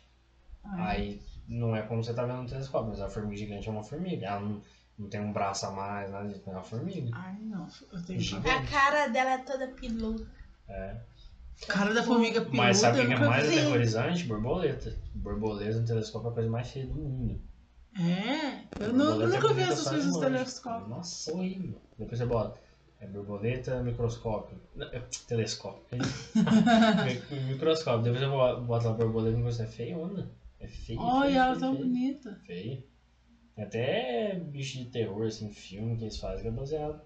[0.64, 3.72] Ah, Aí não é como você tá vendo no telescópio, mas a formiga gigante é
[3.72, 4.28] uma formiga.
[4.28, 4.62] Ela não,
[5.02, 7.10] não tem um braço a mais, nada disso, é uma formiga.
[7.14, 7.68] Ai, não.
[7.92, 8.50] Eu tenho Gigante.
[8.50, 10.26] A cara dela é toda peluda.
[10.70, 10.96] É.
[11.68, 12.58] cara da formiga peluda.
[12.58, 13.60] Mas sabe o eu que é mais vi.
[13.60, 14.24] aterrorizante?
[14.26, 14.96] Borboleta.
[15.16, 17.42] Borboleta no telescópio é a coisa mais feia do mundo.
[18.00, 18.64] É?
[18.80, 20.88] Eu, não, eu é nunca vi essas coisas no telescópio.
[20.88, 21.82] Nossa, horrível.
[21.98, 22.60] Depois você bota.
[23.00, 24.58] É borboleta, microscópio.
[24.76, 25.84] Não, é telescópio.
[25.98, 28.04] Mi- microscópio.
[28.04, 29.72] Depois você bo- bota lá borboleta e microscópio.
[29.74, 30.32] É feiona.
[30.60, 31.00] É feio.
[31.02, 31.84] Olha, ela feio, tá feio.
[31.84, 32.40] bonita.
[32.46, 32.84] Feio.
[33.70, 37.00] Tem até bicho de terror, assim, filme que eles fazem que é baseado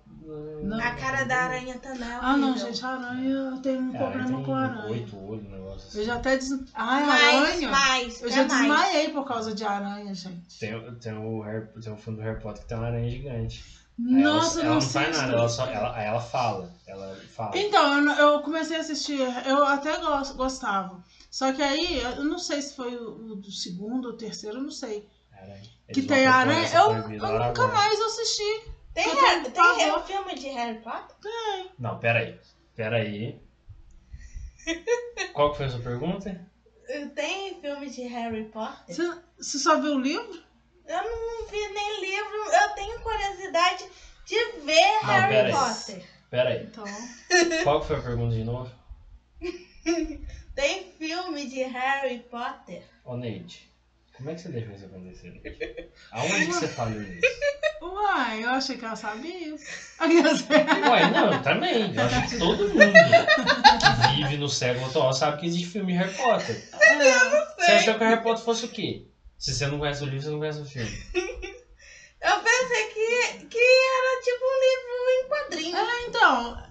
[0.63, 0.87] na...
[0.87, 3.97] A cara da aranha também é Ah, não, gente, a aranha, eu tenho um É,
[3.97, 4.89] problema tem com a aranha.
[4.89, 5.99] oito olhos, um negócio assim.
[5.99, 6.51] Eu já até des...
[6.73, 7.69] Ai, Mais, aranha?
[7.71, 8.59] mais, Eu até já mais.
[8.59, 10.59] desmaiei por causa de aranha, gente.
[10.59, 13.63] Tem, tem, o Harry, tem o fundo do Harry Potter que tem uma aranha gigante.
[13.97, 15.01] Nossa, ela, não ela não sei.
[15.03, 16.73] faz nada, ela só, ela, ela fala.
[16.85, 17.57] Ela fala.
[17.57, 21.01] Então, eu, eu comecei a assistir, eu até gos- gostava.
[21.31, 24.63] Só que aí, eu não sei se foi o, o do segundo ou terceiro, eu
[24.63, 25.07] não sei.
[25.31, 25.74] Aranha.
[25.93, 27.67] Que Eles vão tem aranha, essa eu, eu nunca agora.
[27.73, 28.61] mais assisti.
[28.93, 30.07] Tem, Eu Harry- tem Harry- pavor.
[30.07, 31.31] filme de Harry Potter?
[31.77, 32.39] Não, peraí.
[32.75, 33.39] Peraí.
[35.33, 36.49] Qual que foi a sua pergunta?
[37.15, 38.95] Tem filme de Harry Potter?
[39.37, 40.43] Você, só viu o livro?
[40.87, 43.85] Eu não vi nem livro, eu tenho curiosidade
[44.25, 45.53] de ver Não, Harry pera aí.
[45.53, 46.05] Potter.
[46.29, 46.63] Peraí.
[46.63, 46.85] Então.
[47.63, 48.71] Qual que foi a pergunta de novo?
[50.55, 52.83] Tem filme de Harry Potter?
[53.03, 53.69] Ô, Neide,
[54.17, 55.91] como é que você deixou isso acontecer?
[56.11, 57.21] Aonde que você falou isso?
[57.81, 59.55] Uai, eu achei que ela sabia.
[59.99, 61.93] Ué, não, eu também.
[61.93, 65.99] Eu acho que todo mundo que vive no século atual sabe que existe filme de
[65.99, 66.63] Harry Potter.
[67.59, 69.07] Você achou que Harry Potter fosse o quê?
[69.37, 70.89] Se você não conhece o livro, você não conhece o filme.
[71.13, 75.79] Eu pensei que, que era tipo um livro em quadrinhos.
[75.79, 76.63] Ah, então,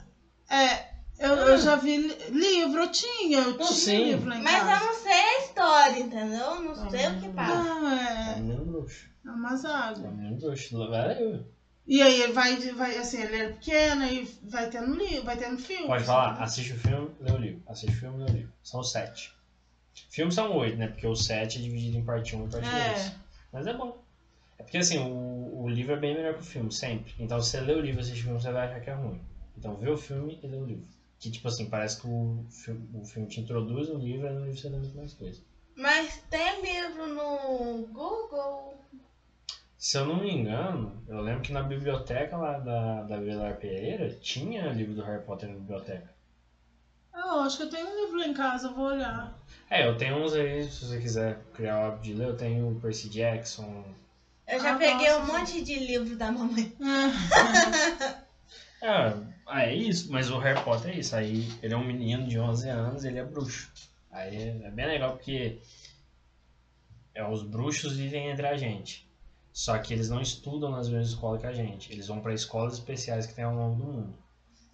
[0.51, 4.05] é, eu, eu já vi li- livro, eu tinha, eu tinha sim.
[4.05, 4.85] livro lá em Mas casa.
[4.85, 6.45] eu não sei a história, entendeu?
[6.55, 7.55] Eu não sei o que passa.
[7.57, 9.09] Não, É é, menino bruxo.
[9.25, 10.13] é umas É águas.
[10.15, 10.89] menino bruxo.
[10.89, 11.45] Vai eu.
[11.87, 15.59] E aí ele vai, vai, assim, ele é pequeno e vai tendo livro, vai tendo
[15.59, 15.87] filme.
[15.87, 17.63] Pode falar, assiste o filme, lê o livro.
[17.67, 18.53] Assiste o filme, lê o livro.
[18.63, 19.33] São sete.
[20.09, 20.89] Filmes são oito, né?
[20.89, 22.75] Porque o sete é dividido em parte 1 e parte 2.
[22.75, 23.13] É,
[23.53, 24.03] Mas é bom.
[24.59, 27.13] É porque assim, o, o livro é bem melhor que o filme, sempre.
[27.19, 28.95] Então se você lê o livro e assiste o filme, você vai achar que é
[28.95, 29.21] ruim.
[29.57, 30.85] Então vê o filme e lê o livro.
[31.25, 34.45] Que tipo assim, parece que o filme, o filme te introduz no livro e no
[34.45, 35.41] livro você lê muito mais coisa.
[35.77, 38.77] Mas tem livro no Google.
[39.79, 44.11] Se eu não me engano, eu lembro que na biblioteca lá da, da Vila Pereira
[44.21, 46.13] tinha livro do Harry Potter na biblioteca.
[47.15, 49.33] eu acho que eu tenho um livro lá em casa, eu vou olhar.
[49.71, 52.69] É, eu tenho uns aí, se você quiser criar o hábito de ler, eu tenho
[52.71, 53.85] o Percy Jackson.
[54.47, 56.71] Eu já Ah, peguei nossa, um monte de livro da mamãe.
[58.85, 61.17] É, ah, é isso, mas o Harry Potter é isso.
[61.17, 63.73] Aí ele é um menino de 11 anos, ele é bruxo.
[64.11, 65.59] Aí é bem legal porque
[67.15, 69.09] é, os bruxos vivem entre a gente.
[69.55, 71.91] Só que eles não estudam nas mesmas escolas que a gente.
[71.91, 74.15] Eles vão para escolas especiais que tem ao longo do mundo.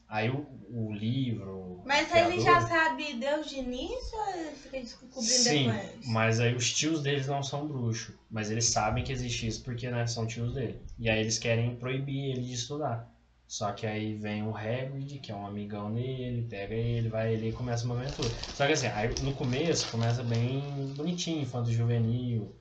[0.08, 1.80] Aí o, o livro.
[1.84, 6.06] Mas o ele já sabe Deus de início ou ele fica descobrindo Sim, depois?
[6.06, 8.16] mas aí os tios deles não são bruxos.
[8.28, 10.80] Mas eles sabem que existe isso porque né, são tios dele.
[10.98, 13.08] E aí eles querem proibir ele de estudar.
[13.50, 17.48] Só que aí vem o Hagrid, que é um amigão dele, pega ele, vai ele
[17.48, 18.30] e começa uma aventura.
[18.54, 22.54] Só que assim, aí no começo começa bem bonitinho, infanto juvenil.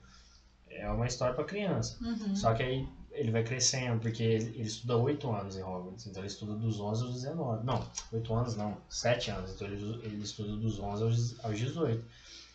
[0.68, 1.96] É uma história pra criança.
[2.04, 2.34] Uhum.
[2.34, 6.22] Só que aí ele vai crescendo, porque ele, ele estuda 8 anos em Hogwarts, então
[6.22, 7.64] ele estuda dos 11 aos 19.
[7.64, 12.04] Não, 8 anos não, 7 anos, então ele, ele estuda dos 11 aos, aos 18.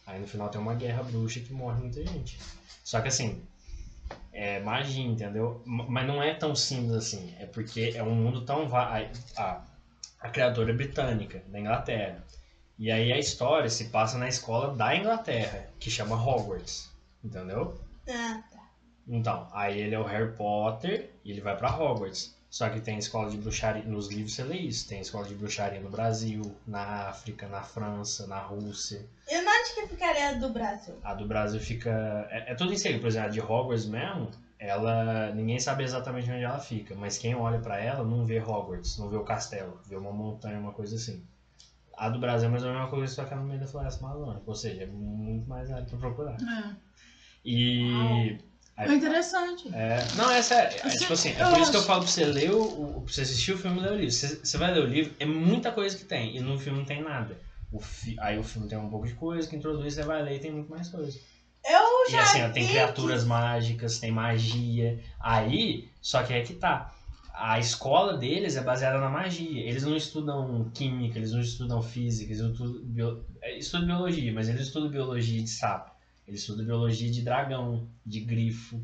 [0.06, 2.38] Aí no final tem uma guerra bruxa que morre muita gente.
[2.84, 3.42] Só que assim,
[4.36, 5.64] é magia, entendeu?
[5.66, 9.62] Mas não é tão simples assim, é porque é um mundo tão va a, a,
[10.20, 12.22] a criadora é britânica, da Inglaterra.
[12.78, 16.92] E aí a história se passa na escola da Inglaterra, que chama Hogwarts.
[17.24, 17.80] Entendeu?
[18.10, 18.70] Ah, tá.
[19.08, 22.35] Então, aí ele é o Harry Potter e ele vai pra Hogwarts.
[22.56, 25.82] Só que tem escola de bruxaria, nos livros você lê isso, tem escola de bruxaria
[25.82, 29.06] no Brasil, na África, na França, na Rússia.
[29.28, 30.98] E onde que ficaria a do Brasil?
[31.04, 31.92] A do Brasil fica.
[32.32, 35.34] É, é tudo em segredo, por exemplo, a de Hogwarts mesmo, ela.
[35.34, 39.10] ninguém sabe exatamente onde ela fica, mas quem olha pra ela não vê Hogwarts, não
[39.10, 41.22] vê o castelo, vê uma montanha, uma coisa assim.
[41.98, 43.68] A do Brasil é mais ou menos uma coisa só que é no meio da
[43.68, 46.38] floresta amazônica, ou seja, é muito mais área pra procurar.
[46.42, 46.74] É.
[47.44, 48.38] E.
[48.78, 49.70] É interessante.
[49.74, 50.78] É, não, é sério.
[50.84, 53.14] É, Você- tipo assim, é por isso que eu falo pra você ler o, pra
[53.14, 54.12] você assistir o filme e ler o livro.
[54.12, 56.86] Você, você vai ler o livro, é muita coisa que tem, e no filme não
[56.86, 57.40] tem nada.
[57.72, 60.36] O fi- aí o filme tem um pouco de coisa que introduz, você vai ler
[60.36, 61.18] e tem muito mais coisa.
[61.68, 65.00] Eu E já assim, ó, vi tem que- criaturas mágicas, tem magia.
[65.20, 66.94] Aí, só que é que tá.
[67.34, 69.62] A escola deles é baseada na magia.
[69.62, 73.26] Eles não estudam química, eles não estudam física, eles não estudam, bio...
[73.42, 75.92] é, estudam biologia, mas eles estudam biologia de sapo.
[76.28, 78.82] Eles estudam biologia de dragão, de grifo,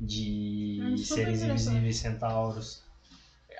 [0.00, 2.82] de Hum, super seres invisíveis, centauros.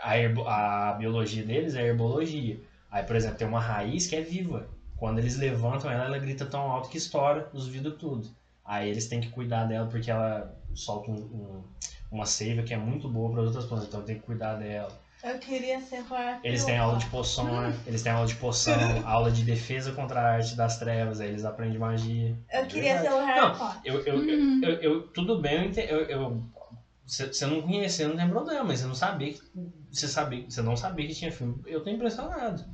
[0.01, 2.59] A, herbo- a biologia deles é herbologia.
[2.91, 4.67] Aí, por exemplo, tem uma raiz que é viva.
[4.97, 8.29] Quando eles levantam ela, ela grita tão alto que estoura os vidros tudo.
[8.65, 11.65] Aí eles têm que cuidar dela porque ela solta um- um-
[12.11, 14.93] uma seiva que é muito boa para outras plantas, então tem que cuidar dela.
[15.23, 17.47] Eu queria ser Harry Eles têm aula de poção,
[17.87, 21.45] eles têm aula de poção, aula de defesa contra a arte das trevas, aí eles
[21.45, 22.37] aprendem magia.
[22.53, 23.03] Eu queria Verdade.
[23.03, 23.81] ser o Harry Não, Potter.
[23.85, 24.61] Eu, eu, Uhum.
[24.63, 26.43] eu, eu- eu- tudo bem, eu, ente- eu, eu-
[27.07, 29.39] você não conhecer não tem problema, mas você não sabia que
[29.91, 31.61] você sabia, você não sabia que tinha filme.
[31.67, 32.65] Eu tô impressionado.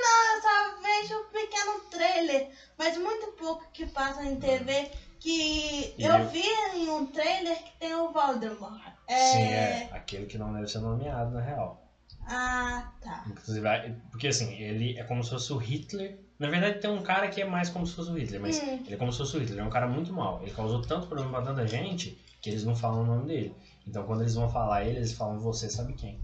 [0.00, 4.88] Não, eu só vejo um pequeno trailer, mas muito pouco que passa em TV.
[5.20, 6.42] Que E eu vi
[6.76, 8.80] em um trailer que tem o Voldemort.
[9.06, 9.16] É...
[9.32, 11.82] Sim, é aquele que não deve ser nomeado na real.
[12.30, 13.24] Ah, tá.
[13.26, 16.18] Inclusive, vai- porque assim, ele é como se fosse o Hitler.
[16.38, 18.82] Na verdade, tem um cara que é mais como se fosse o Hitler, mas Hum.
[18.84, 19.54] ele é como se fosse o Hitler.
[19.58, 20.40] Ele é um cara muito mal.
[20.42, 23.54] Ele causou tanto problema pra tanta gente que eles não falam o nome dele.
[23.86, 26.20] Então, quando eles vão falar ele, eles falam você sabe quem.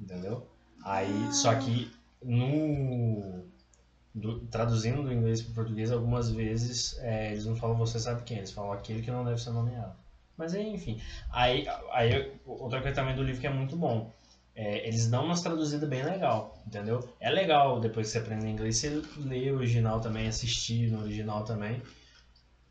[0.00, 0.48] Entendeu?
[0.82, 1.32] Aí, Ah.
[1.32, 3.44] só que no.
[4.14, 8.38] Do- traduzindo do inglês para português, algumas vezes é, eles não falam você sabe quem,
[8.38, 9.94] eles falam aquele que não deve ser nomeado.
[10.36, 11.00] Mas aí, enfim.
[11.30, 14.10] Aí, aí outra coisa também do livro que é muito bom.
[14.54, 17.08] É, eles dão umas traduzidas bem legal, entendeu?
[17.20, 21.44] É legal depois que você aprende inglês, você lê o original também, assistir no original
[21.44, 21.82] também.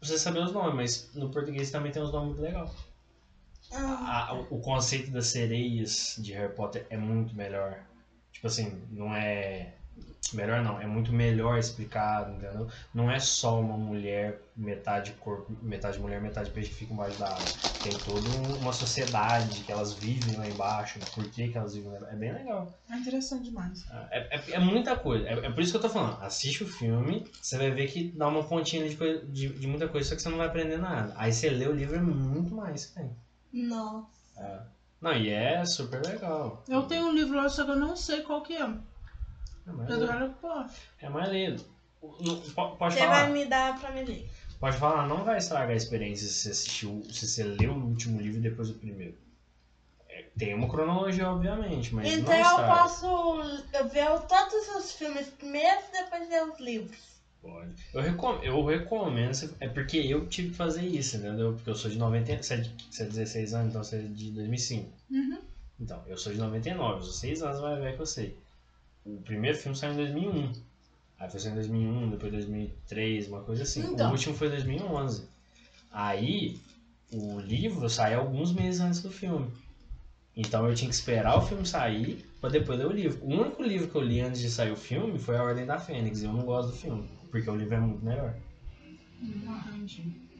[0.01, 2.71] Você saber os nomes, mas no português também tem uns nomes muito legais.
[4.29, 7.83] O, o conceito das sereias de Harry Potter é muito melhor.
[8.31, 9.73] Tipo assim, não é.
[10.33, 12.67] Melhor não, é muito melhor explicado, entendeu?
[12.93, 17.29] Não é só uma mulher, metade corpo, metade mulher, metade peixe que fica embaixo da
[17.37, 17.51] água.
[17.81, 21.91] Tem toda um- uma sociedade que elas vivem lá embaixo, por que, que elas vivem
[21.91, 22.15] lá embaixo.
[22.15, 22.73] É bem legal.
[22.89, 23.85] É interessante demais.
[24.11, 25.27] É, é, é muita coisa.
[25.27, 26.21] É, é por isso que eu tô falando.
[26.21, 29.87] Assiste o filme, você vai ver que dá uma pontinha de, coisa- de, de muita
[29.87, 31.13] coisa, só que você não vai aprender nada.
[31.17, 33.11] Aí você lê o livro, é muito mais que tem.
[33.51, 34.07] Nossa.
[34.37, 34.59] É.
[35.01, 36.63] Não, e é super legal.
[36.67, 38.69] Eu tenho um livro lá, só que eu não sei qual que é.
[39.69, 40.77] É mais, do Harry Potter.
[41.01, 41.63] é mais lido.
[41.99, 43.23] Po- Pode Você falar.
[43.23, 44.29] vai me dar pra me ler.
[44.59, 48.19] Pode falar, não vai estragar a experiência se você assistiu, se você leu o último
[48.19, 49.15] livro e depois o primeiro.
[50.09, 52.73] É, tem uma cronologia, obviamente, mas então não eu estraga.
[52.81, 53.41] posso
[53.91, 56.99] ver todos os filmes primeiro e depois ler os livros.
[57.41, 57.71] Pode.
[57.93, 61.53] Eu recomendo, eu recomendo, você- é porque eu tive que fazer isso, entendeu?
[61.53, 63.99] Porque eu sou de 90, você é de, você é 16 anos, então você é
[64.01, 64.89] de 2005.
[65.09, 65.39] Uhum.
[65.79, 68.37] Então, eu sou de 99, eu sou 6 anos mais velho que eu sei.
[69.05, 70.51] O primeiro filme saiu em 2001.
[71.19, 73.81] Aí foi em 2001, depois 2003, uma coisa assim.
[73.81, 74.09] Então.
[74.09, 75.27] O último foi em 2011.
[75.91, 76.57] Aí,
[77.11, 79.51] o livro saiu alguns meses antes do filme.
[80.35, 83.19] Então eu tinha que esperar o filme sair pra depois ler o livro.
[83.21, 85.77] O único livro que eu li antes de sair o filme foi A Ordem da
[85.77, 86.21] Fênix.
[86.21, 88.33] E eu não gosto do filme, porque o livro é muito melhor.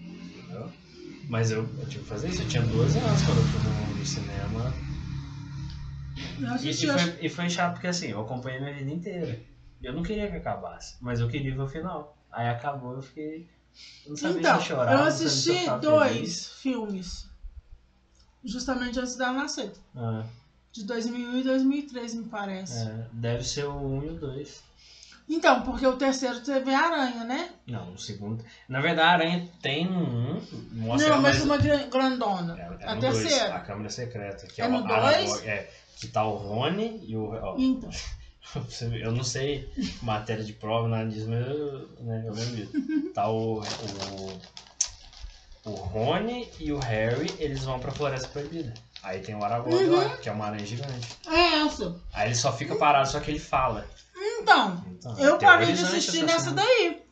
[0.01, 0.69] Entendeu?
[1.27, 2.41] Mas eu, eu tive que fazer isso.
[2.43, 4.88] Eu tinha 12 anos quando eu fui no cinema.
[6.39, 9.39] Eu E, e eu foi, e foi chato porque assim, eu acompanhei minha vida inteira.
[9.81, 12.17] Eu não queria que acabasse, mas eu queria ver o final.
[12.31, 13.47] Aí acabou, eu fiquei.
[14.05, 14.91] Eu não sabia Então, se eu chorava.
[15.01, 16.47] eu assisti ficava dois feliz.
[16.61, 17.29] filmes.
[18.43, 19.71] Justamente antes dela nascer.
[19.95, 20.23] Ah,
[20.71, 22.87] De 2001 e 2003, me parece.
[22.87, 24.63] é, deve ser o 1 e o 2.
[25.27, 27.51] Então, porque o terceiro teve a aranha, né?
[27.67, 28.43] Não, o segundo.
[28.67, 30.41] Na verdade, a aranha tem no 1.
[30.71, 32.57] Mostra não, mas mas uma gra- grandona.
[32.59, 33.55] É, é a no dois, terceira.
[33.55, 34.47] a câmera secreta.
[34.47, 35.03] Que É é, no o dois?
[35.03, 37.31] Aragorn, É, que tá o Rony e o.
[37.33, 37.89] ó, Então.
[38.99, 39.69] Eu não sei
[40.01, 42.71] matéria de prova, nada disso, mas eu, né, eu lembro disso.
[43.13, 44.39] Tá o, o.
[45.65, 48.73] O Rony e o Harry, eles vão pra Floresta Proibida.
[49.03, 49.95] Aí tem o Aragorn Uhum.
[49.97, 51.15] lá, que é uma aranha gigante.
[51.27, 52.01] É essa.
[52.13, 53.85] Aí ele só fica parado, só que ele fala.
[54.15, 57.03] Então, Então, eu parei de assistir essa nessa daí.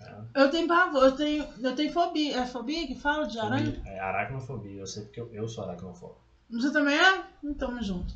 [0.00, 0.42] É.
[0.42, 2.40] Eu tenho pavor, eu tenho, eu tenho fobia.
[2.40, 3.72] É fobia que fala de aranha?
[3.72, 3.92] Fobia.
[3.92, 6.21] É aracnofobia, eu sei porque eu, eu sou aracnofóbico.
[6.52, 7.24] Você também é?
[7.42, 8.14] Então, tamo junto.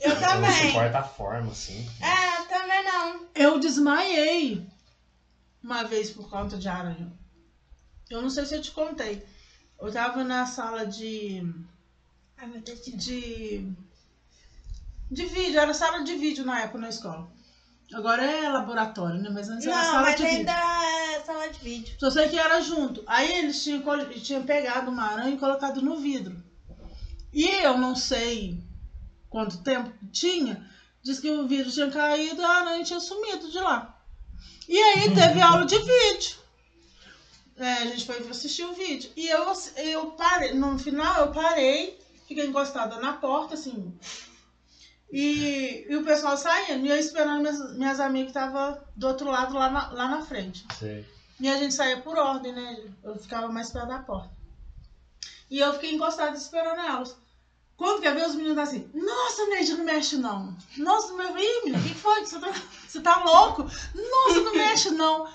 [0.00, 0.66] Eu Eu não também.
[0.68, 1.88] suporto a forma, assim.
[2.00, 3.26] É, também não.
[3.34, 4.66] Eu desmaiei
[5.62, 7.10] uma vez por conta de aranha.
[8.10, 9.24] Eu não sei se eu te contei.
[9.80, 11.42] Eu tava na sala de.
[12.36, 12.80] Ai, meu Deus.
[12.84, 13.72] de.
[15.10, 17.28] de vídeo, era sala de vídeo na época na escola.
[17.94, 19.28] Agora é laboratório, né?
[19.30, 20.38] Mas antes era Não, sala mas de vídeo.
[20.38, 21.94] ainda é sala de vídeo.
[21.98, 23.02] Só sei que era junto.
[23.06, 23.82] Aí eles tinham,
[24.22, 26.36] tinham pegado uma aranha e colocado no vidro.
[27.36, 28.58] E eu não sei
[29.28, 30.66] quanto tempo tinha,
[31.02, 34.02] diz que o vidro tinha caído e a aranha tinha sumido de lá.
[34.66, 36.38] E aí teve aula de vídeo.
[37.58, 39.12] É, a gente foi assistir o vídeo.
[39.14, 43.94] E eu, eu parei, no final eu parei, fiquei encostada na porta, assim.
[45.12, 49.30] E, e o pessoal saindo, e eu esperando minhas, minhas amigas que estavam do outro
[49.30, 50.66] lado, lá na, lá na frente.
[50.78, 51.06] Sei.
[51.38, 52.82] E a gente saía por ordem, né?
[53.04, 54.34] Eu ficava mais perto da porta.
[55.50, 57.25] E eu fiquei encostada esperando elas.
[57.76, 60.56] Quando quer ver, os meninos assim, nossa, Neide, não mexe não.
[60.78, 62.24] Nossa, meu Ih, menina, o que foi?
[62.24, 62.52] Você tá,
[62.88, 63.62] você tá louco?
[63.64, 65.28] Nossa, não mexe não.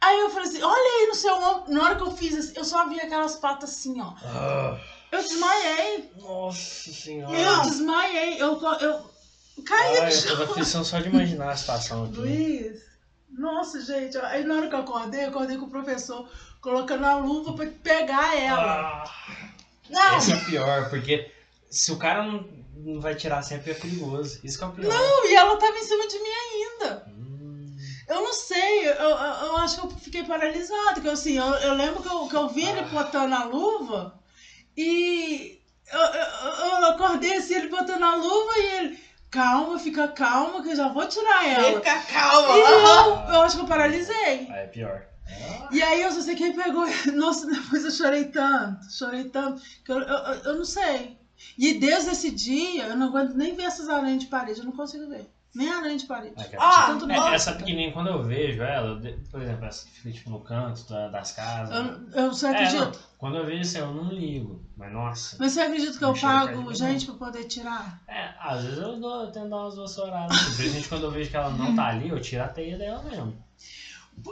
[0.00, 1.72] Aí eu falei assim, olha aí no seu ombro.
[1.72, 4.12] Na hora que eu fiz assim, eu só vi aquelas patas assim, ó.
[4.24, 4.78] Ah,
[5.10, 6.10] Eu desmaiei.
[6.20, 7.34] nossa senhora.
[7.38, 8.42] Eu desmaiei.
[8.42, 9.10] Eu, eu
[9.64, 10.36] caí Ai, no eu tô chão.
[10.36, 12.16] com aflição só de imaginar a situação aqui.
[12.16, 12.80] Luiz,
[13.30, 14.18] nossa, gente.
[14.18, 16.28] Aí na hora que eu acordei, eu acordei com o professor
[16.60, 19.04] colocando a luva pra pegar ela.
[19.04, 19.10] Ah,
[19.92, 21.30] Não, esse é o pior, porque
[21.70, 24.40] se o cara não, não vai tirar sempre é perigoso.
[24.42, 24.92] Isso que é o pior.
[24.92, 27.04] Não, e ela tava em cima de mim ainda.
[27.08, 27.76] Hum,
[28.08, 31.00] Eu não sei, eu, eu, eu acho que eu fiquei paralisada.
[31.00, 34.18] Que, assim, eu, eu lembro que eu, que eu vi ele botando a luva
[34.76, 35.60] e
[35.92, 39.12] eu, eu, eu acordei assim, ele botando a luva e ele.
[39.30, 41.80] Calma, fica calma, que eu já vou tirar ela.
[41.80, 42.58] fica E calma.
[42.58, 44.46] eu, eu acho que eu paralisei.
[44.50, 45.06] aí é pior.
[45.70, 46.84] E aí eu só sei que ele pegou.
[47.14, 51.16] Nossa, depois eu chorei tanto, chorei tanto, que eu, eu, eu- não sei.
[51.58, 54.72] E desde esse dia, eu não aguento nem ver essas aranhas de parede, eu não
[54.72, 55.26] consigo ver.
[55.54, 56.34] Nem aranha de parede.
[56.48, 57.00] Que Ó, absurdo.
[57.00, 57.34] Tanto É, bosta.
[57.34, 58.98] essa pequenininha, quando eu vejo ela,
[59.30, 61.76] por exemplo, essa que fica tipo no canto da- das casas.
[62.14, 62.84] Eu, eu, você É, acredita?
[62.86, 64.62] não, quando eu vejo assim, eu não ligo.
[64.76, 65.36] Mas nossa.
[65.38, 68.00] Mas você acredita que eu pago gente pra poder tirar?
[68.08, 70.38] É, às vezes eu, dou, eu tento dar umas vassouradas.
[70.42, 73.36] Principalmente quando eu vejo que ela não tá ali, eu tiro a teia dela mesmo.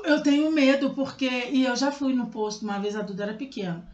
[0.04, 1.28] Eu tenho medo, porque.
[1.28, 3.88] E eu já fui no posto uma vez, a Duda era pequena.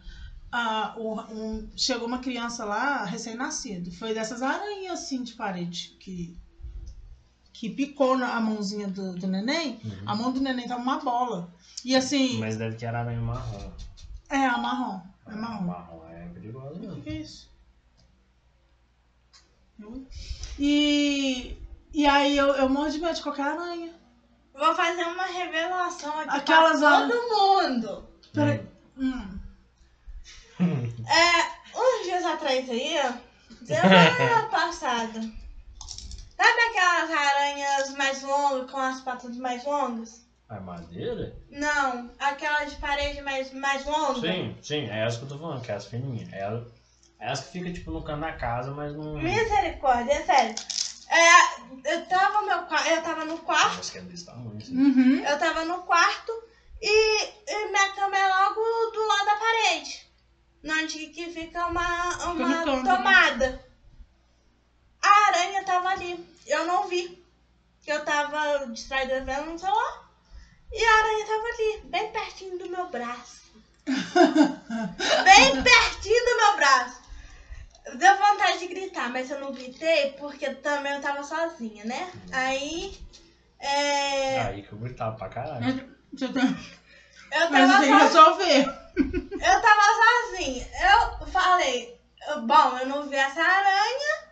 [0.53, 3.91] Ah, o- um- chegou uma criança lá, recém-nascido.
[3.93, 6.37] Foi dessas aranhas assim de parede que.
[7.53, 9.81] Que picou na a mãozinha do, do neném.
[9.83, 9.93] Uhum.
[10.05, 11.51] A mão do neném tava uma bola.
[11.85, 12.39] E assim.
[12.39, 13.71] Mas deve que era aranha marrom.
[14.29, 15.01] É, a marrom.
[15.27, 15.65] É marrom.
[15.65, 17.51] Marrom é perigoso O que é isso?
[20.59, 21.57] E.
[21.95, 23.95] E aí eu, eu morro de medo de qualquer aranha.
[24.57, 28.09] Vou fazer uma revelação aqui Aquelas pra todo mundo.
[28.33, 28.67] Peraí.
[28.97, 29.39] Hum.
[30.59, 32.95] É, uns dias atrás aí,
[33.65, 35.21] semana passada.
[35.21, 40.25] Sabe aquelas aranhas mais longas, com as patas mais longas?
[40.49, 41.35] Armadeira?
[41.51, 44.21] Não, aquelas de parede mais, mais longas.
[44.21, 46.33] Sim, sim, é essa que eu tô falando, que é as fininhas.
[46.33, 46.67] É ela-
[47.19, 49.15] é as que fica tipo no canto da casa, mas não.
[49.19, 50.55] Misericórdia, é sério.
[51.09, 54.59] É, eu tava no meu eu tava no quarto, Mas que é desse tamanho.
[54.71, 55.25] Uhum.
[55.25, 56.33] eu tava no quarto
[56.83, 58.61] e, e minha cama é logo
[58.93, 60.07] do lado da parede.
[60.65, 62.83] Onde que fica uma, uma né?
[62.83, 63.65] tomada.
[65.01, 66.29] A aranha tava ali.
[66.47, 67.25] Eu não vi.
[67.83, 70.11] Que eu tava distraída vendo no celular.
[70.73, 73.47] E a aranha tava ali, bem pertinho do meu braço.
[73.87, 77.06] bem pertinho do meu braço.
[77.95, 82.11] Deu vontade de gritar, mas eu não gritei porque também eu tava sozinha, né?
[82.33, 82.99] Aí.
[83.61, 85.97] É, Aí que eu gritava pra caralho.
[86.13, 88.65] Você tem, eu mas tava você tem que sozinha.
[88.65, 88.87] resolver.
[89.33, 90.69] Eu tava sozinha.
[91.21, 92.01] Eu falei,
[92.45, 94.27] bom, eu não vi essa aranha.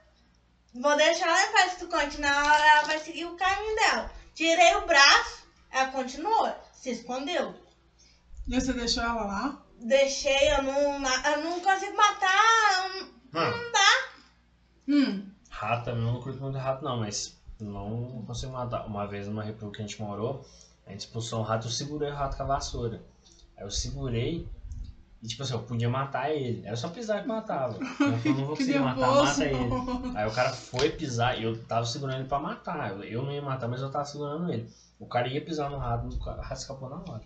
[0.75, 1.73] Vou deixar ela em paz.
[1.73, 4.11] Se tu continuar, ela vai seguir o caminho dela.
[4.35, 6.53] Tirei o braço, ela continuou.
[6.73, 7.55] Se escondeu.
[8.49, 9.63] E você deixou ela lá?
[9.79, 12.91] Deixei, eu não, eu não consigo matar.
[13.35, 13.57] Mano,
[14.87, 15.27] Hum.
[15.51, 18.87] rato também eu não curto muito rato, não, mas não consigo matar.
[18.87, 20.45] Uma vez numa república que a gente morou,
[20.87, 23.03] a gente expulsou um rato, eu segurei o rato com a vassoura.
[23.57, 24.47] Aí eu segurei
[25.23, 26.63] e, tipo assim, eu podia matar ele.
[26.67, 27.79] Era só pisar que matava.
[28.01, 29.71] Eu falei, não vou conseguir matar, mata ele.
[30.15, 32.91] Aí o cara foi pisar e eu tava segurando ele pra matar.
[32.91, 34.69] Eu, eu não ia matar, mas eu tava segurando ele.
[34.99, 37.23] O cara ia pisar no rato, o rato escapou na hora.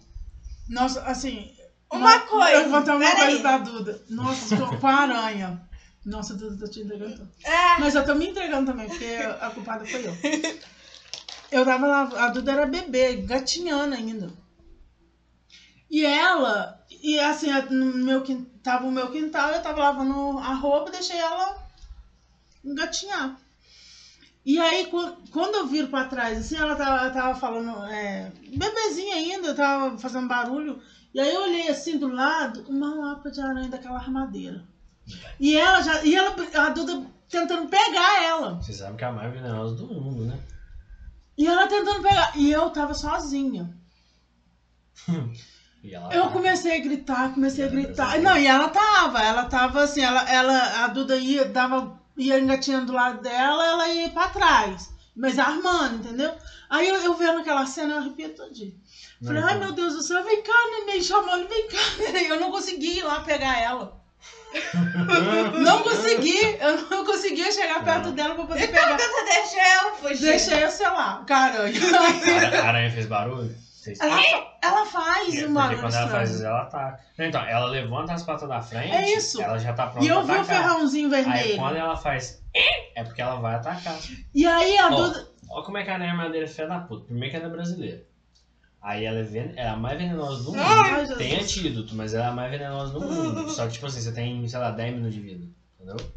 [0.68, 1.50] Nossa, assim.
[1.92, 4.00] Uma coisa, Eu vou contar uma coisa da Duda.
[4.10, 5.67] Nossa, com- com a aranha.
[6.08, 7.28] Nossa, Duda, tô te entregando.
[7.44, 9.04] É, Mas eu tô me entregando também, porque
[9.40, 10.14] a culpada foi eu.
[11.52, 14.30] eu tava lá, a Duda era bebê, gatinhando ainda.
[15.90, 18.22] E ela, e assim, no meu,
[18.62, 21.54] tava o meu quintal, eu tava lavando a roupa, deixei ela
[22.64, 23.36] engatinhar.
[24.44, 28.30] E aí, qu- quando eu viro pra trás, assim, ela tava, ela tava falando, é,
[28.56, 30.78] bebezinha ainda, tava fazendo barulho.
[31.12, 34.64] E aí eu olhei assim do lado, uma lapa de aranha daquela armadeira.
[35.38, 38.54] E ela já, e ela, a Duda tentando pegar ela.
[38.56, 40.38] Você sabe que é a mais venenosa do mundo, né?
[41.36, 42.32] E ela tentando pegar.
[42.36, 43.76] E eu tava sozinha.
[45.90, 48.18] Ela Eu comecei a gritar, comecei a gritar.
[48.18, 52.86] Não, e ela tava, ela tava assim, ela, ela, a Duda ia, dava, ia engatinhando
[52.86, 54.90] do lado dela, ela ia pra trás.
[55.14, 56.34] Mas armando, entendeu?
[56.68, 58.74] Aí eu, eu vendo aquela cena, eu arrepio todinho.
[59.20, 59.66] Não, Falei, ai então.
[59.66, 61.78] meu Deus do céu, vem cá, neném, chamando, vem cá.
[62.28, 63.97] Eu não consegui ir lá pegar ela.
[65.62, 68.14] Não consegui, eu não conseguia chegar perto Não.
[68.14, 68.96] dela pra poder pegar.
[68.96, 70.20] Você deixou eu fugir.
[70.30, 71.72] Deixei eu, sei lá, caralho.
[72.64, 73.54] A aranha fez barulho?
[74.00, 74.20] Ela,
[74.62, 77.00] ela faz É, um porque barulho quando ela faz isso, ela ataca.
[77.18, 79.40] Então, ela levanta as patas da frente, É isso.
[79.40, 81.56] ela já tá pronta E eu vi o ferrãozinho Aí vermelho.
[81.58, 82.42] quando ela faz
[82.94, 83.96] é porque ela vai atacar.
[84.34, 85.28] E aí a Ó, Duda.
[85.50, 87.04] Olha como é que a aranha madeira é filha da puta.
[87.06, 88.02] Primeiro que ela é brasileira.
[88.88, 89.52] Aí ela é, ven...
[89.54, 90.62] ela é a mais venenosa do mundo.
[90.62, 91.18] Ai, Jesus.
[91.18, 93.50] tem antídoto, mas ela é a mais venenosa do mundo.
[93.50, 95.46] Só que, tipo assim, você tem, sei lá, 10 minutos de vida.
[95.74, 96.10] Entendeu?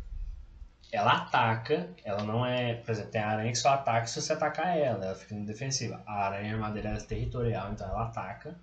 [0.90, 2.76] Ela ataca, ela não é.
[2.76, 6.02] Por exemplo, tem a aranha que só ataca se você atacar ela, ela fica defensiva.
[6.06, 8.58] A aranha madeira é territorial, então ela ataca.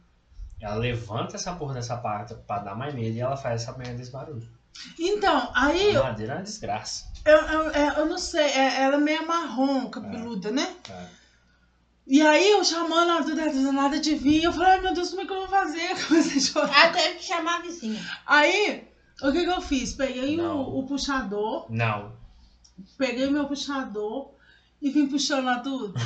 [0.58, 3.92] Ela levanta essa porra dessa pata pra dar mais medo e ela faz essa merda
[3.94, 4.48] desse barulho.
[4.98, 7.12] Então, aí A eu, madeira é uma desgraça.
[7.26, 10.76] eu, eu, é, eu não sei, é- ela é meio marrom, cabeluda, né?
[10.82, 11.17] cara.
[12.08, 14.42] E aí eu chamando a Duda, nada de vir.
[14.42, 15.88] Eu falei, ai meu Deus, como é que eu vou fazer?
[16.08, 16.84] Comecei a chorar.
[16.84, 18.00] Ela teve que chamar a vizinha.
[18.26, 18.88] Aí,
[19.22, 19.92] o que que eu fiz?
[19.92, 20.56] Peguei Não.
[20.62, 22.12] o, o puxador, Não.
[22.96, 24.30] peguei meu puxador
[24.80, 26.00] e vim puxando a Duda.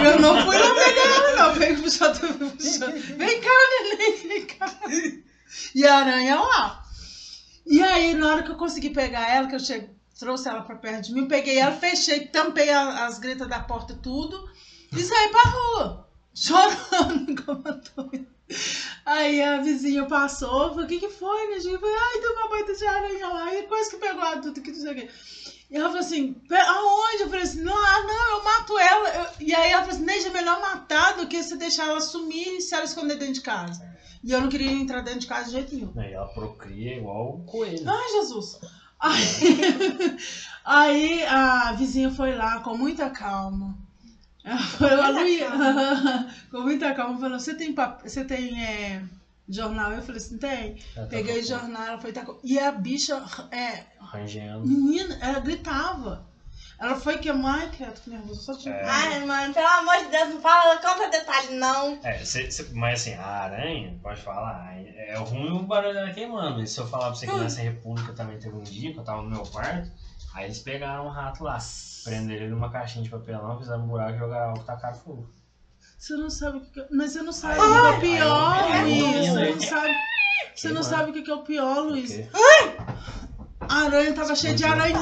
[0.00, 1.58] E eu não fui lá pegar ela, não.
[1.58, 2.92] Peguei o puxador e fui puxando.
[3.16, 3.48] Vem cá,
[3.82, 4.80] neném, vem cá.
[5.74, 6.82] E a aranha lá.
[7.66, 10.74] E aí, na hora que eu consegui pegar ela, que eu cheguei, trouxe ela pra
[10.74, 14.50] perto de mim, peguei ela, fechei, tampei a- as gretas da porta, tudo,
[14.92, 16.04] e saí pra rua,
[16.34, 18.10] chorando como tô.
[19.04, 21.72] Aí a vizinha passou, falou, o que que foi, né, gente?
[21.74, 24.60] Eu falei, ai, deu uma baita de aranha lá, e quase que pegou a Duda,
[24.60, 25.08] que não sei o quê.
[25.70, 27.22] E ela falou assim, "Pe- aonde?
[27.22, 29.08] Eu falei assim, não, ah, não, eu mato ela.
[29.08, 32.00] Eu- E aí ela falou assim, Neide, é melhor matar do que você deixar ela
[32.00, 33.80] sumir se ela esconder dentro de casa.
[34.22, 35.92] E eu não queria entrar dentro de casa de jeito nenhum.
[35.96, 37.88] E ela procria igual o coelho.
[37.88, 38.58] Ai, Jesus!
[38.98, 39.22] Aí,
[40.64, 43.76] aí a vizinha foi lá com muita calma.
[44.50, 48.02] Ela falou, Muita Luísa, com muita calma, falou, você tem, pap...
[48.02, 49.02] você tem é,
[49.48, 49.92] jornal?
[49.92, 50.76] Eu falei assim, tem.
[50.96, 52.12] Ela tá Peguei jornal, ela foi...
[52.12, 54.66] tacar- E a bicha, é, Rangendo.
[54.66, 56.28] menina, ela gritava.
[56.78, 58.74] Ela foi queimar, credo, que nervoso, só tinha...
[58.74, 58.82] É.
[58.86, 61.98] Ai, mano, pelo amor de Deus, não fala, conta detalhe, não.
[62.02, 66.62] É, cê- cê- mas assim, a aranha, pode falar, é ruim o barulho dela queimando.
[66.62, 69.04] E se eu falar pra você que nessa república também teve um dia, que eu
[69.04, 69.90] tava no meu quarto,
[70.34, 71.58] aí eles pegaram um rato lá,
[72.04, 75.30] prenderam ele numa caixinha de papelão, fizeram um buraco e jogaram álcool e tacaram fogo.
[75.98, 77.80] Você não sabe o que, que eu- Mas você não sabe Ai, o que é
[77.80, 79.04] o ai, pior, ai, Luiz.
[79.04, 79.52] ai, Você ai.
[79.52, 79.94] não sabe.
[80.54, 82.12] Você não sabe o que que é o pior, Luiz.
[82.12, 82.28] Porque-
[83.68, 84.98] A aranha tava cheia de aranhinha.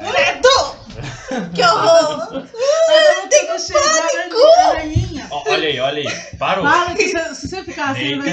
[0.00, 0.78] Medo!
[1.54, 2.32] Que horror!
[2.32, 3.80] A aranha tava cheia
[4.28, 5.22] de.
[5.30, 6.36] Ó, olha aí, olha aí.
[6.38, 6.64] Parou.
[6.64, 8.30] Para que se, se você ficar assim, vai,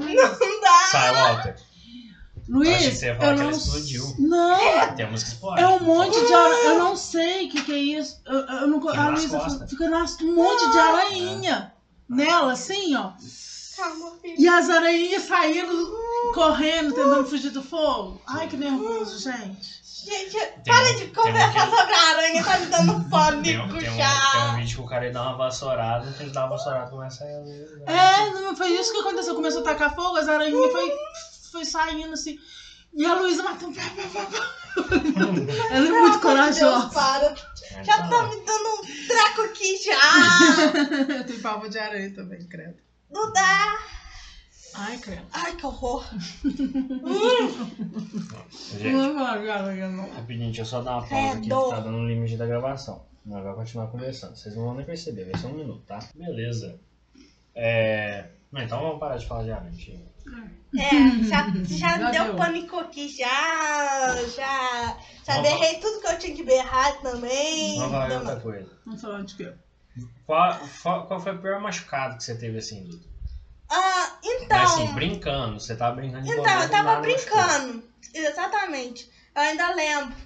[0.00, 0.38] negócio.
[0.40, 0.78] Não dá!
[0.90, 1.56] Sai, Walter.
[2.48, 3.58] Luiz, achei que você ia falar eu que ela não...
[3.58, 4.14] explodiu.
[4.18, 5.64] Não, Temos que explodir.
[5.64, 6.64] é um monte de aranha.
[6.64, 8.20] Eu não sei o que que é isso.
[8.26, 8.80] Eu, eu não...
[8.80, 11.72] Fica A Luísa fica nas, um monte de aranhinha.
[12.08, 13.12] Nela, assim, ó.
[13.76, 14.34] Calma, filho.
[14.38, 15.92] E as aranhinhas saindo,
[16.34, 18.20] correndo, tentando fugir do fogo.
[18.26, 19.82] Ai, que nervoso, gente.
[20.04, 22.94] Gente, Tem para de tem um conversar que- sobre a aranha, tá me dando Tem,
[23.06, 24.54] um- fome, tem, um, tem um já.
[24.56, 27.24] vídeo que o cara ia dar uma vassourada, que ele dá uma vassourada e começa
[27.24, 27.90] a.
[27.90, 29.34] É, não foi isso que aconteceu.
[29.34, 30.92] Começou a tacar fogo, as aranhinhas foi,
[31.54, 32.38] foi saindo assim.
[32.92, 33.76] E a Luísa matando.
[35.70, 36.90] Ela é muito de Deus, corajosa.
[36.90, 37.34] para.
[37.82, 41.16] Já tá me dando um treco aqui já.
[41.16, 42.76] Eu tenho pavor de aranha também, credo.
[43.10, 43.78] Não dá.
[44.74, 45.22] Ai, credo.
[45.32, 46.04] Ai, que horror.
[48.78, 50.10] Gente, Não aranha, não.
[50.10, 53.06] rapidinho, deixa eu só dar uma pausa aqui que tá dando um limite da gravação.
[53.24, 54.36] Nós vamos continuar conversando.
[54.36, 56.00] Vocês não vão nem perceber, vai ser um minuto, tá?
[56.14, 56.78] Beleza.
[57.54, 58.28] É.
[58.62, 59.72] Então vamos parar de falar de aranha.
[59.78, 60.14] chega.
[60.76, 62.36] É, já, já, Já deu deu.
[62.36, 64.16] pânico aqui, já.
[64.36, 64.96] Já.
[65.24, 67.76] Já Vamos berrei tudo que eu tinha que berrar também.
[67.78, 68.40] Vamos falar de Não, outra não.
[68.42, 68.78] coisa.
[68.84, 69.52] Vamos falar de quê?
[70.26, 73.04] Qual, qual, qual foi o pior machucado que você teve assim, Duda?
[73.70, 74.58] Ah, então.
[74.58, 77.38] Mas assim, brincando, você tava brincando de Então, eu tava nada machucou.
[77.42, 77.84] brincando.
[78.12, 79.10] Exatamente.
[79.34, 80.16] Eu ainda lembro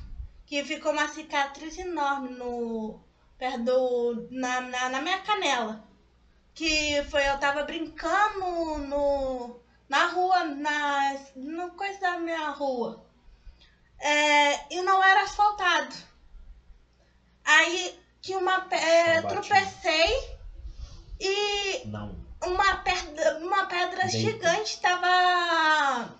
[0.46, 2.98] que ficou uma cicatriz enorme no,
[3.38, 4.28] perto do.
[4.30, 5.84] na, na, na minha canela.
[6.58, 9.60] Que foi, eu tava brincando no.
[9.88, 11.14] na rua, na.
[11.36, 13.06] no coisa da minha rua.
[14.00, 15.94] É, e não era asfaltado.
[17.44, 18.66] Aí que uma.
[18.72, 20.36] É, tropecei
[21.20, 22.16] e Não.
[22.44, 24.18] uma pedra, uma pedra Deita.
[24.18, 26.16] gigante tava.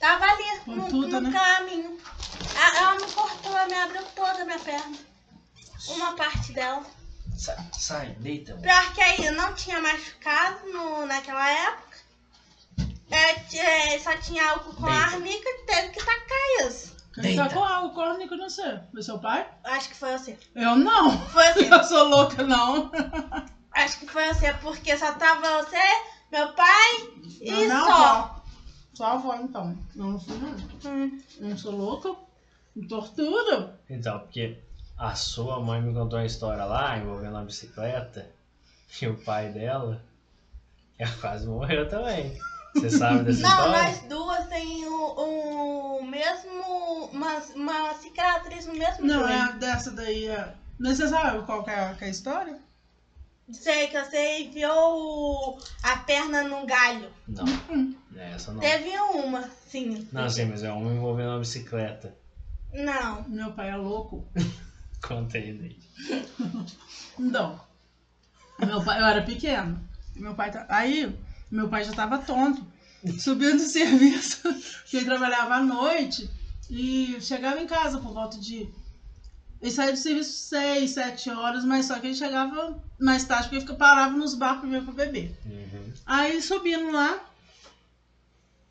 [0.00, 1.38] Tava ali no, Pontuda, no né?
[1.38, 1.98] caminho.
[2.56, 4.96] A- Ela me cortou, ela me abriu toda a minha perna.
[5.88, 6.86] Uma parte dela.
[7.42, 8.52] Sai, sai deita.
[8.52, 8.62] mano.
[8.62, 11.98] Pior que aí eu não tinha machucado no, naquela época.
[13.10, 15.16] É, é, só tinha álcool com Deita.
[15.16, 16.94] arnica e teve que tacar isso.
[17.12, 17.48] Quem Deita.
[17.48, 18.78] tá com algo córnico não sei.
[18.92, 19.46] Foi seu pai?
[19.64, 20.38] Acho que foi você.
[20.54, 21.18] Eu não.
[21.30, 21.66] Foi você.
[21.74, 22.90] Eu sou louca, não.
[23.72, 25.82] Acho que foi você, porque só tava você,
[26.30, 27.08] meu pai
[27.40, 27.92] e Não, não, só.
[27.92, 28.42] avó.
[28.94, 29.76] Só a avó, então.
[29.96, 30.90] Eu não fui, não.
[30.92, 31.22] Hum.
[31.40, 32.14] Eu não sou louca.
[32.88, 33.78] Tortura.
[33.90, 34.58] Então, porque
[35.02, 38.30] a sua mãe me contou uma história lá envolvendo uma bicicleta
[39.00, 40.00] e o pai dela
[40.98, 42.38] ela quase morreu também.
[42.74, 43.82] Você sabe dessa Não, história?
[43.82, 46.62] nós duas tem o, o mesmo.
[47.12, 49.42] Uma, uma cicatriz no mesmo Não, é joelho.
[49.42, 50.26] a dessa daí.
[50.28, 50.54] É...
[50.78, 52.58] Mas você sabe qual que é, a- que é a história?
[53.50, 57.10] Sei que você enviou a perna num galho.
[57.28, 57.44] Não,
[58.16, 58.60] é essa não.
[58.60, 60.08] Teve uma, sim.
[60.12, 62.14] Não, sim, mas é uma envolvendo uma bicicleta.
[62.72, 63.24] Não.
[63.28, 64.26] Meu pai é louco.
[65.02, 65.78] Conta aí daí.
[67.18, 67.60] Então,
[68.64, 69.88] meu pai, eu era pequeno.
[70.16, 71.14] Meu pai tá, aí,
[71.50, 72.64] meu pai já tava tonto,
[73.18, 74.42] subindo de serviço,
[74.86, 76.30] que ele trabalhava à noite
[76.70, 78.68] e chegava em casa por volta de
[79.62, 83.70] ele saía do serviço 6, 7 horas, mas só que ele chegava mais tarde porque
[83.70, 85.38] ele parava nos barcos primeiro pra beber.
[85.46, 85.92] Uhum.
[86.04, 87.24] Aí subindo lá.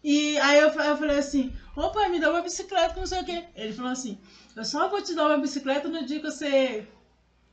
[0.03, 3.25] E aí eu, eu falei assim, ô pai, me dá uma bicicleta, não sei o
[3.25, 3.45] quê.
[3.55, 4.19] Ele falou assim,
[4.55, 6.87] eu só vou te dar uma bicicleta no dia que você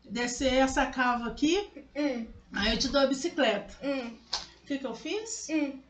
[0.04, 3.74] descer essa cava aqui, Hum, aí eu te dou a bicicleta.
[3.82, 4.16] hum,
[4.62, 5.46] O que que eu fiz?
[5.50, 5.80] hum.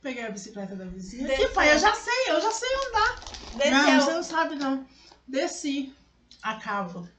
[0.00, 1.26] Peguei a bicicleta da vizinha.
[1.26, 1.44] Desceu.
[1.46, 3.28] Aqui, pai, eu já sei, eu já sei andar.
[3.70, 4.14] Não, você Desceu.
[4.14, 4.86] não sabe não.
[5.26, 5.92] Desci
[6.42, 7.10] a cava.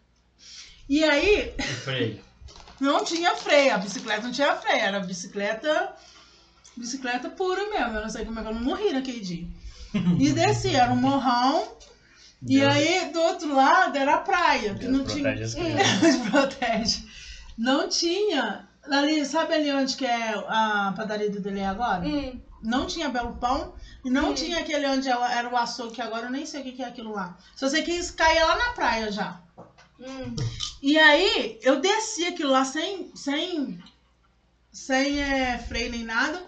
[0.87, 2.23] E aí, E freio.
[2.79, 5.93] não tinha freio, a bicicleta não tinha freio, era bicicleta,
[6.75, 7.95] bicicleta pura mesmo.
[7.97, 9.47] Eu não sei como é que eu não morri naquele dia.
[10.19, 11.77] E desci, era um morrão,
[12.47, 15.33] e aí do outro lado era a praia, que não tinha.
[16.31, 16.99] protege.
[16.99, 17.03] Deus.
[17.57, 18.67] Não tinha.
[18.89, 22.05] Ali, sabe ali onde que é a padaria do Dele agora?
[22.07, 24.33] Hum, Não tinha Belo Pão e não Hum.
[24.33, 27.11] tinha aquele onde era o açougue, que agora eu nem sei o que é aquilo
[27.13, 27.37] lá.
[27.55, 29.41] Só sei que eles caíam lá na praia já.
[29.99, 30.35] hum.
[30.81, 33.77] E aí eu desci aquilo lá sem, sem,
[34.71, 36.41] sem é, freio nem nada.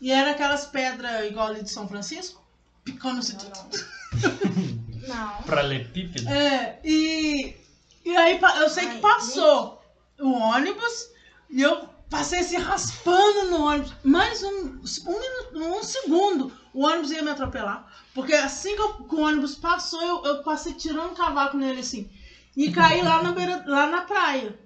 [0.00, 2.40] E era aquelas pedras igual ali de São Francisco,
[2.84, 3.34] picando se
[5.08, 5.42] Não.
[5.42, 6.28] Pralepípedo.
[6.28, 7.56] É, e,
[8.04, 9.82] e aí eu sei que passou
[10.20, 11.10] o ônibus
[11.50, 13.92] e eu passei assim raspando no ônibus.
[14.04, 17.86] Mais um, um, minuto, um segundo, o ônibus ia me atropelar.
[18.14, 22.10] Porque assim que, eu- que o ônibus passou, eu, eu passei tirando cavaco nele assim.
[22.56, 24.58] E caí lá na, beira, lá na praia.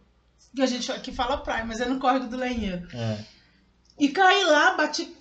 [0.55, 2.87] Que a gente aqui fala praia, mas é no córrego do lenheiro.
[2.93, 3.25] É.
[3.99, 5.15] E caí lá, bati.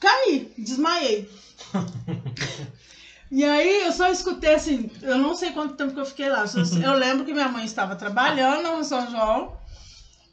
[0.00, 1.30] Caí, desmaiei.
[3.30, 6.40] e aí eu só escutei assim, eu não sei quanto tempo que eu fiquei lá.
[6.42, 9.56] eu só- Eu lembro que minha mãe estava trabalhando no São João.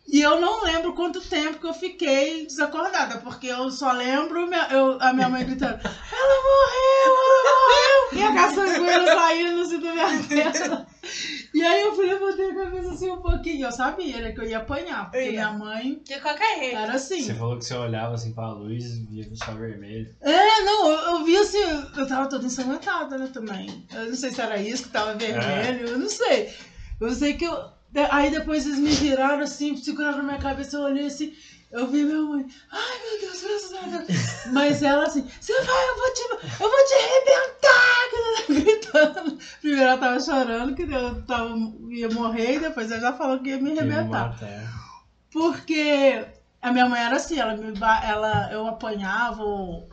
[0.08, 4.68] E eu não lembro quanto tempo que eu fiquei desacordada, porque eu só lembro minha-
[4.70, 5.80] eu- a minha mãe gritando,
[6.11, 8.20] ela morreu, ela morreu!
[8.20, 10.88] E a caçangueira saindo assim da minha testa.
[11.53, 13.67] E aí eu fui levantei a cabeça assim um pouquinho.
[13.67, 15.31] Eu sabia né, que eu ia apanhar, porque Ia.
[15.31, 16.77] minha mãe De qualquer jeito.
[16.77, 17.21] era assim.
[17.21, 20.07] Você falou que você olhava assim pra luz e via o sol vermelho.
[20.21, 21.57] É, não, eu, eu vi assim,
[21.97, 23.85] eu tava toda ensanguentada, né, também.
[23.93, 26.53] Eu não sei se era isso que tava vermelho, eu não sei.
[26.99, 27.57] Eu sei que eu.
[28.09, 31.33] Aí depois eles me viraram assim, seguraram na minha cabeça, eu olhei assim,
[31.72, 34.45] eu vi minha mãe, ai meu Deus, graças a Deus.
[34.53, 36.22] Mas ela assim, você vai, eu vou te,
[36.64, 39.38] eu vou te arrebentar, gritando.
[39.59, 41.56] Primeiro ela tava chorando, que eu tava,
[41.90, 44.35] ia morrer, e depois ela já falou que ia me arrebentar.
[44.43, 44.66] é.
[45.32, 46.25] Porque
[46.61, 49.43] a minha mãe era assim, ela me ela eu apanhava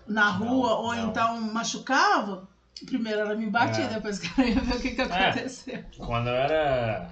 [0.06, 1.08] na Não, rua ou não.
[1.08, 2.48] então machucava.
[2.86, 3.88] Primeiro ela me batia, É.
[3.88, 5.82] depois que ela ia ver o que, que aconteceu.
[5.96, 7.08] Quando eu era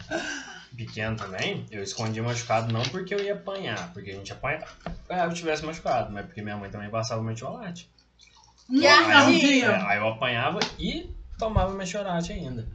[0.77, 4.63] pequeno também, eu escondia machucado não porque eu ia apanhar, porque a gente apanha.
[5.09, 7.91] É, eu tivesse machucado, mas porque minha mãe também passava metiolate.
[8.69, 9.15] Não, ardia.
[9.15, 9.89] não, É, dia.
[9.89, 12.67] aí eu apanhava e tomava metiolate ainda.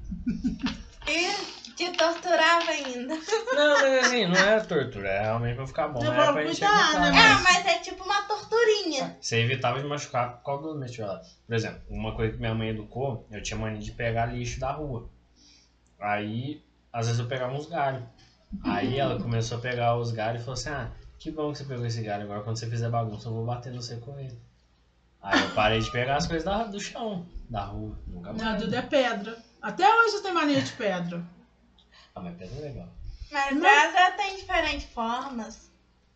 [1.08, 3.16] E te torturava ainda.
[3.16, 6.00] Não, mas assim, não era tortura, era realmente pra ficar bom.
[6.04, 7.00] Eu Mas era vou pra gente evitar.
[7.00, 9.18] né, É, mas mas é tipo uma torturinha.
[9.20, 10.80] Você evitava de machucar por causa do.
[11.48, 14.72] Por exemplo, uma coisa que minha mãe educou, eu tinha mania de pegar lixo da
[14.72, 15.10] rua.
[16.00, 18.04] Aí, às vezes eu pegava uns galhos.
[18.64, 21.64] Aí ela começou a pegar os galhos e falou assim: Ah, que bom que você
[21.66, 22.24] pegou esse galho.
[22.24, 24.38] Agora quando você fizer bagunça, eu vou bater no você com ele.
[25.22, 27.98] Aí eu parei de pegar as coisas da, do chão, da rua.
[28.08, 28.62] Nunca Não, mais.
[28.62, 29.38] Duda é pedra.
[29.62, 31.24] Até hoje eu tenho mania de pedra.
[32.16, 32.90] Ah, mas pedra é legal.
[33.32, 33.62] Mas Não.
[33.62, 35.70] pedra tem diferentes formas.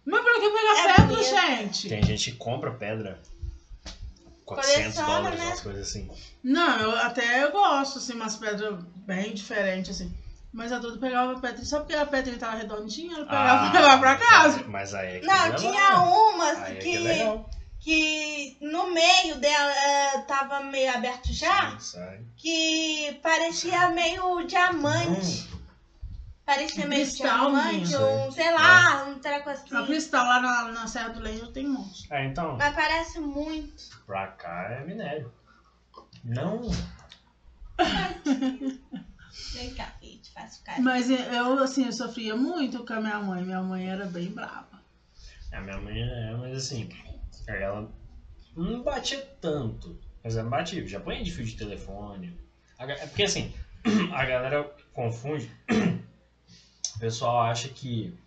[0.03, 1.29] Mas pra que pegar É pedra, bonito.
[1.29, 1.89] gente?
[1.89, 3.19] Tem gente que compra pedra.
[4.45, 5.45] 400 Coleciona, dólares, né?
[5.47, 6.11] umas coisas assim.
[6.43, 10.13] Não, eu até eu gosto, assim, umas pedras bem diferentes, assim.
[10.55, 13.99] Mas a Duda pegava pedra, só porque a pedra tava redondinha, ela pegava e levava
[13.99, 14.63] pra casa.
[14.65, 16.05] Mas aí é que Não, é tinha legal.
[16.33, 17.39] umas Aí é que que, é
[17.79, 25.49] que no meio dela eh, tava meio aberto já, Sim, que parecia meio diamante.
[25.53, 25.65] Hum,
[26.45, 29.85] Parecia meio Cristal, diamante, um, sei lá, um treco A assim.
[29.87, 32.07] cristal lá na, na Serra do Lenho tem um monte.
[32.13, 33.83] É, então, Mas parece muito.
[34.05, 35.33] pra cá é minério.
[36.23, 36.61] Não.
[39.53, 39.91] Vem cá,
[40.63, 40.83] carinho.
[40.85, 43.43] Mas eu, assim, eu sofria muito com a minha mãe.
[43.43, 44.81] Minha mãe era bem brava.
[45.51, 46.89] A minha mãe é, mas assim,
[47.47, 47.89] ela
[48.55, 49.97] não batia tanto.
[50.23, 52.37] Mas ela batia, já põe de fio de telefone.
[52.77, 53.53] É porque assim,
[54.13, 55.49] a galera confunde.
[56.95, 58.17] O pessoal acha que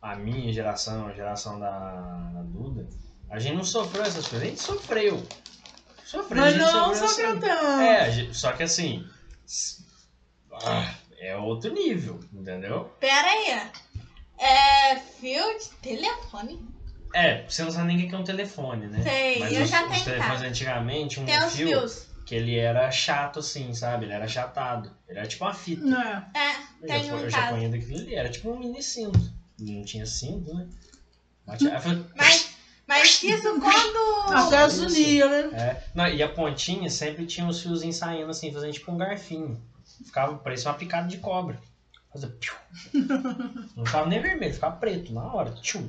[0.00, 2.86] a minha geração, a geração da, da Duda,
[3.30, 4.46] a gente não sofreu essas coisas.
[4.46, 5.26] A gente sofreu.
[6.04, 7.40] Sofreu, Mas não sofreu sofreu assim.
[7.40, 7.80] tanto.
[7.82, 9.04] É, gente- só que assim.
[10.52, 10.94] ah,
[11.26, 12.84] é outro nível, entendeu?
[13.00, 13.70] Pera aí.
[14.38, 16.60] É fio de telefone.
[17.14, 19.02] É, você não sabe nem o que é um telefone, né?
[19.02, 22.06] Sei, Mas eu os, já os tenho em telefones antigamente, um Tem os fio fios.
[22.26, 24.04] que ele era chato assim, sabe?
[24.04, 24.90] Ele era achatado.
[25.08, 25.86] Ele era tipo uma fita.
[26.34, 26.38] É.
[26.38, 26.50] É,
[26.82, 27.52] eu tem já, um eu já casa.
[27.54, 29.18] ponhia daquilo ali, era tipo um mini cinto.
[29.58, 30.68] Não tinha cinto, né?
[32.14, 32.50] Mas,
[32.86, 34.32] mas isso quando.
[34.34, 34.50] A Isso.
[34.50, 35.58] gasolina, né?
[35.58, 39.58] É, não, e a pontinha sempre tinha os fiozinhos saindo assim, fazendo tipo um garfinho.
[40.04, 41.60] Ficava, parecia uma picada de cobra.
[42.12, 42.54] Fazia piu.
[43.76, 45.52] Não ficava nem vermelho, ficava preto na hora.
[45.52, 45.88] Tchum.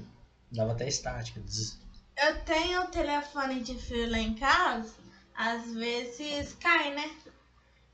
[0.52, 1.42] Dava até estática.
[1.42, 1.78] zzz.
[2.18, 4.94] Eu tenho um telefone de fio lá em casa,
[5.36, 7.12] às vezes cai, né?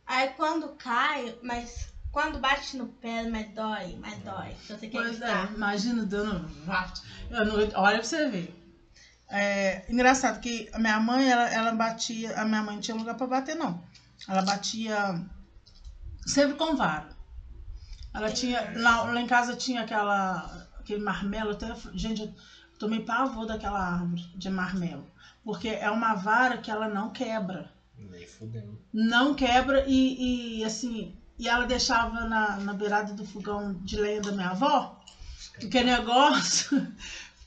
[0.06, 4.56] Aí quando cai, mas quando bate no pé, mas dói, mas dói.
[4.66, 6.50] Se você quer Pois é, imagina dando.
[7.76, 8.60] olha pra você ver.
[9.30, 12.40] É, engraçado que a minha mãe, ela, ela batia.
[12.40, 13.84] A minha mãe não tinha lugar pra bater, não.
[14.30, 15.26] Ela batia
[16.26, 17.10] sempre com vara.
[18.14, 18.74] Ela tinha.
[18.80, 20.68] Lá, lá em casa tinha aquela.
[20.80, 21.52] aquele marmelo.
[21.52, 22.34] Até, gente, eu
[22.78, 25.06] tomei pavor daquela árvore de marmelo.
[25.44, 27.72] Porque é uma vara que ela não quebra.
[27.98, 28.80] Nem fudendo.
[28.94, 31.18] Não quebra e, e, assim.
[31.38, 35.02] E ela deixava na, na beirada do fogão de lenha da minha avó.
[35.60, 36.88] Que negócio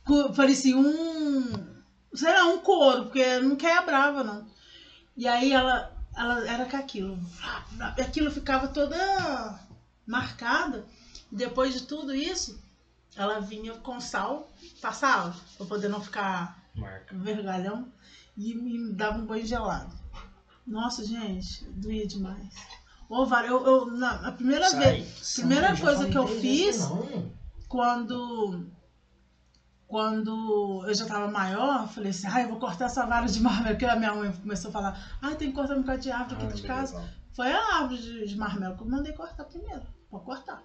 [0.35, 1.77] parecia um.
[2.13, 4.47] Sei lá, um couro, porque não quebrava, não.
[5.17, 7.19] E aí ela, ela era com aquilo.
[8.01, 8.97] Aquilo ficava toda
[10.07, 10.85] marcada.
[11.31, 12.59] Depois de tudo isso,
[13.17, 17.15] ela vinha com sal, passava, pra poder não ficar Marca.
[17.17, 17.93] vergalhão,
[18.37, 19.93] e me dava um banho gelado.
[20.67, 22.49] Nossa, gente, doía demais.
[23.09, 25.43] Ô, Vara, eu, eu, na, a primeira vez, Sai.
[25.45, 26.89] primeira Sai, já coisa que eu três fiz-
[27.69, 28.67] quando
[29.87, 33.41] quando eu já tava maior, eu falei assim, ah, eu vou cortar essa vara de
[33.41, 36.11] marmelo, porque a minha mãe começou a falar, ah, tem que cortar um bocado de
[36.11, 36.93] árvore aqui Ah, de beleza.
[36.97, 37.13] casa.
[37.35, 39.83] Foi a árvore de, de marmelo que eu mandei cortar primeiro.
[40.11, 40.63] Vou cortar.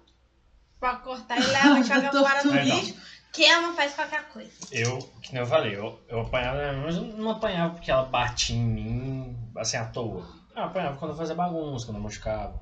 [0.80, 2.78] Pra cortar e leva, joga fora no Legal.
[2.78, 2.94] lixo.
[3.32, 4.50] Queima, faz qualquer coisa.
[4.70, 8.56] Eu, que nem eu falei, eu, eu apanhava, mas eu não apanhava porque ela batia
[8.56, 10.26] em mim, assim, à toa.
[10.54, 12.60] Eu apanhava quando eu fazia bagunça, quando eu machucava.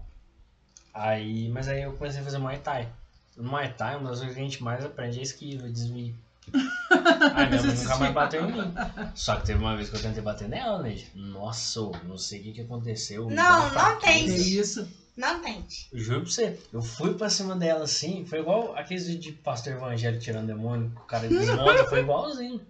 [0.92, 2.88] Aí, mas aí eu comecei a fazer Muay Thai.
[3.36, 6.14] No Muay Thai, uma das coisas que a gente mais aprende é esquiva, desvio.
[7.34, 8.74] Aí minha mãe nunca mais bateu em mim.
[9.14, 10.96] Só que teve uma vez que eu tentei bater nela, né?
[11.14, 13.28] Nossa, não sei o que, que aconteceu.
[13.30, 14.26] Não, não tem.
[14.26, 14.88] Que isso?
[15.16, 15.88] Não tente.
[15.92, 19.32] Eu Juro pra você, eu fui pra cima dela assim, foi igual aqueles vídeos de
[19.32, 22.60] pastor evangélico tirando demônio, o cara desmonta, foi igualzinho.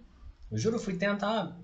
[0.51, 1.57] Eu juro, eu fui tentar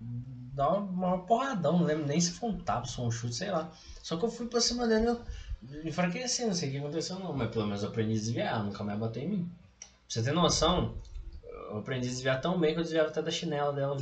[0.53, 3.35] dar uma, uma porradão, não lembro nem se foi um tapa, se foi um chute,
[3.35, 3.69] sei lá.
[4.01, 5.25] Só que eu fui pra cima dela
[5.69, 8.15] e eu enfraqueci, não sei o que aconteceu não, mas pelo menos eu aprendi a
[8.15, 9.51] desviar, ela nunca mais bateu em mim.
[9.79, 10.95] Pra você ter noção,
[11.69, 13.97] eu aprendi a desviar tão bem que eu desviava até da chinela dela.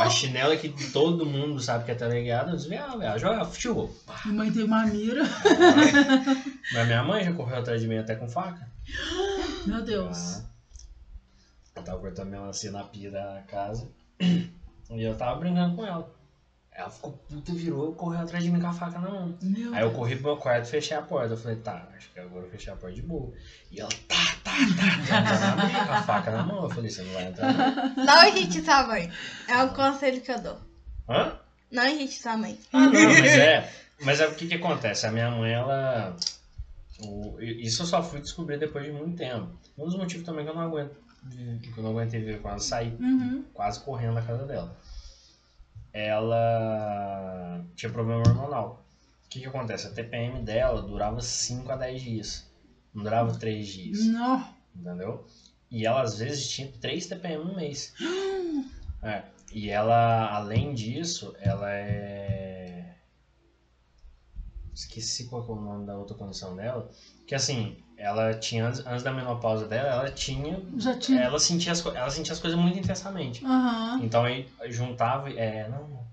[0.00, 3.90] A chinela que todo mundo sabe que é teleguiada, eu desviava, ela jogava, futebol.
[4.24, 5.22] Minha mãe tem uma mira.
[6.72, 8.68] Mas minha mãe já correu atrás de mim até com faca.
[9.66, 10.38] Meu Deus.
[10.38, 10.44] Ah.
[11.76, 13.88] Eu tava cortando melancia na pia da casa.
[14.20, 16.15] E eu tava brincando com ela.
[16.76, 19.34] Ela ficou puta, virou, correu atrás de mim com a faca na mão.
[19.40, 21.32] Meu Aí eu corri pro meu quarto e fechei a porta.
[21.32, 23.32] Eu falei, tá, acho que agora eu fechei a porta de boa.
[23.70, 24.14] E ela, tá,
[24.44, 24.52] tá,
[25.08, 26.64] tá, tá, tá, com a faca na mão.
[26.64, 27.52] Eu falei, você não vai entrar
[27.96, 28.04] não.
[28.04, 29.10] Não irrite sua mãe.
[29.48, 30.60] É um conselho que eu dou.
[31.08, 31.38] Hã?
[31.72, 32.58] Não irrite sua mãe.
[32.72, 33.72] Ah, não, mas é.
[34.02, 35.06] Mas é o que que acontece?
[35.06, 36.14] A minha mãe, ela.
[37.00, 39.48] O- isso eu só fui descobrir depois de muito tempo.
[39.78, 40.94] Um dos motivos também que eu não aguento
[41.28, 43.44] que eu não aguentei ver ela sair Uhum.
[43.52, 44.76] quase correndo da casa dela.
[45.96, 48.84] Ela tinha problema hormonal.
[49.24, 49.86] O que, que acontece?
[49.86, 52.52] A TPM dela durava 5 a 10 dias.
[52.92, 54.04] Não durava 3 dias.
[54.04, 54.46] Não.
[54.74, 55.24] Entendeu?
[55.70, 57.94] E ela às vezes tinha 3 TPM no mês.
[59.02, 59.22] É.
[59.52, 62.96] E ela, além disso, ela é.
[64.74, 66.90] Esqueci qual é o nome da outra condição dela.
[67.24, 70.60] Que assim, ela tinha, antes, antes da menopausa dela, ela tinha.
[71.00, 71.20] Tinha.
[71.22, 73.44] Ela sentia as, ela sentia as coisas muito intensamente.
[73.44, 74.00] Aham.
[74.02, 75.30] Então aí juntava.
[75.30, 76.04] É, não,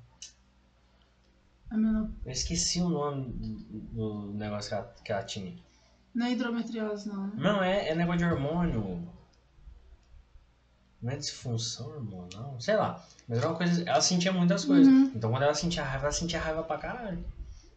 [1.70, 2.08] A menor...
[2.26, 5.54] eu esqueci o nome do, do negócio que ela, que ela tinha.
[6.14, 7.34] Não é hidrometriose, não, né?
[7.38, 9.08] Não, é, é negócio de hormônio.
[11.02, 12.56] Não é disfunção hormonal?
[12.62, 13.04] Sei lá.
[13.28, 13.84] Mas era uma coisa.
[13.86, 14.88] Ela sentia muitas coisas.
[14.88, 15.12] Uhum.
[15.16, 17.24] Então quando ela sentia raiva, ela sentia raiva pra caralho.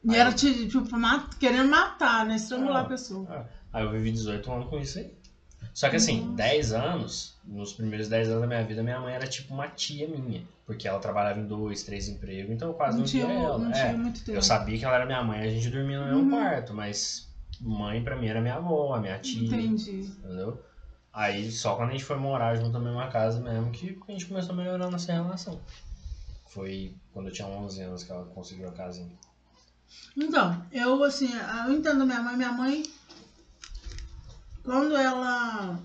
[0.04, 2.36] E Aí- era ti- tipo, mat- querendo matar, né?
[2.36, 2.86] Estrangular Ah.
[2.86, 3.26] a pessoa.
[3.28, 3.44] Ah,
[3.76, 5.14] Aí eu vivi 18 anos com isso aí.
[5.74, 6.32] Só que assim, Nossa.
[6.36, 10.08] 10 anos, nos primeiros 10 anos da minha vida, minha mãe era tipo uma tia
[10.08, 10.42] minha.
[10.64, 13.58] Porque ela trabalhava em dois, três empregos, então eu quase Não, não, tinha, via ela.
[13.58, 14.38] não É, muito tempo.
[14.38, 16.30] eu sabia que ela era minha mãe, a gente dormia no mesmo Uhum.
[16.30, 17.28] quarto, mas
[17.60, 19.42] mãe pra mim era minha avó, a minha tia.
[19.44, 20.00] Entendi.
[20.00, 20.58] Entendeu?
[21.12, 24.24] Aí só quando a gente foi morar junto na mesma casa mesmo que a gente
[24.24, 25.60] começou a melhorar nossa relação.
[26.48, 29.12] Foi quando eu tinha 11 anos que ela conseguiu a casinha.
[30.16, 31.30] Então, eu assim,
[31.66, 32.36] eu entendo minha mãe.
[32.36, 32.82] Minha mãe,
[34.66, 35.78] quando ela.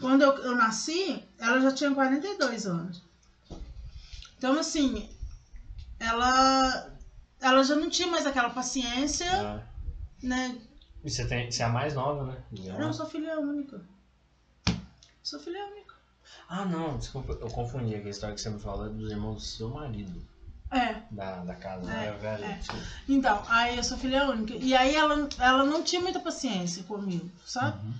[0.00, 3.02] Quando eu, eu nasci, ela já tinha 42 anos.
[4.38, 5.08] Então, assim,
[5.98, 6.92] ela.
[7.40, 9.62] Ela já não tinha mais aquela paciência, Ah,
[10.22, 10.56] né?
[11.04, 12.42] E você, tem, você é a mais nova, né?
[12.78, 13.80] Não, sou filha única.
[15.22, 15.94] Sou filha única.
[16.48, 19.40] Ah, não, desculpa, eu confundi aqui a história que você me falou dos irmãos do
[19.42, 20.22] seu marido,
[20.70, 22.44] É, da, da casa, É, né, velho?
[22.44, 22.52] é.
[22.54, 22.84] Desculpa.
[23.08, 24.54] então, aí eu sou filha única.
[24.54, 27.84] E aí ela, ela não tinha muita paciência comigo, sabe?
[27.86, 27.94] Uhum.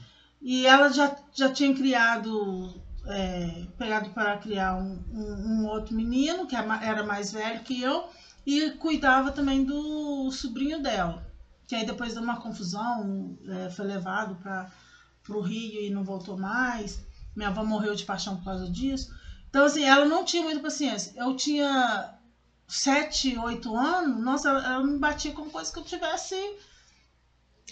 [0.46, 6.46] E ela já, já tinha criado, é, pegado para criar um, um, um outro menino,
[6.46, 8.04] que é era mais velho que eu,
[8.46, 11.20] e cuidava também do sobrinho dela.
[11.66, 14.70] Que aí depois deu uma confusão, é, foi levado para
[15.30, 17.00] o Rio e não voltou mais.
[17.34, 19.12] Minha avó morreu de paixão por causa disso.
[19.50, 21.12] Então, assim, ela não tinha muita paciência.
[21.16, 22.14] Eu tinha
[22.68, 26.36] sete, oito anos, nossa, ela, ela me batia com coisa que eu tivesse.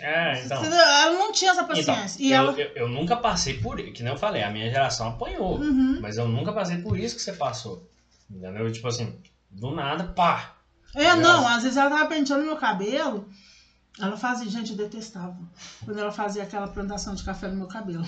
[0.00, 0.58] É, então.
[0.60, 0.78] Entendeu?
[0.80, 2.20] Ela não tinha essa Então, paciência.
[2.22, 2.52] e eu, ela.
[2.60, 5.98] eu, eu nunca passei por isso, que nem eu falei, a minha geração apanhou, Uhum.
[6.00, 7.88] mas eu nunca passei por isso que você passou.
[8.28, 8.70] Entendeu?
[8.72, 10.56] Tipo assim, do nada, pá.
[10.94, 13.28] É, não, às vezes ela tava penteando meu cabelo.
[14.00, 15.36] Ela fazia, gente, eu detestava.
[15.84, 18.04] Quando ela fazia aquela plantação de café no meu cabelo.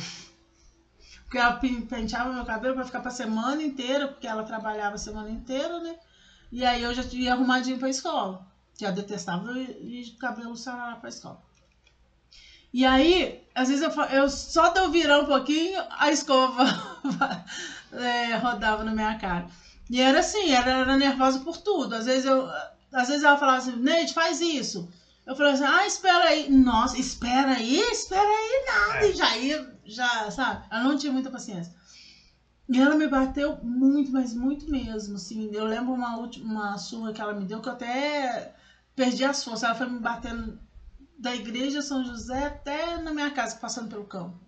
[1.25, 4.99] Porque ela pen- penteava meu cabelo pra ficar pra semana inteira, porque ela trabalhava a
[4.99, 5.95] semana inteira, né?
[6.51, 8.47] E aí eu já ia arrumadinho pra escola.
[8.77, 11.43] Que eu detestava e e cabelo sarará pra escola.
[12.77, 16.63] E aí, às vezes eu, eu só de eu virar um pouquinho, a escova
[17.91, 19.47] é, rodava na minha cara.
[19.89, 21.95] E era assim, era, era nervosa por tudo.
[21.95, 22.47] Às vezes eu.
[22.93, 24.93] Às vezes ela falava assim, Neide, faz isso.
[25.25, 26.51] Eu falava assim, ah, espera aí.
[26.51, 29.07] Nossa, espera aí, espera aí, nada.
[29.07, 29.11] É.
[29.11, 30.67] E já ia, já, sabe?
[30.71, 31.73] Ela não tinha muita paciência.
[32.69, 35.15] E ela me bateu muito, mas muito mesmo.
[35.15, 38.55] Assim, eu lembro uma, última, uma surra que ela me deu que eu até
[38.95, 39.63] perdi as forças.
[39.63, 40.66] Ela foi me batendo
[41.19, 44.39] da igreja São José até na minha casa, passando pelo campo.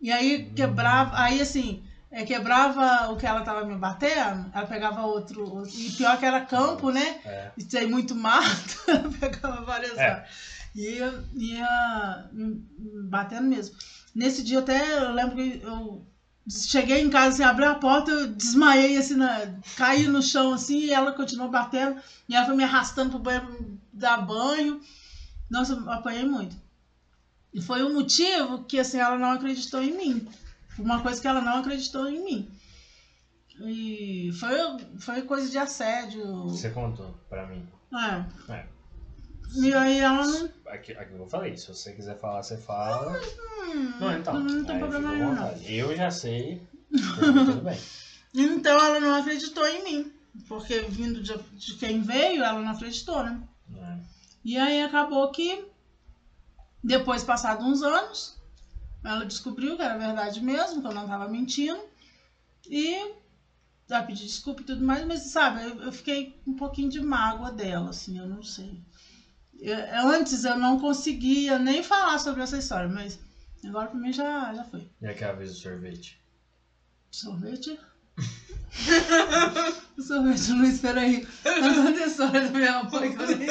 [0.00, 5.02] E aí quebrava, aí assim, é, quebrava o que ela tava me batendo, ela pegava
[5.02, 7.20] outro, outro- e pior que era campo, né?
[7.24, 7.50] É.
[7.56, 10.24] E tem muito mato, ela pegava várias É.
[10.74, 10.98] E
[11.34, 12.28] ia,
[13.08, 13.76] batendo mesmo.
[14.14, 16.04] Nesse dia até eu lembro que eu
[16.48, 20.78] cheguei em casa, assim, abri a porta, eu desmaiei assim, na, caí no chão assim,
[20.80, 24.80] e ela continuou batendo, e ela foi me arrastando pro banheiro dar banho.
[25.54, 26.56] Nossa, eu apanhei muito.
[27.52, 30.28] E foi o motivo que assim, ela não acreditou em mim.
[30.76, 32.50] Uma coisa que ela não acreditou em mim.
[33.60, 34.56] E foi,
[34.98, 36.48] foi coisa de assédio.
[36.48, 37.64] Você contou pra mim.
[37.94, 38.52] É.
[38.52, 38.66] É.
[39.54, 40.50] E aí ela não.
[40.66, 43.12] Aqui, aqui eu falei, se você quiser falar, você fala.
[43.12, 44.40] Hum, Não, então.
[44.40, 45.52] não tem problema nenhum, não.
[45.62, 46.66] Eu já sei.
[46.90, 47.78] tudo bem.
[48.34, 50.12] Então ela não acreditou em mim.
[50.48, 53.40] Porque vindo de, de quem veio, ela não acreditou, né?
[54.44, 55.64] E aí acabou que,
[56.82, 58.36] depois passados uns anos,
[59.02, 61.80] ela descobriu que era verdade mesmo, que eu não tava mentindo.
[62.68, 63.12] E
[63.88, 67.50] ela pediu desculpa e tudo mais, mas sabe, eu, eu fiquei um pouquinho de mágoa
[67.50, 68.80] dela, assim, eu não sei.
[69.58, 73.18] Eu- antes eu não conseguia nem falar sobre essa história, mas
[73.64, 74.86] agora pra mim já, já foi.
[75.00, 76.18] E aquela vez do sorvete?
[77.10, 77.78] Sorvete?
[80.06, 81.26] Sorvete, Luiz, peraí.
[81.42, 83.48] Tá dando a história da minha mãe que eu nem...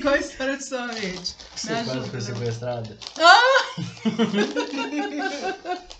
[0.00, 1.36] Qual a história de sorvete?
[1.54, 2.96] Você quase foi sequestrada?
[3.16, 3.24] Eu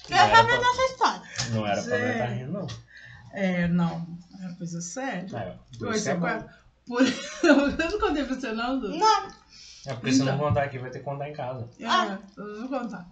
[0.08, 1.22] Não era sabia pra- dessa história.
[1.50, 2.12] Não era pra Gente.
[2.12, 2.66] estar rindo, não.
[3.32, 4.06] É, não.
[4.40, 5.26] É uma coisa séria.
[5.38, 6.20] Aí, que é você bom.
[6.20, 6.46] quase-
[6.86, 7.02] Por...
[7.44, 8.88] Eu não contei pra você, não, Du?
[8.96, 9.28] Não.
[9.86, 10.38] É porque se não Então.
[10.38, 11.68] contar aqui, vai ter que contar em casa.
[11.78, 12.18] É, Ah.
[12.36, 13.06] eu vou contar.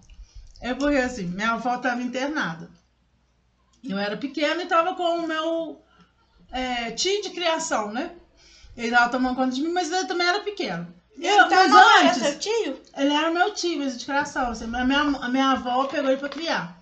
[0.60, 2.70] É porque assim, minha avó estava internada.
[3.84, 5.80] Eu era pequena e tava com o meu
[6.50, 8.12] é, tio de criação, né?
[8.76, 10.92] Ele tava tomando conta de mim, mas ele também era pequeno.
[11.18, 12.82] Eu, Então mas não era antes, seu tio?
[12.96, 14.50] ele era meu tio, mas de criação.
[14.50, 16.76] Assim, a, minha, a minha avó pegou ele pra criar.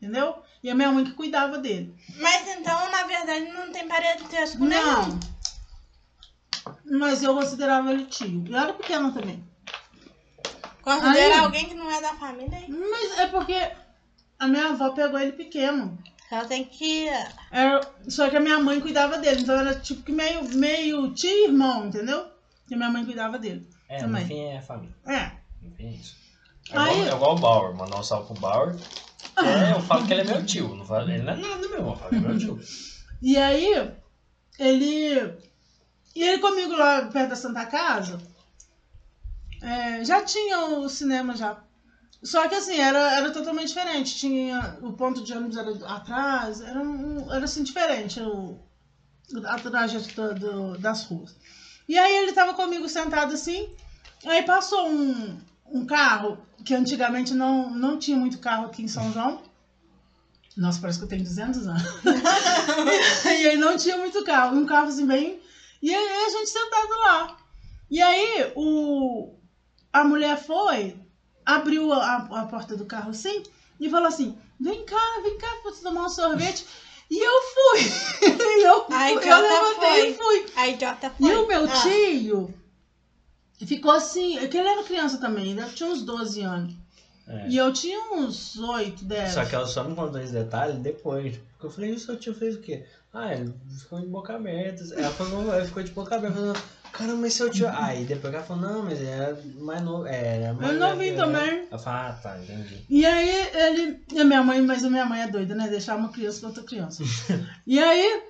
[0.00, 0.42] Entendeu?
[0.62, 1.94] E a minha mãe que cuidava dele.
[2.16, 4.82] Mas então, na verdade, não tem parentesco nenhum.
[4.82, 5.20] Não.
[6.98, 8.44] Mas eu considerava ele tio.
[8.48, 9.42] Eu era pequena também.
[10.84, 12.66] Considera Aí- alguém que não é da família, hein?
[12.68, 13.70] Mas é porque
[14.38, 15.98] a minha avó pegou ele pequeno.
[16.30, 17.06] Ela tem que.
[17.50, 21.30] Era, só que a minha mãe cuidava dele, então era tipo que meio, meio tio
[21.30, 22.26] e irmão, entendeu?
[22.66, 23.68] Que a minha mãe cuidava dele.
[23.88, 24.22] É, Também.
[24.22, 24.94] no fim é família.
[25.06, 25.30] É.
[25.62, 26.16] No fim é isso.
[26.70, 27.74] É, Aí- igual, é igual o Bauer.
[27.76, 28.74] Mandar um salve pro Bauer.
[29.36, 30.74] é, eu falo que ele é meu tio.
[30.74, 32.58] Não falo, ele não é nada meu, eu falo que é meu tio.
[33.22, 33.92] E aí,
[34.58, 35.34] ele.
[36.16, 38.18] E ele comigo lá perto da Santa Casa,
[39.64, 41.56] é, já tinha o cinema já.
[42.22, 44.14] Só que assim, era, era totalmente diferente.
[44.16, 44.76] Tinha.
[44.82, 46.80] O ponto de ônibus era atrás, era,
[47.32, 48.58] era assim diferente o,
[49.44, 51.34] a trajetória do- das ruas.
[51.88, 53.68] E aí ele tava comigo sentado assim,
[54.24, 59.12] aí passou um, um carro, que antigamente não, não tinha muito carro aqui em São
[59.12, 59.42] João.
[60.56, 61.82] Nossa, parece que eu tenho 200 anos.
[63.26, 65.38] e aí não tinha muito carro, um carro assim bem.
[65.82, 67.36] E aí a gente sentado lá.
[67.90, 69.33] E aí o
[69.94, 70.94] a mulher foi,
[71.46, 73.42] abriu a, a porta do carro assim
[73.80, 76.66] e falou assim: "Vem cá, vem cá pra tomar um sorvete".
[77.10, 78.28] E eu fui.
[78.60, 80.46] e eu, A eu levantei e fui.
[80.56, 81.30] A idiota foi.
[81.30, 82.54] E o meu Ah, tio
[83.64, 86.74] ficou assim, que ele era criança também, ele tinha uns 12 anos.
[87.26, 87.48] É.
[87.48, 89.30] E eu tinha uns 8, 10.
[89.32, 91.38] Só que ela só me contou esse detalhe depois.
[91.52, 92.84] Porque eu falei, e o seu tio fez o quê?
[93.12, 94.82] Ah, ele ficou de boca aberta.
[94.94, 96.52] Ela falou, ela ficou de boca aberta.
[96.96, 97.68] Caramba, mas seu tio.
[97.68, 100.06] Aí depois ela falou, não, mas era mais novo.
[100.06, 101.66] É, era mais Eu não vi também.
[101.68, 102.86] Ela falou, ah, tá, entendi.
[102.88, 104.04] E aí ele.
[104.12, 105.66] E a minha mãe, mas a minha mãe é doida, né?
[105.66, 107.02] Deixar uma criança com outra criança.
[107.66, 108.22] e aí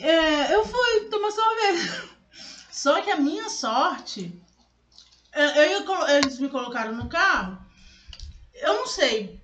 [0.00, 2.10] é, eu fui tomar sorvete.
[2.72, 4.36] Só que a minha sorte.
[5.32, 7.56] é, eu- eu- eles me colocaram no carro.
[8.54, 9.40] Eu não sei.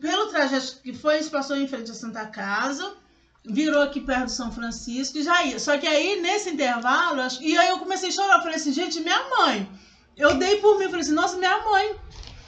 [0.00, 2.94] Pelo trajeto que foi, eles passou em frente à Santa Casa.
[3.44, 5.58] Virou aqui perto do São Francisco e já ia.
[5.58, 8.40] Só que aí, nesse intervalo, e aí eu comecei a chorar.
[8.40, 9.68] Falei assim, gente, minha mãe.
[10.16, 11.96] Eu dei por mim, falei assim, nossa, minha mãe.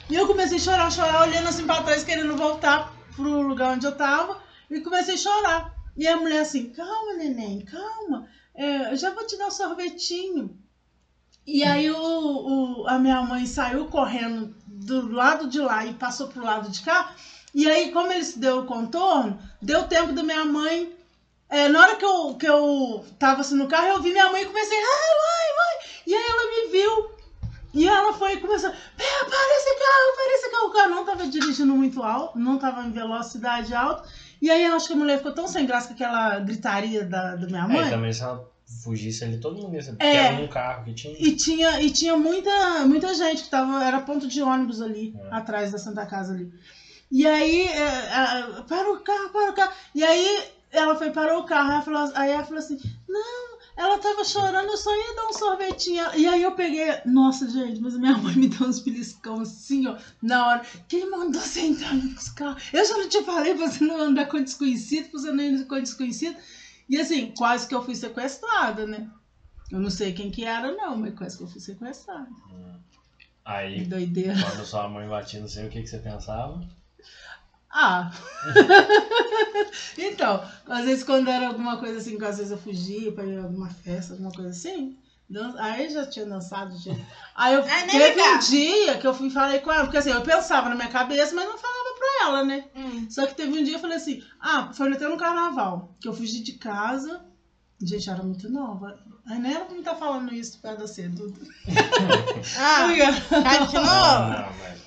[0.09, 3.85] E eu comecei a chorar, chorar, olhando assim pra trás, querendo voltar pro lugar onde
[3.85, 4.41] eu tava.
[4.69, 5.73] E comecei a chorar.
[5.97, 8.27] E a mulher assim, calma, neném, calma.
[8.53, 10.57] É, eu já vou te dar um sorvetinho.
[11.45, 11.97] E aí o,
[12.83, 16.81] o- a minha mãe saiu correndo do lado de lá e passou pro lado de
[16.81, 17.15] cá.
[17.53, 20.91] E aí, como ele se deu o contorno, deu tempo da minha mãe.
[21.49, 24.41] é, na hora que eu, que eu tava assim no carro, eu vi minha mãe
[24.41, 25.89] e comecei, ai, vai, vai.
[26.07, 27.11] E aí ela me viu.
[27.75, 30.67] E ela foi e começou, "Pera, para esse carro, para esse carro.
[30.67, 34.07] O carro não tava dirigindo muito alto, não tava em velocidade alta.
[34.41, 37.35] E aí eu acho que a mulher ficou tão sem graça com aquela gritaria da,
[37.35, 37.87] da minha É, mãe.
[37.87, 38.47] e também se ela
[38.83, 40.03] fugisse ali, todo mundo ia saber.
[40.03, 40.11] É.
[40.23, 41.15] Porque era um carro que tinha.
[41.19, 42.51] E tinha, e tinha muita,
[42.87, 43.83] muita gente que tava.
[43.83, 45.35] Era ponto de ônibus ali, É.
[45.35, 46.51] atrás da Santa Casa ali.
[47.13, 49.71] E aí, é, é, para o carro, para o carro.
[49.93, 51.69] E aí ela foi, parou o carro.
[51.69, 55.27] Aí ela falou, aí ela falou assim: Não, ela tava chorando, eu só ia dar
[55.27, 56.03] um sorvetinho.
[56.15, 59.95] E aí eu peguei, nossa, gente, mas minha mãe me deu uns beliscão assim, ó,
[60.23, 60.65] na hora.
[60.87, 62.63] Que ele mandou você entrar nos carros.
[62.73, 65.67] Eu já não te falei pra você não andar com desconhecido, pra você não ir
[65.67, 66.35] com desconhecido.
[66.89, 69.07] E assim, quase que eu fui sequestrada, né?
[69.69, 72.27] Eu não sei quem que era, não, mas quase que eu fui sequestrada.
[72.51, 72.73] Hum.
[73.19, 74.33] Que Aí, doideira.
[74.33, 76.59] quando sua mãe batia no seu, o que, que você pensava?
[77.73, 78.11] Ah!
[79.97, 83.37] então, às vezes quando era alguma coisa assim, que às vezes eu fugia pra ir
[83.39, 84.97] a alguma festa, alguma coisa assim,
[85.29, 86.77] dan- aí já tinha dançado.
[86.77, 86.93] Já.
[87.35, 90.11] Aí eu nem teve um dia que eu fui e falei com ela, porque assim,
[90.11, 92.65] eu pensava na minha cabeça, mas não falava pra ela, né?
[92.75, 93.07] Hum.
[93.09, 96.13] Só que teve um dia eu falei assim, ah, foi até no carnaval, que eu
[96.13, 97.21] fugi de casa.
[97.81, 98.97] Gente, eu era muito nova.
[99.25, 101.33] Aí nem era pra me estar falando isso perto da cedo.
[102.57, 102.87] Ah,
[103.43, 104.29] tá de Não, novo?
[104.41, 104.81] não, mas.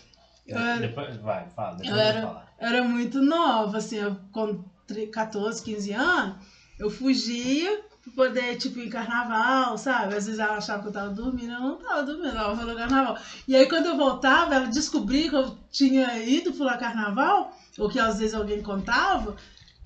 [0.46, 2.45] Eu era- Depois, vai, fala, depois Eu eu era- falar.
[2.58, 6.36] Era muito nova, assim, eu, com tre- 14, 15 anos,
[6.78, 10.14] eu fugia pra poder, tipo, ir em carnaval, sabe?
[10.14, 13.16] Às vezes ela achava que eu tava dormindo, eu não tava dormindo, ela falou carnaval.
[13.48, 17.98] E aí quando eu voltava, ela descobria que eu tinha ido pular carnaval, ou que
[17.98, 19.36] às vezes alguém contava,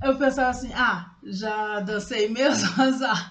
[0.03, 3.31] eu pensava assim, ah, já dancei mesmo, azar.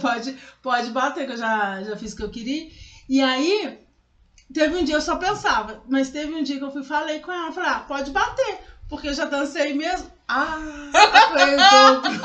[0.00, 2.68] pode, pode bater, que eu já, já fiz o que eu queria.
[3.08, 3.78] E aí,
[4.52, 7.32] teve um dia, eu só pensava, mas teve um dia que eu fui falei com
[7.32, 8.58] ela, falei, ah, pode bater,
[8.88, 10.10] porque eu já dancei mesmo.
[10.28, 10.58] Ah,
[11.32, 12.22] foi o dobro.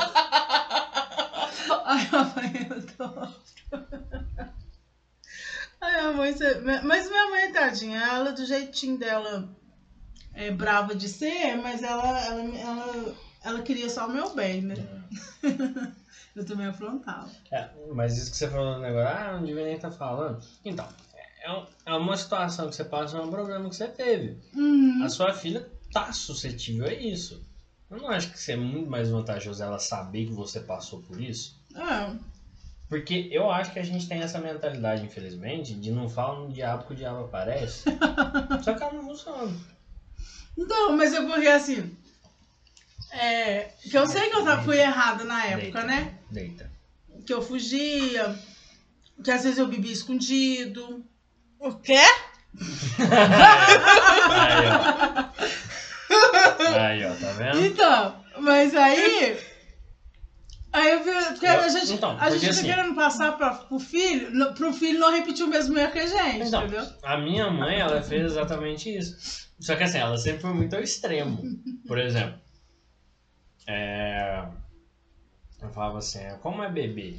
[1.84, 3.34] Ai, eu apanhei o dobro.
[5.80, 6.60] Ai, a mãe, você...
[6.84, 9.48] mas minha mãe, tadinha, ela do jeitinho dela
[10.34, 14.74] é brava de ser, mas ela, ela, ela, ela queria só o meu bem, né?
[16.34, 17.30] eu também afrontava.
[17.50, 20.42] É, mas isso que você falou no negócio, ah, não devia nem estar falando.
[20.64, 20.86] Então,
[21.42, 24.38] é, é uma situação que você passa, é um problema que você teve.
[24.54, 25.02] Uhum.
[25.04, 27.44] A sua filha tá suscetível a isso.
[27.90, 31.60] Eu não acho que seja muito mais vantajoso ela saber que você passou por isso.
[31.74, 32.16] É.
[32.88, 36.84] Porque eu acho que a gente tem essa mentalidade, infelizmente, de não falar no diabo
[36.84, 37.84] que o diabo aparece.
[38.62, 39.54] Só que ela não funciona.
[40.56, 41.96] Então, mas é porque assim.
[43.10, 46.18] É, que eu sei que eu fui errada na época, Deita, né?
[46.30, 46.70] Deita.
[47.26, 48.38] Que eu fugia,
[49.22, 51.04] que às vezes eu bebia escondido.
[51.62, 52.00] O quê?
[54.30, 55.28] Aí, ó.
[56.80, 57.64] Aí, ó, tá vendo?
[57.66, 59.38] Então, mas aí.
[60.72, 61.10] Aí eu vi.
[61.30, 64.54] Porque a Eu- gente, então, a gente tá assim- querendo passar pra, pro filho, no-
[64.54, 66.86] pro filho não repetir o mesmo erro que a gente, Então, entendeu?
[67.02, 69.50] a minha mãe, ela fez exatamente isso.
[69.60, 71.42] Só que assim, ela sempre foi muito ao extremo.
[71.86, 72.38] Por exemplo,
[73.66, 74.44] é...
[75.60, 77.16] eu falava assim, é, como é bebê?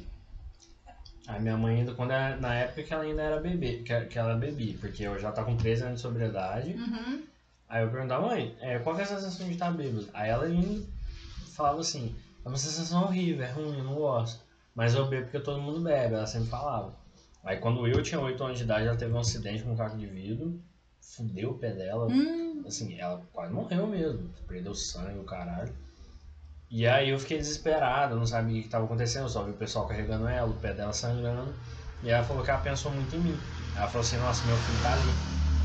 [1.26, 4.18] Aí minha mãe ainda, quando era, na época que ela ainda era bebê, que, que
[4.18, 6.74] ela bebia, porque eu já tá com 13 anos de sobriedade.
[6.74, 7.22] Uhum.
[7.68, 10.06] Aí eu perguntava, mãe, é, qual que é a sensação de estar bêbado?
[10.12, 10.84] Aí ela ainda
[11.54, 14.44] falava assim, é uma sensação horrível, é ruim, eu não gosto.
[14.74, 16.94] Mas eu bebo porque todo mundo bebe, ela sempre falava.
[17.42, 19.96] Aí quando eu tinha 8 anos de idade, ela teve um acidente com um caco
[19.96, 20.60] de vidro,
[21.00, 25.72] fudeu o pé dela, Hum, assim, ela quase morreu mesmo, perdeu sangue, o caralho.
[26.74, 29.86] E aí eu fiquei desesperado, não sabia o que estava acontecendo, só vi o pessoal
[29.86, 31.54] carregando ela, o pé dela sangrando.
[32.02, 33.38] E ela falou que ela pensou muito em mim.
[33.76, 35.08] Ela falou assim, nossa, meu filho tá ali.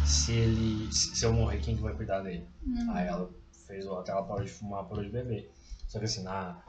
[0.06, 0.92] Se ele.
[0.94, 2.48] Se eu morrer, quem que vai cuidar dele?
[2.64, 2.92] hum.
[2.92, 3.28] Aí ela
[3.66, 5.52] fez o até ela parou de fumar, parou de beber.
[5.88, 6.64] Só que assim, na,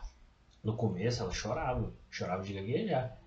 [0.64, 3.18] no começo ela chorava, chorava de gaguejar,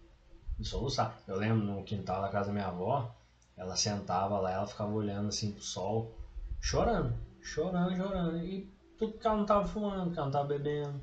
[0.58, 1.16] de soluçar.
[1.27, 3.16] Eu lembro no quintal da casa da minha avó,
[3.56, 6.11] ela sentava lá, ela ficava olhando assim pro sol,
[6.59, 8.38] chorando, chorando, chorando.
[8.40, 8.72] E
[9.11, 11.01] porque ela não tava fumando, porque ela não tava bebendo.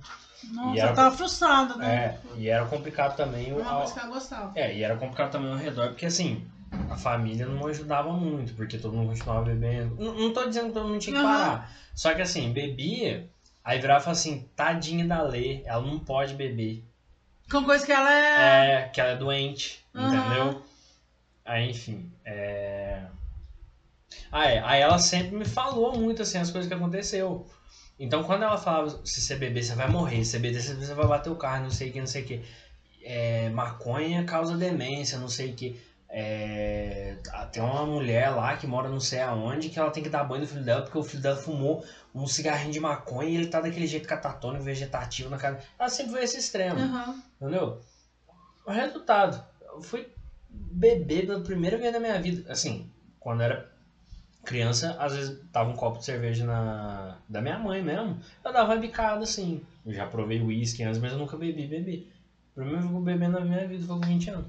[0.52, 2.04] Nossa, E era- eu tava frustrada, né?
[2.04, 3.58] É, e era complicado também o.
[3.60, 4.52] Uma coisa que ela gostava.
[4.58, 6.44] É, e era complicado também ao redor, porque assim,
[6.88, 9.96] a família não ajudava muito, porque todo mundo continuava bebendo.
[9.98, 11.30] Não, não tô dizendo que todo mundo tinha que Aham.
[11.38, 11.72] parar.
[11.94, 13.28] Só que assim, bebia,
[13.62, 16.82] aí virava e falava assim, tadinha da Lê, ela não pode beber.
[17.50, 18.80] Com coisa que ela é.
[18.80, 20.06] É, que ela é doente, Aham.
[20.06, 20.62] entendeu?
[21.44, 23.02] Aí, enfim, é...
[24.30, 27.46] Ah, é, aí ela sempre me falou muito, assim, as coisas que aconteceu.
[28.00, 31.06] Então, quando ela falava, se você beber, você vai morrer, se você beber, você vai
[31.06, 32.42] bater o carro, não sei o que, não sei o que.
[33.02, 35.78] É, maconha causa demência, não sei o que.
[36.08, 37.18] É,
[37.52, 40.40] tem uma mulher lá que mora não sei aonde que ela tem que dar banho
[40.40, 43.60] no filho dela porque o filho dela fumou um cigarrinho de maconha e ele tá
[43.60, 45.60] daquele jeito catatônico, vegetativo na cara.
[45.78, 46.80] Ela sempre foi esse extremo.
[46.80, 47.22] Aham.
[47.36, 47.80] Entendeu?
[48.66, 50.08] O resultado, eu fui
[50.48, 52.50] beber pela primeira vez na minha vida.
[52.50, 53.69] Assim, quando era
[54.44, 58.18] criança, às vezes tava um copo de cerveja na da minha mãe mesmo.
[58.44, 59.62] Eu dava uma bicada assim.
[59.84, 62.10] Eu já provei uísque antes, mas eu nunca bebi, bebi.
[62.52, 64.46] O primeiro que eu bebi na minha vida foi com 20 anos.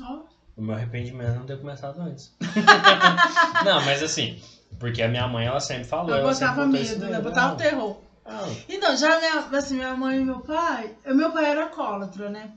[0.00, 0.20] Ó.
[0.56, 2.34] O meu arrependimento é não ter começado antes.
[3.64, 4.40] não, mas assim,
[4.78, 6.14] porque a minha mãe, ela sempre falou.
[6.14, 7.20] Eu botava medo, né?
[7.20, 8.00] Botava terror.
[8.24, 10.94] Ah, Então, já minha, assim, minha mãe e meu pai.
[11.06, 12.52] Meu pai era alcoólatra, né?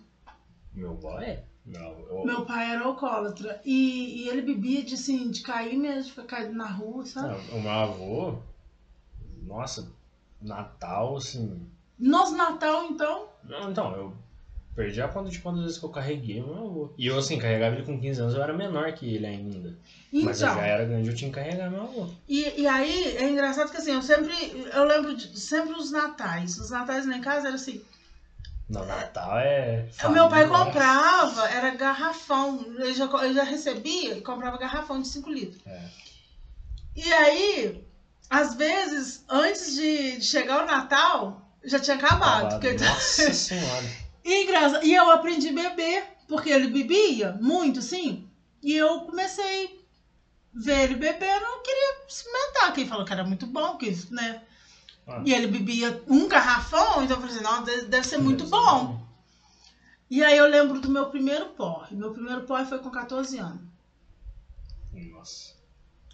[0.74, 1.43] meu pai é.
[1.65, 3.61] Não, eu, Meu pai era alcoólatra.
[3.64, 7.27] E, e ele bebia de, assim, de cair mesmo, de ficar caído na rua, sabe?
[7.51, 8.35] Não, o meu avô,
[9.43, 9.88] nossa,
[10.41, 11.61] Natal, assim.
[11.99, 13.27] Nosso Natal, então.
[13.43, 14.14] Não, então, eu
[14.75, 16.90] perdi a conta de quantas vezes que eu carreguei meu avô.
[16.98, 19.77] E eu, assim, carregava ele com 15 anos, eu era menor que ele ainda.
[20.11, 20.59] Mas eu Então.
[20.59, 22.07] já era grande, eu tinha que carregar meu avô.
[22.27, 24.33] E, e aí, é engraçado que assim, eu sempre.
[24.73, 26.57] Eu lembro de sempre os natais.
[26.57, 27.81] Os natais lá em casa era assim.
[28.72, 29.90] No Natal é.
[30.06, 32.66] O meu pai família, comprava, era garrafão.
[32.80, 35.61] Ele já, ele já recebia e comprava garrafão de 5 litros.
[35.67, 35.90] É.
[36.95, 37.85] E aí,
[38.30, 42.45] às vezes, antes de de chegar o Natal, já tinha acabado.
[42.45, 42.61] Acabado.
[42.61, 42.83] Porque...
[42.83, 43.85] Nossa senhora.
[44.24, 48.30] E, engraçado, e eu aprendi a beber, porque ele bebia muito, sim.
[48.64, 49.85] E eu comecei
[50.56, 52.74] a ver ele bebendo, eu queria experimentar.
[52.74, 54.41] Quem falou que era muito bom, que, né?
[55.08, 55.22] Ah.
[55.26, 58.50] E ele bebia um garrafão, então eu falei assim, não, deve deve ser muito Deve
[58.50, 59.02] ser bom.
[60.10, 61.96] E aí eu lembro do meu primeiro porre.
[61.96, 63.62] Meu primeiro porre foi com 14 anos.
[64.94, 65.54] Nossa.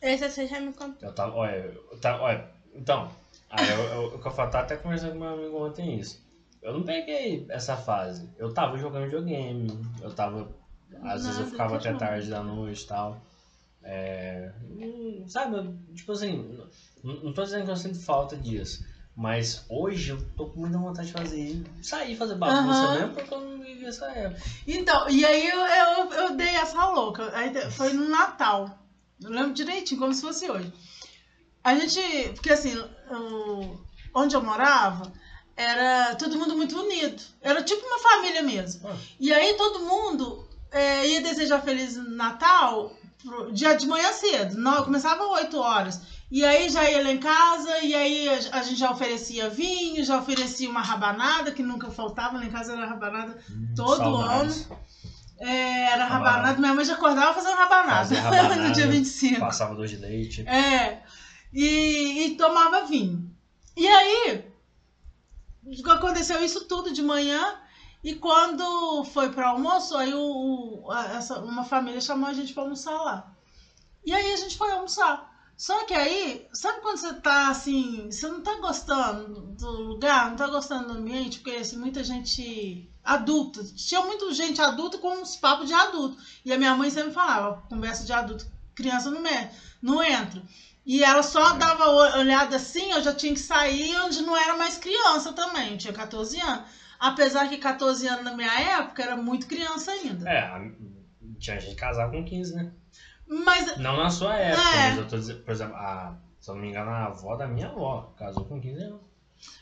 [0.02, 1.10] Esse você já me contou.
[1.10, 1.36] Eu tava.
[1.36, 3.10] Olha, eu tava, olha, então,
[3.50, 6.22] Aí eu, eu, eu, eu tava até conversando com meu amigo ontem isso.
[6.62, 8.30] Eu não peguei essa fase.
[8.38, 9.70] Eu tava jogando videogame,
[10.02, 10.50] eu tava.
[10.96, 11.98] Às Nada, vezes eu ficava tá até bom.
[11.98, 13.22] tarde da noite e tal.
[13.84, 14.52] É,
[15.28, 16.60] sabe, eu, tipo assim,
[17.04, 18.86] não, tô dizendo que eu sinto falta disso.
[19.16, 22.94] Mas hoje eu tô com muita vontade de fazer sair fazer bagunça Aham.
[23.00, 24.42] mesmo porque eu não vivi essa época.
[24.68, 27.32] Então, e aí eu, eu, eu dei essa louca.
[27.36, 28.78] Aí foi no Natal.
[29.20, 30.72] Eu lembro direitinho, como se fosse hoje.
[31.64, 32.00] A gente.
[32.36, 33.80] Porque assim, o-
[34.14, 35.12] onde eu morava,
[35.56, 37.22] era todo mundo muito unido.
[37.42, 38.88] Era tipo uma família mesmo.
[38.88, 38.96] Ah.
[39.20, 44.56] E aí todo mundo é, ia desejar Feliz Natal pro- dia de manhã cedo.
[44.60, 46.02] Não, começava às 8 horas.
[46.30, 50.18] E aí já ia lá em casa, e aí a, gente já oferecia vinho, já
[50.20, 53.38] oferecia uma rabanada, que nunca faltava, lá em casa era rabanada
[53.76, 54.68] todo Saudades.
[55.40, 56.30] é, era Rabanada.
[56.36, 56.60] rabanada.
[56.60, 58.56] Minha mãe já acordava fazendo rabanada, Fazia rabanada.
[58.56, 59.40] no dia 25.
[59.40, 60.42] Passava doce de leite.
[60.48, 61.02] É.
[61.54, 63.32] E, e tomava vinho.
[63.78, 64.44] E aí,
[65.92, 67.56] aconteceu isso tudo de manhã.
[68.04, 72.64] E quando foi para almoço, aí o, o- essa, uma família chamou a gente para
[72.64, 73.32] almoçar lá.
[74.06, 75.27] E aí a gente foi almoçar.
[75.58, 80.38] Só que aí, sabe quando você tá assim, você não tá gostando do lugar, não
[80.38, 85.36] tá gostando do ambiente, porque assim, muita gente adulta, tinha muita gente adulta com uns
[85.36, 86.16] papos de adulto.
[86.46, 88.46] E a minha mãe sempre falava, conversa de adulto,
[88.76, 89.50] criança não, me,
[89.82, 90.44] não entra.
[90.86, 94.78] E ela só dava olhada assim, eu já tinha que sair onde não era mais
[94.78, 96.70] criança também, tinha 14 anos.
[97.00, 100.30] Apesar que 14 anos na minha época era muito criança ainda.
[100.30, 100.72] É,
[101.40, 102.72] tinha gente casar com 15, né?
[103.28, 104.90] Mas Não na sua época, É.
[104.90, 107.48] mas eu tô dizendo, por exemplo, a, se eu não me engano, a avó da
[107.48, 109.02] minha avó casou com 15 anos.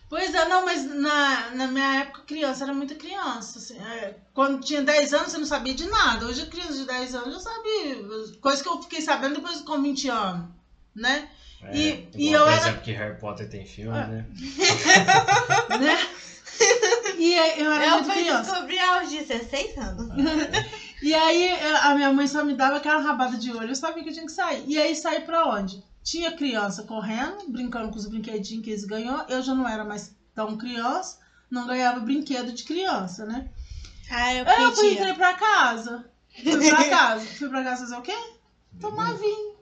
[0.07, 3.57] Pois é, não, mas na, na minha época criança era muita criança.
[3.57, 6.27] assim, é, quando tinha 10 anos você não sabia de nada.
[6.27, 8.37] Hoje criança de 10 anos eu sabia.
[8.39, 10.47] Coisa que eu fiquei sabendo depois com 20 anos,
[10.95, 11.27] né?
[11.63, 14.05] É, E- igual, e eu por era- exemplo, que Harry Potter tem filme, Ah.
[14.07, 14.25] né?
[15.81, 16.07] né?
[17.17, 18.51] E eu era Eu muito fui criança.
[18.51, 20.07] descobrir aos 16 anos.
[21.01, 21.49] E aí
[21.81, 24.25] a minha mãe só me dava aquela rabada de olho, eu sabia que eu tinha
[24.25, 24.63] que sair.
[24.67, 25.83] E aí sair pra onde?
[26.03, 29.25] Tinha criança correndo, brincando com os brinquedinhos que eles ganhou.
[29.27, 33.49] Eu já não era mais tão criança, não ganhava brinquedo de criança, né?
[34.09, 36.05] Ah, eu Aí eu fui, entrei pra casa.
[36.43, 37.25] Fui pra casa.
[37.25, 38.15] fui pra casa fazer o quê?
[38.79, 39.55] Tomar vinho.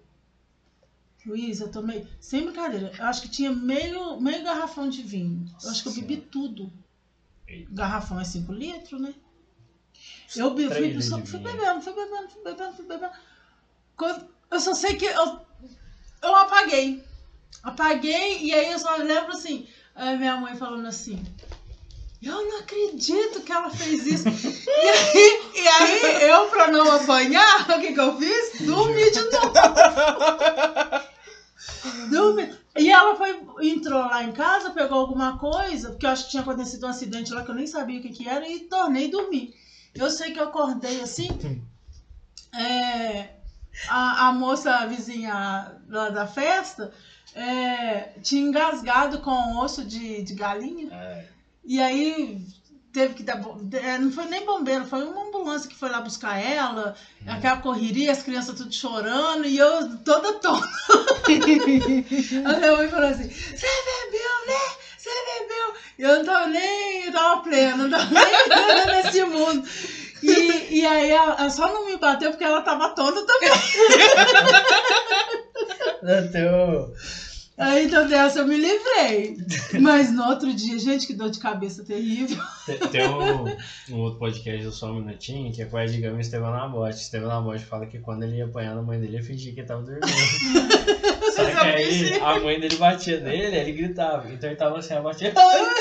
[1.26, 2.06] Luiz, eu tomei.
[2.20, 2.92] Sem brincadeira.
[2.98, 5.46] Eu acho que tinha meio, meio garrafão de vinho.
[5.64, 6.72] Eu acho que eu bebi tudo.
[7.70, 9.14] Garrafão é 5 litros, né?
[10.36, 10.82] Eu fui, fui
[11.40, 11.44] vinho.
[11.44, 13.12] bebendo, fui bebendo, fui bebendo, fui bebendo.
[13.96, 15.40] Quando- eu só sei que eu,
[16.24, 17.04] eu apaguei.
[17.64, 21.24] Apaguei e aí eu só lembro assim, a minha mãe falando assim.
[22.22, 24.28] Eu não acredito que ela fez isso.
[24.30, 28.62] e, aí, e aí, eu, pra não apanhar, o que, que eu fiz?
[28.62, 29.54] Dormi de novo.
[32.10, 32.56] Dormi.
[32.78, 36.42] E ela foi, entrou lá em casa, pegou alguma coisa, porque eu acho que tinha
[36.42, 39.54] acontecido um acidente lá que eu nem sabia o que, que era, e tornei dormir.
[39.96, 41.62] Eu sei que eu acordei assim.
[42.54, 43.30] é,
[43.88, 46.92] a, a moça a vizinha lá da festa
[47.36, 50.90] é, tinha engasgado com osso de, de galinha.
[50.94, 51.26] É,
[51.64, 52.46] E aí
[52.92, 53.38] teve que dar.
[53.38, 56.96] bom- é, Não foi nem bombeiro, foi uma ambulância que foi lá buscar ela.
[57.26, 60.68] Aquela correria, as crianças tudo chorando e eu toda tonta.
[62.46, 64.76] a minha mãe falou assim: Você bebeu, né?
[64.98, 65.74] Você bebeu.
[66.04, 67.06] Eu não tava nem.
[67.06, 69.66] Eu tava plena, não tava nem nesse mundo.
[70.22, 73.50] E, e aí ela, ela só não me bateu porque ela tava tonta também.
[76.04, 76.94] Não, teu...
[76.94, 77.23] Aí
[77.58, 79.38] então dessa eu me livrei.
[79.80, 82.42] Mas no outro dia, gente, que dor de cabeça terrível.
[82.92, 86.18] Tem, um, um outro podcast do Só um Minutinho que é com o Ed Gama
[86.18, 86.98] e Esteban Nabote.
[86.98, 89.68] Esteban Nabote fala que quando ele ia apanhar na mãe dele, ele fingia que ele
[89.68, 90.04] tava dormindo.
[91.36, 94.32] Só que aí a mãe dele batia nele, aí ele gritava.
[94.32, 95.34] Então ele tava assim, ela batia,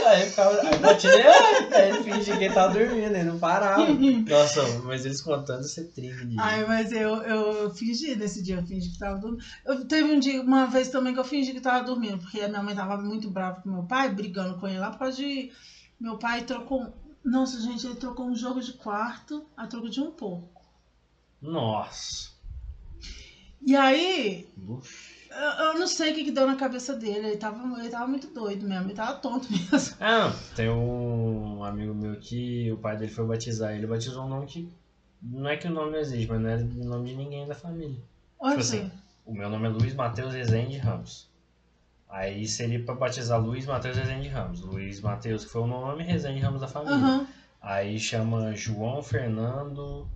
[0.06, 3.86] aí, ficava, aí batia nele, aí ele fingia que ele tava dormindo, ele não parava.
[4.28, 6.38] Nossa, mas eles contando você trinca de.
[6.38, 9.42] Ai, mas eu, eu fingi nesse dia, eu fingi que tava dormindo.
[9.64, 12.48] Eu, teve um dia, uma vez também que eu fingi que tava dormindo, porque a
[12.48, 15.50] minha mãe tava muito brava com meu pai, brigando com ele lá por causa de.
[15.98, 16.92] Meu pai trocou.
[17.24, 20.62] Nossa, gente, ele trocou um jogo de quarto a troco de um porco.
[21.40, 22.32] Nossa.
[23.64, 25.28] E aí, Uf.
[25.30, 27.28] eu, não sei o que, que deu na cabeça dele.
[27.28, 29.96] Ele tava, ele tava muito doido mesmo, ele tava tonto mesmo.
[30.00, 30.32] Não.
[30.56, 33.72] tem um amigo meu que o pai dele foi batizar.
[33.72, 34.68] Ele batizou um nome que.
[35.22, 37.54] Não é que o nome não existe, mas não é o nome de ninguém da
[37.54, 38.02] família.
[38.40, 38.90] Olha Tipo assim,
[39.24, 41.30] o meu nome é Luiz Matheus Rezende Ramos.
[42.12, 44.60] Aí seria pra batizar Luiz Matheus Rezende Ramos.
[44.60, 46.94] Luiz Matheus, que foi o nome, Rezende Ramos da família.
[46.94, 47.26] Aham,
[47.60, 50.06] Aí chama João Fernando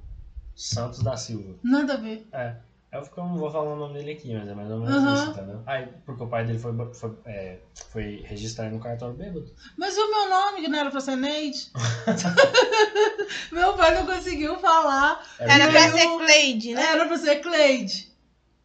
[0.54, 1.54] Santos da Silva.
[1.62, 2.28] nada a ver.
[2.32, 2.54] É
[2.92, 5.02] Eu fico- eu não vou falar o nome dele aqui, mas é mais ou menos
[5.02, 5.14] Aham.
[5.14, 5.62] isso, entendeu?
[5.66, 7.58] Aí, porque o pai dele foi, foi, é,
[7.90, 9.50] foi registrar no cartório bêbado.
[9.76, 11.70] Mas o meu nome, que não era pra ser Neide?
[13.52, 15.22] meu pai não conseguiu falar.
[15.38, 16.82] Era E pra ser Cleide, né?
[16.82, 18.08] Era pra ser Cleide.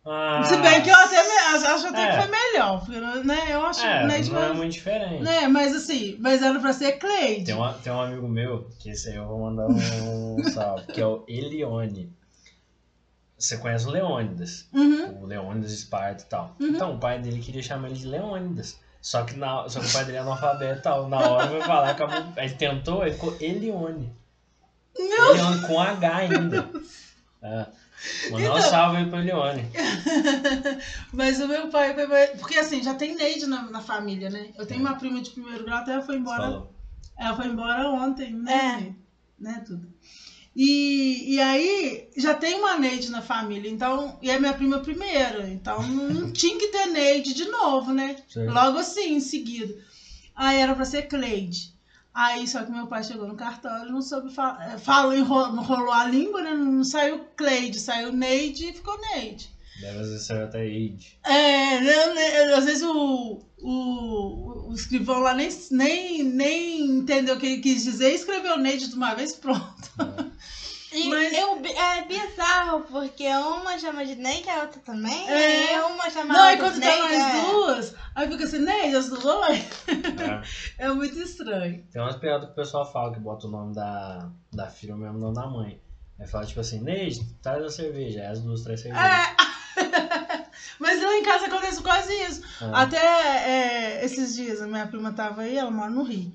[0.04, 2.08] Ah, Se bem que eu até, acho até É.
[2.16, 3.24] que foi melhor.
[3.24, 5.22] Né, eu acho É, Neide não é muito diferente.
[5.22, 7.46] Né, mas assim, mas era pra ser Cleide.
[7.46, 11.00] Tem, uma, tem um amigo meu, que esse aí eu vou mandar um salve, que
[11.00, 12.12] é o Elione.
[13.38, 15.22] Você conhece o Leônidas, Uhum.
[15.24, 16.56] o Leônidas Esparta e tal.
[16.60, 16.68] Uhum.
[16.70, 18.80] Então o pai dele queria chamar ele de Leônidas.
[19.02, 21.08] Só que, na, só que o pai dele é analfabeto e tal.
[21.10, 22.18] Na hora vai falar, acabou.
[22.38, 24.16] Aí ele tentou, aí ficou Elione.
[24.96, 26.70] Elione com H ainda.
[27.42, 27.66] É.
[28.32, 29.66] Mandar um Então- salve aí pro Elione.
[31.14, 31.96] Mas o meu pai
[32.38, 34.50] Porque assim, já tem Neide na, na família, né?
[34.58, 36.42] Eu tenho uma prima de primeiro grau, até ela foi embora.
[36.42, 36.74] falou.
[37.18, 38.32] Ela foi embora ontem, É.
[38.32, 38.96] né?
[39.40, 39.92] Né, tudo.
[40.56, 44.20] E, e aí, já tem uma Neide na família, então.
[44.22, 45.48] E é minha prima primeira.
[45.48, 48.18] Então não tinha que ter Neide de novo, né?
[48.28, 48.48] Sim.
[48.48, 49.74] Logo assim, em seguida.
[50.36, 51.74] Aí era pra ser Cleide.
[52.14, 54.78] Aí só que meu pai chegou no cartório, não soube falar.
[54.80, 56.54] Falou, enrolou, enrolou a língua, né?
[56.54, 59.50] Não saiu Cleide, saiu Neide e ficou Neide.
[59.80, 61.18] Deve às vezes sair até age.
[61.24, 67.48] É, né, às vezes o, o, o escrivão lá nem, nem, nem entendeu o que
[67.48, 69.90] ele quis dizer e escreveu Neide de uma vez pronto.
[70.94, 75.30] E Mas- eu, é bizarro, porque uma chama de Neide, a outra também.
[75.30, 75.74] É.
[75.74, 77.52] E uma chama Não, a e outra quando tá nós é.
[77.52, 79.58] duas, aí fica assim, Neide, as duas.
[79.58, 80.42] É.
[80.86, 81.86] É muito estranho.
[81.92, 85.00] Tem umas piadas que o pessoal fala que bota o nome da, da filha ou
[85.00, 85.80] mesmo o nome da mãe.
[86.20, 88.20] Aí fala tipo assim, Neide, traz a cerveja.
[88.22, 89.04] Aí as duas traz cerveja.
[89.06, 89.52] É.
[90.80, 92.42] Mas lá em casa acontece quase isso.
[92.62, 92.82] Ah.
[92.84, 96.32] Até é, esses dias, a minha prima tava aí, ela mora no Rio.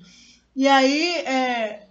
[0.55, 1.86] E aí, é,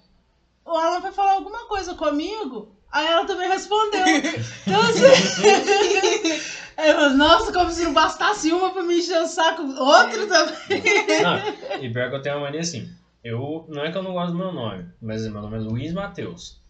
[0.67, 4.01] o Alan foi falar alguma coisa comigo, aí ela também respondeu.
[4.67, 5.05] Então, assim.
[6.77, 10.27] Aí eu falei, nossa, como se não bastasse uma pra me encher o saco, outro
[10.27, 10.83] também.
[11.23, 12.91] Não, e pior que eu tenho uma mania assim.
[13.23, 15.93] Eu, não é que eu não gosto do meu nome, mas meu nome é Luiz
[15.93, 16.61] Matheus.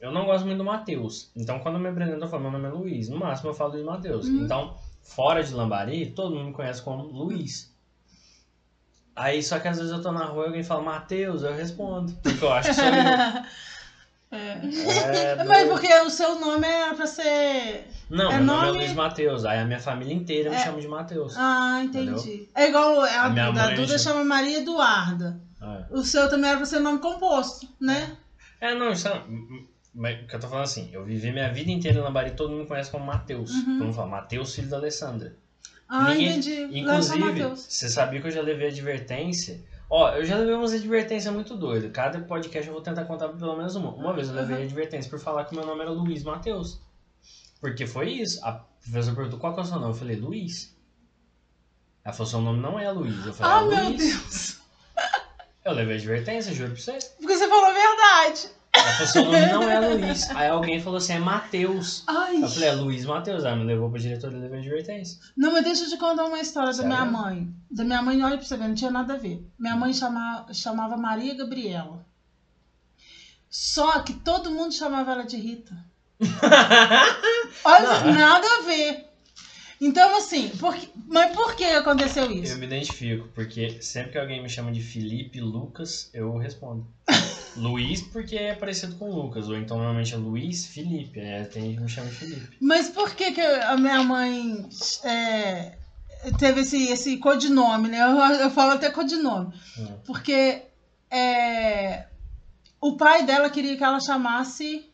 [0.00, 1.30] Eu não gosto muito do Matheus.
[1.36, 3.10] Então quando eu me apresento, eu falo, meu nome é Luiz.
[3.10, 4.26] No máximo eu falo Luiz Matheus.
[4.26, 4.44] Uhum.
[4.44, 7.75] Então, fora de Lambari, todo mundo me conhece como Luiz.
[9.16, 12.12] Aí só que às vezes eu tô na rua e alguém fala Matheus, eu respondo.
[12.22, 12.92] Porque eu acho que sou eu.
[14.28, 14.36] É.
[14.58, 15.68] É, Mas doido.
[15.70, 17.86] porque o seu nome era pra ser.
[18.10, 19.44] Não, é meu nome é nome- Luiz Matheus.
[19.44, 20.58] Aí a minha família inteira me É.
[20.64, 21.34] chama de Matheus.
[21.36, 22.48] Ah, entendi.
[22.52, 25.40] É igual a, A minha da mãe Duda chama- Maria Eduarda.
[25.62, 25.84] É.
[25.90, 28.16] O seu também era pra ser nome composto, né?
[28.60, 29.22] É, não, isso é.
[29.94, 32.50] Mas o que eu tô falando assim, eu vivi minha vida inteira em Lambari todo
[32.50, 33.50] mundo me conhece como Matheus.
[33.52, 33.60] Uhum.
[33.64, 35.34] Todo mundo fala, Matheus, filho da Alessandra.
[35.88, 36.78] Ah, Ninguém- entendi.
[36.80, 39.64] Inclusive, você sabia que eu já levei advertência?
[39.88, 41.92] Ó, eu já levei umas advertências muito doidas.
[41.92, 43.90] Cada podcast eu vou tentar contar pelo menos uma.
[43.92, 44.62] Uma vez eu levei Uhum.
[44.64, 46.80] advertência por falar que meu nome era Luiz Matheus.
[47.60, 48.44] Porque foi isso.
[48.44, 49.92] A professora perguntou qual que é o seu nome.
[49.92, 50.76] Eu falei, Luiz.
[52.04, 53.24] Ela falou, seu nome não é Luiz.
[53.26, 53.98] Eu falei, Ah, é meu Luiz.
[54.20, 54.56] Deus.
[55.64, 56.98] Eu levei advertência, juro pra você.
[57.18, 58.48] Porque você falou a verdade.
[58.78, 60.30] Ela falou, seu nome não é Luiz.
[60.30, 62.02] Aí alguém falou assim, é Matheus.
[62.06, 62.42] Ai.
[62.42, 63.44] Eu falei, é Luiz Matheus.
[63.44, 65.18] Aí me levou pra diretoria e levei advertência.
[65.36, 66.88] Não, mas deixa eu te contar uma história da Sério?
[66.90, 67.48] minha mãe.
[67.70, 69.42] Da minha mãe, olha pra você ver, não tinha nada a ver.
[69.58, 72.04] Minha mãe chama, chamava Maria Gabriela.
[73.48, 75.74] Só que todo mundo chamava ela de Rita.
[77.64, 78.12] Olha, Não.
[78.14, 79.04] nada a ver.
[79.80, 82.56] Então, assim, por que- mas por que aconteceu Eu isso?
[82.58, 86.86] me identifico, porque sempre que alguém me chama de Felipe, Lucas, eu respondo.
[87.56, 91.76] Luiz, porque é parecido com Lucas, ou então normalmente é Luiz Felipe, é, tem gente
[91.76, 92.56] que me chama de Felipe.
[92.60, 94.68] Mas por que, que a minha mãe
[95.04, 95.72] é,
[96.38, 98.00] teve esse, esse codinome, né?
[98.02, 99.52] Eu, eu falo até codinome.
[99.78, 99.98] Hum.
[100.04, 100.62] Porque
[101.10, 102.06] é,
[102.80, 104.84] o pai dela queria que ela chamasse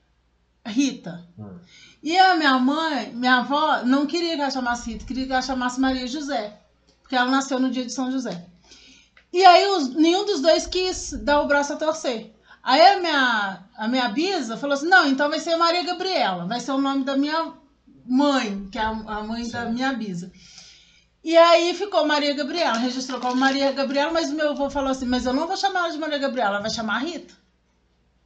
[0.64, 1.24] Rita.
[1.38, 1.58] Hum.
[2.02, 5.42] E a minha mãe, minha avó, não queria que ela chamasse Rita, queria que ela
[5.42, 6.58] chamasse Maria José.
[7.00, 8.46] Porque ela nasceu no dia de São José.
[9.32, 12.31] E aí os- nenhum dos dois quis dar o braço a torcer.
[12.62, 16.60] Aí a minha, a minha bisa falou assim: não, então vai ser Maria Gabriela, vai
[16.60, 17.52] ser o nome da minha
[18.06, 19.72] mãe, que é a, a mãe da Sim.
[19.72, 20.30] minha bisa.
[21.24, 25.06] E aí ficou Maria Gabriela, registrou como Maria Gabriela, mas o meu avô falou assim:
[25.06, 27.34] mas eu não vou chamar ela de Maria Gabriela, ela vai chamar a Rita.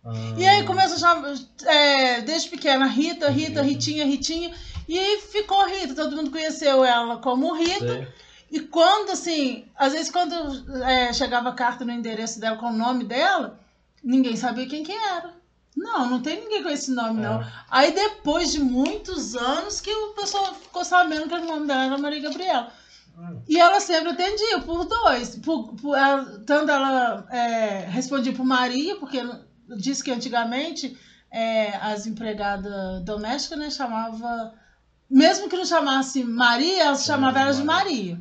[0.04, 1.34] Ah, E aí começou a chamar,
[1.64, 4.54] é, desde pequena, Rita, Rita, Ritinha, Ritinha.
[4.88, 7.86] E aí ficou Rita, todo mundo conheceu ela como Rita.
[7.86, 8.08] sei.
[8.50, 10.34] E quando, assim, às vezes quando
[10.84, 13.58] é, chegava a carta no endereço dela com o nome dela,
[14.06, 15.34] ninguém sabia quem que era.
[15.76, 17.42] Não, não tem ninguém com esse nome, não.
[17.42, 17.52] É.
[17.70, 21.98] Aí depois de muitos anos que o pessoal ficou sabendo que o nome dela era
[21.98, 22.72] Maria Gabriela.
[23.18, 23.42] Hum.
[23.46, 25.36] E ela sempre atendia por dois.
[25.36, 29.18] Por, por- ela- tanto ela é, respondia por Maria, porque
[29.76, 30.96] disse que antigamente
[31.30, 34.54] é, as empregadas domésticas né, chamava
[35.10, 38.18] mesmo que não chamasse Maria, ela Sim, chamava ela de Maria.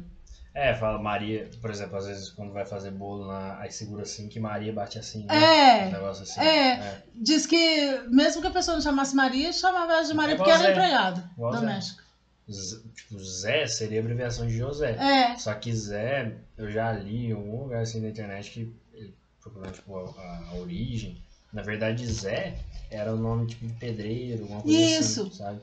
[0.55, 4.29] É, fala Maria, por exemplo, às vezes quando vai fazer bolo, na, aí segura assim
[4.29, 5.35] que Maria bate assim, né?
[5.83, 5.87] É.
[5.87, 6.39] Um negócio assim.
[6.39, 7.03] É.
[7.13, 10.49] Diz que mesmo que a pessoa não chamasse Maria, chamava ela de Maria É porque
[10.51, 12.03] era empregada doméstica.
[12.49, 14.91] Z- Tipo, Zé seria abreviação de José.
[14.91, 15.35] É.
[15.37, 19.73] Só que Zé, eu já li em algum lugar assim na internet que ele procurando
[19.73, 21.21] tipo, a, a origem.
[21.51, 22.55] Na verdade, Zé
[22.89, 25.21] era o nome tipo de pedreiro, alguma coisa Isso.
[25.23, 25.61] assim, sabe?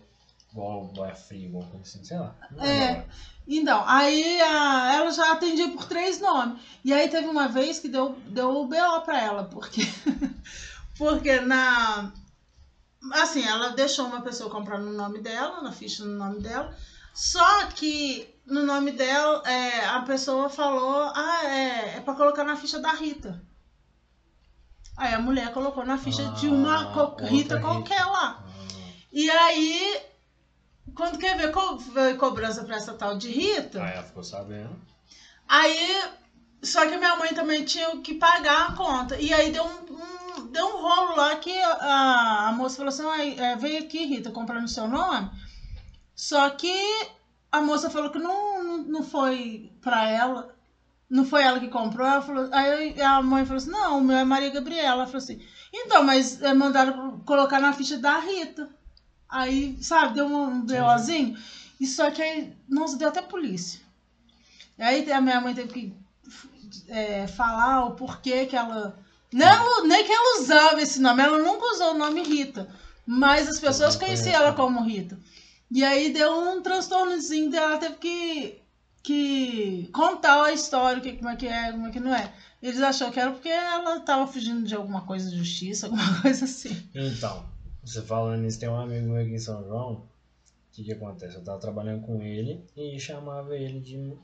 [0.50, 2.34] Igual boia frio, alguma coisa assim, sei lá.
[2.60, 2.88] É.
[2.88, 3.06] agora.
[3.46, 6.60] Então, aí a- ela já atendia por três nomes.
[6.84, 9.80] E aí teve uma vez que deu, deu o BO pra ela, porque,
[10.96, 12.10] porque na.
[13.14, 16.72] Assim, ela deixou uma pessoa comprar no nome dela, na ficha no nome dela.
[17.12, 22.54] Só que no nome dela, é, a pessoa falou: ah, é, é pra colocar na
[22.56, 23.42] ficha da Rita.
[24.96, 27.60] Aí a mulher colocou na ficha de uma Ah, co- Rita Rita.
[27.60, 28.38] qualquer lá.
[28.46, 30.00] Ah, E aí,
[30.94, 31.78] quando quer ver co
[32.18, 34.78] cobrança pra essa tal de Rita, Aí ela ficou sabendo.
[35.48, 36.02] aí.
[36.62, 39.18] Só que minha mãe também tinha que pagar a conta.
[39.18, 39.82] E aí deu um,
[40.40, 44.04] um- deu um rolo lá que a, a moça falou assim: "Ai, é, veio aqui,
[44.04, 45.28] Rita, comprar no seu nome.
[46.14, 46.72] Só que
[47.50, 50.54] a moça falou que não, não, não foi pra ela.
[51.10, 52.06] Não foi ela que comprou.
[52.06, 54.88] Ela falou, aí a mãe falou assim: não, o meu é Maria Gabriela.
[55.02, 58.68] Ela falou assim: então, mas é, mandaram colocar na ficha da Rita.
[59.32, 61.36] Aí, sabe, deu um BOzinho.
[61.80, 63.80] E só que aí, nossa, deu até polícia.
[64.78, 65.96] Aí a minha mãe teve que
[66.86, 68.98] é, falar o porquê que ela.
[69.32, 72.68] Não, nem que ela usava esse nome, ela nunca usou o nome Rita.
[73.06, 74.56] Mas as pessoas conheciam ela né?
[74.56, 75.18] como Rita.
[75.70, 78.62] E aí deu um transtornozinho dela, teve que,
[79.02, 82.34] que contar a história, que, como é que é, como é que não é.
[82.62, 86.44] Eles acharam que era porque ela tava fugindo de alguma coisa de justiça, alguma coisa
[86.44, 86.86] assim.
[86.94, 87.51] Então,
[87.82, 89.94] você falando nisso, tem um amigo meu aqui em São João.
[89.94, 90.08] O
[90.72, 91.36] que que acontece?
[91.36, 94.16] Eu tava trabalhando com ele e chamava ele de.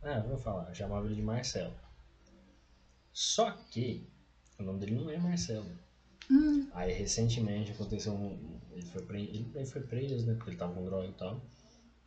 [0.00, 1.74] Ah, vou falar, chamava ele de Marcelo.
[3.12, 4.08] Só que
[4.58, 5.66] o nome dele não é Marcelo.
[6.30, 8.58] Hum, Aí recentemente aconteceu um.
[8.72, 9.50] Ele foi, pre...
[9.54, 10.34] ele foi preso, né?
[10.34, 11.40] Porque ele tava com droga e tal.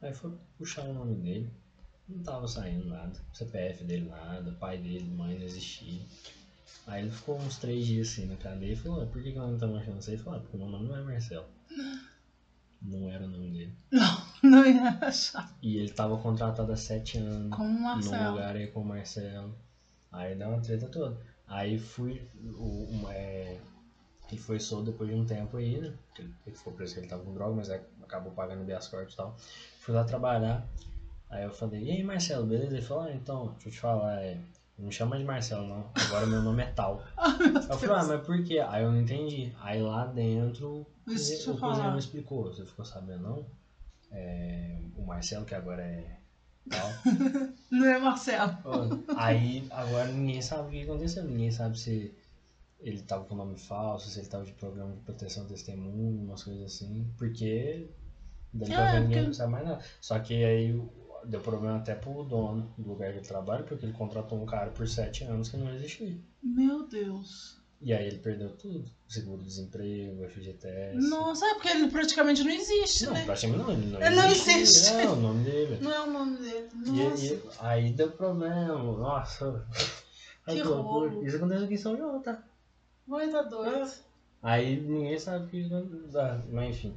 [0.02, 1.50] Aí foi puxar o nome dele.
[2.10, 3.20] Não tava saindo nada.
[3.34, 6.02] CPF dele nada, pai dele, mãe não existia.
[6.88, 9.38] Aí ele ficou uns três dias assim na cadeia e falou, "Ah, por que, que
[9.38, 10.16] nós não achando isso aí?
[10.16, 11.48] Ele falou, ah, porque meu nome não é Marcelo.
[12.82, 13.74] Não era o nome dele.
[14.44, 15.52] não ia achar.
[15.62, 18.30] E ele tava contratado há sete anos Como num Marcelo.
[18.32, 19.56] lugar aí com o Marcelo.
[20.12, 21.18] Aí deu uma treta toda.
[21.48, 22.28] Aí fui.
[22.36, 23.58] O, o- é,
[24.30, 25.94] ele foi solto depois de um tempo aí, né?
[26.20, 29.36] Ele, ficou preso que ele tava com droga, mas acabou pagando habeas corpus e tal.
[29.80, 30.68] Fui lá trabalhar.
[31.30, 32.78] Aí eu falei, e aí Marcelo, beleza?
[32.78, 34.40] Ele falou, ah, então, deixa eu te falar, é,
[34.78, 37.02] não me chama de Marcelo não, agora meu nome é tal.
[37.70, 38.60] eu falei, ah, mas por quê?
[38.60, 39.52] Aí eu não entendi.
[39.60, 43.46] Aí lá dentro o Isso cozinheiro- o me explicou, você ficou sabendo não?
[44.12, 46.18] É, o Marcelo que agora é
[46.70, 46.90] tal.
[47.72, 48.52] Não é Marcelo.
[49.16, 52.14] Aí agora ninguém sabe o que aconteceu, ninguém sabe se
[52.80, 56.44] ele tava com nome falso, se ele tava de programa de proteção de testemunho, umas
[56.44, 57.88] coisas assim, porque
[58.54, 59.80] dali pra É, frente ninguém não sabe mais nada.
[60.00, 60.88] Só que aí o-
[61.26, 64.72] deu problema até pro dono do lugar que ele trabalha, porque ele contratou um cara
[64.72, 66.18] por sete anos que não existia.
[66.42, 67.58] Meu Deus.
[67.82, 68.90] E aí ele perdeu tudo.
[69.08, 71.08] Seguro-desemprego, FGTS.
[71.08, 73.26] Nossa, é porque ele praticamente não existe, Não, né?
[73.26, 74.58] praticamente não, ele não Ele não existia.
[74.58, 74.94] existe.
[74.94, 75.78] É o nome dele.
[75.82, 76.70] Não é o nome dele.
[76.86, 77.26] E, Nossa.
[77.26, 79.68] e aí deu problema, nossa.
[80.48, 81.26] Que loucura.
[81.28, 82.44] Isso aconteceu aqui em São João, tá?
[83.08, 83.92] Vai tá doido.
[84.42, 85.68] Aí ninguém sabe o que
[86.52, 86.96] mas enfim.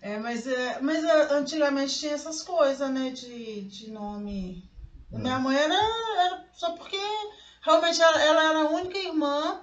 [0.00, 3.10] É, mas, é, mas é, antigamente tinha essas coisas, né?
[3.10, 4.68] De, de nome.
[5.12, 5.18] Hum.
[5.18, 6.98] Minha mãe era, era só porque
[7.62, 9.60] realmente ela, ela era a única irmã.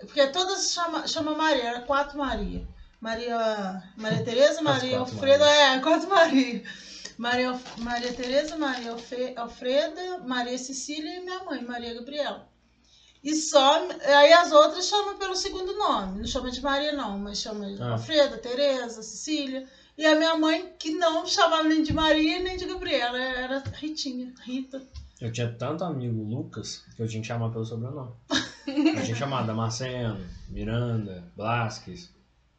[0.00, 2.66] Porque todas chamam chama Maria, era quatro Maria.
[3.00, 6.62] Maria, Maria Tereza, Maria Alfreda, é, quatro Maria.
[7.18, 8.96] Maria, Maria Tereza, Maria
[9.36, 12.51] Alfreda, Maria Cecília e minha mãe, Maria Gabriela.
[13.22, 13.88] E só.
[13.88, 16.18] Aí as outras chamam pelo segundo nome.
[16.20, 17.92] Não chama de Maria, não, mas chama de Ah.
[17.92, 19.66] Alfreda, Tereza, Cecília.
[19.96, 24.32] E a minha mãe, que não chamava nem de Maria nem de Gabriela, era Ritinha,
[24.42, 24.82] Rita.
[25.20, 28.10] Eu tinha tanto amigo Lucas que eu tinha que chamar pelo sobrenome.
[28.66, 30.18] Eu tinha que chamar Damasceno,
[30.48, 32.10] Miranda, Blasques.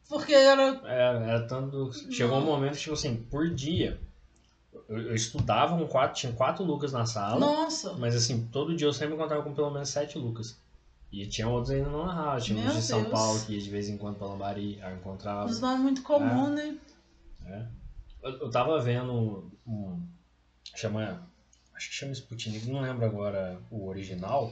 [0.08, 0.80] Porque era.
[0.86, 1.92] Era, era tanto.
[2.12, 4.00] Chegou um momento que, tipo assim, por dia.
[4.90, 6.20] Eu, eu estudava com quatro.
[6.20, 7.40] Tinha quatro Lucas na sala.
[7.40, 7.94] Nossa!
[7.94, 10.58] Mas assim, todo dia eu sempre encontrava com pelo menos sete Lucas.
[11.12, 12.46] E tinha outros ainda não na house.
[12.46, 13.12] Tinha uns Meu de São Deus.
[13.12, 15.46] Paulo que ia de vez em quando pra Lambari, eu encontrava.
[15.46, 16.56] Uns nomes muito comuns, Ah.
[16.56, 16.78] né?
[17.46, 17.66] É.
[18.24, 20.02] Eu, eu tava vendo um.
[20.76, 21.28] Chama.
[21.76, 24.52] Acho que chama Sputnik, não lembro agora o original.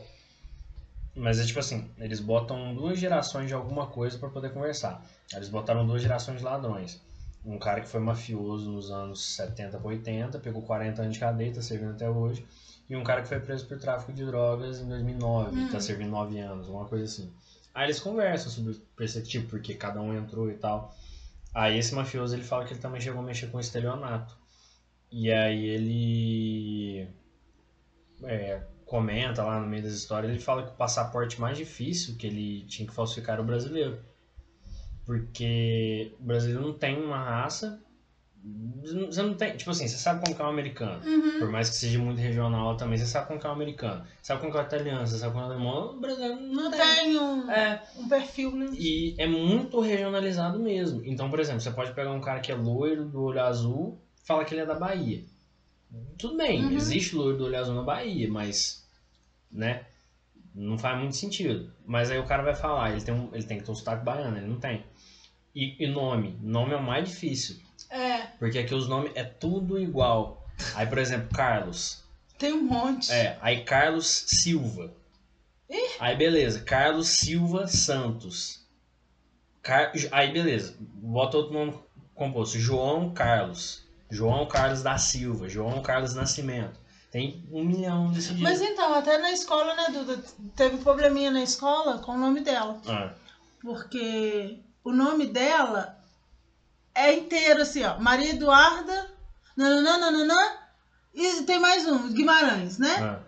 [1.16, 5.04] Mas é tipo assim, eles botam duas gerações de alguma coisa pra poder conversar.
[5.34, 7.02] Eles botaram duas gerações de ladrões.
[7.46, 11.54] Um cara que foi mafioso nos anos 70 para 80, pegou 40 anos de cadeia,
[11.54, 12.46] tá servindo até hoje.
[12.90, 15.70] E um cara que foi preso por tráfico de drogas em 2009, Hum.
[15.72, 17.32] tá servindo 9 anos, alguma coisa assim.
[17.74, 20.94] Aí eles conversam sobre o perspectivo, porque cada um entrou e tal.
[21.54, 24.38] Aí esse mafioso ele fala que ele também chegou a mexer com estelionato.
[25.12, 27.08] E aí ele
[28.24, 32.28] é, comenta lá no meio das histórias, ele fala que o passaporte mais difícil que
[32.28, 34.00] ele tinha que falsificar era o brasileiro.
[35.06, 37.80] Porque o brasileiro não tem uma raça.
[38.84, 39.56] Você não tem.
[39.56, 41.04] Tipo assim, você sabe como que é um americano.
[41.06, 41.40] Uhum.
[41.40, 44.04] Por mais que seja muito regional também, você sabe como que é um americano.
[44.22, 45.96] Sabe como que é o italiano, você sabe como é o alemão.
[45.96, 46.80] O brasileiro não, Não tem.
[46.96, 48.68] tem um, É, um perfil, né?
[48.74, 51.02] e é muito regionalizado mesmo.
[51.06, 54.44] Então, por exemplo, você pode pegar um cara que é loiro, do olho azul, fala
[54.44, 55.22] que ele é da Bahia.
[56.18, 56.72] Tudo bem, Uhum.
[56.78, 58.84] existe loiro do olho azul na Bahia, mas,
[59.52, 59.84] né,
[60.56, 61.70] não faz muito sentido.
[61.86, 64.04] Mas aí o cara vai falar, ele tem, um, ele tem que ter um sotaque
[64.04, 64.84] baiano, ele não tem.
[65.54, 67.58] E, e nome, nome é o mais difícil,
[67.90, 70.48] É, porque aqui os nomes é tudo igual.
[70.76, 72.04] Aí, por exemplo, Carlos.
[72.38, 73.12] tem um monte.
[73.12, 74.94] É, aí Carlos Silva.
[76.00, 78.66] Aí beleza, Carlos Silva Santos.
[79.62, 79.92] Car...
[80.12, 81.74] Aí beleza, bota outro nome
[82.16, 82.58] composto.
[82.60, 83.84] João Carlos.
[84.10, 85.48] João Carlos da Silva.
[85.48, 86.80] João Carlos Nascimento.
[87.12, 88.44] Tem um milhão desse jeito.
[88.44, 90.24] Mas então, até na escola, né, Duda?
[90.56, 92.82] Teve probleminha na escola com o nome dela.
[92.88, 93.14] Ah,
[93.62, 95.98] Porque o nome dela
[96.94, 97.98] é inteiro assim, ó.
[98.00, 99.12] Maria Eduarda,
[99.56, 100.36] nananã,
[101.14, 102.96] e tem mais um, Guimarães, né?
[103.02, 103.20] ah.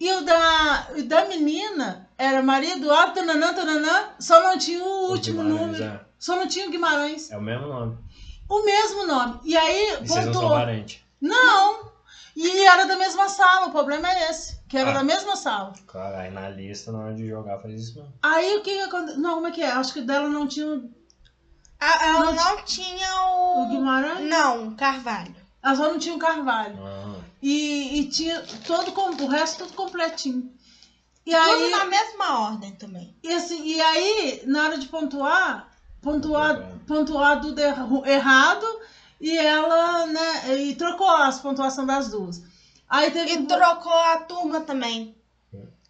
[0.00, 5.10] E o da, o da menina era Maria Eduarda, nananã, tananã, só não tinha o
[5.10, 6.00] último Guimarães, número.
[6.18, 7.30] Só não tinha o Guimarães.
[7.30, 7.34] É.
[7.34, 7.98] é o mesmo nome.
[8.48, 9.40] O mesmo nome.
[9.44, 10.50] E aí, E vocês não são pontuou.
[10.58, 11.00] parentes.
[11.20, 11.92] Não!
[12.36, 14.58] E era da mesma sala, o problema é esse.
[14.68, 14.94] Que era Ah.
[14.94, 15.72] da mesma sala.
[15.86, 18.12] Claro, aí na lista, na hora de jogar, faz isso mesmo.
[18.22, 19.20] Aí o que aconteceu?
[19.20, 19.70] Não, como é que é?
[19.70, 20.90] Acho que dela não tinha o
[21.80, 23.62] Ah, Ela Não não tinha o.
[23.64, 24.28] o Guimarães.
[24.28, 25.34] Não, Carvalho.
[25.62, 26.76] Ela só não tinha o Carvalho.
[26.82, 30.50] Ah, E, e tinha todo com o resto tudo completinho.
[31.26, 33.16] E Tudo aí, na mesma ordem também.
[33.22, 35.70] e assim, e aí, na hora de pontuar,
[36.02, 38.66] pontuar, Tá pontuar tudo erra- errado
[39.20, 42.42] e ela, né, e trocou as pontuações das duas.
[42.88, 45.16] Aí teve E um- trocou a turma também.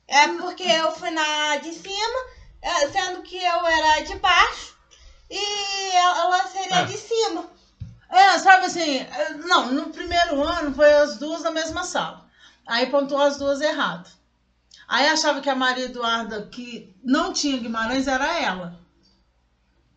[0.06, 2.18] É porque eu fui na de cima,
[2.62, 4.76] é, sendo que eu era de baixo
[5.30, 6.84] e ela seria Ah.
[6.84, 7.46] de cima.
[8.10, 12.26] É, sabe assim, é, não, no primeiro ano foi as duas na mesma sala.
[12.66, 14.08] Aí pontuou as duas errado.
[14.86, 18.78] Aí achava que a Maria Eduarda, que não tinha Guimarães, era ela.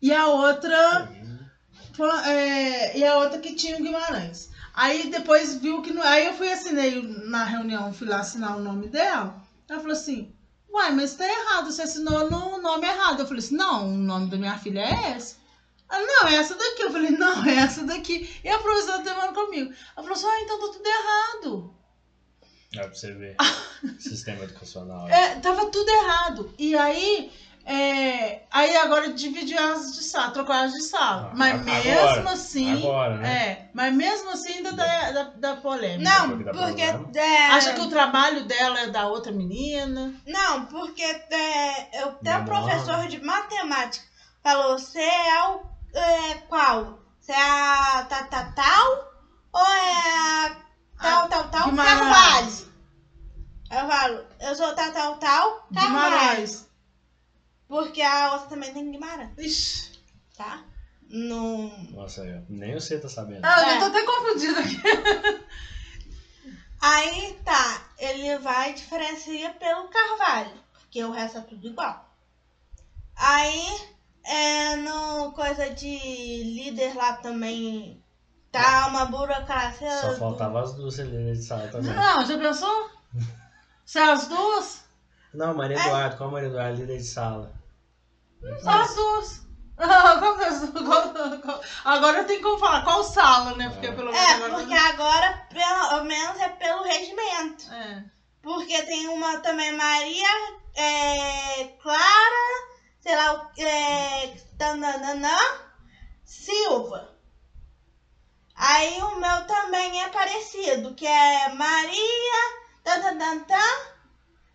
[0.00, 1.08] E a outra,
[2.06, 4.50] é, e a outra que tinha o Guimarães.
[4.74, 6.02] Aí depois viu que não.
[6.02, 9.42] Aí eu fui assinei na reunião, fui lá assinar o nome dela.
[9.68, 10.32] Ela falou assim:
[10.70, 13.20] Uai, mas tá errado, você assinou no nome errado.
[13.20, 15.36] Eu falei assim: Não, o nome da minha filha é esse.
[15.90, 16.82] Ela, não, é essa daqui.
[16.82, 18.28] Eu falei, não, é essa daqui.
[18.44, 19.72] E a professora demorou comigo.
[19.96, 21.74] Ela falou assim, ah, então tá tudo errado.
[22.74, 23.36] Dá pra você ver.
[23.98, 25.08] Sistema educacional.
[25.08, 26.54] É, tava tudo errado.
[26.58, 27.30] E aí,
[27.70, 31.28] é, aí agora dividiu as de sala, trocou as de sala.
[31.30, 32.78] Ah, mas agora, mesmo assim.
[32.82, 33.42] Agora, né?
[33.46, 36.10] É, mas mesmo assim ainda dá, dá, dá polêmica.
[36.10, 36.82] Não, porque
[37.18, 40.14] é, Acha que o trabalho dela é da outra menina.
[40.26, 42.44] Não, porque é, eu tenho um Memória.
[42.44, 44.06] professor de matemática.
[44.42, 45.60] Falou, você é o
[45.94, 47.00] é, qual?
[47.20, 49.12] Você é a ta- ta- tal
[49.52, 50.56] ou é a
[51.02, 51.74] tal, tal, tal.
[51.74, 52.68] Carvalho?
[53.70, 56.67] Eu falo, eu sou tal, tal, tal, Carvalho.
[57.68, 59.92] Porque a outra também tem Guimarães, Ixi.
[60.36, 60.64] tá?
[61.10, 61.68] No...
[61.90, 63.44] Nossa, eu, nem você tá sabendo.
[63.44, 63.78] Ah, eu É.
[63.78, 64.78] tô até confundida aqui.
[66.80, 72.08] Aí tá, ele vai diferenciar pelo Carvalho, porque o resto é tudo igual.
[73.16, 73.80] Aí,
[74.24, 78.02] é, no coisa de líder lá também,
[78.52, 79.90] tá uma burocracia.
[80.00, 81.92] Só do- faltava as duas ali de sala também.
[81.94, 82.90] Não, já pensou?
[83.96, 84.84] É as duas?
[85.32, 86.78] Não, Maria Eduardo, qual Maria Eduardo?
[86.78, 87.57] Líder de sala.
[88.62, 89.48] Só as duas.
[89.76, 90.84] Qual que é as duas?
[90.86, 93.68] Qual- qual- Agora eu tenho como falar qual sala, né?
[93.70, 97.72] Porque pelo menos É, agora- porque agora, pelo menos, é pelo regimento.
[97.72, 98.04] É.
[98.42, 100.28] Porque tem uma também Maria
[100.74, 102.68] é, Clara,
[103.00, 105.36] sei lá, é, tananana,
[106.24, 107.16] Silva.
[108.54, 113.58] Aí o meu também é parecido, que é Maria tananana,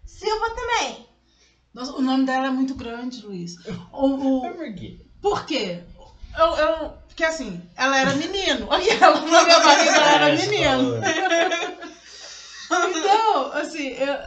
[0.06, 1.10] Silva também.
[1.74, 3.58] Nossa, o nome dela é muito grande, Luiz.
[3.92, 4.42] O, o,
[5.22, 5.82] Por quê?
[6.38, 8.72] Eu, eu, porque assim, ela era menino.
[8.72, 10.94] Aquela, na minha barriga ela era menino.
[12.76, 14.18] Então, assim, eu,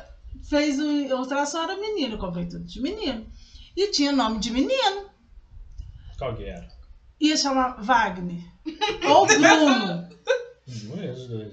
[0.48, 3.26] fez o ultrassom era menino, eu comprei tudo de menino.
[3.76, 5.10] E tinha nome de menino.
[6.16, 6.68] Qual que era?
[7.20, 8.42] ia chamar Wagner.
[9.08, 10.08] Ou Bruno.
[10.98, 11.50] É.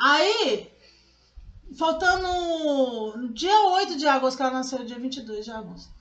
[0.00, 0.70] Aí,
[1.76, 2.28] faltando
[3.16, 5.92] no dia 8 de agosto, que ela nasceu dia 22 de agosto.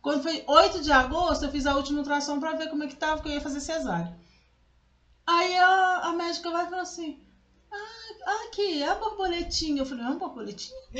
[0.00, 2.96] Quando foi 8 de agosto, eu fiz a última ultrassom pra ver como é que
[2.96, 4.18] tava, porque eu ia fazer cesárea.
[5.26, 7.20] Aí a, a médica vai e fala assim:
[7.70, 9.82] Ah, aqui, é a borboletinha.
[9.82, 10.80] Eu falei: É uma borboletinha?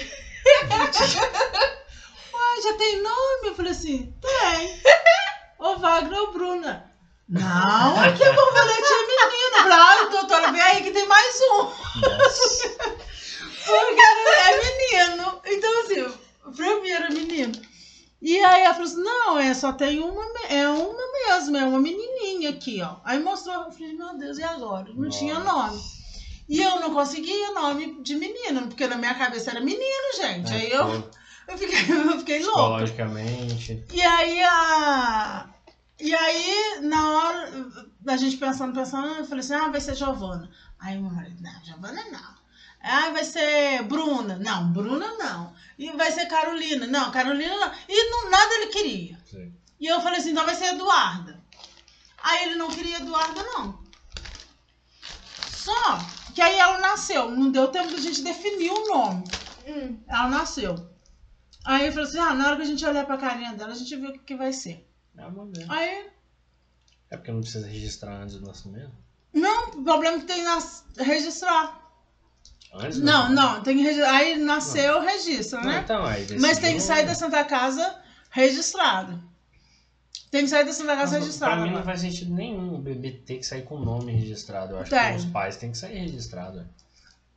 [2.32, 3.48] Uai, já tem nome?
[3.48, 4.82] Eu falei assim: Tem.
[5.58, 6.90] Ô Wagner ou Bruna?
[7.28, 9.56] Não, aqui a borboletinha é menina.
[9.56, 11.70] Eu falei, ah, doutora, vem aí que tem mais um.
[13.70, 15.40] Porque é menino.
[15.44, 16.18] Então, assim,
[16.56, 17.70] pra mim era menino.
[18.22, 21.80] E aí ela falou assim, não, é, só tem uma, é uma mesmo, é uma
[21.80, 22.96] menininha aqui, ó.
[23.02, 24.92] Aí mostrou, eu falei, meu Deus, e agora?
[24.94, 25.72] Não tinha Nossa.
[25.72, 25.82] nome.
[26.46, 30.52] E eu não conseguia nome de menino, porque na minha cabeça era menino, gente.
[30.52, 31.10] É, aí eu,
[31.48, 32.84] eu fiquei, eu fiquei louca.
[32.84, 33.84] Psicologicamente.
[33.92, 35.48] E aí a.
[35.98, 37.70] E aí, na hora,
[38.06, 40.50] a gente pensando, pensando, eu falei assim, ah, vai ser Giovana.
[40.78, 42.39] Aí meu marido, não, Giovana não.
[42.82, 44.36] Ah, vai ser Bruna.
[44.38, 45.54] Não, Bruna não.
[45.78, 46.86] E vai ser Carolina.
[46.86, 47.72] Não, Carolina não.
[47.88, 49.18] E não, nada ele queria.
[49.30, 49.54] Sim.
[49.78, 51.42] E eu falei assim, então vai ser Eduarda.
[52.22, 53.82] Aí ele não queria Eduarda, não.
[55.50, 55.98] Só
[56.34, 57.30] que aí ela nasceu.
[57.30, 59.24] Não deu tempo da gente definir o nome.
[59.66, 59.98] Hum.
[60.08, 60.74] Ela nasceu.
[61.64, 63.76] Aí eu falei assim, ah, na hora que a gente olhar pra carinha dela, a
[63.76, 64.86] gente vê o que, que vai ser.
[65.16, 65.50] É uma.
[65.68, 66.06] Aí,
[67.10, 68.92] É porque não precisa registrar antes do nascimento?
[69.32, 71.79] não, o problema é que tem nas- registrar.
[72.72, 74.14] Antes Não, não, tem que registrar.
[74.14, 75.80] Aí nasceu, registra, Não, né?
[75.82, 77.96] então, aí Mas tem que sair da Santa Casa
[78.30, 79.20] registrado.
[80.30, 81.56] Tem que sair da Santa Casa Não, registrado.
[81.56, 84.74] Pra mim não faz sentido nenhum o bebê ter que sair com o nome registrado.
[84.74, 85.10] Eu acho Tem.
[85.10, 86.64] que os pais têm que sair registrado.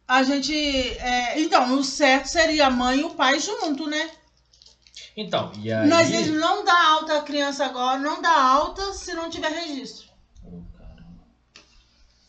[0.08, 0.54] A gente.
[0.54, 4.12] é, então, o certo seria a mãe e o pai junto, né?
[5.16, 5.88] Então, e aí...
[5.88, 10.08] Mas eles não dá alta a criança agora, não dá alta se não tiver registro.
[10.44, 10.62] Oh.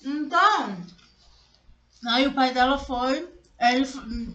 [0.05, 0.76] Então,
[2.08, 3.28] aí o pai dela foi,
[3.60, 3.86] ele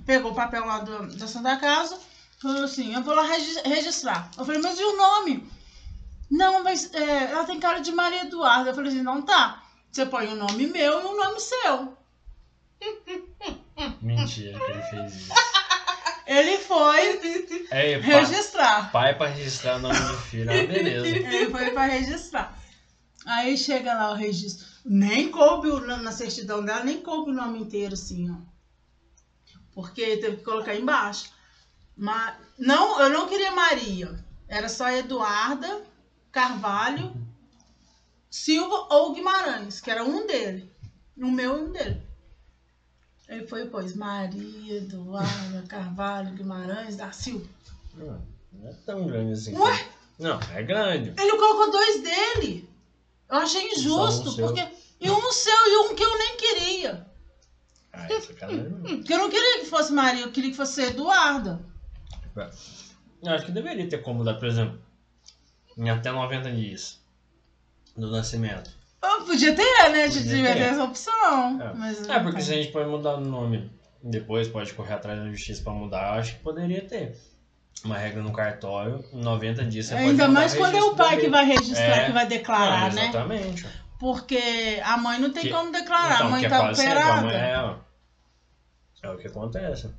[0.05, 1.97] pegou o papel lá do, da Santa Casa,
[2.41, 4.29] falou assim, eu vou lá regi- registrar.
[4.37, 5.49] Eu falei, mas e o nome?
[6.31, 8.69] Não, mas é, ela tem cara de Maria Eduarda.
[8.69, 9.63] Eu falei assim, não tá.
[9.91, 11.97] Você põe o nome meu e o nome seu.
[14.01, 15.33] Mentira que ele fez isso.
[16.27, 17.19] Ele foi
[17.71, 18.91] É, registrar.
[18.91, 20.49] pai pra registrar o nome do filho.
[20.51, 21.07] Ah, beleza.
[21.07, 22.55] Ele foi pra registrar.
[23.25, 24.67] Aí chega lá o registro.
[24.91, 28.35] Nem coube o- na certidão dela, nem coube o nome inteiro, assim, ó.
[29.71, 31.29] Porque teve que colocar embaixo.
[31.95, 34.25] Mas não, eu não queria Maria.
[34.47, 35.83] Era só Eduarda,
[36.31, 37.13] Carvalho,
[38.31, 40.67] Silva ou Guimarães, que era um dele.
[41.15, 42.01] Um meu e um dele.
[43.27, 47.45] Aí foi pôs Maria, Eduarda, Carvalho, Guimarães, da Silva.
[47.93, 49.55] Não, não é tão grande assim.
[49.55, 49.87] Ué?
[50.17, 51.13] Não, é grande.
[51.15, 52.67] Ele colocou dois dele.
[53.29, 54.78] Eu achei injusto, porque.
[54.99, 57.05] E um seu e um que eu nem queria.
[57.93, 58.97] Ah, é sacanagem.
[58.97, 61.61] Porque eu não queria que fosse Maria, eu queria que fosse Eduarda.
[63.21, 64.79] Eu acho que deveria ter como dar, por exemplo,
[65.77, 67.01] em até 90 dias
[67.97, 68.71] do nascimento.
[69.01, 70.07] Eu podia ter, né?
[70.07, 70.59] De Podia devia ter.
[70.59, 71.61] essa opção.
[71.61, 71.73] É.
[71.73, 73.71] Mas É, porque se a gente pode mudar o nome
[74.03, 77.17] depois, pode correr atrás da justiça pra mudar, eu acho que poderia ter.
[77.83, 80.95] Uma regra no cartório, em 90 dias você pode Ainda mudar mais quando é o
[80.95, 82.05] pai que vai registrar, É.
[82.07, 83.03] que vai declarar, Não, né?
[83.09, 83.67] Exatamente.
[83.99, 87.31] Porque a mãe não tem Que- como declarar, então, a mãe é tá operada.
[87.33, 87.75] é,
[89.03, 89.89] é o que acontece.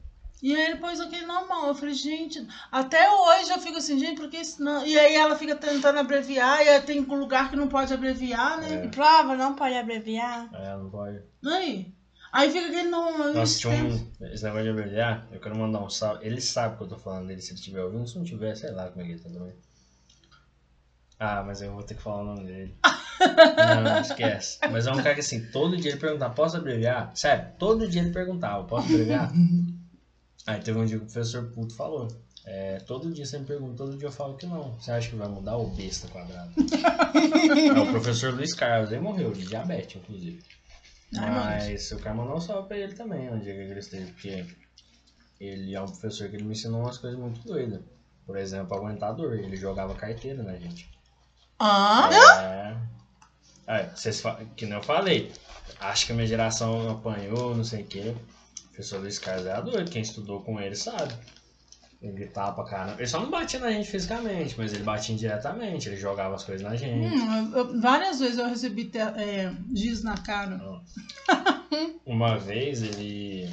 [0.43, 1.67] E aí ele pôs aquele normal.
[1.69, 4.87] Eu falei, gente, até hoje eu fico assim, gente, por que isso não?
[4.87, 8.87] E aí ela fica tentando abreviar, e aí tem lugar que não pode abreviar, né?
[8.87, 8.89] É.
[8.89, 10.49] Prova, não pode abreviar.
[10.55, 11.21] É, não pode.
[11.45, 11.93] Aí.
[12.33, 13.35] Aí fica aquele normal.
[13.35, 14.11] Nossa, tinha um.
[14.33, 16.25] Esse negócio de abreviar, eu quero mandar um salve.
[16.25, 18.09] Ele sabe que eu tô falando dele, se ele estiver ouvindo.
[18.09, 19.53] Se não tiver, sei lá como é que ele tá também.
[21.23, 22.75] Ah, mas eu vou ter que falar o nome dele.
[23.85, 24.59] não, esquece.
[24.71, 27.13] Mas é um cara que assim, todo dia ele perguntava, posso abreviar?
[27.15, 29.31] Sério, todo dia ele perguntava, posso abreviar?
[30.47, 32.09] Aí teve um dia que o professor puto falou.
[32.47, 34.73] É, todo dia você me pergunta, todo dia eu falo que não.
[34.81, 36.53] Você acha que vai mudar o besta quadrado?
[36.57, 40.43] é o professor Luiz Carlos, ele morreu de diabetes, inclusive.
[41.19, 44.11] Ai, Mas eu quero mandar um salve pra ele também, onde é que ele esteve,
[44.13, 44.47] porque
[45.39, 47.83] ele é um professor que ele me ensinou umas coisas muito doidas.
[48.25, 49.35] Por exemplo, aguentar dor.
[49.35, 50.89] Ele jogava carteira na gente.
[51.61, 52.09] Ah,
[52.43, 52.71] É.
[53.67, 54.23] É, vocês.
[54.57, 55.33] Que nem eu falei.
[55.79, 58.15] Acho que a minha geração apanhou, não sei o quê.
[58.65, 59.91] O professor Luiz Carlos era doido.
[59.91, 61.15] Quem estudou com ele sabe.
[62.03, 62.97] Ele gritava pra caramba.
[62.99, 65.89] Ele só não batia na gente fisicamente, mas ele batia indiretamente.
[65.89, 66.99] Ele jogava as coisas na gente.
[67.15, 70.59] hum, eu- eu- várias vezes eu recebi te- é, giz na cara.
[72.07, 73.53] Uma vez ele.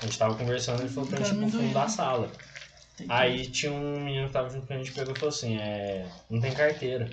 [0.00, 2.30] A gente tava conversando, ele falou pra gente ir pro fundo da sala.
[3.08, 6.10] Aí tinha um menino que tava junto com a gente pegou e falou assim, é.
[6.28, 7.10] Não tem carteira.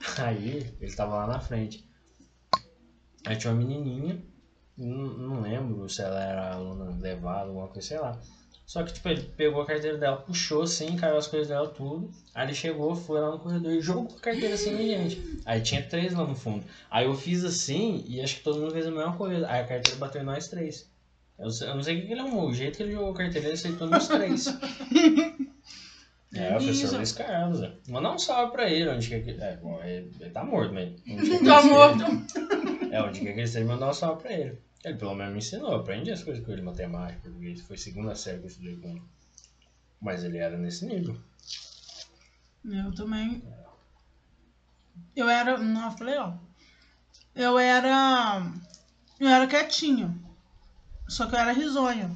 [0.18, 1.84] Aí ele tava lá na frente.
[3.24, 4.22] Aí tinha uma menininha,
[4.76, 8.20] não, não lembro se ela era aluna levada, alguma coisa, sei lá.
[8.64, 12.10] Só que, tipo, ele pegou a carteira dela, puxou assim, caiu as coisas dela tudo.
[12.34, 15.40] Aí ele chegou, foi lá no corredor e jogou a carteira assim na gente.
[15.46, 16.64] Aí tinha três lá no fundo.
[16.90, 19.48] Aí eu fiz assim e acho que todo mundo fez a mesma coisa.
[19.48, 20.86] Aí a carteira bateu em nós três.
[21.38, 23.54] Eu, eu não sei o que ele arrumou, o jeito que ele jogou carteira, ele
[23.54, 24.46] aceitou nos três.
[26.34, 26.96] É, o professor.
[26.96, 27.62] Luiz Carlos.
[27.62, 27.72] é.
[27.88, 29.30] Mandar um salve pra ele, onde quer que.
[29.30, 30.90] É, bom, ele, ele tá morto, mas.
[31.08, 32.02] onde quer que Tá ele morto.
[32.02, 34.58] esteja- É, onde quer que ele esteja, mandar um salve pra ele.
[34.84, 37.62] Ele pelo menos me ensinou, eu aprendi as coisas com ele, matemática, português.
[37.62, 39.02] Foi segunda série que eu estudei com ele.
[40.02, 41.16] Mas ele era nesse nível.
[42.62, 43.42] Eu também.
[45.16, 45.56] Eu era.
[45.56, 46.34] Não, eu falei, ó.
[47.34, 48.42] Eu era.
[49.18, 50.14] Eu era quietinha.
[51.08, 52.10] Só que eu era risonha.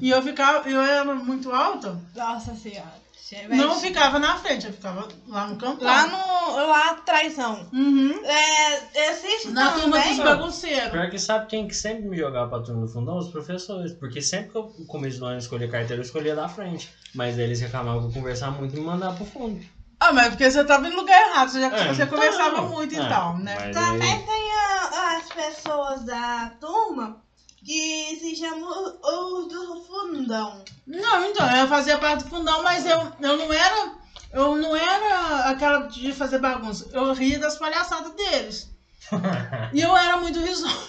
[0.00, 0.68] e eu ficava.
[0.68, 1.98] Eu era muito alta.
[2.14, 3.00] Nossa senhora.
[3.48, 5.84] Não ficava na frente, eu ficava lá no canto.
[5.84, 6.56] Lá no.
[6.66, 7.64] Lá atrásão.
[7.72, 8.20] Uhum.
[8.24, 10.90] É, existe Na turma dos bagunceiros.
[10.90, 13.16] Pior que sabe quem que sempre me jogava pra turma do fundão?
[13.18, 13.92] Os professores.
[13.92, 16.90] Porque sempre que eu no começo do ano escolhia carteira, eu escolhia da frente.
[17.14, 19.64] Mas eles reclamavam que eu conversava muito e me mandavam pro fundo.
[20.00, 22.62] Ah, mas é porque você tava no lugar errado, você, já, É, você então, conversava
[22.62, 23.70] muito é, então, né?
[23.70, 27.22] Também aí- tem a- as pessoas da turma
[27.64, 28.68] que se chamam
[29.02, 30.64] os do fundão.
[30.86, 34.00] Não, então, eu fazia parte do fundão, mas eu, eu não era.
[34.32, 36.88] Eu não era aquela de fazer bagunça.
[36.92, 38.68] Eu ria das palhaçadas deles.
[39.72, 40.88] E eu era muito risonho.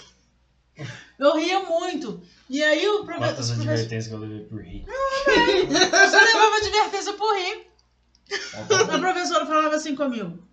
[1.18, 2.22] Eu ria muito.
[2.50, 4.86] E aí o profe- Quantas advertências que eu levei por rir.
[4.86, 7.68] Você levava advertência por rir.
[8.94, 10.48] A professora falava assim comigo.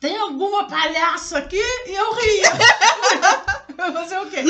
[0.00, 1.56] Tem alguma palhaça aqui?
[1.86, 2.50] E eu ria.
[3.76, 4.42] Vai fazer o quê?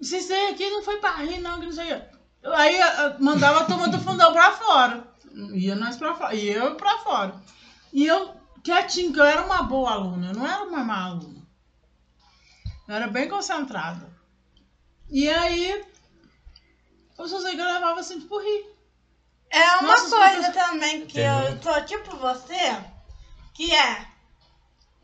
[0.00, 2.06] Se isso aí aqui não foi pra rir, não, que não sei o quê.
[2.44, 2.78] Aí
[3.18, 5.14] mandava a turma do fundão pra fora.
[5.52, 6.34] Ia nós pra fora.
[6.34, 7.40] E eu pra fora.
[7.92, 8.34] E eu,
[8.64, 11.46] quietinho, que eu era uma boa aluna, eu não era uma má aluna.
[12.88, 14.10] Eu era bem concentrada.
[15.08, 15.84] E aí,
[17.18, 18.66] eu só sei que eu levava sempre por rir.
[19.50, 22.76] É uma Nossa, coisa também que eu sou tipo você,
[23.54, 24.09] que é.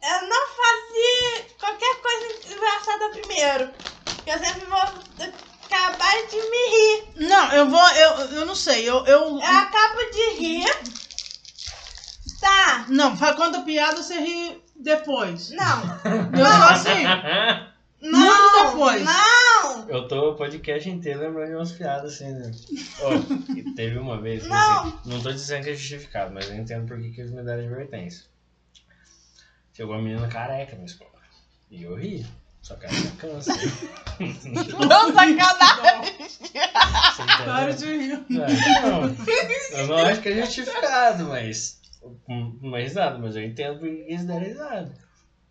[0.07, 3.71] Eu não fazia qualquer coisa engraçada primeiro.
[4.27, 7.29] Eu sempre vou acabar de me rir.
[7.29, 10.65] Não, eu vou, eu, eu não sei, eu, eu, Eu acabo de rir.
[12.41, 12.87] Tá.
[12.89, 15.51] não, faz conta piada, você ri depois.
[15.51, 15.83] Não.
[16.39, 17.05] Eu sou assim,
[18.01, 18.21] Não.
[18.21, 19.03] Muito depois.
[19.05, 19.89] Não.
[19.89, 22.53] Eu tô o podcast inteiro lembrando de umas piadas assim, né?
[23.57, 24.57] E teve uma vez, Não.
[24.57, 27.43] assim, não tô dizendo que é justificado, mas eu entendo por que que eles me
[27.43, 28.25] deram advertência.
[29.77, 31.11] Chegou uma menina careca na escola.
[31.71, 32.25] E eu ri.
[32.63, 33.53] Só que ela tinha câncer.
[34.89, 35.13] Não,
[37.15, 37.45] sacanagem.
[37.45, 38.13] Para de rir.
[38.31, 41.79] É, não, eu não acho que é justificado, mas.
[42.27, 44.95] Uma risada, mas eu entendo por que eles deram risada.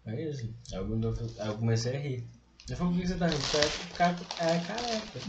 [0.08, 0.54] É isso.
[0.74, 2.28] Aí eu, comecei a rir.
[2.68, 3.58] Eu falei, por que você tá rindo?
[3.58, 5.22] É, ca- é careca.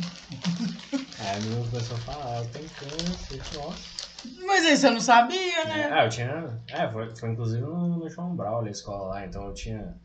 [1.18, 3.42] Aí a menina começou a falar, eu tenho câncer.
[3.52, 3.95] Nossa.
[4.24, 5.90] Mas aí você não sabia, né?
[5.92, 6.62] Ah, eu tinha.
[6.68, 9.96] É, foi, foi inclusive no, no João Braulio, a escola lá, então eu tinha.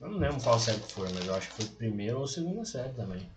[0.00, 2.64] Eu não lembro qual série que foi, mas eu acho que foi primeira ou segunda
[2.64, 3.30] série também.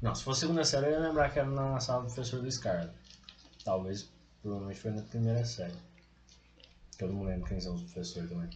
[0.00, 2.58] Não, se fosse segunda série eu ia lembrar que era na sala do professor Luiz
[2.58, 2.90] Carlos.
[3.64, 4.10] Talvez,
[4.42, 5.76] provavelmente foi na primeira série.
[6.96, 8.48] Que eu não lembro quem são os professores também.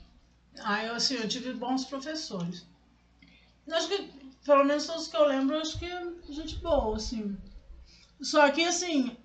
[0.60, 2.66] Ah, eu assim, eu tive bons professores.
[3.66, 4.12] Eu Acho que,
[4.44, 7.36] pelo menos os que eu lembro, eu acho que é gente boa, assim.
[8.20, 9.16] Só que, assim,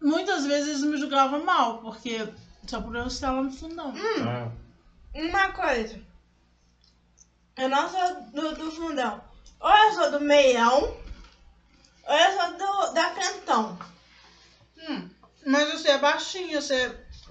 [0.00, 2.28] muitas vezes me julgavam mal, porque
[2.66, 3.92] só por eu estar lá no fundão.
[4.26, 4.50] Ah,
[5.14, 6.00] Uma coisa.
[7.56, 9.20] Eu não sou do, do fundão.
[9.60, 10.82] Ou eu sou do meião,
[12.06, 13.78] ou eu sou do, da frentão.
[14.88, 15.08] Hum,
[15.46, 16.74] mas você é baixinha, você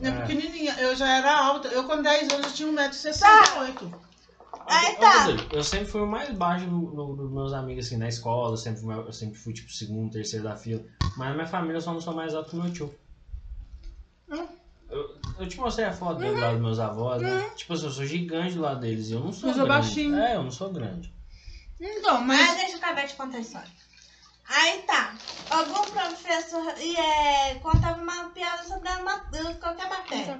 [0.01, 0.11] é É.
[0.21, 0.75] pequenininha.
[0.79, 1.67] Eu já era alta.
[1.69, 3.93] Eu com 10 anos eu tinha 1,68m.
[4.69, 5.25] Aí Ô, tá.
[5.51, 8.53] Eu sempre fui o mais baixo do- do- dos meus amigos, assim, na escola.
[8.53, 10.83] Eu sempre, fui, eu sempre fui, tipo, segundo, terceiro da fila.
[11.17, 12.93] Mas na minha família eu só não sou mais alto que o meu tio.
[14.29, 14.47] Hum.
[14.89, 17.31] Eu, eu te mostrei a foto dele lá dos meus avós, né?
[17.43, 17.55] Uhum.
[17.55, 19.85] Tipo assim, eu sou gigante do lado deles e eu não sou Eu sou grande.
[19.85, 20.15] baixinho.
[20.19, 21.13] É, eu não sou grande.
[21.79, 22.55] Então, Mas mas.
[22.57, 23.69] deixa eu acabar de contar a história.
[24.47, 25.15] Aí tá.
[25.51, 29.25] Algum professor e, é, contava uma piada sobre a ma-
[29.61, 30.39] qualquer matéria.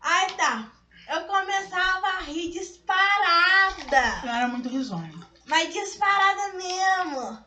[0.00, 0.72] Aí tá.
[1.12, 4.20] Eu começava a rir disparada.
[4.24, 5.12] Eu era muito risonha.
[5.46, 7.38] Mas disparada mesmo.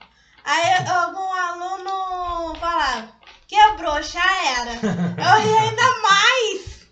[0.43, 3.09] Aí algum aluno falava,
[3.47, 4.23] quebrou, já
[4.59, 4.73] era.
[4.77, 6.85] Eu ri ainda mais.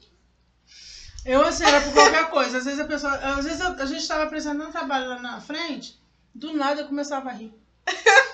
[1.23, 2.57] Eu, assim, era por qualquer coisa.
[2.57, 3.13] Às vezes a pessoa.
[3.13, 6.01] Às vezes a gente tava apresentando um trabalho lá na frente,
[6.33, 7.53] do nada eu começava a rir.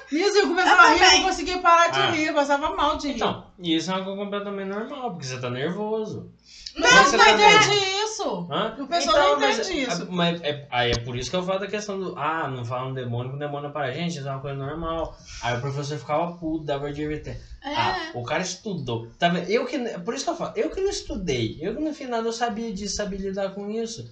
[0.10, 2.12] Isso, eu começava a rir, eu não conseguia parar de Ah.
[2.12, 3.16] rir, eu passava mal de rir.
[3.16, 6.34] Então, e isso é uma coisa completamente normal, porque você tá nervoso.
[6.76, 8.48] não, não tá entende isso.
[8.52, 8.76] Hã?
[8.80, 10.08] O pessoal não mas, entende isso.
[10.12, 12.18] Mas é, aí é por isso que eu falo da questão do.
[12.18, 14.58] Ah, não fala um demônio, o demônio é para a gente, isso é uma coisa
[14.58, 15.18] normal.
[15.42, 17.06] Aí o professor ficava puto, dava de.
[17.10, 17.38] É.
[17.64, 19.08] Ah, o cara estudou.
[19.18, 19.50] Tá vendo?
[19.50, 21.58] Eu que, por isso que eu falo, eu que não estudei.
[21.62, 24.10] Eu que no final eu sabia disso, sabia lidar com isso.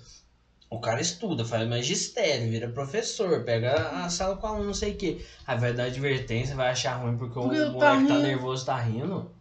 [0.69, 4.95] O cara estuda, faz magistério, vira professor, pega a sala com aluno, não sei o
[4.97, 5.25] quê.
[5.45, 8.19] Aí vai dar advertência, vai achar ruim porque, o tá moleque tá rindo.
[8.19, 9.31] nervoso, tá rindo.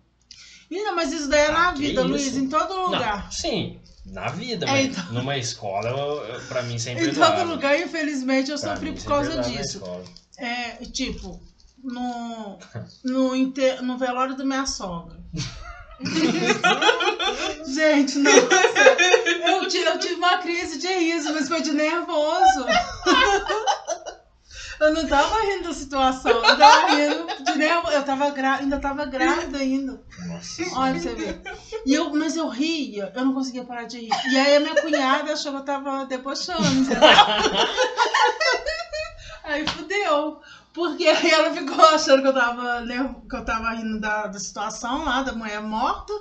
[0.70, 2.10] Ih, não, mas isso daí é na Ah, que vida, isso?
[2.10, 3.24] Luiz, em todo lugar.
[3.24, 5.12] Não, sim, na vida, É, mas então.
[5.12, 9.42] numa escola, eu, eu- pra mim sempre Em todo lugar, infelizmente, eu sofri por causa
[9.42, 9.82] disso.
[10.38, 11.40] É, tipo,
[11.82, 12.58] no,
[13.04, 15.16] no, inte- no velório da minha sogra.
[17.66, 18.30] Gente, não.
[18.30, 22.66] Eu tive, eu tive uma crise de riso, mas foi de nervoso.
[24.80, 27.92] Eu não tava rindo da situação, eu tava rindo de nervoso.
[27.94, 28.56] Eu tava gra...
[28.56, 30.00] ainda tava grávida ainda.
[30.26, 30.62] Nossa.
[30.74, 31.42] Olha pra você ver.
[31.86, 34.10] E eu, mas eu ria, eu não conseguia parar de rir.
[34.30, 36.60] E aí a minha cunhada achou que eu tava debochando?
[39.44, 40.40] Aí fudeu.
[40.72, 44.38] Porque aí ela ficou achando que eu tava, nervo- que eu tava rindo da, da
[44.38, 46.12] situação lá, da mulher morta.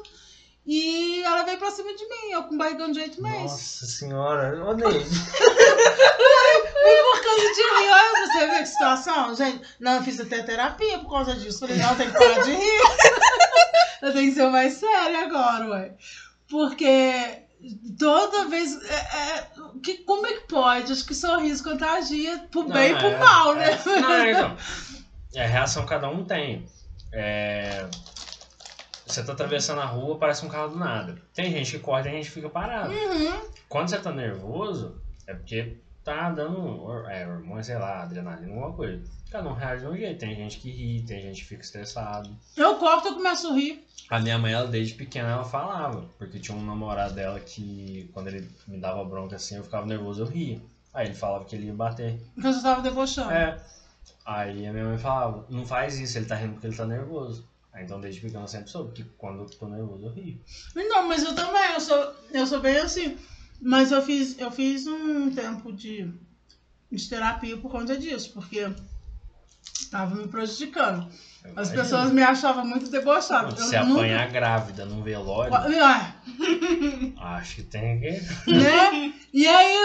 [0.65, 3.41] E ela veio pra cima de mim, eu com barrigão de oito meses.
[3.41, 5.05] Nossa senhora, eu odeio.
[5.05, 7.89] Foi por causa de rir.
[7.91, 9.61] Olha, você vê que situação, gente.
[9.79, 11.59] Não, eu fiz até terapia por causa disso.
[11.59, 12.81] Falei, não, tem que parar de rir.
[14.01, 15.93] eu tenho que ser mais séria agora, ué.
[16.49, 17.43] Porque
[17.99, 18.75] toda vez.
[18.89, 19.47] É, é,
[19.83, 20.91] que, como é que pode?
[20.91, 23.71] Acho que sorriso contagia pro bem e pro é- mal, né?
[23.71, 24.57] É, não, é, então,
[25.35, 26.67] é a reação que cada um tem.
[27.13, 27.85] É,
[29.05, 31.21] você tá atravessando a rua, parece um carro do nada.
[31.33, 32.91] Tem gente que corre, tem gente que fica parado.
[32.91, 33.41] Uhum.
[33.69, 39.03] Quando você tá nervoso, é porque tá dando é, hormônio, sei lá, adrenalina, alguma coisa.
[39.31, 40.19] Cada um reage de um jeito.
[40.19, 42.29] Tem gente que ri, tem gente que fica estressado.
[42.55, 43.85] Eu corto e começo a rir.
[44.09, 46.07] A minha mãe, ela desde pequena, ela falava.
[46.17, 50.21] Porque tinha um namorado dela que, quando ele me dava bronca assim, eu ficava nervoso,
[50.21, 50.61] eu ria.
[50.93, 52.21] Aí ele falava que ele ia bater.
[52.33, 53.31] Porque eu já tava debochando.
[53.31, 53.59] É.
[54.23, 57.47] Aí a minha mãe falava, não faz isso, ele tá rindo porque ele tá nervoso.
[57.75, 60.39] Aí então desde pequeno eu sempre soube que quando eu tô nervoso eu rio.
[60.73, 63.17] Não, mas eu também, eu sou, eu sou bem assim.
[63.61, 66.09] Mas eu fiz, eu fiz um tempo de,
[66.91, 68.73] de terapia por conta disso, porque
[69.91, 71.05] tava me prejudicando.
[71.43, 71.75] As Imagina.
[71.83, 73.49] pessoas me achavam muito debochada.
[73.49, 78.11] Eu Se nunca- apanhar grávida num velório, Ah, acho que tem que.
[78.51, 79.13] né?
[79.33, 79.77] E aí,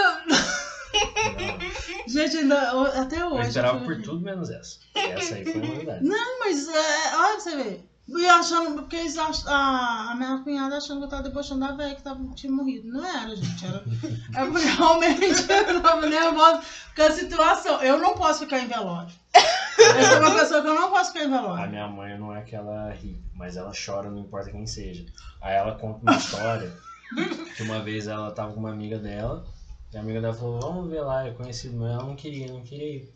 [0.93, 2.71] Não, gente, ainda,
[3.01, 3.47] até eu hoje.
[3.49, 4.77] esperava eu por fui- tudo menos essa.
[4.95, 6.03] Essa aí foi uma novidade.
[6.05, 7.87] Não, mas é, olha pra você ver.
[8.07, 11.71] E achando, porque eles ach- a, a minha cunhada achando que eu tava debochando da
[11.71, 12.89] velha que tava, tinha morrido.
[12.89, 13.65] Não era, gente.
[13.65, 13.77] Era,
[14.35, 16.61] é porque realmente eu tava nervosa
[16.95, 17.81] com a situação.
[17.81, 19.11] Eu não posso ficar em velório.
[19.33, 21.69] Eu sou uma pessoa que eu não posso ficar em A velório.
[21.69, 25.05] minha mãe não é que ela ri, mas ela chora, não importa quem seja.
[25.39, 26.71] Aí ela conta uma história
[27.55, 29.45] que uma vez ela tava com uma amiga dela,
[29.93, 32.61] e a amiga dela falou, vamos ver lá, é conhecido, mas ela não queria, não
[32.61, 33.13] queria ir.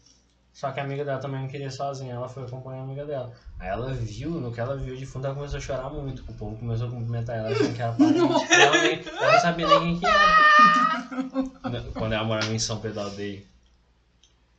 [0.51, 3.05] Só que a amiga dela também não queria ir sozinha, ela foi acompanhar a amiga
[3.05, 3.33] dela.
[3.59, 6.23] Aí ela viu, no que ela viu de fundo, ela começou a chorar muito.
[6.29, 8.53] O povo começou a cumprimentar ela, achando que era parente.
[8.53, 11.91] Ela, nem, ela não sabia nem quem que era.
[11.93, 13.43] Quando ela morava em São Pedro Aldeia,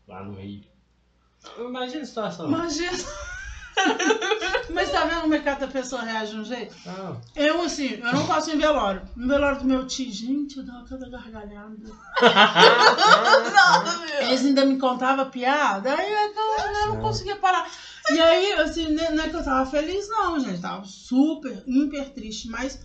[0.06, 0.64] lá no Rio.
[1.58, 2.46] Imagina a situação.
[2.46, 2.98] Imagina.
[4.70, 6.74] Mas tá vendo como é que cada pessoa reage de um jeito?
[6.84, 7.20] Não.
[7.34, 9.02] Eu, assim, eu não passo em velório.
[9.14, 11.76] No velório do meu tio, gente, eu dava cada gargalhada.
[14.20, 17.70] Eles ainda me contavam piada, aí eu, eu não conseguia parar.
[18.10, 20.60] E aí, assim, é não é que eu tava feliz, não, gente.
[20.60, 22.80] Tava super, hiper triste, mas.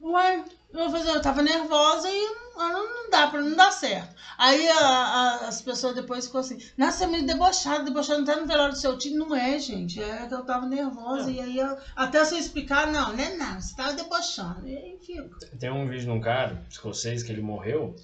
[0.00, 0.44] Ué,
[0.80, 2.72] eu, fazer, eu tava nervosa e não,
[3.04, 4.14] não dá pra não dar certo.
[4.36, 8.26] Aí a- a- as pessoas depois ficam assim, nossa, você é meio debochada, debochada, não
[8.26, 9.16] tá no velório do seu tio.
[9.18, 11.30] Não é, gente, é que eu tava nervosa.
[11.30, 14.66] E aí, eu- até se eu explicar, não, não é não, você tava debochando.
[14.68, 15.28] E aí fica.
[15.58, 17.94] Tem um vídeo de um cara, escocês, que ele morreu.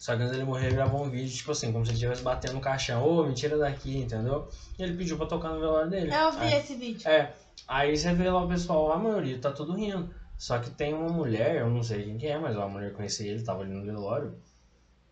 [0.00, 2.22] Só que antes dele morrer, ele gravou um vídeo, tipo assim, como se ele estivesse
[2.22, 3.04] batendo no caixão.
[3.04, 4.48] Ô, me tira daqui, entendeu?
[4.78, 6.14] E ele pediu pra tocar no velório dele.
[6.14, 7.08] Eu vi Aí- esse vídeo.
[7.08, 7.32] É.
[7.66, 10.08] Aí você vê lá o pessoal, a maioria tá tudo rindo.
[10.38, 13.26] Só que tem uma mulher, eu não sei quem que é, mas uma mulher conheci
[13.26, 14.34] ele, tava ali no velório.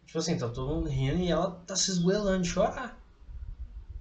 [0.06, 2.98] Tipo assim, tá todo mundo rindo e ela tá se esgoelando de chorar.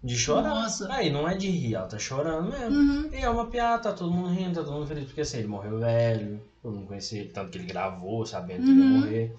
[0.03, 0.49] De chorar.
[0.49, 0.91] Nossa.
[0.91, 2.75] Aí não é de rir, ela tá chorando mesmo.
[2.75, 3.09] Uhum.
[3.13, 5.47] E é uma piada, tá todo mundo rindo, tá todo mundo feliz, porque assim, ele
[5.47, 8.99] morreu velho, todo mundo conhecia ele, tanto que ele gravou, sabendo que ele ia Uhum.
[8.99, 9.35] morrer.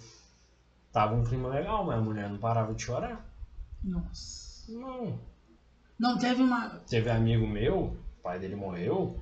[0.90, 3.28] Tava um clima legal, mas a mulher não parava de chorar.
[3.82, 4.72] Nossa.
[4.72, 5.18] Não.
[5.98, 6.78] Não teve uma.
[6.88, 9.20] Teve amigo meu, o pai dele morreu.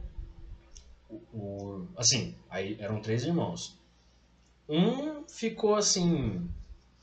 [1.32, 3.78] O, assim, aí eram três irmãos.
[4.68, 6.49] Um ficou assim,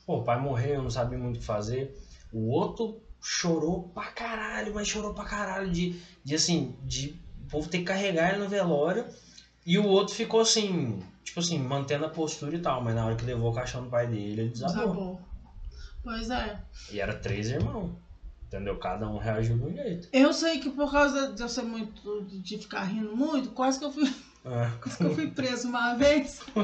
[0.05, 1.95] pô, o pai morreu, não sabia muito o que fazer.
[2.31, 7.69] O outro chorou pra caralho, mas chorou pra caralho de, de assim, de o povo
[7.69, 9.05] ter que carregar ele no velório.
[9.65, 13.15] E o outro ficou assim, tipo assim, mantendo a postura e tal, mas na hora
[13.15, 14.81] que levou o caixão do pai dele, ele desabou.
[14.81, 15.21] Desabou.
[16.03, 16.59] Pois é.
[16.91, 17.91] E era três irmãos.
[18.49, 18.79] Entendeu?
[18.79, 20.07] Cada um reagiu de um jeito.
[20.11, 22.23] Eu sei que por causa de eu ser muito.
[22.25, 24.11] de ficar rindo muito, quase que eu fui,
[24.43, 24.71] É.
[24.81, 26.39] quase que eu fui preso uma vez.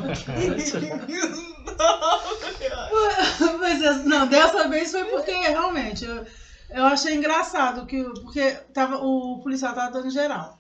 [3.60, 6.26] Mas é- não, dessa vez foi porque realmente eu,
[6.72, 10.60] eu achei engraçado que porque tava, o policial tava dando geral.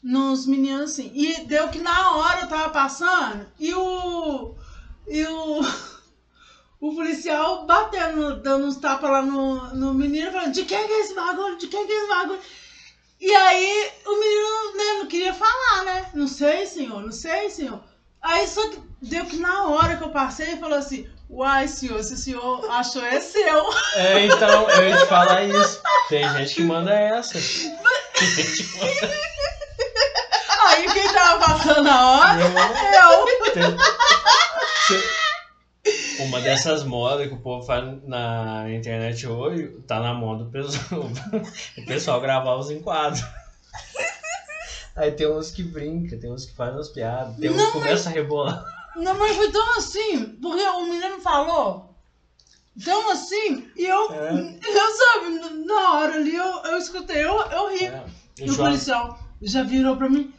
[0.00, 1.10] Nos meninos assim.
[1.12, 4.54] E deu que na hora eu tava passando e o.
[5.08, 5.60] E o.
[6.82, 11.00] O policial batendo, dando uns tapas lá no, no menino, falando, de quem que é
[11.02, 11.56] esse bagulho?
[11.56, 12.40] De quem que é esse bagulho?
[13.20, 16.10] E aí o menino né, não queria falar, né?
[16.12, 17.80] Não sei, senhor, não sei, senhor.
[18.20, 22.02] Aí só que deu que na hora que eu passei, ele falou assim, uai, senhor,
[22.02, 23.70] se o senhor achou é seu.
[23.94, 25.80] É, então, eu ia te falar isso.
[26.08, 27.34] Tem gente que manda essa.
[27.34, 29.22] Tem gente que manda
[30.66, 33.52] Aí quem tava passando a hora, eu.
[33.52, 33.76] Tem-
[34.88, 35.21] Cê-
[36.24, 41.02] Uma dessas modas que o povo faz na internet hoje, tá na moda o pessoal,
[41.78, 43.22] o pessoal gravar os enquadros.
[44.94, 48.12] Aí tem uns que brincam, tem uns que fazem as piadas, tem uns que começam
[48.12, 48.64] a rebolar.
[48.96, 51.92] Não, mas foi tão assim, porque o menino falou
[52.84, 54.30] tão assim, e eu, É.
[54.62, 57.84] eu sabe, na hora ali eu, eu escutei, eu, eu ri.
[57.86, 58.04] É.
[58.40, 60.32] E O policial já virou pra mim.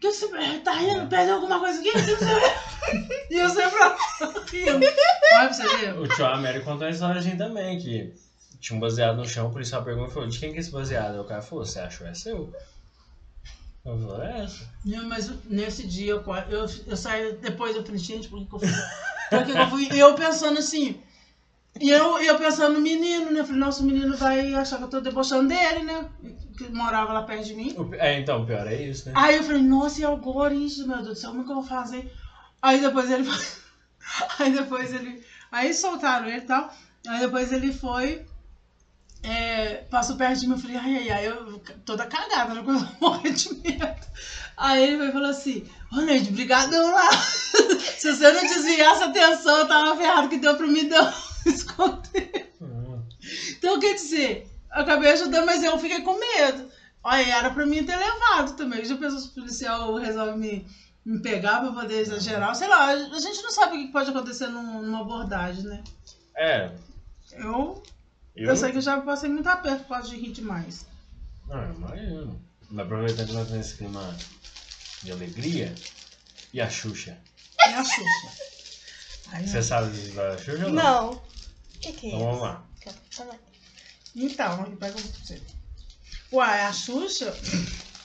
[0.00, 1.08] O que você tá rindo?
[1.08, 1.90] Perdeu alguma coisa aqui?
[3.30, 3.78] E eu sempre
[4.50, 4.86] rindo.
[4.86, 5.98] Olha pra você ver.
[5.98, 8.14] o tio Américo contou uma história assim também, que
[8.58, 10.70] tinha um baseado no chão, o policial perguntou e falou, de quem que é esse
[10.70, 11.20] baseado?
[11.20, 12.50] O cara falou, você achou é seu?
[13.84, 14.66] Eu falei, é essa.
[14.86, 18.54] Não, Mas nesse dia eu, eu, eu saí depois, eu falei, gente, por que, que
[18.54, 18.68] eu fui?
[19.28, 19.88] Por que, que eu fui?
[19.92, 20.98] E eu pensando assim.
[21.78, 23.40] E eu, eu pensando no menino, né?
[23.40, 26.10] Eu falei, nossa, o menino vai achar que eu tô debochando dele, né?
[26.60, 27.74] Que morava lá perto de mim.
[27.98, 29.14] É, então, o pior é isso, né?
[29.16, 31.54] Aí eu falei, nossa, e agora isso, meu Deus do céu, como é que eu
[31.56, 32.12] vou fazer?
[32.60, 33.26] Aí depois ele.
[34.38, 35.24] Aí depois ele.
[35.50, 36.70] Aí soltaram ele e tal.
[37.08, 38.26] Aí depois ele foi.
[39.22, 42.62] é, passou perto de mim, eu falei, ai, ai, ai, eu toda cagada, né?
[42.62, 44.06] Coisa morrer de medo.
[44.56, 47.10] Aí ele foi e falou assim, ô Neide, brigadão lá.
[47.96, 51.14] Se você não desviasse a atenção, eu tava ferrado que deu pra mim dar
[51.46, 52.52] esconder.
[52.60, 53.02] Hum.
[53.56, 56.70] Então, quer dizer, acabei ajudando, mas eu fiquei com medo.
[57.02, 58.84] Olha, era pra mim ter levado também.
[58.84, 60.66] Já pensou se o policial resolve me,
[61.04, 62.54] me pegar pra poder exagerar?
[62.54, 65.82] Sei lá, a gente não sabe o que pode acontecer num- numa abordagem, né?
[66.36, 66.70] É,
[67.32, 67.82] Eu,
[68.36, 70.86] eu, eu, sei que eu já passei muito aperto por causa de rir demais.
[71.50, 72.40] Ah, imagino.
[72.70, 74.16] Mas aproveitando que nós estamos nesse clima
[75.02, 75.74] de alegria,
[76.52, 77.16] e a Xuxa?
[77.66, 78.50] E a Xuxa.
[79.46, 80.82] Você sabe da Xuxa ou não?
[80.82, 81.10] Não.
[81.12, 81.20] O
[81.80, 82.62] que, que é Então vamos lá.
[83.08, 83.22] isso?
[84.16, 85.40] Então, aqui pega um pra você.
[86.32, 87.34] Uai, a Xuxa,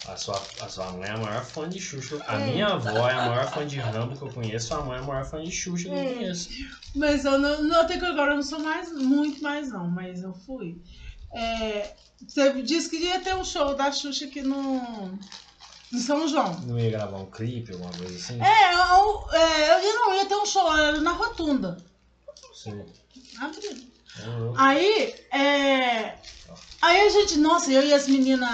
[0.08, 2.24] A sua, a sua mãe é a maior fã de Xuxa.
[2.28, 4.68] A minha avó é a maior fã de Rambo que eu conheço.
[4.68, 6.50] Sua mãe é a maior fã de Xuxa que eu conheço.
[6.96, 10.22] mas eu não, não até que agora eu não sou mais, muito mais não, mas
[10.22, 10.80] eu fui.
[11.34, 11.96] É,
[12.28, 15.18] você disse que ia ter um show da Xuxa aqui no,
[15.92, 16.60] em São João.
[16.62, 18.40] Não ia gravar um clipe, alguma coisa assim?
[18.42, 21.78] É, eu, é, eu ia- não ia ter um show era na rotunda.
[22.54, 22.86] Sim.
[23.40, 23.95] Abriu.
[24.24, 26.16] Eu- Aí, é.
[26.82, 28.50] Aí a gente, nossa, eu e as meninas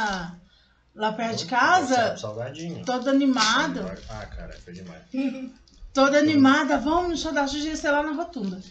[0.95, 2.83] lá perto de eu- casa, Salgadinho.
[2.85, 5.01] toda animada, Ah, cara, foi demais.
[5.93, 8.61] toda animada, vamos no show da Xuxa ser lá na rotunda.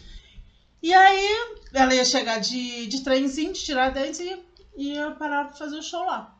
[0.81, 4.43] E aí, ela ia chegar de, de trenzinho, de Tiradentes e
[4.75, 6.35] ia parar pra fazer o show lá.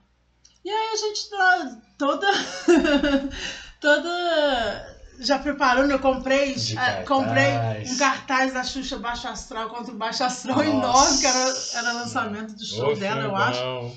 [0.66, 2.28] E aí a gente lá, toda.
[3.80, 4.91] toda.
[5.22, 7.52] Já preparando, eu comprei, ah, comprei
[7.88, 10.70] um cartaz da Xuxa Baixo Astral contra o Baixo Astral Nossa.
[10.70, 13.96] enorme, que era, era lançamento do show dela, eu acho.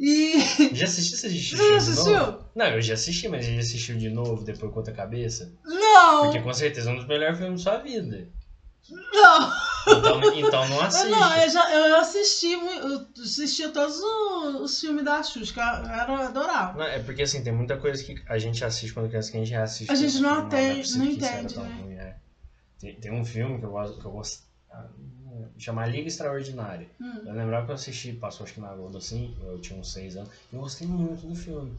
[0.00, 0.40] E.
[0.72, 1.16] Já assistiu?
[1.18, 1.58] Assistiu?
[1.58, 2.38] Você já assistiu?
[2.56, 5.52] Não, eu já assisti, mas já assistiu de novo, depois com outra cabeça?
[5.62, 6.22] Não!
[6.22, 8.26] Porque com certeza é um dos melhores filmes da sua vida.
[9.12, 9.69] Não!
[9.86, 11.08] Então, então não Eu, assista.
[11.08, 15.64] não, eu, já, eu assisti, eu assisti todos os, os filmes da Xuxa, que eu
[15.64, 16.76] era adorável.
[16.76, 19.40] Não, é porque assim, tem muita coisa que a gente assiste quando criança que a
[19.40, 19.90] gente reassiste.
[19.92, 21.76] A gente não fala, tem- é possível não era entende, né?
[21.80, 22.16] ruim", é.
[22.78, 24.38] Tem, tem um filme que eu gosto, que eu gosto
[24.70, 24.86] ah,
[25.58, 26.88] chama Liga Extraordinária.
[27.00, 27.22] Hum.
[27.26, 30.16] Eu lembrava que eu assisti, passou acho que na Globo assim, eu tinha uns seis
[30.16, 31.76] anos, e eu gostei muito do filme.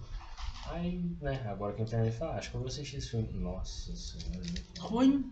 [0.68, 3.28] Aí, né, agora que eu internet fala, acho que eu vou assistir esse filme.
[3.34, 4.42] Nossa senhora.
[4.80, 5.32] Ruim.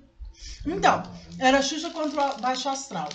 [0.66, 1.04] Então,
[1.38, 3.10] era Xuxa contra o Baixo Astral.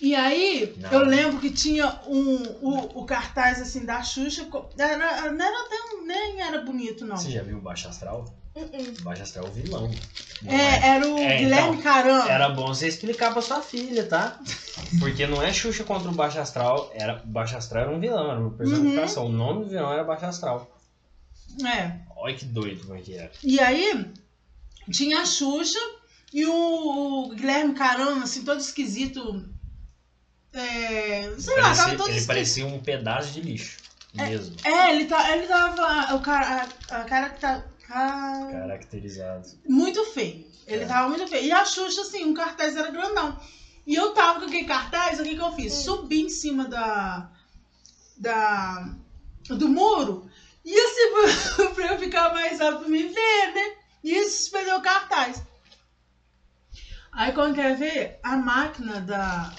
[0.00, 0.90] E aí, Não.
[0.92, 4.48] eu lembro que tinha um, o, o cartaz assim da Xuxa.
[4.78, 7.16] Era, não era tão, nem era bonito, não.
[7.18, 8.24] Você já viu o Baixo Astral?
[8.54, 8.94] Uh-uh.
[9.00, 9.90] O Baixo Astral é o vilão.
[10.42, 12.30] Não É, era o É, Guilherme então, Caramba.
[12.30, 14.40] Era bom você explicar pra sua filha, tá?
[14.98, 16.90] Porque não é Xuxa contra o Baixo Astral.
[16.94, 19.24] Era, o Baixo Astral era um vilão, era uma personificação.
[19.26, 19.30] Uhum.
[19.30, 20.78] O nome do vilão era Baixo Astral.
[21.64, 21.92] É.
[22.16, 23.30] Olha que doido como é que era.
[23.42, 24.06] E aí,
[24.90, 25.78] tinha a Xuxa
[26.32, 29.44] e o, Guilherme Caramba, assim, todo esquisito.
[30.52, 32.26] É, sei lá, Parecia- tava todo ele esquisito.
[32.26, 33.78] parecia um pedaço de lixo.
[34.12, 34.56] Mesmo.
[34.64, 36.16] É, ele, tá, ele tava.
[36.16, 37.64] O cara, a, a cara que tá.
[37.88, 39.48] ah, Caracterizado.
[39.68, 40.44] muito feio.
[40.66, 40.86] Ele É.
[40.86, 41.44] tava muito feio.
[41.44, 43.38] E a Xuxa, assim, um cartaz era grandão.
[43.86, 45.72] E eu tava com aquele cartaz, o que, que eu fiz?
[45.72, 47.30] Subi em cima da.
[48.16, 48.88] da
[49.48, 50.28] do muro.
[50.64, 53.76] E assim, pra eu ficar mais alto pra me ver, né?
[54.02, 55.42] E espelhou o cartaz.
[57.12, 59.52] Aí quando quer ver, a máquina da,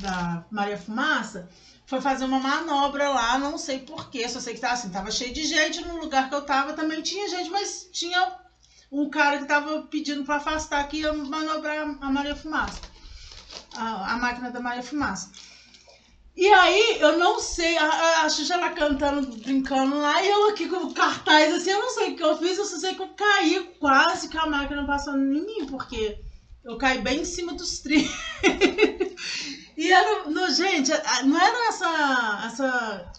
[0.00, 1.48] da Maria Fumaça
[1.86, 5.32] foi fazer uma manobra lá, não sei porquê, só sei que tava assim, tava cheio
[5.34, 8.38] de gente no lugar que eu tava, também tinha gente, mas tinha
[8.90, 12.80] um cara que tava pedindo pra afastar que ia manobrar a Maria Fumaça.
[13.74, 15.30] A, a máquina da Maria Fumaça.
[16.34, 20.66] E aí, eu não sei, a, a, Xuxa lá cantando, brincando lá, e eu aqui
[20.66, 23.02] com o cartaz, assim, eu não sei o que eu fiz, eu só sei que
[23.02, 26.18] eu caí quase que a máquina passando em mim, porque
[26.64, 28.10] eu caí bem em cima dos trilhos.
[29.76, 30.90] e era, no, gente,
[31.24, 33.12] não era essa, essa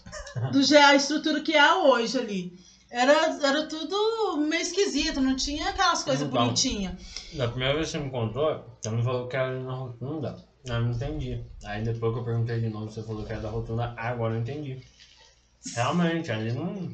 [0.50, 2.52] do je- a estrutura que é hoje ali.
[2.90, 3.12] Era,
[3.42, 6.44] era tudo meio esquisito, não tinha aquelas coisas Então.
[6.44, 6.94] bonitinhas.
[7.32, 10.36] Da primeira vez que você me contou, você me falou que era na rotunda.
[10.66, 11.44] Eu não entendi.
[11.64, 13.94] Aí depois que eu perguntei de novo, você falou que era da rotunda.
[13.96, 14.80] Ah, agora eu entendi.
[15.74, 16.90] Realmente, ali não.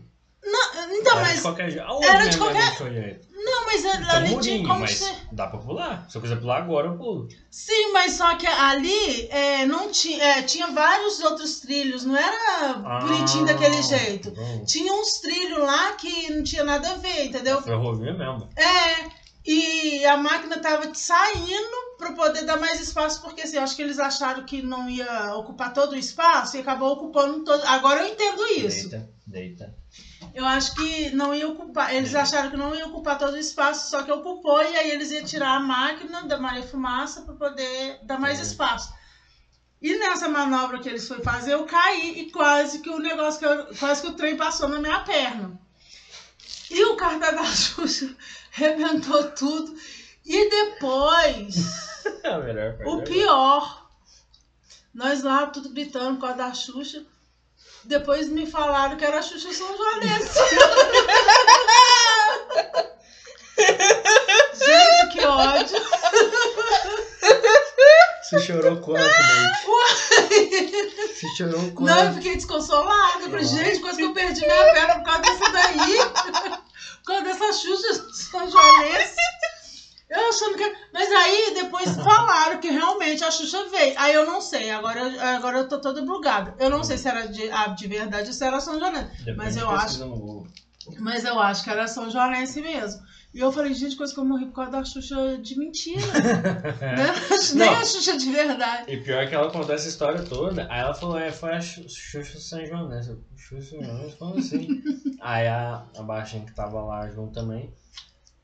[0.93, 1.37] Então, era mas.
[1.37, 2.05] de qualquer jeito.
[2.05, 3.21] Era de qualquer- olhei?
[3.33, 5.15] Não, mas ali um tinha como mas ser.
[5.33, 6.07] dá pra pular.
[6.11, 7.29] Se eu quiser pular agora, eu pulo.
[7.51, 12.75] Sim, mas só que ali é, não tinha, é, tinha vários outros trilhos, não era
[12.75, 14.31] bonitinho Ah, daquele jeito.
[14.33, 14.65] bom.
[14.65, 17.61] Tinha uns trilhos lá que não tinha nada a ver, entendeu?
[17.63, 18.49] Ferrovia mesmo.
[18.57, 19.09] É,
[19.45, 23.83] e a máquina tava saindo para poder dar mais espaço, porque assim, eu acho que
[23.83, 27.63] eles acharam que não ia ocupar todo o espaço e acabou ocupando todo.
[27.65, 28.89] Agora eu entendo isso.
[28.89, 29.75] Deita, deita.
[30.35, 31.95] Eu acho que não ia ocupar.
[31.95, 32.21] Eles É.
[32.21, 35.25] acharam que não ia ocupar todo o espaço, só que ocupou, e aí eles iam
[35.25, 38.43] tirar a máquina da Maria Fumaça para poder dar mais É.
[38.43, 38.91] espaço.
[39.83, 43.47] E nessa manobra que eles foram fazer, eu caí e quase que o negócio, que
[43.47, 45.59] eu- quase que o trem passou na minha perna.
[46.71, 48.15] E o cartaz da Xuxa
[48.53, 49.75] rebentou tudo.
[50.25, 51.57] E depois,
[52.23, 52.91] É a melhor parte.
[52.91, 53.91] o pior,
[54.95, 57.05] nós lá tudo gritando por causa da Xuxa.
[57.85, 60.39] Depois me falaram que era a Xuxa São Joanense.
[63.61, 65.77] Gente, que ódio.
[68.23, 69.67] Você chorou quanto, Leite?
[71.15, 71.83] Você chorou quanto?
[71.83, 73.25] Não, eu fiquei desconsolada.
[73.25, 75.99] Eu falei, gente, quase que eu perdi minha perna por causa dessa daí.
[76.99, 79.17] Por causa dessa Xuxa São Joanense.
[80.11, 80.73] Eu achando que.
[80.93, 83.95] Mas aí depois falaram que realmente a Xuxa veio.
[83.97, 86.55] Aí eu não sei, agora, eu- agora eu tô toda bugada.
[86.59, 89.09] Eu não sei se era de, ah, de verdade ou se era São Joanense.
[89.37, 89.99] Mas eu acho-.
[90.99, 93.01] Mas eu acho que era São Joanense mesmo.
[93.33, 96.01] E eu falei, gente, coisa que eu morri por causa da Xuxa de mentira.
[96.81, 97.15] né?
[97.55, 98.91] Nem a Xuxa de verdade.
[98.93, 101.89] E pior que ela contou essa história toda, aí ela falou, é, foi a Xu-
[101.89, 103.11] Xuxa São Joanense.
[103.11, 104.17] Eu, Xuxa São Joanense?
[104.17, 104.83] Como assim?
[105.23, 107.73] aí a, a baixinha que tava lá junto também,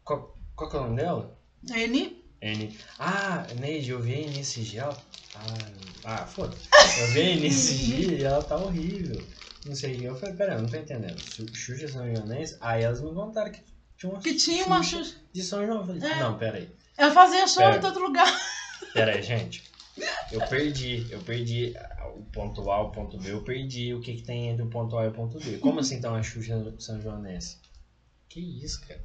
[0.05, 1.37] qual, qual que é o nome dela?
[1.65, 2.23] N.
[2.43, 2.79] N.
[2.99, 5.03] Ah, Neide, eu vi a N esse dia, ela...
[5.35, 6.69] Ah, ah foda-se.
[7.01, 9.23] Eu vi a N esse dia e ela tá horrível.
[9.65, 10.07] Não sei.
[10.07, 11.19] Eu falei, pera, eu não tô entendendo.
[11.21, 12.57] Xu- Xuxa São Joanense?
[12.61, 13.61] Aí elas me contaram que
[13.99, 15.17] tinha uma Que tinha uma Xuxa.
[15.33, 15.81] de São João.
[15.81, 16.21] Eu falei, É.
[16.21, 16.71] não, pera aí.
[16.97, 18.27] Ela fazia show em todo lugar.
[18.95, 19.63] Pera aí, gente.
[20.33, 21.75] Eu perdi, eu perdi
[22.15, 24.97] o ponto A, o ponto B, eu perdi o que, que tem entre o ponto
[24.97, 25.59] A e o ponto B.
[25.59, 27.59] Como assim então a Xuxa São Joanense?
[28.29, 29.01] Que isso, cara?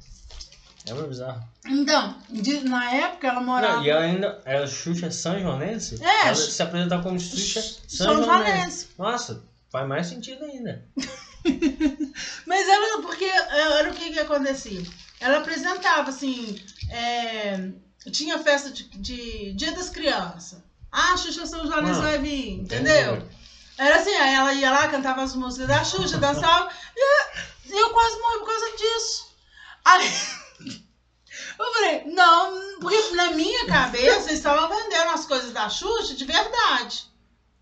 [0.86, 1.42] É muito bizarro.
[1.64, 3.76] Então, de- na época ela morava.
[3.76, 6.02] Não, e ela ainda era Xuxa São Joanense?
[6.02, 8.88] É, Ela se apresentava como Xuxa São, São Joanense.
[8.98, 10.84] Nossa, faz mais sentido ainda.
[12.46, 14.82] Mas ela, porque é, era o que que acontecia?
[15.20, 17.68] Ela apresentava, assim, é,
[18.10, 20.58] tinha festa de, de Dia das Crianças.
[20.90, 23.14] Ah, a Xuxa São Joanense Ah, vai vir, entendeu?
[23.14, 23.28] Entendeu?
[23.78, 28.18] Era assim, aí ela ia lá, cantava as músicas da Xuxa, dançava, e eu quase
[28.20, 29.32] morri por causa disso.
[29.84, 30.12] Aí
[31.64, 36.24] eu falei, não, porque na minha cabeça eles estavam vendendo as coisas da Xuxa de
[36.24, 37.10] verdade.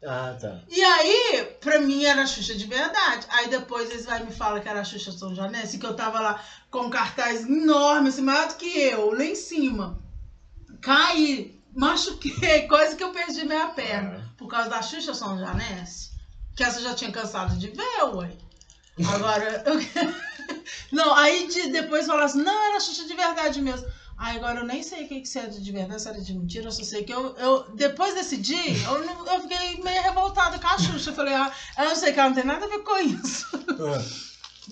[0.02, 0.60] Ah, tá.
[0.68, 3.26] E aí, pra mim era a Xuxa de verdade.
[3.28, 6.20] Aí depois eles vai me falar que era a Xuxa São Joanense, que eu tava
[6.20, 9.98] lá com um cartaz enorme, assim, maior do que eu, lá em cima.
[10.80, 14.16] Caí machuquei, coisa que eu perdi minha perna.
[14.16, 14.36] É.
[14.36, 16.10] Por causa da Xuxa São Janesse.
[16.56, 18.32] Que essa eu já tinha cansado de ver, ué.
[19.06, 19.74] Agora, eu...
[20.92, 23.86] Não, aí de, depois falaram assim, não, era Xuxa de verdade mesmo.
[24.18, 26.34] Aí agora eu nem sei o que, que se era de verdade, se era de
[26.34, 30.02] mentira, eu só sei que eu, eu depois desse dia, eu, não- eu fiquei meio
[30.02, 31.10] revoltada com a Xuxa.
[31.10, 33.46] Eu falei, ah, eu não sei que ela não tem nada a ver com isso.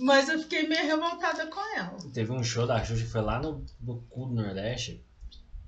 [0.01, 1.97] Mas eu fiquei meio revoltada com ela.
[2.13, 5.03] Teve um show da Xuxa que foi lá no, no cu do Nordeste,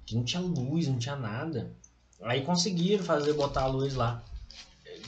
[0.05, 1.73] que não tinha luz, não tinha nada.
[2.23, 4.23] Aí conseguiram fazer, botar a luz lá.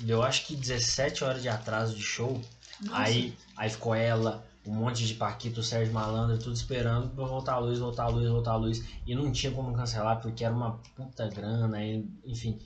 [0.00, 2.40] Deu acho que 17 horas de atraso de show.
[2.84, 3.02] Nossa.
[3.02, 7.58] Aí, aí ficou ela, um monte de Paquito, Sérgio Malandro, tudo esperando pra voltar a
[7.58, 8.82] luz, voltar a luz, voltar a luz.
[9.06, 12.58] E não tinha como cancelar porque era uma puta grana, aí, enfim.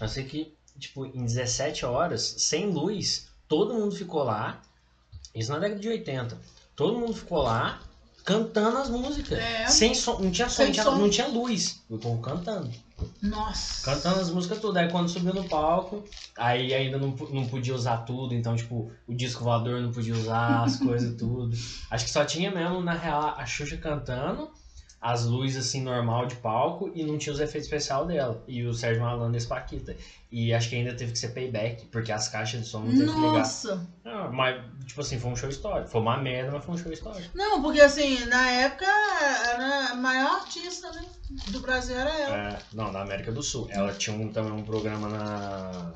[0.00, 4.60] Eu sei que, tipo, em 17 horas, sem luz, todo mundo ficou lá.
[5.34, 6.38] Isso na década de 80.
[6.74, 7.80] Todo mundo ficou lá
[8.24, 9.38] cantando as músicas.
[9.38, 9.66] É.
[9.68, 10.96] Sem som, não tinha som, tinha, som.
[10.96, 11.80] não tinha luz.
[11.88, 12.70] O povo cantando.
[13.22, 13.84] Nossa.
[13.84, 14.76] Cantando as músicas tudo.
[14.76, 16.04] Aí quando subiu no palco,
[16.36, 18.34] aí ainda não, não podia usar tudo.
[18.34, 21.56] Então, tipo, o disco voador não podia usar, as coisas tudo.
[21.90, 24.50] Acho que só tinha mesmo, na real, a Xuxa cantando,
[25.06, 28.42] as luzes assim, normal de palco, e não tinha os efeitos especiais dela.
[28.48, 29.96] E o Sérgio Malandro e Paquita.
[30.32, 33.04] E acho que ainda teve que ser payback, porque as caixas de som não teve
[33.04, 33.38] que ligar.
[33.38, 33.88] Nossa.
[34.04, 35.88] Ah, mas, tipo assim, foi um show histórico.
[35.88, 37.30] Foi uma merda, mas foi um show histórico.
[37.36, 41.06] Não, porque assim, na época, era a maior artista né,
[41.50, 42.36] do Brasil era ela.
[42.36, 43.68] É, não, na América do Sul.
[43.70, 45.92] Ela tinha um, também um programa na.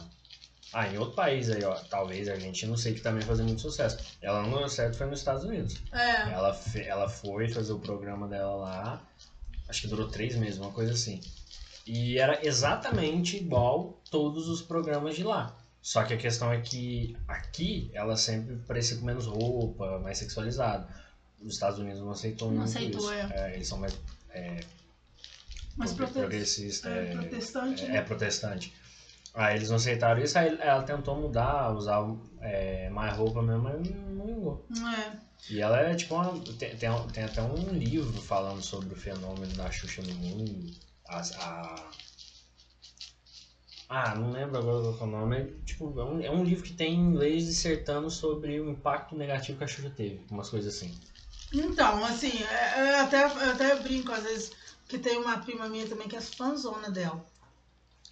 [0.72, 1.74] Ah, em outro país aí, ó.
[1.90, 3.98] Talvez a gente não sei que também fazia muito sucesso.
[4.22, 5.76] Ela não deu certo, foi nos Estados Unidos.
[5.92, 6.30] É.
[6.32, 9.02] Ela, fe- ela foi fazer o programa dela lá.
[9.68, 11.20] Acho que durou três meses, uma coisa assim.
[11.86, 15.56] E era exatamente igual todos os programas de lá.
[15.82, 20.86] Só que a questão é que aqui ela sempre parecia com menos roupa, mais sexualizado.
[21.42, 23.32] Os Estados Unidos não aceitou Não muito aceitou, isso.
[23.32, 23.54] é.
[23.54, 23.98] eles são mais
[25.76, 26.12] Mas progre- prote...
[26.28, 27.84] progressista, é, é, protestante.
[27.84, 27.96] é, né?
[27.96, 28.72] é protestante.
[29.34, 32.00] Aí eles não aceitaram isso, aí ela tentou mudar, usar
[32.40, 34.66] é, mais roupa mesmo, mas não vingou.
[34.94, 35.12] É.
[35.48, 36.32] E ela é tipo uma.
[36.58, 40.74] Tem, tem, tem até um livro falando sobre o fenômeno da Xuxa no mundo.
[41.08, 41.90] As- a.
[43.88, 45.36] Ah, não lembro agora qual é o nome.
[45.40, 49.14] É, tipo, é um, é um livro que tem em inglês dissertando sobre o impacto
[49.16, 50.20] negativo que a Xuxa teve.
[50.30, 50.94] Umas coisas assim.
[51.52, 54.52] Então, assim, é- eu até, eu até brinco às vezes
[54.88, 57.20] que tem uma prima minha também que é fãzona dela.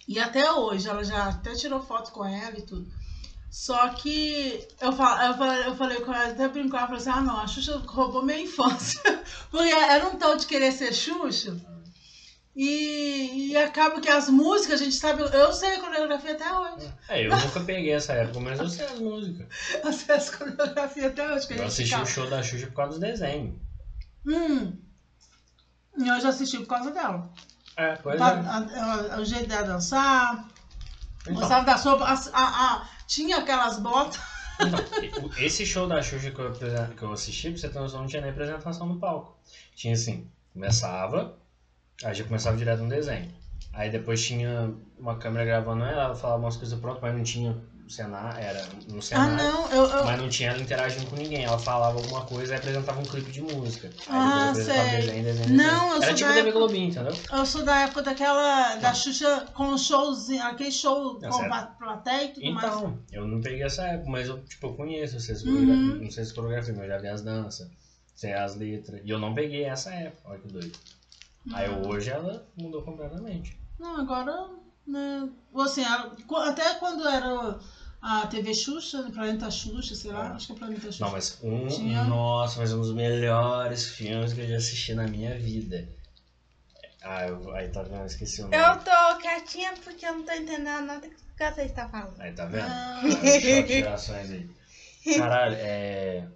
[0.09, 2.91] E até hoje, ela já até tirou foto com ela e tudo.
[3.51, 6.99] Só que eu, fal, eu, falei, eu falei com ela, até brinco com ela, falei
[6.99, 8.99] assim, ah não, a Xuxa roubou minha infância.
[9.51, 11.55] Porque era um tal de querer ser Xuxa.
[12.55, 16.91] E, e acaba que as músicas, a gente sabe, eu sei a coreografia até hoje.
[17.07, 19.47] É, eu nunca peguei essa época, mas eu sei as músicas.
[19.85, 21.47] Eu sei as coreografias até hoje.
[21.51, 22.03] Eu assisti ficava.
[22.03, 23.55] o show da Xuxa por causa dos desenhos.
[24.25, 24.75] Hum.
[25.99, 27.31] E eu já assisti por causa dela.
[27.79, 28.77] É, pois Tá- é.
[28.79, 30.45] a- a- o jeito dela dançar,
[31.21, 34.19] Então, gostava da sopa, a- a- tinha aquelas botas.
[34.59, 34.79] Então,
[35.37, 38.21] esse show da Xuxa que eu, que eu assisti, pra você ter noção, não tinha
[38.21, 39.37] nem apresentação no palco.
[39.75, 41.37] Tinha assim, começava,
[42.03, 43.31] aí já começava direto no desenho.
[43.71, 47.55] Aí depois tinha uma câmera gravando ela, ela falava umas coisas prontas, mas não tinha
[47.91, 49.35] cenário, era no Ah, cenário.
[49.37, 49.83] não, eu.
[49.85, 51.43] eu- Mas não tinha ela interagindo com ninguém.
[51.43, 53.89] Ela falava alguma coisa e apresentava um clipe de música.
[54.07, 54.63] Ah, sei.
[54.63, 55.93] desenho, desenho, Não, desenho.
[55.95, 57.13] eu Era tipo da TV época- Globinho, entendeu?
[57.31, 58.75] eu sou da época daquela.
[58.75, 61.47] da Xuxa com showzinho, aquele show Não, com certo.
[61.49, 62.67] pla- plateia e tudo mais.
[62.67, 65.99] Então, eu não peguei essa época, mas eu, tipo, eu conheço essas Uhum.
[66.03, 67.69] Não sei se coreografia, mas eu já vi as danças,
[68.15, 69.01] sei as letras.
[69.03, 70.77] E eu não peguei essa época, olha que doido.
[71.53, 73.57] Aí hoje ela mudou completamente.
[73.79, 74.49] Não, agora.
[74.87, 77.59] Né, assim, até quando era
[78.01, 80.31] a TV Xuxa, né, Planeta Xuxa, sei lá, É.
[80.31, 81.03] acho que é Planeta Xuxa.
[81.05, 81.67] Não, mas um.
[81.67, 85.87] Tinha- Nossa, mas um dos melhores filmes que eu já assisti na minha vida.
[87.01, 87.95] Ah, eu, aí tá vendo?
[87.99, 88.55] Eu esqueci o nome.
[88.57, 91.15] Eu tô quietinha porque eu não tô entendendo nada que
[91.51, 92.19] você está falando.
[92.19, 92.65] Aí tá vendo?
[92.67, 93.01] Ah.
[93.03, 94.49] Só tirações aí.
[95.17, 96.27] Caralho, é.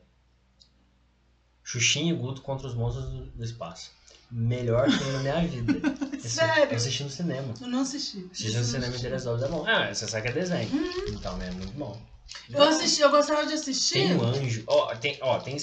[1.63, 3.91] Xuxinha e Guto contra os monstros do, do espaço.
[4.35, 5.73] Melhor filme da minha vida.
[6.19, 6.71] Sério?
[6.71, 7.53] Eu assisti no cinema.
[7.61, 8.27] Eu não assisti.
[8.31, 8.99] Assisti no cinema em.
[8.99, 9.63] Teresópolis é bom.
[9.67, 10.69] Ah, você sabe que é desenho.
[11.07, 11.49] Então, né?
[11.49, 12.01] É muito bom.
[12.49, 13.93] Eu assisti, eu gostava de assistir.
[13.93, 14.63] Tem um anjo.
[14.65, 15.55] Ó, tem, ó, tem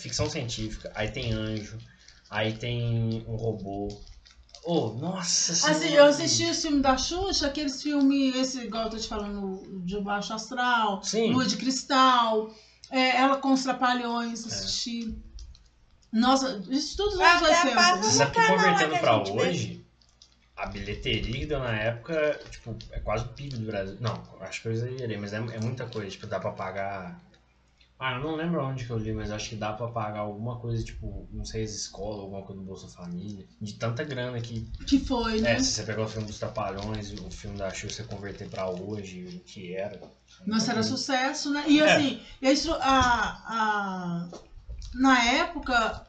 [0.00, 0.90] ficção científica.
[0.96, 1.78] Aí tem anjo.
[2.28, 3.88] Aí tem um robô.
[4.64, 5.94] Oh, nossa Assim, senhora.
[5.94, 9.98] eu assisti o filme da Xuxa, aqueles filmes, esse, igual eu tô te falando, de
[10.00, 11.32] Baixo Astral, Sim.
[11.32, 12.52] Lua de Cristal,
[12.90, 15.16] é, Ela com os Trapalhões, assisti.
[16.12, 17.74] Nossa, isso tudo nos anos Até 80.
[17.74, 18.12] passa Você né?
[18.12, 19.84] sabe que convertendo que a pra hoje,
[20.56, 23.96] a bilheteria que deu na época, tipo, é quase o PIB do Brasil.
[24.00, 26.10] Não, acho que eu exagerei, mas é, é muita coisa.
[26.10, 27.20] Tipo, dá pra pagar
[27.98, 30.56] Ah, eu não lembro onde que eu li, mas acho que dá pra pagar alguma
[30.58, 33.44] coisa, tipo, não sei, as escola, alguma coisa do Bolsa Família.
[33.60, 34.64] De tanta grana que.
[34.86, 35.54] Que foi, né?
[35.54, 38.68] É, se você pegar o filme dos Trapalhões, o filme da Xuxa, você converter pra
[38.70, 40.00] hoje, o que era.
[40.46, 41.64] Nossa, era sucesso, né?
[41.68, 41.84] E É.
[41.92, 44.28] assim, isso, a, a,
[44.94, 46.06] na época,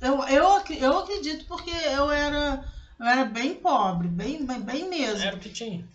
[0.00, 2.64] eu, eu, eu acredito porque eu era,
[2.98, 5.24] eu era bem pobre, bem, bem, bem mesmo.
[5.24, 5.88] Era o que tinha.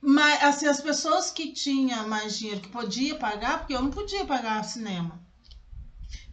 [0.00, 4.24] Mas, assim, as pessoas que tinham mais dinheiro, que podia pagar, porque eu não podia
[4.24, 5.20] pagar cinema.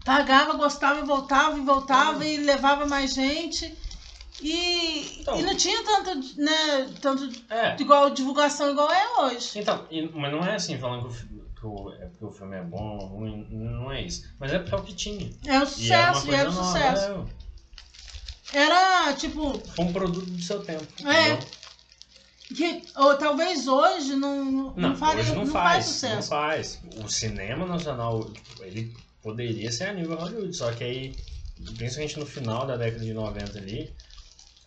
[0.04, 3.76] Pagava, gostava e voltava e voltava e levava mais gente.
[4.40, 5.40] E, Então.
[5.40, 7.76] e não tinha tanto, né, tanto É.
[7.80, 9.58] igual divulgação igual é hoje.
[9.58, 12.32] Então, e- mas não é assim falando que o, fi- que o- é porque o
[12.32, 14.28] filme é bom, ruim, não é isso.
[14.40, 15.34] Mas é porque é o que tinha.
[15.46, 17.30] É um sucesso, e, era um sucesso.
[18.52, 20.88] é, Era tipo, Foi um produto do seu tempo.
[21.06, 21.30] É.
[21.32, 21.56] entendeu?
[22.54, 26.16] que, ou talvez hoje não, não, Não, faria, hoje não, não faz, faz sucesso.
[26.16, 26.82] Não faz.
[26.96, 31.18] O cinema nacional, ele poderia ser a nível Hollywood, só que aí,
[31.76, 33.94] principalmente no final da década de 90 ali,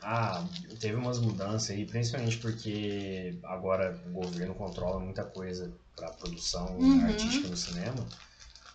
[0.01, 0.45] ah,
[0.81, 7.05] teve umas mudanças aí, principalmente porque agora o governo controla muita coisa pra produção Uhum.
[7.05, 8.07] artística no cinema.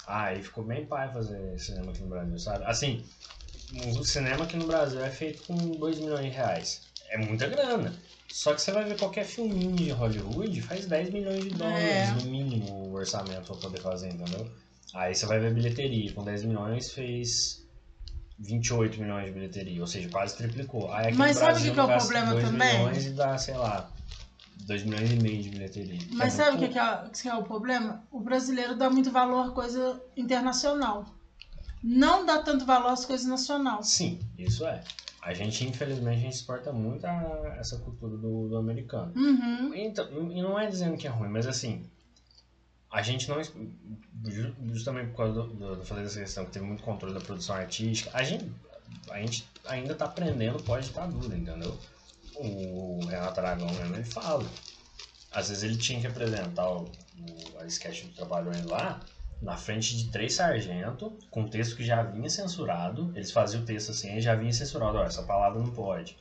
[0.06, 2.66] Ah, aí ficou bem pai fazer cinema aqui no Brasil, sabe?
[2.66, 3.06] Assim,
[3.98, 6.82] o cinema aqui no Brasil é feito com 2 milhões de reais.
[7.10, 7.96] É muita grana.
[8.30, 12.12] Só que você vai ver qualquer filminho de Hollywood, faz 10 milhões de dólares É.
[12.16, 14.52] no mínimo o orçamento pra poder fazer, entendeu?
[14.94, 17.64] Aí você vai ver bilheteria, com 10 milhões fez
[18.40, 20.92] 28 milhões de bilheteria, ou seja, quase triplicou.
[20.92, 22.78] Aí aqui Mas no sabe o que que é o problema 2 também?
[22.80, 23.93] milhões e dá, sei lá,
[24.66, 26.00] 2 milhões e meio de bilheteria.
[26.12, 28.04] Mas sabe o que, que, é, que é o problema?
[28.12, 31.06] O brasileiro dá muito valor à coisa internacional.
[31.84, 33.88] Não dá tanto valor às coisas nacionais.
[33.88, 34.82] Sim, isso é.
[35.22, 39.12] A gente, infelizmente, a gente exporta muito a- essa cultura do, do americano.
[39.16, 39.74] Uhum.
[39.74, 41.86] Então, e não é dizendo que é ruim, mas assim,
[42.92, 43.42] a gente não.
[43.44, 47.22] ju- Justamente por causa do, do, eu falei dessa questão que teve muito controle da
[47.22, 48.50] produção artística, a gente,
[49.10, 51.78] a gente ainda tá aprendendo pode estar duro, entendeu?
[52.36, 54.46] O Renato Aragão mesmo, ele fala.
[55.32, 56.84] Às vezes ele tinha que apresentar o,
[57.18, 59.00] o, a sketch do Trabalhões lá
[59.42, 63.12] na frente de três sargentos, com texto que já vinha censurado.
[63.16, 64.98] Eles faziam o texto assim, aí já vinha censurado.
[64.98, 66.18] Ó, essa palavra não pode.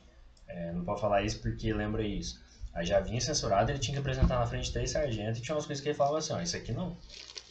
[0.47, 2.41] É, não pode falar isso porque lembra isso.
[2.73, 5.55] Aí já vinha censurado, ele tinha que apresentar na frente de três sargentos e tinha
[5.55, 6.97] umas coisas que ele falava assim, ó, isso aqui não,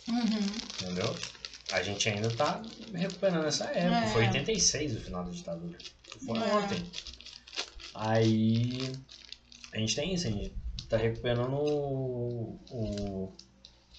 [0.08, 0.50] Uhum.
[0.82, 1.16] entendeu?
[1.70, 2.60] A gente ainda tá
[2.92, 4.04] recuperando essa época.
[4.04, 4.08] É.
[4.08, 5.78] Foi 86 o final da ditadura.
[6.26, 6.42] Foi É.
[6.54, 6.84] ontem.
[7.94, 8.92] Aí
[9.72, 10.54] a gente tem isso, a gente
[10.88, 13.32] tá recuperando o, o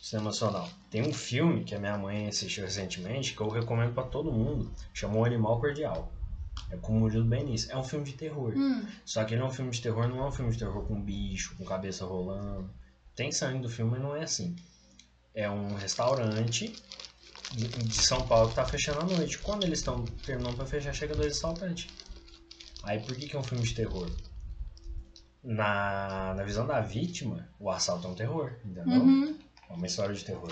[0.02, 0.70] cinema nacional.
[0.90, 4.72] Tem um filme que a minha mãe assistiu recentemente que eu recomendo pra todo mundo,
[4.94, 6.12] chamou Animal Cordial.
[6.70, 7.72] É com o Murilo Benício.
[7.72, 8.54] É um filme de terror.
[8.56, 8.86] Hum.
[9.06, 11.02] Só que ele é um filme de terror, não é um filme de terror com
[11.02, 12.70] bicho, com cabeça rolando.
[13.16, 14.56] Tem sangue do filme, mas não é assim.
[15.36, 16.74] É um restaurante
[17.54, 19.38] de, São Paulo que tá fechando à noite.
[19.40, 21.88] Quando eles estão terminando pra fechar, chega dois assaltantes.
[22.84, 24.08] Aí por que, que é um filme de terror?
[25.44, 29.02] Na, na visão da vítima, o assalto é um terror, entendeu?
[29.02, 29.36] Uhum.
[29.70, 30.50] É uma história de terror.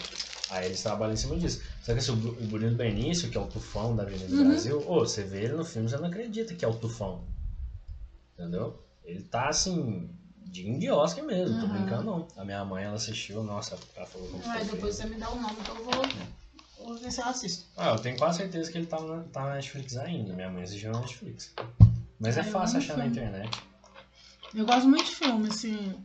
[0.50, 1.62] Aí eles trabalham em cima disso.
[1.82, 4.36] Só que assim, o Bu- o Bonito Benício, que é o tufão da Avenida do
[4.36, 4.48] Uhum.
[4.48, 7.24] Brasil, ô, você vê ele no filme, você não acredita que é o tufão.
[8.34, 8.84] Entendeu?
[9.04, 11.72] Ele tá assim, digno de Oscar mesmo, tô Uhum.
[11.72, 12.28] brincando não.
[12.36, 15.40] A minha mãe, ela assistiu, nossa, ela falou Aí ficou depois você me dá o
[15.40, 16.04] nome que eu vou,
[16.86, 17.66] vou ver se eu assisto.
[17.78, 20.34] Ah, eu tenho quase certeza que ele tá na, tá na Netflix ainda.
[20.34, 21.54] Minha mãe assistiu na Netflix.
[22.22, 23.18] Mas é eu fácil achar na filme.
[23.18, 23.64] internet.
[24.54, 25.96] Eu gosto muito de filme, assim.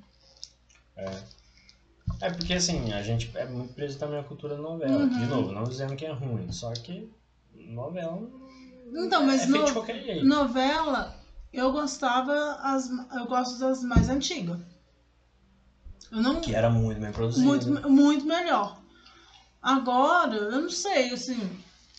[2.21, 5.03] É porque assim, a gente é muito preso também à cultura da novela.
[5.05, 5.09] Uhum.
[5.11, 7.11] De novo, não dizendo que é ruim, só que
[7.55, 8.23] novela
[8.95, 10.25] Então, é mas feito no- de qualquer jeito.
[10.27, 11.15] novela,
[11.53, 14.59] eu gostava, as, eu gosto das mais antigas.
[16.11, 16.41] Eu não.
[16.41, 17.47] Que era muito bem produzido.
[17.47, 18.81] Muito, muito melhor.
[19.61, 21.51] Agora, eu não sei, assim.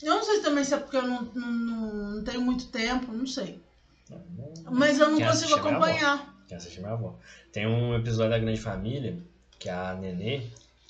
[0.02, 3.28] Eu não sei também se é porque eu não, não- não tenho muito tempo, não
[3.28, 3.62] sei.
[4.70, 6.36] Mas eu não Quem consigo é acompanhar.
[6.48, 7.16] Quem assiste é minha avó.
[7.52, 9.18] Tem um episódio da Grande Família
[9.60, 10.44] que a Nenê,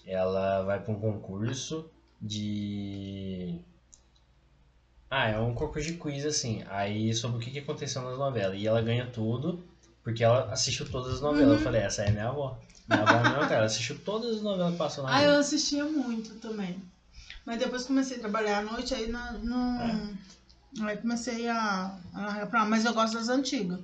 [0.06, 1.90] ela vai pra um concurso
[2.22, 3.60] de.
[5.10, 6.64] Ah, é um concurso de quiz, assim.
[6.68, 8.58] Aí sobre o que, que aconteceu nas novelas.
[8.60, 9.64] E ela ganha tudo,
[10.04, 11.48] porque ela assistiu todas as novelas.
[11.54, 11.58] Uhum.
[11.58, 12.60] Eu falei, essa é minha avó.
[12.88, 15.40] Minha avó é mesma cara, ela assistiu todas as novelas que passou na Ah, eu
[15.40, 16.82] assistia muito também.
[17.46, 19.40] Mas depois comecei a trabalhar à noite, aí não.
[19.40, 20.14] não- É.
[20.82, 23.80] Aí comecei a, a pra- Mas eu gosto das antigas.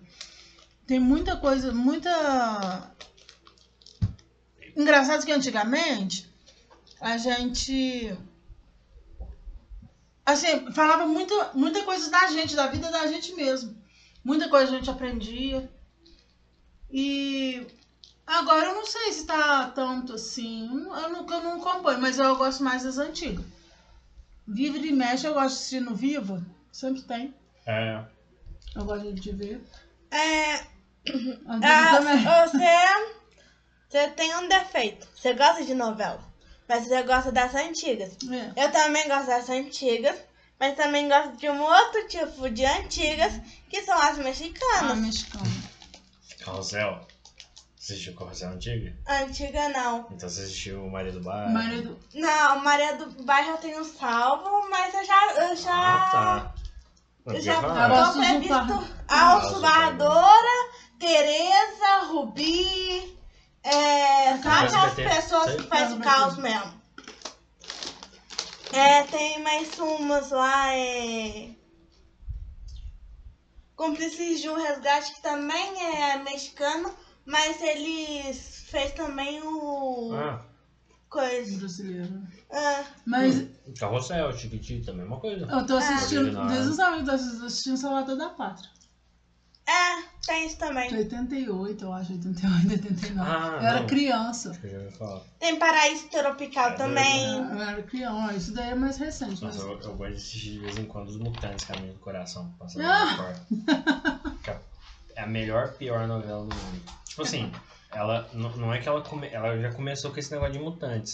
[0.86, 2.92] Tem muita coisa, muita.
[4.76, 6.30] Engraçado que antigamente
[7.00, 8.18] a gente.
[10.26, 13.76] Assim, falava muita, muita coisa da gente, da vida da gente mesmo.
[14.24, 15.70] Muita coisa a gente aprendia.
[16.90, 17.66] E
[18.26, 20.68] agora eu não sei se tá tanto assim.
[20.70, 23.44] Eu não, eu não acompanho, mas eu gosto mais das antigas.
[24.48, 26.44] Vive e mexe, eu gosto de assistir no Vivo.
[26.74, 27.34] Sempre tem.
[27.68, 28.04] É.
[28.76, 29.62] Eu gosto de ver.
[30.12, 30.56] É,
[31.48, 32.00] ah,
[32.48, 33.14] você,
[33.88, 35.08] você tem um defeito.
[35.16, 36.24] Você gosta de novela,
[36.68, 38.18] mas você gosta das antigas.
[38.58, 38.66] É.
[38.66, 40.18] Eu também gosto das antigas,
[40.60, 44.98] mas também gosto de um outro tipo de antigas, que são as Ah, mexicanas.
[44.98, 45.46] mexicano.
[46.40, 47.08] Carrossel.
[47.78, 48.96] Você assistiu Carrossel antiga?
[49.08, 50.08] Antiga não.
[50.10, 51.52] Então você assistiu Maria do Bar?
[51.52, 52.00] Marido.
[52.14, 55.34] Não, Maria do Bairro eu tenho salvo, mas eu já.
[55.34, 55.72] Eu já.
[55.74, 56.54] Ah, tá.
[57.26, 60.70] Eu já de previsto a Subarradora,
[61.00, 63.18] Tereza, Rubi.
[63.64, 65.58] É, Casa aquelas BT, pessoas sei.
[65.58, 66.82] que fazem Casa caos mesmo.
[68.74, 71.52] É, tem mais umas lá, é.
[73.76, 76.94] Cúmplices de um resgate que também é mexicano,
[77.26, 80.12] mas eles fez também o.
[80.14, 80.46] Ah,
[81.10, 81.58] coisa.
[81.58, 82.33] Brasileiro.
[82.56, 83.48] Ah, Mas
[83.80, 85.46] Carrossel, Chiquitita, mesma coisa.
[85.50, 86.48] eu tô assistindo, Original.
[86.48, 88.70] desde os amigos, eu tô assistindo Salvador da Pátria.
[89.66, 90.94] é, tem isso De também.
[90.96, 93.20] 88, eu acho, 88, 89.
[93.30, 93.88] Ah, eu era não.
[93.88, 94.52] criança.
[94.52, 95.22] Acho que eu já ouvi falar.
[95.40, 97.26] Tem Paraíso Tropical É também.
[97.38, 98.34] Eu era criança.
[98.36, 99.42] Isso daí é mais recente.
[99.44, 99.84] Nossa, Mas...
[99.86, 102.54] eu, eu gosto de assistir de vez em quando os Mutantes Caminho do Coração.
[102.60, 103.36] Passando Ah!
[104.44, 104.52] Que
[105.16, 106.82] É a melhor, pior novela do mundo.
[107.08, 107.52] Tipo assim,
[107.92, 111.14] ela n- não é que ela come, ela já começou com esse negócio de mutantes.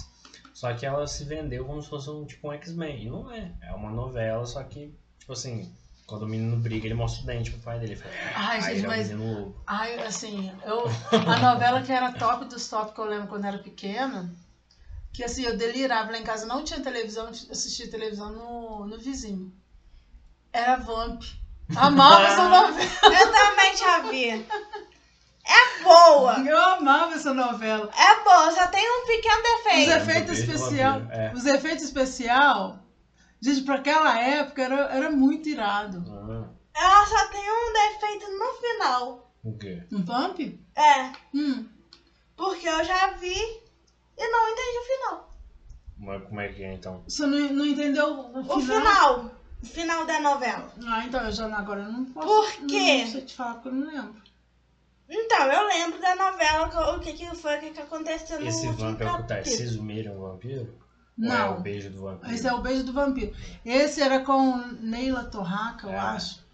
[0.60, 3.04] Só que ela se vendeu como se fosse um tipo um X-Men.
[3.06, 3.50] E não é.
[3.62, 5.74] É uma novela, só que, tipo assim,
[6.06, 7.94] quando o menino briga, ele mostra o dente pro pai dele.
[7.94, 9.56] Ele fala, Ai, "Aí gente, é mas- menino lobo.
[9.66, 10.84] Ai, assim, eu,
[11.34, 14.30] a novela que era top dos top que eu lembro quando era pequena,
[15.14, 19.00] que assim, eu delirava lá em casa, não tinha televisão, eu assistia televisão no, no
[19.00, 19.54] vizinho.
[20.52, 21.24] Era Vamp.
[21.74, 22.92] Amava essa novela.
[23.04, 24.46] Eu também já vi.
[25.52, 26.40] É boa.
[26.40, 27.90] Eu amava essa novela.
[27.98, 29.92] É boa, só tem um pequeno Os defeito.
[29.92, 31.34] efeitos Vampiro, especial, vampiro, é.
[31.34, 32.80] os efeitos especial,
[33.42, 36.04] gente, pra aquela época era, era muito irado.
[36.08, 39.32] Ah, Ela só tem um defeito no final.
[39.44, 39.84] o quê?
[39.92, 40.40] Um Vamp?
[40.76, 41.68] É, Hum.
[42.36, 43.34] porque eu já vi
[44.18, 45.30] e não entendi o final.
[45.98, 47.04] Mas como é que é então?
[47.08, 48.58] Você não, não entendeu o final?
[48.58, 49.32] O final.
[49.62, 50.72] O final da novela.
[50.88, 52.28] Ah, então eu já agora eu não posso.
[52.28, 53.02] Por quê?
[53.04, 54.29] Não sei te falar porque eu não lembro.
[55.10, 58.68] Então, eu lembro da novela, o que, que foi, o que, que aconteceu no Esse
[58.68, 59.24] vampiro é o.
[59.24, 60.78] Tarcísio Meira, um vampiro?
[61.22, 61.58] Ou é Não.
[61.58, 62.32] o beijo do vampiro?
[62.34, 63.36] Esse é o beijo do vampiro.
[63.66, 65.98] Esse era com Neila Torraca, eu É.
[66.00, 66.46] acho.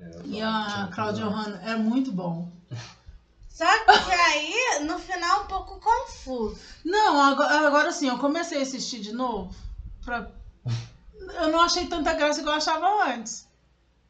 [0.00, 1.30] É, eu E a tudo.
[1.30, 1.62] Hanna.
[1.64, 2.50] É muito bom.
[3.48, 6.58] Só que aí, no final, um pouco confuso.
[6.84, 9.54] Não, agora, agora sim, eu comecei a assistir de novo.
[10.04, 10.28] Pra...
[11.40, 13.48] Eu não achei tanta graça igual eu achava antes.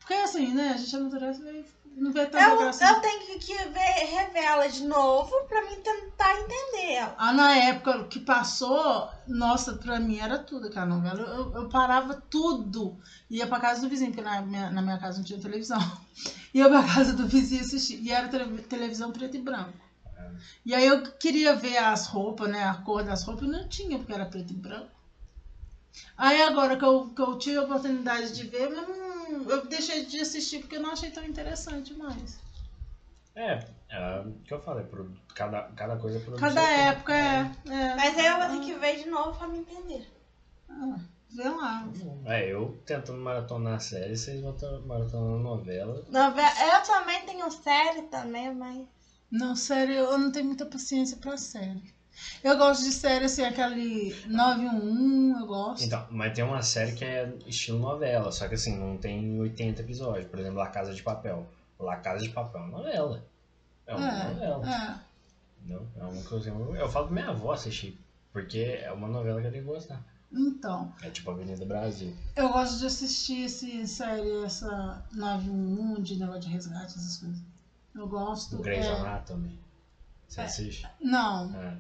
[0.00, 0.70] Porque assim, né?
[0.74, 1.64] A gente amadurece e
[1.96, 2.84] não vê tanta Eu, graça.
[2.86, 7.14] eu tenho que, ver, rever ela de novo pra mim tentar entender ela.
[7.18, 11.20] Ah, na época que passou, nossa, pra mim era tudo aquela novela.
[11.20, 12.96] Eu, eu parava tudo.
[13.30, 15.78] Ia pra casa do vizinho, porque na minha, na minha casa não tinha televisão.
[16.54, 17.98] Ia pra casa do vizinho assistir.
[18.00, 19.72] E era tele- televisão preto e branco.
[20.64, 22.64] E aí eu queria ver as roupas, né?
[22.64, 24.88] A cor das roupas, e não tinha, porque era preto e branco.
[26.16, 29.13] Aí agora que eu, que eu tive a oportunidade de ver, eu, não-
[29.50, 32.38] eu deixei de assistir porque eu não achei tão interessante mais.
[33.34, 36.38] É, é o que eu falei, pro- cada, cada coisa é.
[36.38, 37.50] Cada época é.
[37.68, 40.08] é Mas aí eu vou ter que ver de novo pra me entender.
[40.68, 40.96] Ah,
[41.30, 41.84] vê lá.
[42.26, 44.54] É, eu tentando maratonar a série, vocês vão
[44.86, 46.04] maratonando novela.
[46.08, 48.86] Novela, eu também tenho série também, mas.
[49.30, 51.93] Não, sério, eu não tenho muita paciência pra série.
[52.42, 55.84] Eu gosto de série assim, aquele 911, eu gosto.
[55.84, 59.82] Então, mas tem uma série que é estilo novela, só que assim, não tem 80
[59.82, 60.26] episódios.
[60.26, 61.46] Por exemplo, La Casa de Papel.
[61.78, 63.24] La Casa de Papel é uma novela.
[63.86, 64.70] É uma novela.
[64.70, 65.14] é.
[65.66, 66.50] Não, é uma coisa.
[66.50, 67.98] Eu falo pra minha avó assistir,
[68.32, 70.04] porque é uma novela que eu tenho que gostar.
[70.36, 72.12] Então, É tipo Avenida Brasil.
[72.34, 77.40] eu gosto de assistir esse série, essa 911, de negócio de resgate, essas coisas.
[77.94, 78.56] Eu gosto.
[78.56, 78.92] O Grey's é...
[78.92, 79.58] Anatomy.
[80.26, 80.88] Você assiste?
[81.00, 81.76] Não, É.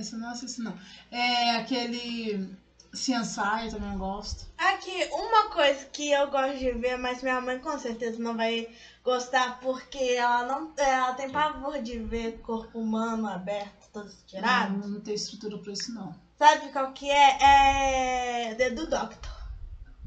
[0.00, 0.76] esse não assisto, não.
[1.10, 2.56] É aquele
[2.92, 4.46] CSI, também eu gosto.
[4.56, 8.68] Aqui, uma coisa que eu gosto de ver, mas minha mãe com certeza não vai
[9.02, 10.72] gostar, porque ela não.
[10.76, 14.78] Ela tem pavor de ver corpo humano aberto, todo estirado.
[14.78, 16.14] Não, não tem estrutura pra isso, não.
[16.36, 18.48] Sabe qual que é?
[18.50, 18.54] É.
[18.54, 19.32] The do Doctor.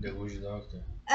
[0.02, 0.80] The Good Doctor.
[1.10, 1.14] É.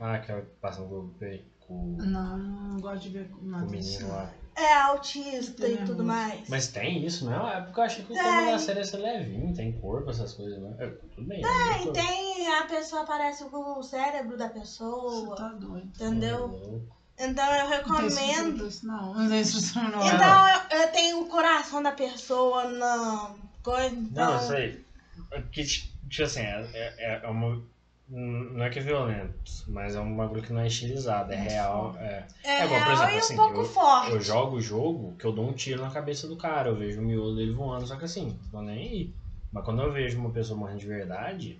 [0.00, 3.64] Ah, aquela que passa no Google Play com, Não, não gosto de ver com nada
[3.64, 3.98] o disso.
[3.98, 4.32] menino lá.
[4.56, 6.48] É autista e tudo mais.
[6.48, 7.48] Mas tem isso, não?
[7.48, 8.52] É porque eu achei que o tema Tem.
[8.52, 10.74] da série ia ser levinho, tem corpo, essas coisas, né?
[10.78, 11.42] É, tudo bem.
[11.42, 15.36] Tem, tem, a pessoa aparece com o cérebro da Você pessoa.
[15.36, 15.86] tá doido.
[15.86, 16.82] Entendeu?
[17.18, 18.56] Então eu Não recomendo.
[18.58, 19.14] pra isso, não.
[19.14, 20.06] Não tem estrutura, não.
[20.06, 23.94] Então eu, eu tenho o coração da pessoa na coisa.
[23.94, 24.84] Então, Não, eu sei.
[25.30, 27.62] É Que, tipo assim, é, é, é uma.
[28.10, 31.36] Hum, Não é que é violento, mas é um bagulho que não é estilizado, é
[31.36, 31.96] real.
[31.98, 34.10] É, É, É igual, por exemplo, e um assim, pouco eu- forte.
[34.12, 37.00] eu jogo o jogo que eu dou um tiro na cabeça do cara, eu vejo
[37.00, 39.14] o miolo dele voando, só que assim, tô nem aí.
[39.50, 41.58] Mas quando eu vejo uma pessoa morrendo de verdade,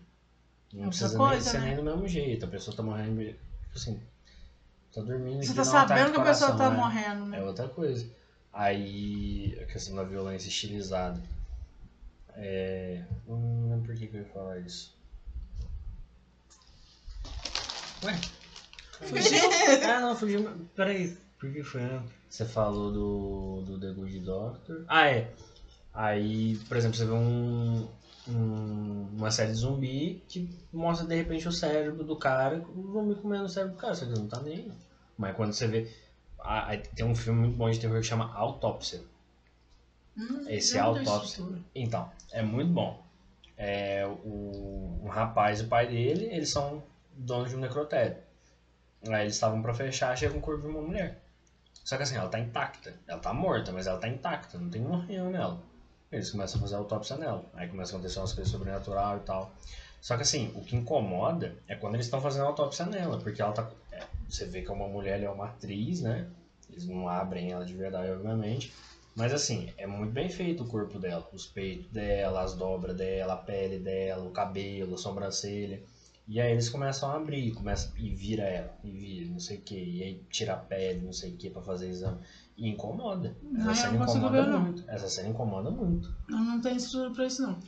[0.72, 1.66] não Outra precisa coisa, nem ser né?
[1.68, 2.44] nem do mesmo jeito.
[2.44, 3.32] A pessoa tá morrendo de.
[3.32, 4.00] Tipo assim,
[4.92, 6.70] tá dormindo Você tá um sabendo que a pessoa tá é.
[6.70, 7.38] morrendo, né?
[7.38, 8.06] É outra coisa.
[8.52, 11.20] Aí, a questão da violência estilizada.
[12.36, 13.02] É.
[13.26, 14.93] Não lembro por que, que eu ia falar isso.
[18.04, 18.20] Ué?
[19.08, 19.50] Fugiu?
[19.84, 20.48] Ah, não, fugiu.
[20.74, 21.80] Peraí, por que foi?
[21.82, 22.02] né?
[22.28, 24.84] Você falou do, do The Good Doctor.
[24.88, 25.32] Ah, é.
[25.92, 27.86] Aí, por exemplo, você vê um,
[28.28, 33.14] um- uma série de zumbi que mostra de repente o cérebro do cara, o zumbi
[33.20, 34.72] comendo o cérebro do cara, só que ele não tá nem aí.
[35.16, 35.88] Mas quando você vê.
[36.40, 39.02] ah, tem um filme muito bom de terror que chama Autópsia.
[40.16, 41.44] Hum, Esse dei autópsia.
[41.74, 43.02] Então, é muito bom.
[43.56, 46.82] É, o, um rapaz e o pai dele, eles são
[47.16, 48.16] donos de um necrotério.
[49.08, 51.20] Aí eles estavam pra fechar, chega um corpo de uma mulher.
[51.84, 52.94] Só que assim, ela tá intacta.
[53.06, 55.60] Ela tá morta, mas ela tá intacta, não tem um morrinho nela.
[56.10, 57.44] Eles começam a fazer autópsia nela.
[57.54, 59.52] Aí começa a acontecer umas coisas sobrenatural e tal.
[60.00, 63.52] Só que assim, o que incomoda é quando eles estão fazendo autópsia nela, porque ela
[63.52, 63.70] tá.
[63.90, 66.26] é, você vê que é uma mulher, ela é uma atriz, né?
[66.70, 68.72] Eles não abrem ela de verdade, obviamente.
[69.14, 71.28] Mas assim, é muito bem feito o corpo dela.
[71.32, 75.82] Os peitos dela, as dobras dela, a pele dela, o cabelo, a sobrancelha.
[76.26, 79.60] E aí eles começam a abrir, começa, e vira ela, e vira, não sei o
[79.60, 82.18] que, e aí tira a pele, não sei o que, pra fazer exame.
[82.56, 83.36] E incomoda.
[83.58, 84.60] Essa cena não consigo incomoda ver, não.
[84.60, 84.84] muito.
[84.88, 86.14] Essa cena incomoda muito.
[86.28, 87.58] Eu não tenho estrutura pra isso, não.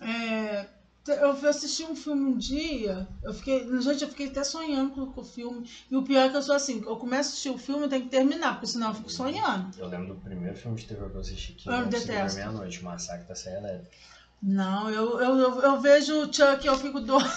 [0.00, 0.66] É,
[1.06, 3.66] eu fui assistir um filme um dia, eu fiquei.
[3.80, 5.68] Gente, eu fiquei até sonhando com, o filme.
[5.90, 7.88] E o pior é que eu sou assim, eu começo a assistir o filme e
[7.88, 9.76] tenho que terminar, porque senão eu fico sonhando.
[9.78, 12.36] Eu lembro do primeiro filme de terror que eu assisti que Eu consegui detesto.
[12.36, 13.96] meia-noite, Massacre da Serra Elétrica.
[14.42, 17.28] Não, eu, eu, eu, eu vejo o Chuck e eu fico doida.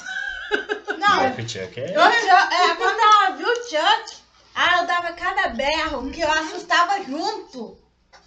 [0.98, 1.96] Não, Chuck Chuck é...
[1.96, 4.18] eu, Chuck- é, quando ela viu o Chuck,
[4.56, 7.78] ah, eu dava cada berro que eu assustava junto.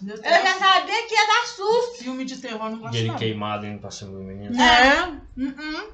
[0.05, 2.03] Eu já sabia que ia dar susto.
[2.03, 3.15] Filme de terror eu não E gosto ele não.
[3.15, 4.59] queimado indo pra cima do menino.
[4.61, 5.05] É?
[5.37, 5.93] Uh-uh.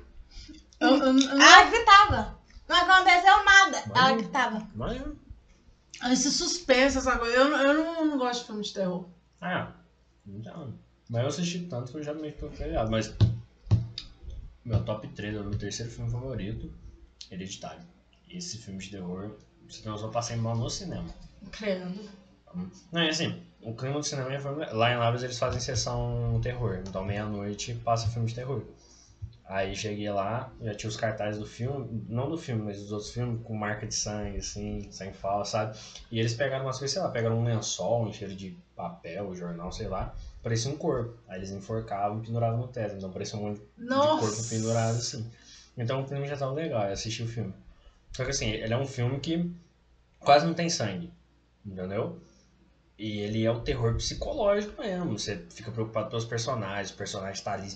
[0.80, 2.40] Eu, eu, eu, Ela gritava.
[2.67, 3.83] Não aconteceu nada.
[3.88, 4.67] Mas- Ela gritava.
[4.74, 5.01] Mas...
[6.11, 7.35] esse suspense, essa coisa.
[7.35, 9.06] Eu, não- eu não, não gosto de filme de terror.
[9.41, 9.72] Ah,
[10.25, 10.74] então...
[11.09, 12.90] Mas eu assisti tanto que eu já meio que tô feriado.
[12.90, 13.14] Mas...
[14.63, 16.71] Meu top 3 é o meu terceiro filme favorito,
[17.31, 17.81] Hereditário.
[18.29, 19.35] Esse filme de terror,
[19.67, 21.09] você tem eu passei mal no cinema.
[21.51, 22.09] Credo.
[22.91, 24.73] Não, é assim, o clima do cinema é.
[24.73, 26.81] Lá em Lavras eles fazem sessão terror.
[26.88, 28.63] Então meia-noite passa filme de terror.
[29.45, 33.11] Aí cheguei lá, já tinha os cartazes do filme, não do filme, mas dos outros
[33.11, 35.75] filmes, com marca de sangue, assim, sangue falso, sabe?
[36.11, 39.71] E eles pegaram umas coisas, sei lá, pegaram um lençol, um cheiro de papel, jornal,
[39.71, 41.17] sei lá, parecia um corpo.
[41.27, 44.19] Aí eles enforcavam e penduravam no teto, então parecia um monte de Nossa.
[44.19, 45.29] corpo pendurado, assim.
[45.77, 47.53] Então o clima já tava legal, eu assisti o filme.
[48.15, 49.49] Só que assim, ele é um filme que
[50.19, 51.11] quase não tem sangue,
[51.65, 52.19] entendeu?
[52.97, 55.17] E ele é o terror psicológico mesmo.
[55.17, 57.69] Você fica preocupado pelos personagens, o personagem tá ali,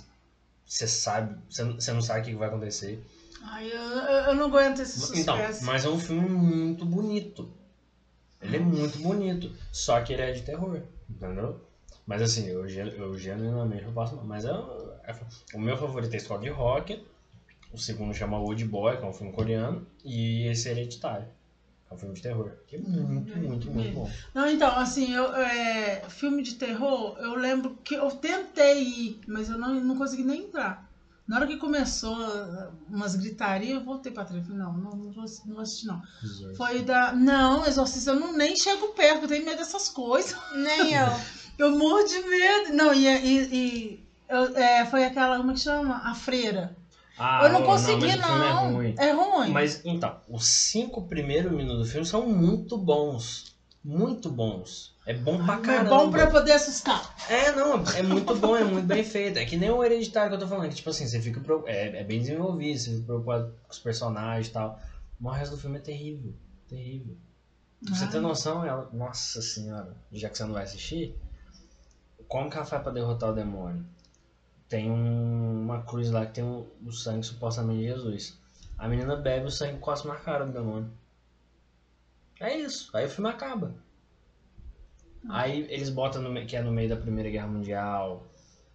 [0.66, 3.02] você sabe, você não- sabe o que vai acontecer.
[3.42, 5.22] Ai, eu, eu, eu não aguento esse suspense.
[5.22, 7.50] Então, mas é um filme muito bonito.
[8.42, 9.54] Ele é muito bonito.
[9.72, 11.62] Só que ele é de terror, entendeu?
[12.06, 14.16] Mas assim, eu, eu genuinamente não posso.
[14.24, 15.16] Mas é, é-
[15.54, 17.04] o meu favorito é Escola de Rock.
[17.72, 19.88] O segundo chama Old Boy, que é um filme coreano.
[20.04, 21.28] E esse é Hereditário,
[21.88, 22.52] que é um filme de terror.
[22.68, 24.10] Que é muito, muito, muito bom.
[24.34, 29.50] Não, então, assim, eu, é, filme de terror, eu lembro que eu tentei ir, mas
[29.50, 30.88] eu não, não consegui nem entrar.
[31.26, 34.46] Na hora que começou uh, umas gritarias, eu voltei pra trás.
[34.46, 36.02] Falei, não, não, não, vou, não vou assistir, não.
[36.58, 37.14] Foi da.
[37.14, 40.36] Não, Exorcista, eu não, nem chego perto, eu tenho medo dessas coisas.
[40.54, 41.08] Nem eu.
[41.58, 42.74] Eu morro de medo.
[42.74, 46.02] Não, e, e, e eu, é, foi aquela, como é que chama?
[46.04, 46.76] A freira.
[47.18, 48.44] Ah, eu não ô, consegui, mas o filme não.
[48.44, 48.96] É ruim.
[48.98, 49.52] É ruim.
[49.52, 53.54] Mas então, os cinco primeiros minutos do filme são muito bons.
[53.84, 54.94] Muito bons.
[55.06, 55.90] É bom pra é caramba.
[55.90, 57.14] bom pra poder assustar.
[57.30, 59.38] É, não, é muito bom, é muito bem feito.
[59.38, 61.42] É que nem o hereditário que eu tô falando, que tipo assim, você fica.
[61.66, 64.80] É, é bem desenvolvido, você fica preocupado com os personagens e tal.
[65.20, 66.34] Mas o resto do filme é terrível.
[66.70, 67.18] Terrível.
[67.86, 68.90] Pra você ter noção, ela.
[68.94, 71.14] Nossa senhora, já que você não vai assistir,
[72.34, 73.86] como que ela faz pra derrotar o demônio?
[74.68, 78.40] Tem um- uma cruz lá que tem o, o sangue supostamente de Jesus.
[78.76, 80.90] A menina bebe o sangue e cospe na cara do demônio.
[82.40, 82.90] É isso.
[82.98, 83.76] Aí o filme acaba.
[85.30, 88.26] Aí eles botam no que é no meio da Primeira Guerra Mundial.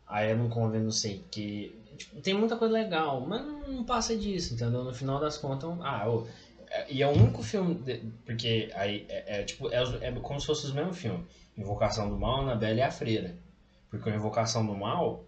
[0.07, 1.77] Aí é num convento não sei o que.
[2.23, 4.85] tem muita coisa legal, mas não, passa disso, entendeu?
[4.85, 6.29] No final das contas, ah, ô,
[6.71, 7.75] é- e é o único filme.
[7.75, 11.27] de- porque aí é, é tipo, é, é como se fosse os mesmos filmes.
[11.57, 13.35] Invocação do Mal, Anabelle e a Freira.
[13.91, 15.25] Porque a Invocação do Mal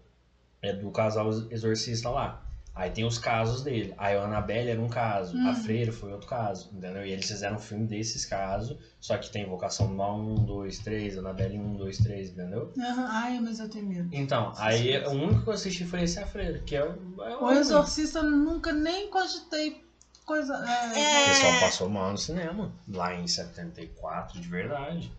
[0.61, 2.45] é do casal exorcista lá.
[2.73, 3.93] Aí tem os casos dele.
[3.97, 5.55] Aí a Annabelle era um caso, a Hum.
[5.55, 7.05] Freira foi outro caso, entendeu?
[7.05, 10.79] E eles fizeram um filme desses casos, só que tem Invocação do Mal 1, 2,
[10.79, 12.71] 3, Annabelle 1, 2, 3, entendeu?
[12.79, 14.07] Aham, Ai, mas eu tenho medo.
[14.13, 17.35] Então, aí o único que eu assisti foi esse A Freira, que é, o- é
[17.37, 19.83] O Exorcista eu nunca nem cogitei
[20.25, 20.53] coisa.
[20.61, 25.11] O É, pessoal passou mal no cinema, lá em 74, de verdade.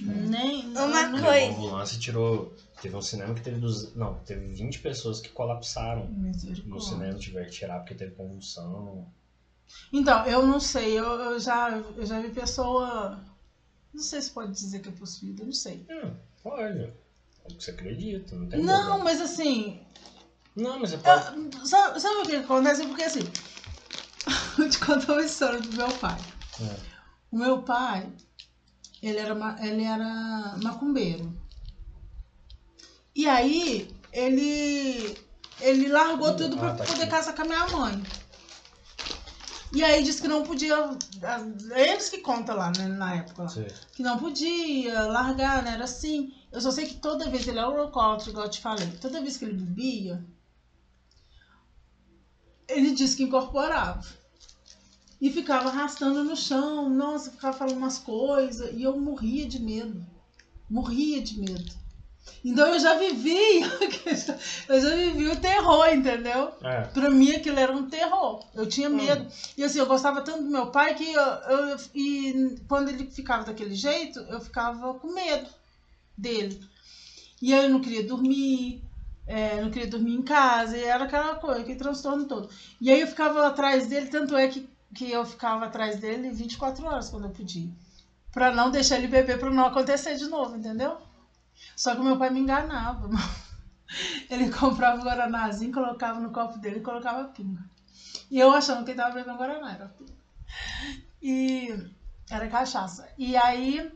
[0.00, 0.66] Nem.
[0.76, 1.26] Uma coisa.
[1.26, 2.54] a ambulância tirou.
[2.80, 3.58] Teve um cinema que teve.
[3.60, 6.06] Dos, não, teve 20 pessoas que colapsaram
[6.64, 9.06] no cinema, tiveram que tirar porque teve convulsão.
[9.92, 13.22] Então, eu não sei, eu, eu já, eu já vi pessoa.
[13.92, 15.86] Não sei se pode dizer que é possuída, não sei.
[15.90, 16.78] Hum, pode.
[16.80, 16.92] É
[17.44, 19.04] o que você acredita, não tem Não, problema.
[19.04, 19.80] mas assim,
[20.56, 21.36] Não, mas você pode.
[21.36, 22.86] eu- sabe, sabe o que acontece?
[22.86, 23.20] Porque assim,
[24.56, 26.18] vou te contar uma história do meu pai.
[26.60, 26.76] É.
[27.30, 28.10] O meu pai,
[29.02, 31.32] ele era, ele era macumbeiro.
[33.14, 35.18] E aí, ele,
[35.60, 37.10] ele largou tudo pra Ah, tá poder aqui.
[37.10, 38.02] casar com a minha mãe.
[39.72, 40.74] E aí disse que não podia.
[41.76, 43.44] Eles que contam lá, né, na época.
[43.48, 45.74] Você- Que não podia largar, né?
[45.74, 46.32] Era assim.
[46.50, 48.90] Eu só sei que toda vez ele era alcoólatra, igual eu te falei.
[49.00, 50.24] Toda vez que ele bebia,
[52.68, 54.04] ele disse que incorporava.
[55.20, 58.72] E ficava arrastando no chão, nossa, ficava falando umas coisas.
[58.74, 60.04] E eu morria de medo.
[60.68, 61.79] Morria de medo.
[62.44, 63.60] Então eu já vivi,
[64.68, 66.52] eu já vivi o terror, entendeu?
[66.62, 66.82] É.
[66.82, 68.40] Pra mim aquilo era um terror.
[68.54, 68.94] Eu tinha Hum.
[68.96, 69.26] medo.
[69.56, 73.44] E assim, eu gostava tanto do meu pai que eu, eu- e quando ele ficava
[73.44, 75.48] daquele jeito, eu ficava com medo
[76.16, 76.60] dele.
[77.42, 78.82] E aí eu não queria dormir,
[79.26, 82.48] é, não queria dormir em casa, e era aquela coisa, aquele transtorno todo.
[82.80, 86.84] E aí eu ficava atrás dele, tanto é que, que eu ficava atrás dele 24
[86.86, 87.68] horas quando eu podia.
[88.32, 90.98] Pra não deixar ele beber, pra não acontecer de novo, entendeu?
[91.76, 93.08] Só que meu pai me enganava.
[94.30, 97.64] Ele comprava o Guaranazinho, colocava no copo dele e colocava pinga.
[98.30, 100.12] E eu achando que ele tava bebendo Guaraná, era pinga.
[101.20, 101.68] E
[102.30, 103.08] era cachaça.
[103.18, 103.90] E aí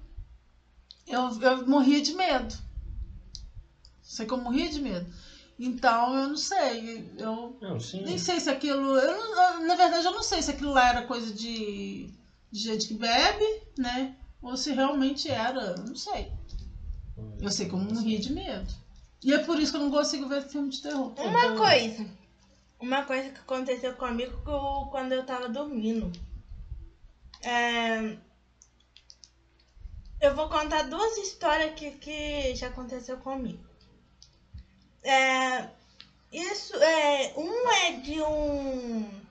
[1.07, 2.55] eu, eu morria de medo.
[4.03, 5.07] Sei que eu morria de medo.
[5.59, 7.15] Então eu não sei.
[7.17, 8.97] Eu Não, nem sei se aquilo.
[8.99, 12.11] Eu não- na verdade, eu não sei se aquilo lá era coisa de,
[12.51, 14.17] de gente que bebe, né?
[14.43, 15.61] Ou se realmente era.
[15.79, 16.31] Eu não sei.
[17.41, 18.73] Eu sei que eu morria de medo.
[19.23, 21.13] E é por isso que eu não consigo ver filme de terror.
[21.19, 22.07] Uma coisa.
[22.81, 24.37] Uma coisa que aconteceu comigo
[24.91, 26.13] quando eu tava dormindo.
[27.43, 28.17] É,
[30.21, 33.63] Eu vou contar duas histórias que, que já aconteceu comigo.
[35.03, 35.69] É,
[36.33, 37.35] Isso é.
[37.37, 39.23] Um é de um.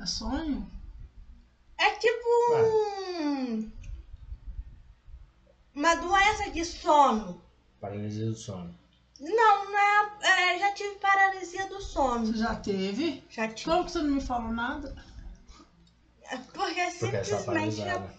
[0.00, 0.68] É sonho?
[1.78, 2.28] É tipo
[3.22, 3.70] um.
[5.74, 7.42] Uma doença de sono.
[7.80, 8.74] Paralisia do sono.
[9.20, 9.78] Não, não
[10.22, 12.36] é, é, já tive paralisia do Você sono.
[12.36, 13.22] já teve?
[13.30, 13.70] Já tive.
[13.70, 14.94] Como que você não me falou nada?
[16.30, 18.14] Porque Porque é simplesmente eu paralisada.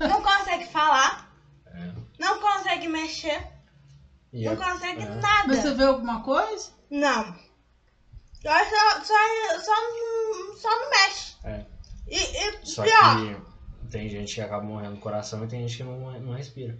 [0.00, 1.30] não consegue falar,
[1.66, 1.92] É.
[2.18, 3.46] não consegue mexer,
[4.32, 5.06] E não é- consegue é.
[5.16, 5.48] nada.
[5.48, 6.70] Mas você vê alguma coisa?
[6.90, 7.34] Não.
[8.42, 9.04] Só, só,
[9.60, 11.34] só, não- só não mexe.
[11.44, 11.64] É.
[12.06, 13.53] E, e Só pior, que
[13.94, 16.76] tem gente que acaba morrendo do coração e tem gente que não, não respira.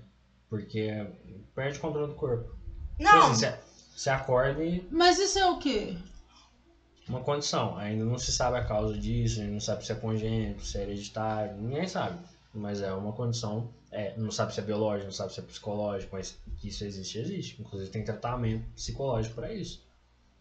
[0.50, 1.06] Porque
[1.54, 2.50] perde o controle do corpo.
[2.98, 3.58] Tipo não, assim, você,
[3.94, 5.96] você acorda e Mas isso é o quê?
[7.08, 7.76] uma condição.
[7.76, 11.56] Ainda não se sabe a causa disso, não sabe se é congênito, se é hereditário,
[11.56, 12.18] ninguém sabe.
[12.52, 16.14] Mas é uma condição, é, não sabe se é biológico, não sabe se é psicológico,
[16.14, 17.60] mas que isso existe, existe.
[17.60, 19.83] Inclusive tem tratamento psicológico para isso.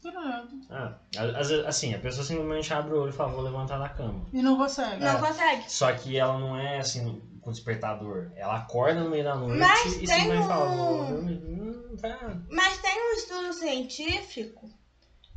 [0.04, 0.62] Credo.
[0.70, 0.94] Ah,
[1.38, 4.28] às vezes, assim, a pessoa simplesmente abre o olho e fala, vou levantar da cama.
[4.34, 5.00] E não consegue.
[5.00, 5.20] não é.
[5.20, 5.72] consegue.
[5.72, 8.32] Só que ela não é assim com despertador.
[8.36, 11.44] Ela acorda no meio da noite Mas e tem simplesmente fala, vou um- dormir.
[11.44, 12.38] Hum, tá.
[12.50, 14.70] Mas tem um estudo científico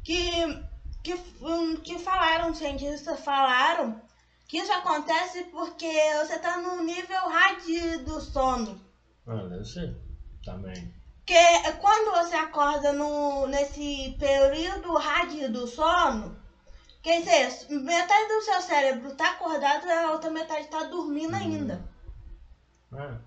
[0.05, 0.65] que,
[1.03, 4.01] que, um, que falaram, cientistas falaram,
[4.49, 8.81] que isso acontece porque você tá no nível rádio do sono.
[9.27, 9.97] Ah, deve ser.
[10.45, 10.95] Também.
[11.27, 16.39] Porque quando você acorda no, nesse período rádio do sono,
[17.03, 21.39] quer dizer, metade do seu cérebro tá acordado e a outra metade tá dormindo Hum.
[21.39, 21.85] ainda.
[22.93, 23.19] Ah,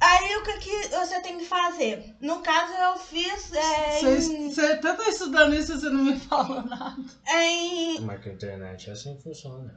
[0.00, 2.02] Aí o que, que você tem que fazer?
[2.20, 6.02] No caso, eu fiz é, Você, em, você até tá estudando isso e você não
[6.02, 7.02] me fala nada.
[7.28, 9.72] em mas que a internet é assim que funciona.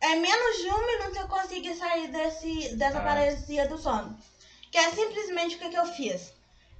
[0.00, 3.02] é menos de um minuto eu consegui sair desse, dessa Ah.
[3.02, 4.14] paralisia do sono.
[4.72, 6.32] Que é simplesmente o que, que eu fiz.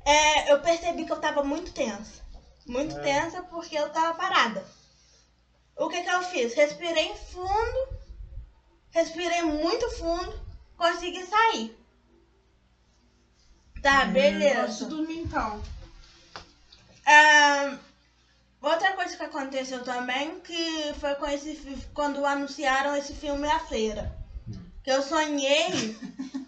[0.05, 2.23] É, eu percebi que eu tava muito tensa.
[2.67, 3.01] Muito É.
[3.03, 4.67] tensa porque eu tava parada.
[5.77, 6.55] O que, que eu fiz?
[6.55, 7.89] Respirei fundo,
[8.91, 10.41] respirei muito fundo,
[10.77, 11.77] consegui sair.
[13.83, 14.85] Tá, Hum, beleza.
[14.85, 15.62] de dormir então.
[17.07, 17.79] Ah,
[18.61, 21.57] Outra coisa que aconteceu também, que foi com esse,
[21.93, 24.17] quando anunciaram esse filme A Feira.
[24.49, 24.55] Hum.
[24.85, 25.97] Que eu sonhei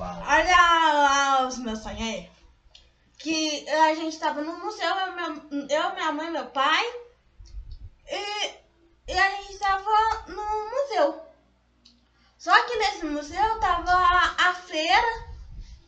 [0.00, 2.28] Olha lá os meus sonhos.
[3.18, 6.84] Que a gente tava no museu, eu, minha, eu, minha mãe, meu pai.
[8.06, 8.52] E,
[9.08, 11.20] e a gente tava no museu.
[12.38, 15.26] Só que nesse museu tava a, feira,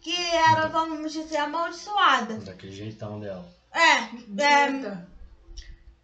[0.00, 2.38] que era, vamos dizer, amaldiçoada.
[2.38, 3.48] Daquele jeitão dela.
[3.72, 5.06] É, é,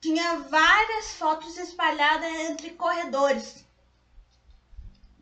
[0.01, 3.65] tinha várias fotos espalhadas entre corredores.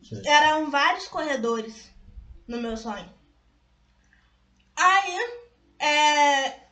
[0.07, 0.27] Certo.
[0.27, 1.94] Eram vários corredores
[2.47, 3.13] no meu sonho.
[4.77, 5.19] Aí,
[5.79, 6.65] é,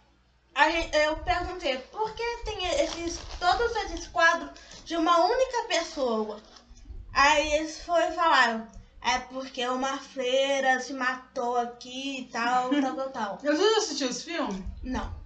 [1.07, 4.51] eu perguntei, por que tem esses, todos esses quadros
[4.84, 6.41] de uma única pessoa?
[7.12, 13.10] Aí eles foram falar, é porque uma freira se matou aqui e tal, tal, tal,
[13.10, 13.39] tal.
[13.39, 14.65] Você já assistiu esse filme?
[14.83, 15.23] Não.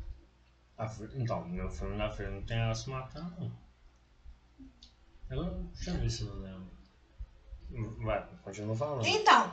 [0.78, 3.66] A Então, meu filme da feira não tem ela se matando, não.
[5.28, 5.44] Eu,
[5.74, 6.76] deixa eu ver se eu lembro.
[8.04, 9.06] Vai, continua falando.
[9.06, 9.52] Então,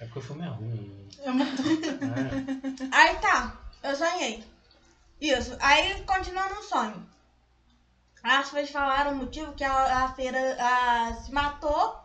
[0.00, 1.08] É porque o filme é ruim.
[1.22, 1.62] É muito...
[1.62, 2.88] É.
[2.92, 4.44] Aí tá, eu sonhei.
[5.20, 7.06] Isso, aí continuando o sonho.
[8.22, 11.98] As pessoas falaram o motivo que a, a feira a, se matou.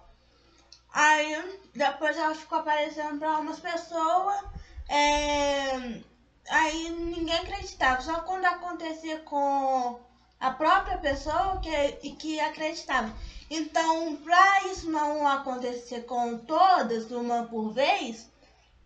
[0.93, 4.43] Aí depois ela ficou aparecendo pra umas pessoas.
[4.87, 6.01] é,
[6.49, 8.01] aí ninguém acreditava.
[8.01, 9.99] Só quando acontecia com
[10.39, 13.13] a própria pessoa que, que acreditava.
[13.49, 18.29] Então, pra isso não acontecer com todas, uma por vez,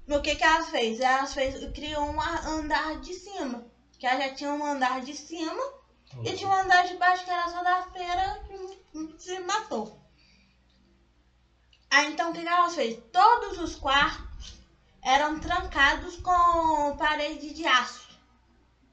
[0.08, 1.00] o que que elas fez?
[1.00, 3.66] Elas fez, criou um andar de cima.
[4.00, 5.62] Que ela já tinha um andar de cima
[6.24, 10.00] e tinha um andar de baixo que era só da feira que se matou.
[11.90, 13.00] Aí então o que que elas fez?
[13.12, 14.62] Todos os quartos
[15.02, 18.10] eram trancados com parede de aço.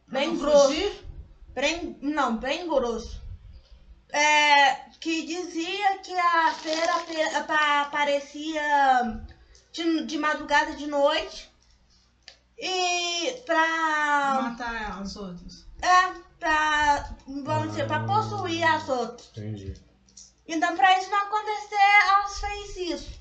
[0.07, 0.69] Bem Não grosso.
[0.69, 1.05] fugir?
[1.55, 3.21] Bem, não, bem grosso.
[4.13, 6.93] É, que dizia que a feira
[7.83, 9.23] aparecia
[9.73, 11.51] de, de madrugada de noite.
[12.59, 14.43] E pra.
[14.43, 15.67] Matar as outras.
[15.81, 17.11] É, pra.
[17.27, 19.31] Vamos dizer, pra possuir as outras.
[19.37, 19.75] Entendi.
[20.47, 21.77] Então, pra isso não acontecer,
[22.09, 23.21] elas fez isso.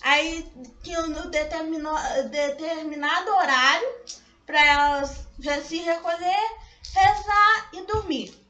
[0.00, 0.50] Aí
[0.82, 1.92] tinha um determino-
[2.30, 3.88] determinado horário
[4.46, 6.56] pra elas já se recolher,
[6.94, 8.47] rezar e dormir.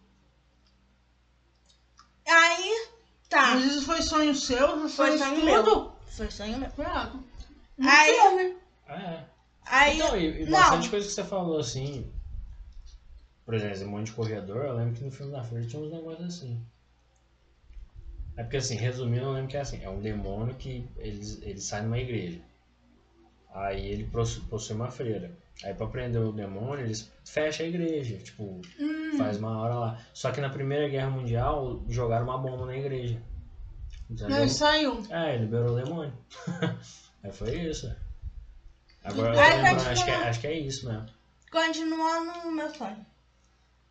[2.29, 2.89] Aí,
[3.29, 3.55] tá.
[3.55, 4.77] Mas isso foi sonho seu?
[4.77, 5.45] Não Foi foi sonho tudo?
[5.47, 5.93] meu.
[6.09, 6.71] Foi sonho meu.
[6.71, 7.25] Claro.
[7.81, 8.57] Aí- filme.
[8.89, 9.25] É.
[9.67, 10.53] Aí, Então, e, e não.
[10.59, 12.11] bastante coisa que você falou assim.
[13.45, 15.91] Por exemplo, esse monte de corredor, eu lembro que no filme da feira tinha uns
[15.91, 16.61] negócios assim.
[18.37, 21.61] É porque assim, resumindo, eu lembro que é assim, é um demônio que ele, ele
[21.61, 22.41] sai numa igreja.
[23.53, 25.33] Aí ele possu- possui uma freira.
[25.65, 29.17] Aí pra prender o demônio, eles fecham a igreja, tipo, Hum.
[29.19, 30.01] faz uma hora lá.
[30.15, 33.21] Só que na Primeira Guerra Mundial jogaram uma bomba na igreja.
[34.09, 34.39] Entendeu?
[34.41, 35.03] Não, saiu.
[35.11, 36.13] É, liberou o demônio.
[37.23, 37.93] Aí foi isso.
[39.03, 39.91] Agora eu Aí continua.
[39.91, 41.07] acho que, é, acho que é isso mesmo.
[41.51, 43.05] continuando o meu sonho.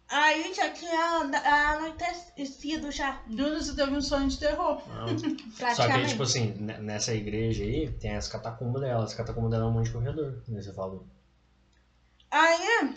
[0.09, 1.29] Aí já tinha
[1.73, 4.81] anoitecido já, Júlio, você teve um sonho de terror.
[5.75, 9.03] Só que, tipo assim, ne- nessa igreja aí, tem as catacumbas dela.
[9.03, 10.61] As catacumbas dela é um monte de corredor, né?
[10.61, 11.05] Você falou.
[12.31, 12.95] Aí,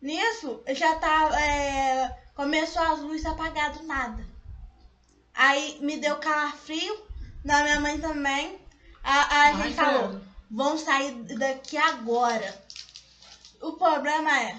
[0.00, 1.38] nisso, já tava.
[1.40, 4.24] é, começou as luzes apagadas do nada.
[5.34, 7.02] Aí me deu calafrio,
[7.44, 8.58] da minha mãe também.
[9.02, 10.20] A, a Ai, gente falou,
[10.50, 12.62] vão sair daqui agora.
[13.60, 14.56] O problema é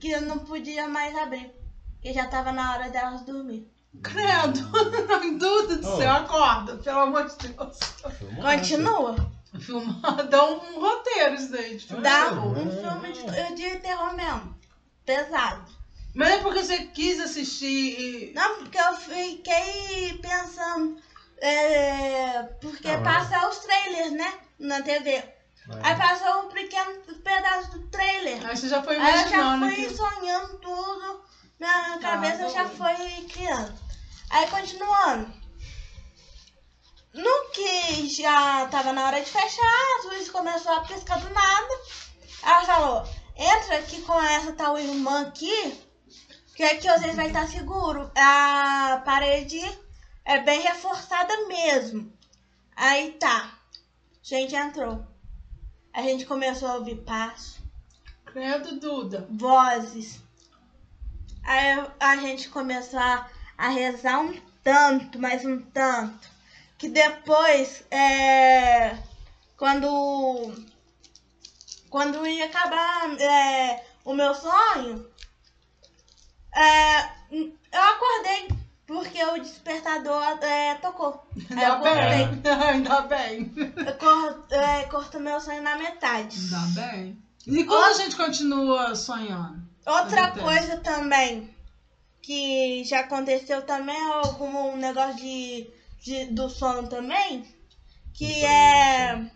[0.00, 1.52] que eu não podia mais abrir.
[1.94, 3.68] Porque já tava na hora delas dormir.
[4.02, 4.60] Credo.
[5.38, 5.96] Duda do Oh.
[5.96, 7.78] céu, acorda, pelo amor de Deus.
[8.40, 9.16] Continua.
[9.60, 11.76] Filmar, dá um roteiro isso daí.
[11.76, 12.58] De filme Dá terror.
[12.58, 14.58] um filme de, de terror mesmo.
[15.06, 15.64] Pesado.
[16.14, 18.32] Mas é porque você quis assistir e...
[18.34, 20.96] Não, porque eu fiquei pensando.
[21.40, 24.32] é, porque Ah, mas- passa os trailers, né?
[24.58, 25.22] Na TV.
[25.82, 25.96] Aí É.
[25.96, 28.44] passou um pequeno pedaço do trailer.
[28.46, 29.96] Aí você já foi Aí eu já imaginando fui aquilo.
[29.96, 31.20] sonhando tudo.
[31.60, 32.94] Minha Tá, cabeça tá já foi
[33.32, 33.74] criando.
[34.30, 35.32] Aí continuando.
[37.18, 41.80] No que já tava na hora de fechar, as luzes começou a piscar do nada.
[42.44, 45.80] Ela falou, entra aqui com essa tal irmã aqui,
[46.54, 48.08] que aqui vocês vai estar seguro.
[48.16, 49.60] A parede
[50.24, 52.12] é bem reforçada mesmo.
[52.76, 53.52] Aí tá.
[53.52, 53.56] A
[54.22, 55.04] gente entrou.
[55.92, 57.60] A gente começou a ouvir passo
[58.26, 59.26] Credo, Duda.
[59.28, 60.22] vozes.
[61.42, 66.37] Aí a gente começou a, a rezar um tanto, mas um tanto.
[66.78, 68.96] Que depois, é,
[69.56, 70.54] quando,
[71.90, 75.06] quando ia acabar é, o meu sonho,
[76.54, 77.00] É,
[77.30, 78.48] eu acordei
[78.86, 81.26] porque o despertador é, tocou.
[81.50, 82.26] Aí eu Ainda acordei.
[82.26, 82.52] bem.
[82.68, 83.52] Ainda bem.
[83.86, 86.36] Eu cor, é, corto meu sonho na metade.
[86.38, 87.22] Ainda bem.
[87.46, 89.62] E como a gente continua sonhando?
[89.86, 91.54] Outra coisa também
[92.22, 95.70] que já aconteceu também é como um negócio de,
[96.00, 97.44] de- do sono também,
[98.14, 99.26] que é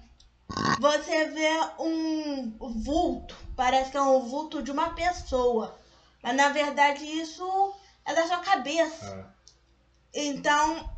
[0.79, 5.77] você vê um vulto, parece que é um vulto de uma pessoa,
[6.23, 7.73] mas na verdade isso
[8.05, 9.05] é da sua cabeça.
[9.17, 9.33] Ah,
[10.15, 10.89] Então,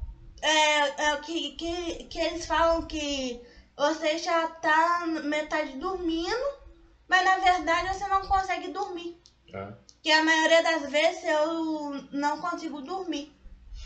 [0.42, 3.40] é, é o que, que, que eles falam que
[3.76, 6.46] você já tá metade dormindo,
[7.08, 9.16] mas na verdade você não consegue dormir.
[9.54, 9.72] ah.
[10.02, 13.32] Que a maioria das vezes eu não consigo dormir.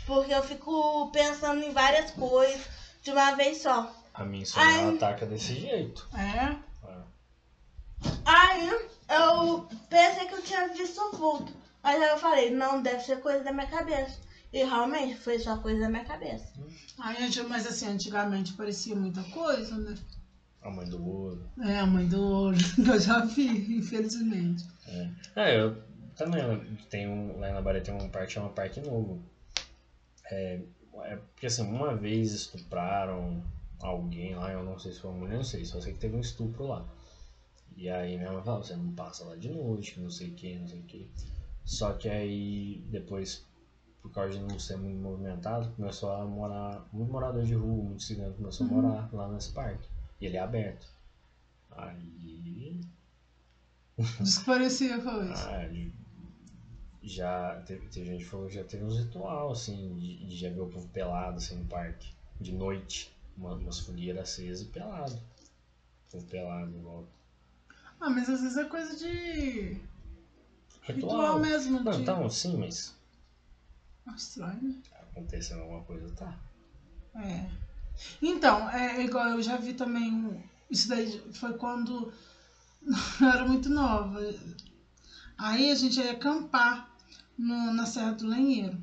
[0.08, 2.66] Porque eu fico pensando em várias coisas
[3.02, 3.94] de uma vez só.
[4.14, 6.08] A minha insônia ela ataca desse jeito.
[6.14, 6.56] É?
[6.82, 7.04] Ah.
[8.24, 8.70] Aí
[9.10, 11.52] eu pensei que eu tinha visto o vulto.
[11.82, 14.18] Mas aí eu falei, não, deve ser coisa da minha cabeça.
[14.50, 16.46] E realmente foi só coisa da minha cabeça.
[16.98, 19.94] Ai, gente, mas assim, antigamente parecia muita coisa, né?
[20.62, 21.46] A mãe do ouro.
[21.60, 22.56] É, a mãe do ouro.
[22.84, 24.66] Eu já vi, infelizmente.
[25.36, 25.76] É, eu
[26.16, 29.22] também eu tenho um- lá na Bahia tem um parque chama Parque Novo.
[30.30, 30.60] É,
[31.04, 33.42] é porque assim, uma vez estupraram
[33.80, 36.16] alguém lá, eu não sei se foi uma mulher, não sei, só sei que teve
[36.16, 36.84] um estupro lá.
[37.76, 40.58] E aí minha mãe falou, você não passa lá de noite, não sei o que,
[40.58, 41.08] não sei o que.
[41.64, 43.46] Só que aí depois,
[44.02, 48.02] por causa de não ser muito movimentado, começou a morar, muito morador de rua, muito
[48.02, 49.88] cigano começou a morar lá nesse parque.
[50.20, 50.88] E ele é aberto.
[51.70, 52.80] Aí
[54.44, 55.34] parecia coisa.
[55.34, 55.68] ah,
[57.08, 60.48] já teve, teve gente que falou que já teve uns ritual, assim, de, de já
[60.50, 65.14] ver o povo pelado, assim, no parque, de noite, uma, umas fogueiras acesas e pelado.
[66.08, 67.08] O povo pelado em volta.
[68.00, 69.76] Ah, mas às vezes é coisa de
[70.82, 71.38] ritual, Ritual.
[71.38, 71.80] mesmo.
[71.80, 72.02] Não, de...
[72.02, 72.94] então, sim, mas
[74.06, 74.74] Ah, Estranho, né?
[75.10, 76.38] acontecendo alguma coisa, tá.
[77.14, 77.48] É.
[78.22, 80.12] Então, é igual eu já vi também.
[80.12, 82.12] um- Isso daí foi quando
[83.20, 84.20] eu era muito nova.
[85.36, 86.88] Aí a gente ia acampar
[87.38, 88.76] no- na Serra do Lenheiro.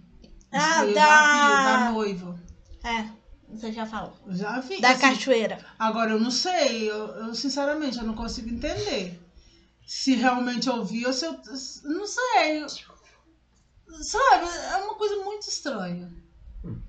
[0.51, 2.39] Ah, eu da- da noiva.
[2.83, 3.09] É,
[3.49, 4.13] você já falou.
[4.29, 4.79] Já vi.
[4.79, 5.63] Da assim, cachoeira.
[5.77, 9.19] Agora eu não sei, eu, eu, sinceramente eu não consigo entender.
[9.85, 11.33] Se realmente eu vi ou se eu.
[11.83, 12.63] Não sei.
[12.63, 12.67] eu-
[14.01, 16.11] Sabe, é uma coisa muito estranha.
[16.63, 16.79] Hum.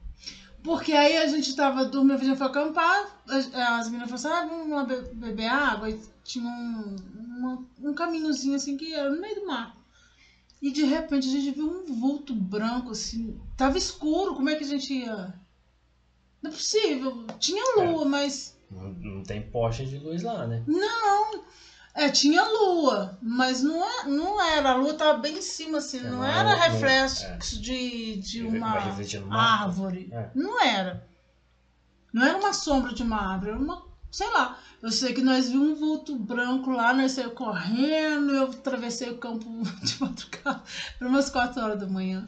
[0.62, 4.54] Porque aí a gente tava dormindo, a gente foi acampar, as, as meninas falaram assim,
[4.54, 5.90] ah, vamos lá be- beber água.
[5.90, 6.96] E tinha um,
[7.38, 9.75] uma- um caminhozinho assim que era no meio do mar.
[10.60, 13.38] E de repente a gente viu um vulto branco assim.
[13.56, 15.34] Tava escuro, como é que a gente ia?
[16.42, 17.26] Não é possível.
[17.38, 18.56] Tinha lua, mas.
[18.70, 20.62] Não, não tem poste de luz lá, né?
[21.94, 24.70] É, tinha lua, mas não, é, não era.
[24.72, 25.98] A lua tava bem em cima, assim.
[25.98, 28.68] É, não, não era é- não- reflexo de, de uma
[29.40, 30.08] árvore.
[30.12, 30.30] É.
[30.34, 31.08] Não era.
[32.12, 33.85] Não era uma sombra de uma árvore, era uma.
[34.16, 34.58] Sei lá.
[34.82, 39.18] Eu sei que nós vimos um vulto branco lá, nós saímos correndo, eu atravessei o
[39.18, 39.44] campo
[39.84, 40.62] de madrugada,
[40.98, 42.26] era umas 4 horas da manhã.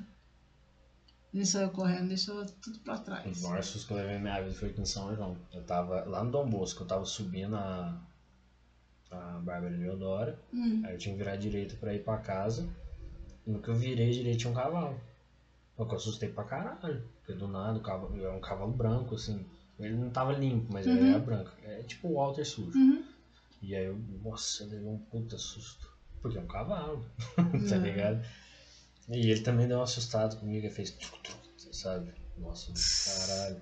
[1.33, 3.42] Ele saiu correndo, deixou tudo pra O trás.
[3.42, 5.39] maior susto que eu levei na minha vida foi aqui em São João.
[5.50, 7.99] Eu tava lá no Dom Bosco, eu tava subindo a,
[9.10, 10.39] a Bárbara Leodora.
[10.52, 10.83] Hum.
[10.84, 12.68] Aí eu tinha que virar à direita pra ir pra casa.
[13.47, 15.00] E no que eu virei direito tinha um cavalo.
[15.78, 17.02] Eu assustei pra caralho.
[17.20, 19.47] Porque do nada o cavalo é um cavalo branco, assim.
[19.79, 21.07] Ele não tava limpo, mas ele Uhum.
[21.09, 21.51] era branco.
[21.63, 22.77] É tipo o Walter sujo.
[22.79, 23.05] Uhum.
[23.63, 25.89] E aí eu, nossa, eu levei um puta susto.
[26.21, 27.05] Porque é um cavalo,
[27.37, 27.43] tá
[27.77, 27.83] Uhum.
[27.83, 28.25] ligado?
[29.09, 31.39] E ele também deu um assustado comigo, ele fez truc, truc,
[31.77, 32.13] sabe?
[32.37, 32.73] Nossa,
[33.05, 33.61] caralho.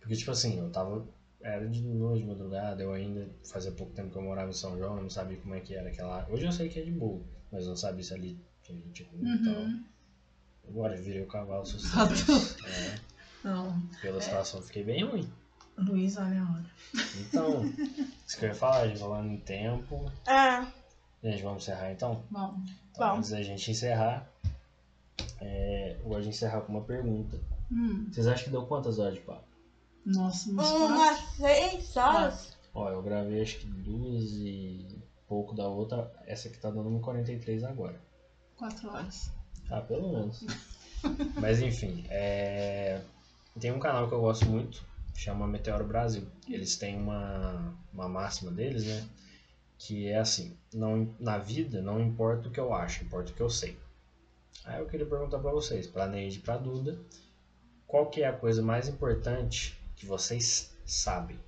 [0.00, 1.06] Porque tipo assim, eu tava.
[1.40, 4.76] Era de noite, de madrugada, eu ainda fazia pouco tempo que eu morava em São
[4.78, 6.26] João, eu não sabia como é que era aquela.
[6.30, 7.22] Hoje eu sei que é de boa,
[7.52, 9.54] mas eu não sabia se ali tinha gente ruim e tal.
[9.62, 9.84] Uhum.
[10.68, 12.12] Agora eu virei o cavalo assustado.
[12.66, 12.98] É,
[13.44, 15.28] Não, pela situação fiquei bem ruim.
[15.78, 16.66] Luiz, olha a hora.
[17.20, 17.64] Então,
[18.26, 20.10] isso que eu ia falar, gente, falando em tempo.
[20.26, 20.66] Ah,
[21.22, 22.22] Gente, vamos encerrar então?
[22.30, 22.54] Bom,
[22.92, 23.16] Então, Bom.
[23.18, 24.28] Antes da gente encerrar,
[25.40, 27.38] é, eu gosto de encerrar com uma pergunta.
[27.70, 29.44] hum, Vocês acham que deu quantas horas de papo?
[30.04, 32.56] nossa, mas umas seis horas.
[32.72, 36.12] Ó, eu gravei acho que duas e pouco da outra.
[36.26, 38.00] Essa aqui tá dando 1,43 agora.
[38.56, 39.32] quatro horas.
[39.68, 40.44] Ah, pelo menos.
[41.40, 43.00] Mas enfim, é...
[43.58, 44.84] tem um canal que eu gosto muito,
[45.16, 46.26] chama Meteoro Brasil.
[46.48, 49.04] Eles têm uma, uma máxima deles, né?
[49.78, 53.42] Que é assim, não, na vida não importa o que eu acho, importa o que
[53.42, 53.78] eu sei.
[54.64, 56.98] Aí eu queria perguntar pra vocês, pra Neide e pra Duda,
[57.86, 61.38] qual que é a coisa mais importante que vocês sabem?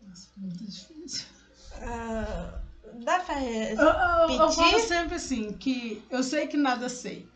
[0.00, 1.26] Nossa, muito difícil.
[1.74, 2.60] Ah,
[3.04, 7.28] dá pra Eu, eu, eu falo sempre assim, que eu sei que nada sei.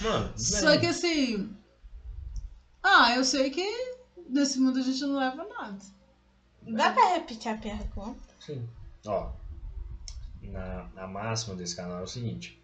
[0.00, 1.54] Mano, Só que assim.
[2.90, 3.62] Ah, eu sei que
[4.28, 5.78] nesse mundo a gente não leva nada.
[6.62, 8.34] Dá pra repetir a pergunta?
[8.40, 8.66] Sim.
[9.06, 9.30] Ó,
[10.42, 12.58] na, na máxima desse canal é o seguinte.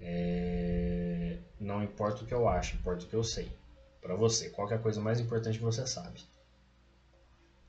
[0.00, 3.52] é, Não importa o que eu acho, importa o que eu sei.
[4.00, 6.24] Pra você, qual que é a coisa mais importante que você sabe?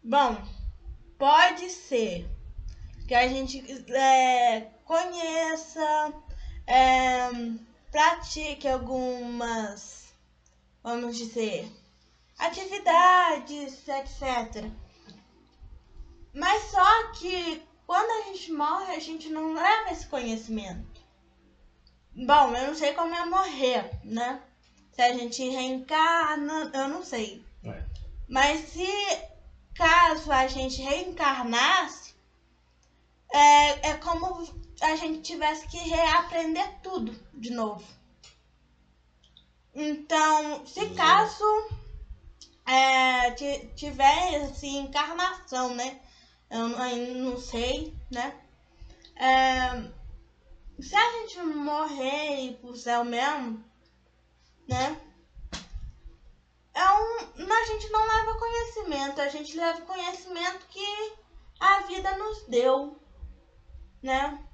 [0.04, 0.38] Bom,
[1.18, 2.30] pode ser
[3.08, 3.60] que a gente
[3.92, 6.14] é, conheça,
[6.68, 7.28] é,
[7.92, 10.14] pratique algumas,
[10.84, 11.68] vamos dizer,
[12.38, 14.72] atividades, etc.
[16.34, 21.02] Mas só que quando a gente morre, a gente não leva esse conhecimento.
[22.14, 24.42] Bom, eu não sei como é morrer, né?
[24.92, 27.46] Se a gente reencarna, eu não sei.
[27.64, 27.84] É.
[28.28, 28.88] Mas se
[29.74, 32.16] caso a gente reencarnasse,
[33.32, 34.48] é, é como
[34.82, 37.86] a gente tivesse que reaprender tudo de novo.
[39.74, 40.96] Então, se Exato.
[40.96, 41.70] caso
[42.68, 46.00] é, ti- tivesse encarnação, né?
[46.50, 48.40] Eu não- sei, né?
[49.16, 49.70] É,
[50.80, 53.64] se a gente morrer e ir pro céu mesmo,
[54.68, 55.02] né?
[56.78, 61.14] é um, a gente não leva conhecimento, a gente leva conhecimento que
[61.60, 63.02] a vida nos deu,
[64.04, 64.46] né?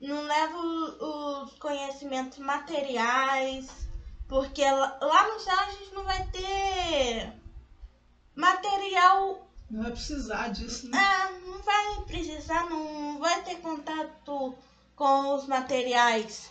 [0.00, 3.87] Não leva os conhecimentos materiais,
[4.28, 7.32] porque lá lá no céu a gente não vai ter
[8.34, 10.98] material, Não vai precisar disso, né?
[10.98, 14.56] é, não vai precisar, não vai ter contato
[14.94, 16.50] com os materiais.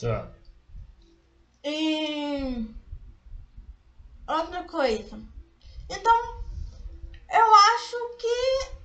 [0.00, 0.30] Tá.
[1.64, 2.66] E
[4.28, 5.18] outra coisa.
[5.88, 6.44] Então,
[7.30, 8.76] eu acho que.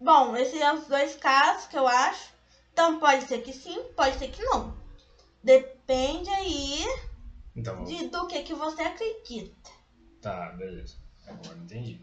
[0.00, 2.30] Bom, esses são os dois casos que eu acho.
[2.72, 4.75] Então pode ser que sim, pode ser que não.
[5.46, 6.84] Depende aí
[7.54, 9.70] Então, de, do que, que você acredita.
[10.20, 10.96] tá, beleza.
[11.26, 12.00] Agora entendi.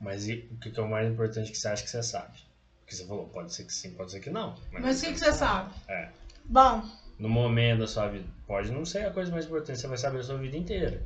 [0.00, 2.36] Mas e o que que é o mais importante que você acha que você sabe?
[2.80, 4.56] Porque você falou, pode ser que sim, pode ser que não.
[4.72, 5.72] Mas o que, que você sabe?
[5.88, 6.10] É.
[6.44, 6.82] Bom,
[7.18, 10.18] No momento da sua vida, pode não ser a coisa mais importante, você vai saber
[10.18, 11.02] a sua vida inteira.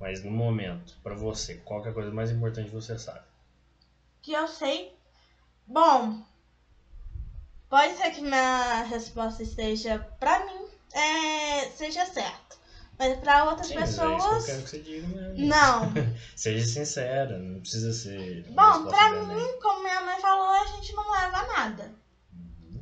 [0.00, 3.24] Mas no momento, pra você, qual que é a coisa mais importante que você sabe?
[4.22, 4.92] que eu sei.
[5.66, 6.24] Bom,
[7.72, 12.54] pode ser que minha resposta esteja pra mim, é, seja certa.
[12.98, 14.44] Mas pra outras Sim, mas é que eu pessoas.
[14.44, 15.46] quero que você diga mesmo.
[15.46, 15.92] Não.
[16.36, 18.44] Seja sincera, não precisa ser.
[18.50, 19.36] Bom, Enem.
[19.36, 21.94] mim, como minha mãe falou, a gente não leva nada.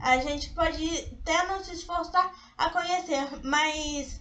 [0.01, 4.21] A gente pode até nos esforçar a conhecer, mas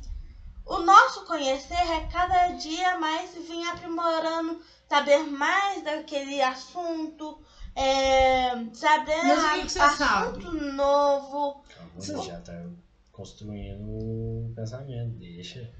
[0.67, 7.39] o nosso conhecer é cada dia mais vir aprimorando, saber mais daquele assunto,
[7.80, 11.64] é, saber Mas o que que você assunto novo.
[11.74, 12.66] Calma, você já tá
[13.14, 15.72] construindo o pensamento, deixa.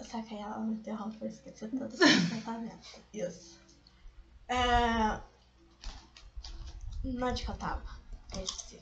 [0.00, 3.00] Só que aí ela me interrompeu, esqueci todo o pensamento.
[3.12, 3.58] Isso.
[4.48, 5.20] É...
[7.04, 7.82] Onde que eu tava?
[8.40, 8.80] Esse.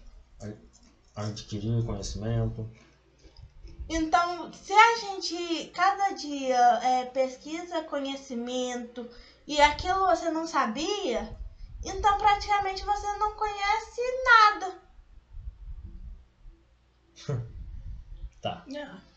[1.16, 2.70] Adquirir conhecimento.
[3.88, 9.08] Então, se a gente cada dia é, pesquisa conhecimento
[9.46, 11.39] e aquilo você não sabia,
[11.84, 14.80] então praticamente você não conhece nada.
[18.40, 18.64] Tá,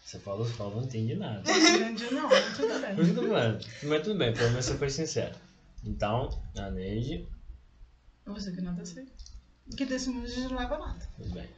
[0.03, 1.42] você falou, falou, não entendi nada.
[1.50, 2.93] Não entendi, não, mas tudo bem.
[2.93, 5.33] Mas tudo bem, mas tudo bem, pelo menos você foi sincero.
[5.82, 7.25] Então, a Neide,
[8.25, 9.08] Você que nada sei.
[9.77, 11.08] Que desse mundo a gente não leva nada.
[11.16, 11.50] tudo bem.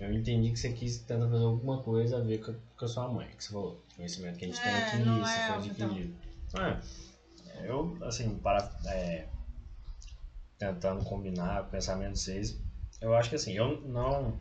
[0.00, 2.88] Eu entendi que você quis tentar fazer alguma coisa a ver com a, com a
[2.88, 3.84] sua mãe, que você falou.
[3.96, 6.16] Conhecimento que a gente tem É, aqui, não isso é, foi adquirido.
[6.58, 9.28] É, eu, assim, para, é,
[10.58, 12.58] tentando combinar o pensamento de vocês,
[13.00, 14.38] eu acho que assim, eu não.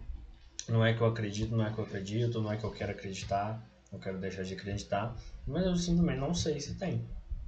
[0.69, 2.92] Não é que eu acredito, não é que eu acredito, não é que eu quero
[2.92, 3.61] acreditar,
[3.92, 5.14] não quero deixar de acreditar,
[5.45, 7.06] mas eu simplesmente não sei se tem.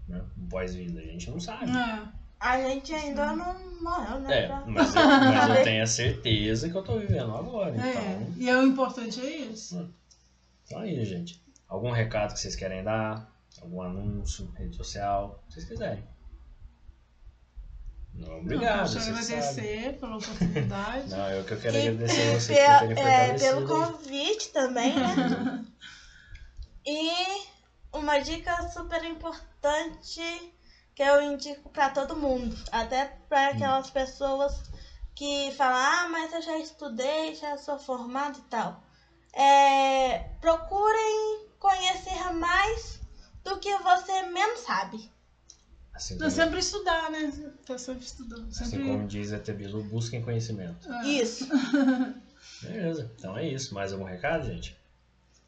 [0.08, 0.22] Né?
[0.38, 1.72] Um pós-vida, a gente não sabe.
[1.72, 2.26] É.
[2.38, 4.44] A gente ainda não morreu, né?
[4.44, 7.76] É, mas eu, mas eu tenho a certeza que eu tô vivendo agora.
[7.76, 9.90] É, Então, e é o importante é isso.
[10.66, 11.42] então aí, gente.
[11.68, 13.34] Algum recado que vocês querem dar?
[13.62, 16.04] Algum anúncio, rede social, se vocês quiserem.
[18.18, 18.78] Não, obrigado.
[18.78, 21.10] Não, vocês quero agradecer pela oportunidade.
[21.12, 24.96] Não, eu que eu quero E agradecer a vocês por terem é, pelo convite também,
[24.96, 25.66] né?
[26.88, 27.10] E
[27.92, 30.54] uma dica super importante
[30.94, 34.62] que eu indico pra todo mundo, até pra aquelas pessoas
[35.16, 38.84] que falam, ah, mas eu já estudei, já sou formado e tal.
[39.34, 43.00] É, procurem conhecer mais
[43.44, 45.12] do que você menos sabe.
[45.96, 47.32] Assim Tô como, sempre estudar, né?
[47.66, 48.48] Tô sempre estudando.
[48.50, 48.86] assim Sempre...
[48.86, 50.88] como diz a Bilu, busquem conhecimento.
[50.92, 51.48] Ah, Isso.
[52.62, 53.74] Beleza, então é isso.
[53.74, 54.78] Mais algum recado, gente?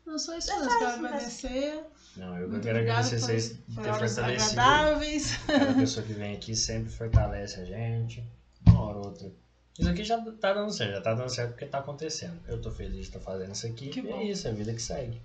[0.05, 1.83] Não só isso, É mas só quero agradecer.
[2.15, 4.21] Não, eu Muito quero agradecer vocês por ter fortalecido.
[4.61, 5.37] agradáveis.
[5.45, 8.23] Cada pessoa que vem aqui sempre fortalece a gente,
[8.65, 9.31] uma hora ou outra.
[9.77, 12.39] Isso aqui já tá dando certo, já tá dando certo porque tá acontecendo.
[12.47, 13.89] Eu tô feliz de estar fazendo isso aqui.
[13.89, 14.17] Que e bom.
[14.19, 15.21] é isso, é a vida que segue.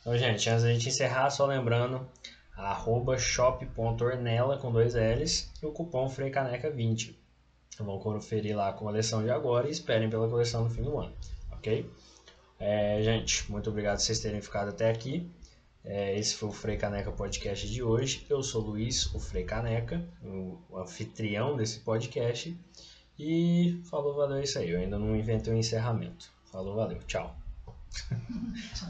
[0.00, 2.04] Então, gente, antes da gente encerrar, só lembrando,
[2.56, 7.14] arroba shop.ornella com dois L's e o cupom FreiCaneca20.
[7.78, 11.12] Vão conferir lá a coleção de agora e esperem pela coleção no fim do ano,
[11.50, 11.90] ok?
[12.58, 15.28] É, gente, muito obrigado por vocês terem ficado até aqui.
[15.84, 18.24] É, esse foi o Frei Caneca Podcast de hoje.
[18.30, 22.56] Eu sou o Luiz, o Frei Caneca, o, anfitrião desse podcast.
[23.18, 24.70] E falou, valeu, é isso aí.
[24.70, 26.30] Eu ainda não inventei o encerramento.
[26.52, 27.36] Falou, valeu, tchau.